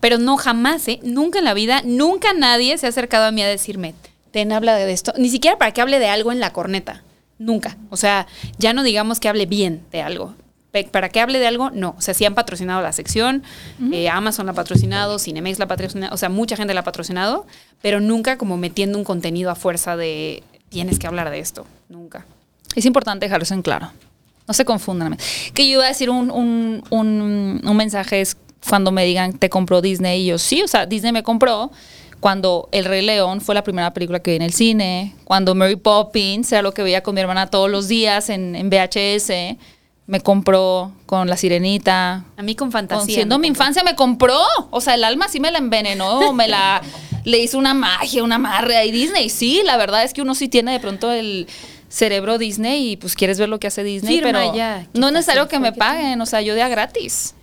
pero 0.00 0.18
no 0.18 0.36
jamás, 0.36 0.86
¿eh? 0.88 1.00
Nunca 1.02 1.38
en 1.40 1.44
la 1.44 1.54
vida, 1.54 1.82
nunca 1.84 2.32
nadie 2.34 2.78
se 2.78 2.86
ha 2.86 2.88
acercado 2.90 3.24
a 3.26 3.30
mí 3.32 3.42
a 3.42 3.48
decirme, 3.48 3.94
ten, 4.30 4.52
habla 4.52 4.74
de 4.76 4.90
esto. 4.92 5.12
Ni 5.18 5.28
siquiera 5.28 5.58
para 5.58 5.72
que 5.72 5.80
hable 5.80 5.98
de 5.98 6.08
algo 6.08 6.30
en 6.32 6.40
la 6.40 6.52
corneta. 6.52 7.02
Nunca. 7.38 7.76
O 7.88 7.96
sea, 7.96 8.26
ya 8.58 8.72
no 8.74 8.82
digamos 8.82 9.18
que 9.18 9.28
hable 9.28 9.46
bien 9.46 9.82
de 9.92 10.02
algo. 10.02 10.34
Para 10.92 11.08
que 11.08 11.20
hable 11.20 11.40
de 11.40 11.48
algo, 11.48 11.70
no. 11.70 11.96
O 11.98 12.00
sea, 12.00 12.14
sí 12.14 12.24
han 12.24 12.34
patrocinado 12.36 12.80
la 12.80 12.92
sección, 12.92 13.42
eh, 13.92 14.08
Amazon 14.08 14.46
la 14.46 14.52
ha 14.52 14.54
patrocinado, 14.54 15.18
Cinemex 15.18 15.58
la 15.58 15.64
ha 15.64 15.68
patrocinado, 15.68 16.14
o 16.14 16.16
sea, 16.16 16.28
mucha 16.28 16.54
gente 16.56 16.74
la 16.74 16.80
ha 16.80 16.84
patrocinado, 16.84 17.44
pero 17.82 17.98
nunca 18.00 18.38
como 18.38 18.56
metiendo 18.56 18.96
un 18.96 19.02
contenido 19.02 19.50
a 19.50 19.56
fuerza 19.56 19.96
de 19.96 20.44
tienes 20.70 20.98
que 20.98 21.06
hablar 21.06 21.30
de 21.30 21.38
esto. 21.38 21.66
Nunca. 21.88 22.24
Es 22.74 22.86
importante 22.86 23.26
dejarlo 23.26 23.42
eso 23.42 23.54
en 23.54 23.62
claro. 23.62 23.92
No 24.48 24.54
se 24.54 24.64
confundan. 24.64 25.18
Que 25.52 25.68
yo 25.68 25.74
iba 25.74 25.84
a 25.84 25.88
decir 25.88 26.08
un, 26.08 26.30
un, 26.30 26.82
un, 26.90 27.60
un 27.62 27.76
mensaje 27.76 28.22
es 28.22 28.36
cuando 28.66 28.90
me 28.92 29.04
digan, 29.04 29.34
te 29.34 29.50
compró 29.50 29.80
Disney. 29.82 30.22
Y 30.22 30.26
yo, 30.26 30.38
sí, 30.38 30.62
o 30.62 30.68
sea, 30.68 30.86
Disney 30.86 31.12
me 31.12 31.22
compró 31.22 31.70
cuando 32.20 32.68
El 32.72 32.84
Rey 32.84 33.04
León 33.04 33.40
fue 33.40 33.54
la 33.54 33.64
primera 33.64 33.92
película 33.92 34.20
que 34.20 34.32
vi 34.32 34.36
en 34.36 34.42
el 34.42 34.52
cine, 34.52 35.14
cuando 35.24 35.54
Mary 35.54 35.76
Poppins 35.76 36.52
era 36.52 36.62
lo 36.62 36.72
que 36.72 36.82
veía 36.82 37.02
con 37.02 37.14
mi 37.14 37.20
hermana 37.20 37.48
todos 37.48 37.70
los 37.70 37.88
días 37.88 38.28
en, 38.28 38.54
en 38.54 38.68
VHS, 38.68 39.56
me 40.10 40.20
compró 40.20 40.92
con 41.06 41.28
La 41.30 41.36
Sirenita. 41.36 42.24
A 42.36 42.42
mí 42.42 42.54
con 42.56 42.66
Con- 42.66 42.72
fantasía. 42.72 43.14
siendo 43.14 43.38
me 43.38 43.42
mi 43.42 43.48
compró. 43.48 43.62
infancia 43.62 43.82
me 43.84 43.94
compró. 43.94 44.38
O 44.70 44.80
sea, 44.80 44.94
el 44.94 45.04
alma 45.04 45.28
sí 45.28 45.38
me 45.40 45.50
la 45.52 45.58
envenenó, 45.58 46.32
me 46.32 46.48
la 46.48 46.82
le 47.24 47.38
hizo 47.38 47.58
una 47.58 47.74
magia, 47.74 48.22
una 48.24 48.34
amarre 48.36 48.76
ahí 48.76 48.90
Disney. 48.90 49.30
Sí, 49.30 49.62
la 49.64 49.76
verdad 49.76 50.02
es 50.02 50.12
que 50.12 50.20
uno 50.22 50.34
sí 50.34 50.48
tiene 50.48 50.72
de 50.72 50.80
pronto 50.80 51.12
el 51.12 51.46
cerebro 51.88 52.38
Disney 52.38 52.90
y 52.92 52.96
pues 52.96 53.14
quieres 53.14 53.38
ver 53.38 53.48
lo 53.48 53.58
que 53.60 53.66
hace 53.68 53.82
Disney, 53.84 54.16
Firma 54.20 54.30
pero 54.40 54.54
ya. 54.54 54.86
no 54.94 55.08
es 55.08 55.12
necesario 55.12 55.48
que 55.48 55.58
me 55.58 55.72
paguen, 55.72 56.20
o 56.20 56.26
sea, 56.26 56.40
yo 56.40 56.54
de 56.54 56.62
a 56.62 56.68
gratis. 56.68 57.34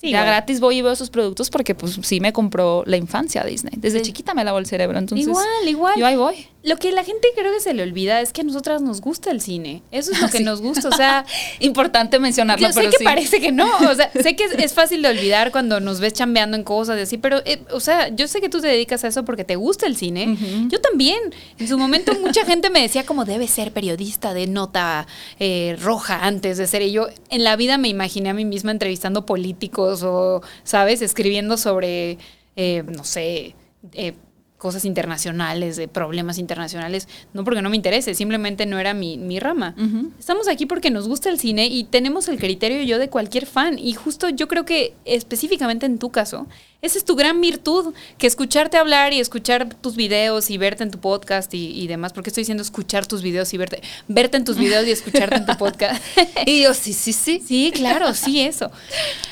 Sí, 0.00 0.08
de 0.10 0.16
a 0.16 0.20
igual. 0.20 0.26
gratis 0.26 0.60
voy 0.60 0.76
y 0.78 0.82
veo 0.82 0.94
sus 0.94 1.10
productos 1.10 1.48
porque 1.50 1.74
pues 1.74 1.98
sí 2.02 2.20
me 2.20 2.32
compró 2.32 2.82
la 2.86 2.96
infancia 2.98 3.42
Disney. 3.44 3.72
Desde 3.78 4.00
Sí. 4.00 4.06
chiquita 4.06 4.34
me 4.34 4.44
lavó 4.44 4.58
el 4.58 4.66
cerebro, 4.66 4.98
entonces 4.98 5.26
Igual, 5.26 5.46
igual. 5.66 5.94
yo 5.96 6.06
ahí 6.06 6.16
voy. 6.16 6.48
Lo 6.66 6.76
que 6.78 6.90
la 6.92 7.04
gente 7.04 7.28
creo 7.36 7.52
que 7.52 7.60
se 7.60 7.72
le 7.74 7.82
olvida 7.84 8.20
es 8.20 8.32
que 8.32 8.40
a 8.40 8.44
nosotras 8.44 8.82
nos 8.82 9.00
gusta 9.00 9.30
el 9.30 9.40
cine. 9.40 9.82
Eso 9.92 10.10
es 10.12 10.20
lo 10.20 10.28
que 10.28 10.38
Sí. 10.38 10.44
nos 10.44 10.60
gusta. 10.60 10.88
O 10.88 10.92
sea, 10.96 11.24
Importante 11.60 12.18
mencionarlo, 12.18 12.66
yo 12.66 12.72
sé 12.72 12.80
pero 12.80 12.90
que 12.90 12.98
sí. 12.98 13.04
parece 13.04 13.40
que 13.40 13.52
no. 13.52 13.66
O 13.88 13.94
sea, 13.94 14.10
sé 14.22 14.34
que 14.36 14.44
es, 14.44 14.52
es 14.52 14.74
fácil 14.74 15.00
de 15.02 15.08
olvidar 15.08 15.52
cuando 15.52 15.78
nos 15.80 16.00
ves 16.00 16.12
chambeando 16.12 16.56
en 16.56 16.64
cosas 16.64 16.98
y 16.98 17.02
así, 17.02 17.18
pero, 17.18 17.38
eh, 17.46 17.62
o 17.70 17.80
sea, 17.80 18.08
yo 18.08 18.26
sé 18.28 18.40
que 18.40 18.48
tú 18.48 18.60
te 18.60 18.66
dedicas 18.66 19.04
a 19.04 19.08
eso 19.08 19.24
porque 19.24 19.44
te 19.44 19.56
gusta 19.56 19.86
el 19.86 19.96
cine. 19.96 20.36
Yo 20.68 20.80
también. 20.80 21.18
En 21.58 21.68
su 21.68 21.78
momento 21.78 22.12
mucha 22.20 22.44
gente 22.44 22.68
me 22.68 22.82
decía 22.82 23.06
como 23.06 23.24
debe 23.24 23.46
ser 23.48 23.72
periodista 23.72 24.34
de 24.34 24.46
nota 24.48 25.06
eh, 25.38 25.76
roja 25.80 26.24
antes 26.26 26.58
de 26.58 26.66
ser. 26.66 26.82
Y 26.82 26.90
yo 26.92 27.06
en 27.30 27.44
la 27.44 27.54
vida 27.56 27.78
me 27.78 27.88
imaginé 27.88 28.30
a 28.30 28.34
mí 28.34 28.44
misma 28.44 28.72
entrevistando 28.72 29.24
políticos 29.24 30.02
o, 30.02 30.42
¿sabes? 30.64 31.00
Escribiendo 31.00 31.56
sobre, 31.56 32.18
eh, 32.56 32.82
no 32.86 33.04
sé, 33.04 33.54
eh, 33.92 34.14
cosas 34.58 34.84
internacionales, 34.84 35.76
de 35.76 35.86
problemas 35.86 36.38
internacionales, 36.38 37.08
no 37.34 37.44
porque 37.44 37.62
no 37.62 37.70
me 37.70 37.76
interese, 37.76 38.14
simplemente 38.14 38.64
no 38.66 38.78
era 38.78 38.94
mi, 38.94 39.18
mi 39.18 39.38
rama. 39.38 39.74
Estamos 40.18 40.48
aquí 40.48 40.66
porque 40.66 40.90
nos 40.90 41.08
gusta 41.08 41.28
el 41.28 41.38
cine 41.38 41.66
y 41.66 41.84
tenemos 41.84 42.28
el 42.28 42.38
criterio 42.38 42.82
yo 42.82 42.98
de 42.98 43.08
cualquier 43.10 43.46
fan. 43.46 43.78
Y 43.78 43.92
justo 43.92 44.28
yo 44.30 44.48
creo 44.48 44.64
que 44.64 44.94
específicamente 45.04 45.84
en 45.84 45.98
tu 45.98 46.10
caso, 46.10 46.46
esa 46.80 46.98
es 46.98 47.04
tu 47.04 47.16
gran 47.16 47.40
virtud, 47.40 47.94
que 48.16 48.26
escucharte 48.26 48.78
hablar 48.78 49.12
y 49.12 49.20
escuchar 49.20 49.74
tus 49.74 49.96
videos 49.96 50.50
y 50.50 50.58
verte 50.58 50.84
en 50.84 50.90
tu 50.90 51.00
podcast 51.00 51.52
y, 51.52 51.78
y 51.78 51.86
demás, 51.86 52.12
porque 52.12 52.30
estoy 52.30 52.42
diciendo 52.42 52.62
escuchar 52.62 53.06
tus 53.06 53.22
videos 53.22 53.52
y 53.52 53.58
verte, 53.58 53.82
verte 54.08 54.36
en 54.36 54.44
tus 54.44 54.56
videos 54.56 54.86
y 54.86 54.90
escucharte 54.90 55.36
en 55.36 55.46
tu 55.46 55.56
podcast. 55.56 56.02
Y 56.46 56.62
yo, 56.62 56.74
sí, 56.74 56.92
sí, 56.92 57.12
sí. 57.12 57.42
Sí, 57.44 57.72
claro, 57.74 58.14
sí, 58.14 58.40
eso. 58.40 58.70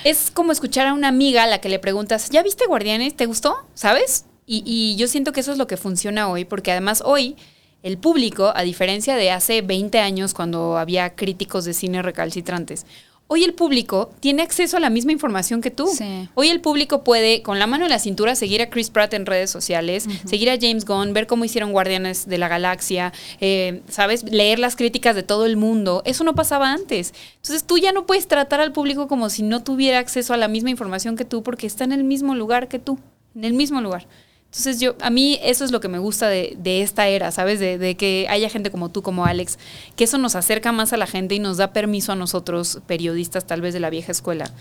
Es 0.02 0.30
como 0.30 0.52
escuchar 0.52 0.88
a 0.88 0.94
una 0.94 1.08
amiga 1.08 1.44
a 1.44 1.46
la 1.46 1.60
que 1.60 1.68
le 1.68 1.78
preguntas, 1.78 2.28
¿ya 2.30 2.42
viste 2.42 2.66
Guardianes? 2.66 3.14
¿Te 3.14 3.26
gustó? 3.26 3.54
¿Sabes? 3.74 4.24
Y, 4.46 4.62
y 4.66 4.96
yo 4.96 5.08
siento 5.08 5.32
que 5.32 5.40
eso 5.40 5.52
es 5.52 5.58
lo 5.58 5.66
que 5.66 5.76
funciona 5.76 6.28
hoy, 6.28 6.44
porque 6.44 6.72
además 6.72 7.02
hoy 7.04 7.36
el 7.84 7.98
público, 7.98 8.50
a 8.54 8.62
diferencia 8.62 9.14
de 9.14 9.30
hace 9.30 9.60
20 9.60 9.98
años 9.98 10.32
cuando 10.32 10.78
había 10.78 11.14
críticos 11.14 11.66
de 11.66 11.74
cine 11.74 12.00
recalcitrantes, 12.00 12.86
hoy 13.26 13.44
el 13.44 13.52
público 13.52 14.10
tiene 14.20 14.42
acceso 14.42 14.78
a 14.78 14.80
la 14.80 14.88
misma 14.88 15.12
información 15.12 15.60
que 15.60 15.70
tú. 15.70 15.88
Sí. 15.88 16.28
Hoy 16.34 16.48
el 16.48 16.62
público 16.62 17.04
puede, 17.04 17.42
con 17.42 17.58
la 17.58 17.66
mano 17.66 17.84
en 17.84 17.90
la 17.90 17.98
cintura, 17.98 18.36
seguir 18.36 18.62
a 18.62 18.70
Chris 18.70 18.88
Pratt 18.88 19.12
en 19.12 19.26
redes 19.26 19.50
sociales, 19.50 20.06
seguir 20.24 20.48
a 20.48 20.56
James 20.58 20.86
Gunn, 20.86 21.12
ver 21.12 21.26
cómo 21.26 21.44
hicieron 21.44 21.72
Guardianes 21.72 22.26
de 22.26 22.38
la 22.38 22.48
Galaxia, 22.48 23.12
eh, 23.40 23.82
¿sabes? 23.88 24.24
Leer 24.24 24.58
las 24.58 24.76
críticas 24.76 25.14
de 25.14 25.22
todo 25.22 25.44
el 25.44 25.58
mundo. 25.58 26.00
Eso 26.06 26.24
no 26.24 26.34
pasaba 26.34 26.72
antes. 26.72 27.12
Entonces 27.36 27.64
tú 27.64 27.76
ya 27.76 27.92
no 27.92 28.06
puedes 28.06 28.28
tratar 28.28 28.60
al 28.60 28.72
público 28.72 29.08
como 29.08 29.28
si 29.28 29.42
no 29.42 29.62
tuviera 29.62 29.98
acceso 29.98 30.32
a 30.32 30.38
la 30.38 30.48
misma 30.48 30.70
información 30.70 31.16
que 31.16 31.26
tú, 31.26 31.42
porque 31.42 31.66
está 31.66 31.84
en 31.84 31.92
el 31.92 32.04
mismo 32.04 32.34
lugar 32.34 32.68
que 32.68 32.78
tú, 32.78 32.98
en 33.34 33.44
el 33.44 33.52
mismo 33.52 33.82
lugar. 33.82 34.06
Entonces 34.54 34.78
yo, 34.78 34.94
a 35.00 35.10
mí 35.10 35.40
eso 35.42 35.64
es 35.64 35.72
lo 35.72 35.80
que 35.80 35.88
me 35.88 35.98
gusta 35.98 36.28
de, 36.28 36.54
de 36.56 36.82
esta 36.82 37.08
era, 37.08 37.32
¿sabes? 37.32 37.58
De, 37.58 37.76
de 37.76 37.96
que 37.96 38.28
haya 38.30 38.48
gente 38.48 38.70
como 38.70 38.88
tú, 38.88 39.02
como 39.02 39.24
Alex, 39.26 39.58
que 39.96 40.04
eso 40.04 40.16
nos 40.16 40.36
acerca 40.36 40.70
más 40.70 40.92
a 40.92 40.96
la 40.96 41.08
gente 41.08 41.34
y 41.34 41.40
nos 41.40 41.56
da 41.56 41.72
permiso 41.72 42.12
a 42.12 42.14
nosotros, 42.14 42.78
periodistas 42.86 43.48
tal 43.48 43.60
vez 43.60 43.74
de 43.74 43.80
la 43.80 43.90
vieja 43.90 44.12
escuela, 44.12 44.52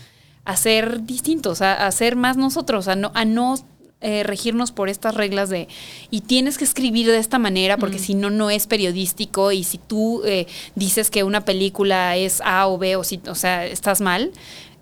a 0.44 0.56
ser 0.56 1.04
distintos, 1.04 1.62
a, 1.62 1.86
a 1.86 1.92
ser 1.92 2.16
más 2.16 2.36
nosotros, 2.36 2.88
a 2.88 2.96
no, 2.96 3.12
a 3.14 3.24
no 3.24 3.54
eh, 4.00 4.24
regirnos 4.24 4.72
por 4.72 4.88
estas 4.88 5.14
reglas 5.14 5.48
de 5.48 5.68
y 6.10 6.22
tienes 6.22 6.58
que 6.58 6.64
escribir 6.64 7.06
de 7.06 7.16
esta 7.16 7.38
manera 7.38 7.78
porque 7.78 7.98
si 7.98 8.14
no 8.14 8.28
no 8.28 8.50
es 8.50 8.66
periodístico 8.66 9.50
y 9.50 9.64
si 9.64 9.78
tú 9.78 10.22
eh, 10.26 10.46
dices 10.74 11.08
que 11.10 11.22
una 11.22 11.46
película 11.46 12.14
es 12.16 12.42
A 12.44 12.66
o 12.66 12.76
B 12.76 12.96
o 12.96 13.04
si 13.04 13.22
o 13.26 13.34
sea 13.34 13.64
estás 13.64 14.02
mal 14.02 14.32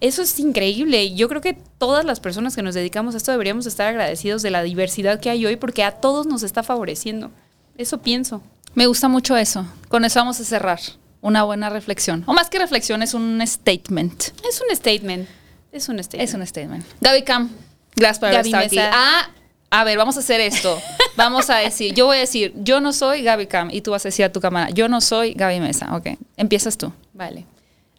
eso 0.02 0.20
es 0.20 0.38
increíble 0.38 1.14
yo 1.14 1.28
creo 1.28 1.40
que 1.40 1.54
todas 1.78 2.04
las 2.04 2.20
personas 2.20 2.54
que 2.54 2.62
nos 2.62 2.74
dedicamos 2.74 3.14
a 3.14 3.18
esto 3.18 3.30
deberíamos 3.30 3.64
estar 3.66 3.88
agradecidos 3.88 4.42
de 4.42 4.50
la 4.50 4.62
diversidad 4.62 5.20
que 5.20 5.30
hay 5.30 5.46
hoy 5.46 5.56
porque 5.56 5.84
a 5.84 5.92
todos 5.92 6.26
nos 6.26 6.42
está 6.42 6.62
favoreciendo 6.62 7.30
eso 7.78 7.98
pienso 7.98 8.42
Me 8.74 8.86
gusta 8.86 9.08
mucho 9.08 9.36
eso. 9.36 9.66
Con 9.88 10.04
eso 10.04 10.20
vamos 10.20 10.40
a 10.40 10.44
cerrar. 10.44 10.80
Una 11.20 11.44
buena 11.44 11.70
reflexión. 11.70 12.24
O 12.26 12.32
más 12.32 12.50
que 12.50 12.58
reflexión, 12.58 13.02
es 13.02 13.14
un 13.14 13.40
statement. 13.46 14.24
es 14.48 14.60
un 14.60 14.76
statement 14.76 15.28
es 15.72 15.88
un 15.88 16.02
statement 16.02 16.28
Es 16.28 16.34
un 16.34 16.46
statement. 16.46 16.84
Gaby 17.00 17.22
Cam, 17.22 17.50
gracias 17.96 18.18
por 18.18 18.28
haber 18.28 18.44
estado 18.44 18.64
aquí. 18.66 18.78
Ah, 18.78 19.30
a 19.70 19.84
ver, 19.84 19.96
vamos 19.96 20.16
a 20.16 20.20
hacer 20.20 20.40
esto. 20.40 20.78
Vamos 21.16 21.50
a 21.50 21.56
decir, 21.56 21.94
yo 21.94 22.06
voy 22.06 22.18
a 22.18 22.20
decir, 22.20 22.54
yo 22.56 22.80
no 22.80 22.92
soy 22.92 23.22
Gaby 23.22 23.46
Cam 23.46 23.70
y 23.70 23.80
tú 23.82 23.90
vas 23.90 24.04
a 24.04 24.08
decir 24.08 24.24
a 24.24 24.32
tu 24.32 24.40
cámara, 24.40 24.70
yo 24.70 24.88
no 24.88 25.00
soy 25.00 25.34
Gaby 25.34 25.60
Mesa. 25.60 25.94
Ok, 25.94 26.18
empiezas 26.36 26.76
tú. 26.78 26.92
Vale. 27.12 27.44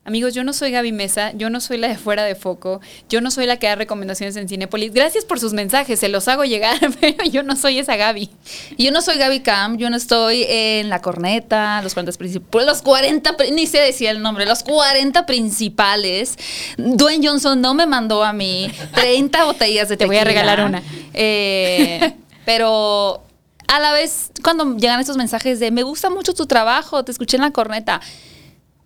Amigos, 0.06 0.34
yo 0.34 0.43
no 0.43 0.51
soy 0.51 0.72
Gaby 0.72 0.91
Mesa, 0.91 1.32
yo 1.34 1.49
no 1.49 1.62
soy 1.62 1.78
la 1.78 1.88
de 1.88 1.95
fuera 1.97 2.26
de 2.26 2.36
foco, 2.36 2.82
yo 3.08 3.22
no 3.22 3.32
soy 3.32 3.45
la 3.45 3.56
que 3.56 3.68
da 3.68 3.76
recomendaciones 3.76 4.36
en 4.36 4.49
Cinepolis. 4.49 4.91
Gracias 4.91 5.24
por 5.24 5.39
sus 5.39 5.54
mensajes, 5.54 5.97
se 5.97 6.10
los 6.10 6.28
hago 6.28 6.43
llegar, 6.43 6.78
pero 6.99 7.24
yo 7.24 7.41
no 7.41 7.56
soy 7.56 7.80
esa 7.80 7.95
Gaby. 7.95 8.30
Yo 8.78 8.91
no 8.91 9.01
soy 9.01 9.18
Gaby 9.18 9.39
Cam, 9.39 9.78
yo 9.78 9.89
no 9.89 9.95
estoy 9.95 10.43
en 10.49 10.89
la 10.89 10.99
corneta, 11.01 11.82
los 11.84 11.93
40 11.93 12.18
principales, 12.18 12.68
los 12.68 12.82
40, 12.82 13.38
pri- 13.38 13.51
ni 13.51 13.66
sé 13.66 13.78
decir 13.80 14.10
el 14.10 14.22
nombre, 14.22 14.45
los 14.45 14.62
40 14.64 15.26
principales. 15.26 16.36
Dwayne 16.78 17.26
Johnson 17.26 17.62
no 17.62 17.74
me 17.74 17.86
mandó 17.88 18.26
a 18.26 18.34
mí 18.34 18.70
30 18.95 19.43
botellas 19.45 19.88
de 19.88 19.95
Te 19.95 20.06
voy 20.06 20.18
a 20.18 20.26
regalar 20.26 20.66
una. 20.66 20.84
Eh, 21.14 22.14
pero 22.43 23.24
a 23.70 23.80
la 23.80 23.93
vez, 23.93 24.32
cuando 24.43 24.76
llegan 24.76 24.99
estos 24.99 25.16
mensajes 25.16 25.62
de 25.62 25.72
me 25.72 25.84
gusta 25.84 26.10
mucho 26.10 26.34
tu 26.34 26.45
trabajo, 26.45 27.06
te 27.06 27.14
escuché 27.14 27.38
en 27.38 27.43
la 27.43 27.51
corneta, 27.51 28.01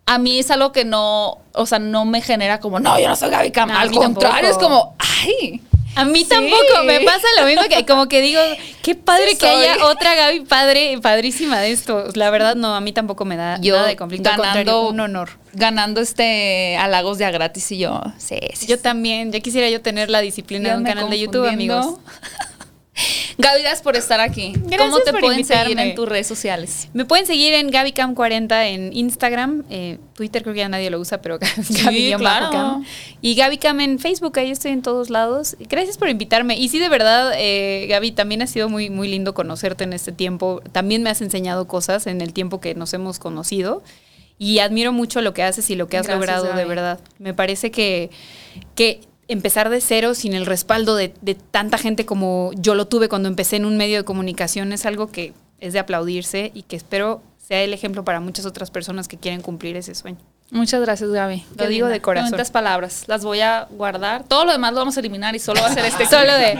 a 0.08 0.18
mí 0.18 0.38
es 0.38 0.50
algo 0.50 0.72
que 0.72 0.84
no, 0.84 1.38
o 1.52 1.66
sea, 1.66 1.78
no 1.78 2.04
me 2.06 2.20
genera 2.22 2.60
como, 2.60 2.80
no, 2.80 2.98
yo 2.98 3.08
no 3.08 3.14
soy 3.16 3.30
Gaby 3.30 3.50
Cam. 3.52 3.68
No, 3.70 3.78
Al 3.78 3.90
contrario, 3.90 4.50
tampoco. 4.50 4.50
es 4.50 4.56
como, 4.58 4.96
ay. 4.98 5.60
A 5.96 6.04
mí 6.04 6.20
Sí. 6.20 6.26
tampoco 6.28 6.84
me 6.84 7.00
pasa 7.00 7.26
lo 7.40 7.46
mismo 7.46 7.62
que 7.68 7.84
como 7.84 8.06
que 8.08 8.20
digo, 8.20 8.40
qué 8.82 8.94
padre 8.94 9.30
Sí 9.32 9.38
que 9.38 9.48
haya 9.48 9.84
otra 9.84 10.14
Gaby 10.14 10.40
padre, 10.40 10.98
padrísima 11.02 11.58
de 11.60 11.72
esto. 11.72 12.04
La 12.14 12.30
verdad 12.30 12.54
no, 12.54 12.74
a 12.76 12.80
mí 12.80 12.92
tampoco 12.92 13.24
me 13.24 13.36
da 13.36 13.58
Yo 13.60 13.74
nada 13.74 13.88
de 13.88 13.96
conflicto, 13.96 14.30
ganando, 14.36 14.88
un 14.88 15.00
honor. 15.00 15.30
ganando 15.54 16.00
este 16.00 16.76
halagos 16.76 17.18
de 17.18 17.24
a 17.24 17.30
gratis 17.32 17.72
y 17.72 17.78
yo, 17.78 18.00
sí, 18.16 18.38
sí. 18.54 18.66
Yo 18.68 18.78
también, 18.78 19.32
ya 19.32 19.40
quisiera 19.40 19.68
yo 19.70 19.80
tener 19.82 20.08
la 20.08 20.20
disciplina 20.20 20.70
de 20.70 20.76
un 20.76 20.84
canal 20.84 21.10
de 21.10 21.18
YouTube, 21.18 21.46
amigos. 21.48 21.86
Gaby, 23.38 23.60
gracias 23.62 23.82
por 23.82 23.96
estar 23.96 24.18
aquí. 24.18 24.52
Gracias 24.56 24.80
¿Cómo 24.80 24.98
te 24.98 25.12
por 25.12 25.20
pueden 25.20 25.44
seguir 25.44 25.78
en 25.78 25.94
tus 25.94 26.08
redes 26.08 26.26
sociales? 26.26 26.88
Me 26.92 27.04
pueden 27.04 27.24
seguir 27.24 27.54
en 27.54 27.70
GabyCam40 27.70 28.66
en 28.66 28.92
Instagram, 28.92 29.64
eh, 29.70 29.98
Twitter 30.14 30.42
creo 30.42 30.54
que 30.54 30.60
ya 30.60 30.68
nadie 30.68 30.90
lo 30.90 30.98
usa, 30.98 31.22
pero 31.22 31.38
Gaby-Cam. 31.56 32.18
claro. 32.18 32.82
Y 33.20 33.36
GabyCam 33.36 33.80
en 33.80 33.98
Facebook, 34.00 34.36
ahí 34.40 34.50
estoy 34.50 34.72
en 34.72 34.82
todos 34.82 35.08
lados. 35.08 35.56
Gracias 35.60 35.98
por 35.98 36.08
invitarme. 36.08 36.56
Y 36.58 36.68
sí, 36.68 36.80
de 36.80 36.88
verdad, 36.88 37.32
eh, 37.36 37.86
Gaby, 37.88 38.10
también 38.10 38.42
ha 38.42 38.48
sido 38.48 38.68
muy, 38.68 38.90
muy 38.90 39.06
lindo 39.06 39.34
conocerte 39.34 39.84
en 39.84 39.92
este 39.92 40.10
tiempo. 40.10 40.60
También 40.72 41.04
me 41.04 41.10
has 41.10 41.20
enseñado 41.22 41.68
cosas 41.68 42.08
en 42.08 42.20
el 42.20 42.32
tiempo 42.32 42.60
que 42.60 42.74
nos 42.74 42.92
hemos 42.92 43.20
conocido. 43.20 43.84
Y 44.40 44.60
admiro 44.60 44.92
mucho 44.92 45.20
lo 45.20 45.32
que 45.34 45.42
haces 45.42 45.68
y 45.70 45.74
lo 45.76 45.88
que 45.88 45.96
has 45.96 46.06
Gracias, 46.06 46.20
logrado, 46.20 46.44
de 46.44 46.62
Gaby. 46.62 46.68
verdad. 46.68 47.00
Me 47.18 47.34
parece 47.34 47.70
que, 47.72 48.10
que 48.76 49.00
empezar 49.28 49.70
de 49.70 49.80
cero 49.80 50.14
sin 50.14 50.34
el 50.34 50.46
respaldo 50.46 50.96
de, 50.96 51.14
de 51.20 51.34
tanta 51.34 51.78
gente 51.78 52.06
como 52.06 52.50
yo 52.56 52.74
lo 52.74 52.86
tuve 52.86 53.08
cuando 53.08 53.28
empecé 53.28 53.56
en 53.56 53.66
un 53.66 53.76
medio 53.76 53.98
de 53.98 54.04
comunicación 54.04 54.72
es 54.72 54.86
algo 54.86 55.10
que 55.10 55.34
es 55.60 55.72
de 55.72 55.78
aplaudirse 55.78 56.50
y 56.54 56.62
que 56.62 56.76
espero 56.76 57.22
sea 57.48 57.62
el 57.62 57.72
ejemplo 57.72 58.04
para 58.04 58.20
muchas 58.20 58.44
otras 58.44 58.70
personas 58.70 59.08
que 59.08 59.16
quieren 59.16 59.40
cumplir 59.40 59.76
ese 59.76 59.94
sueño. 59.94 60.18
Muchas 60.50 60.80
gracias, 60.80 61.10
Gaby. 61.10 61.44
Lo 61.56 61.66
digo 61.66 61.88
de 61.88 62.00
corazón. 62.00 62.30
Bonitas 62.30 62.50
palabras. 62.50 63.04
Las 63.06 63.24
voy 63.24 63.40
a 63.40 63.68
guardar. 63.70 64.24
Todo 64.24 64.44
lo 64.44 64.52
demás 64.52 64.72
lo 64.72 64.78
vamos 64.80 64.96
a 64.96 65.00
eliminar 65.00 65.34
y 65.34 65.38
solo 65.38 65.60
va 65.60 65.68
a 65.68 65.74
ser 65.74 65.84
este. 65.84 66.06
Solo 66.10 66.32
de 66.34 66.58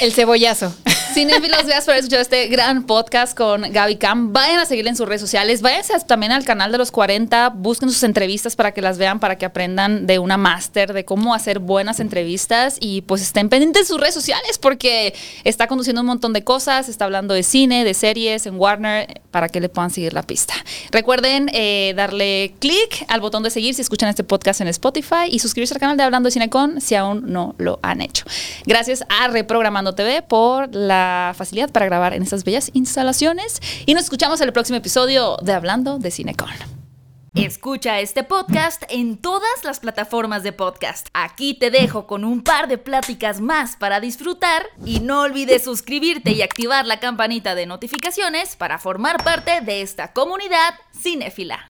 el 0.00 0.12
cebollazo. 0.12 0.74
Cinefilos, 1.16 1.64
gracias 1.64 1.86
por 1.86 1.92
haber 1.92 2.00
escuchado 2.00 2.20
este 2.20 2.46
gran 2.48 2.84
podcast 2.84 3.34
con 3.34 3.62
Gaby 3.72 3.96
Cam. 3.96 4.34
Vayan 4.34 4.58
a 4.58 4.66
seguirle 4.66 4.90
en 4.90 4.96
sus 4.96 5.08
redes 5.08 5.22
sociales. 5.22 5.62
Váyanse 5.62 5.94
también 6.00 6.30
al 6.30 6.44
canal 6.44 6.70
de 6.72 6.76
los 6.76 6.90
40. 6.90 7.54
Busquen 7.56 7.88
sus 7.88 8.02
entrevistas 8.02 8.54
para 8.54 8.72
que 8.72 8.82
las 8.82 8.98
vean, 8.98 9.18
para 9.18 9.38
que 9.38 9.46
aprendan 9.46 10.06
de 10.06 10.18
una 10.18 10.36
máster 10.36 10.92
de 10.92 11.06
cómo 11.06 11.32
hacer 11.32 11.58
buenas 11.58 12.00
entrevistas. 12.00 12.76
Y 12.80 13.00
pues 13.00 13.22
estén 13.22 13.48
pendientes 13.48 13.84
de 13.84 13.86
sus 13.86 13.98
redes 13.98 14.12
sociales 14.12 14.58
porque 14.58 15.14
está 15.44 15.68
conduciendo 15.68 16.02
un 16.02 16.06
montón 16.06 16.34
de 16.34 16.44
cosas. 16.44 16.90
Está 16.90 17.06
hablando 17.06 17.32
de 17.32 17.44
cine, 17.44 17.84
de 17.84 17.94
series, 17.94 18.44
en 18.44 18.60
Warner, 18.60 19.22
para 19.30 19.48
que 19.48 19.62
le 19.62 19.70
puedan 19.70 19.88
seguir 19.88 20.12
la 20.12 20.22
pista. 20.22 20.52
Recuerden 20.90 21.48
eh, 21.54 21.94
darle 21.96 22.52
clic 22.58 23.06
al 23.08 23.22
botón 23.22 23.42
de 23.42 23.48
seguir 23.48 23.74
si 23.74 23.80
escuchan 23.80 24.10
este 24.10 24.22
podcast 24.22 24.60
en 24.60 24.68
Spotify 24.68 25.28
y 25.30 25.38
suscribirse 25.38 25.72
al 25.72 25.80
canal 25.80 25.96
de 25.96 26.02
Hablando 26.02 26.26
de 26.26 26.32
Cine 26.32 26.50
con 26.50 26.82
si 26.82 26.94
aún 26.94 27.32
no 27.32 27.54
lo 27.56 27.78
han 27.80 28.02
hecho. 28.02 28.26
Gracias 28.66 29.02
a 29.08 29.28
Reprogramando 29.28 29.94
TV 29.94 30.20
por 30.20 30.68
facilidad 31.36 31.70
para 31.70 31.86
grabar 31.86 32.14
en 32.14 32.22
estas 32.22 32.44
bellas 32.44 32.70
instalaciones 32.74 33.60
y 33.86 33.94
nos 33.94 34.04
escuchamos 34.04 34.40
en 34.40 34.48
el 34.48 34.52
próximo 34.52 34.78
episodio 34.78 35.36
de 35.42 35.52
Hablando 35.52 35.98
de 35.98 36.10
Cinecon. 36.10 36.76
Escucha 37.36 38.00
este 38.00 38.24
podcast 38.24 38.84
en 38.88 39.18
todas 39.18 39.62
las 39.62 39.78
plataformas 39.78 40.42
de 40.42 40.52
podcast. 40.52 41.08
Aquí 41.12 41.52
te 41.52 41.70
dejo 41.70 42.06
con 42.06 42.24
un 42.24 42.42
par 42.42 42.66
de 42.66 42.78
pláticas 42.78 43.42
más 43.42 43.76
para 43.76 44.00
disfrutar 44.00 44.64
y 44.86 45.00
no 45.00 45.20
olvides 45.20 45.64
suscribirte 45.64 46.32
y 46.32 46.40
activar 46.40 46.86
la 46.86 46.98
campanita 46.98 47.54
de 47.54 47.66
notificaciones 47.66 48.56
para 48.56 48.78
formar 48.78 49.22
parte 49.22 49.60
de 49.60 49.82
esta 49.82 50.14
comunidad 50.14 50.74
cinéfila. 50.98 51.68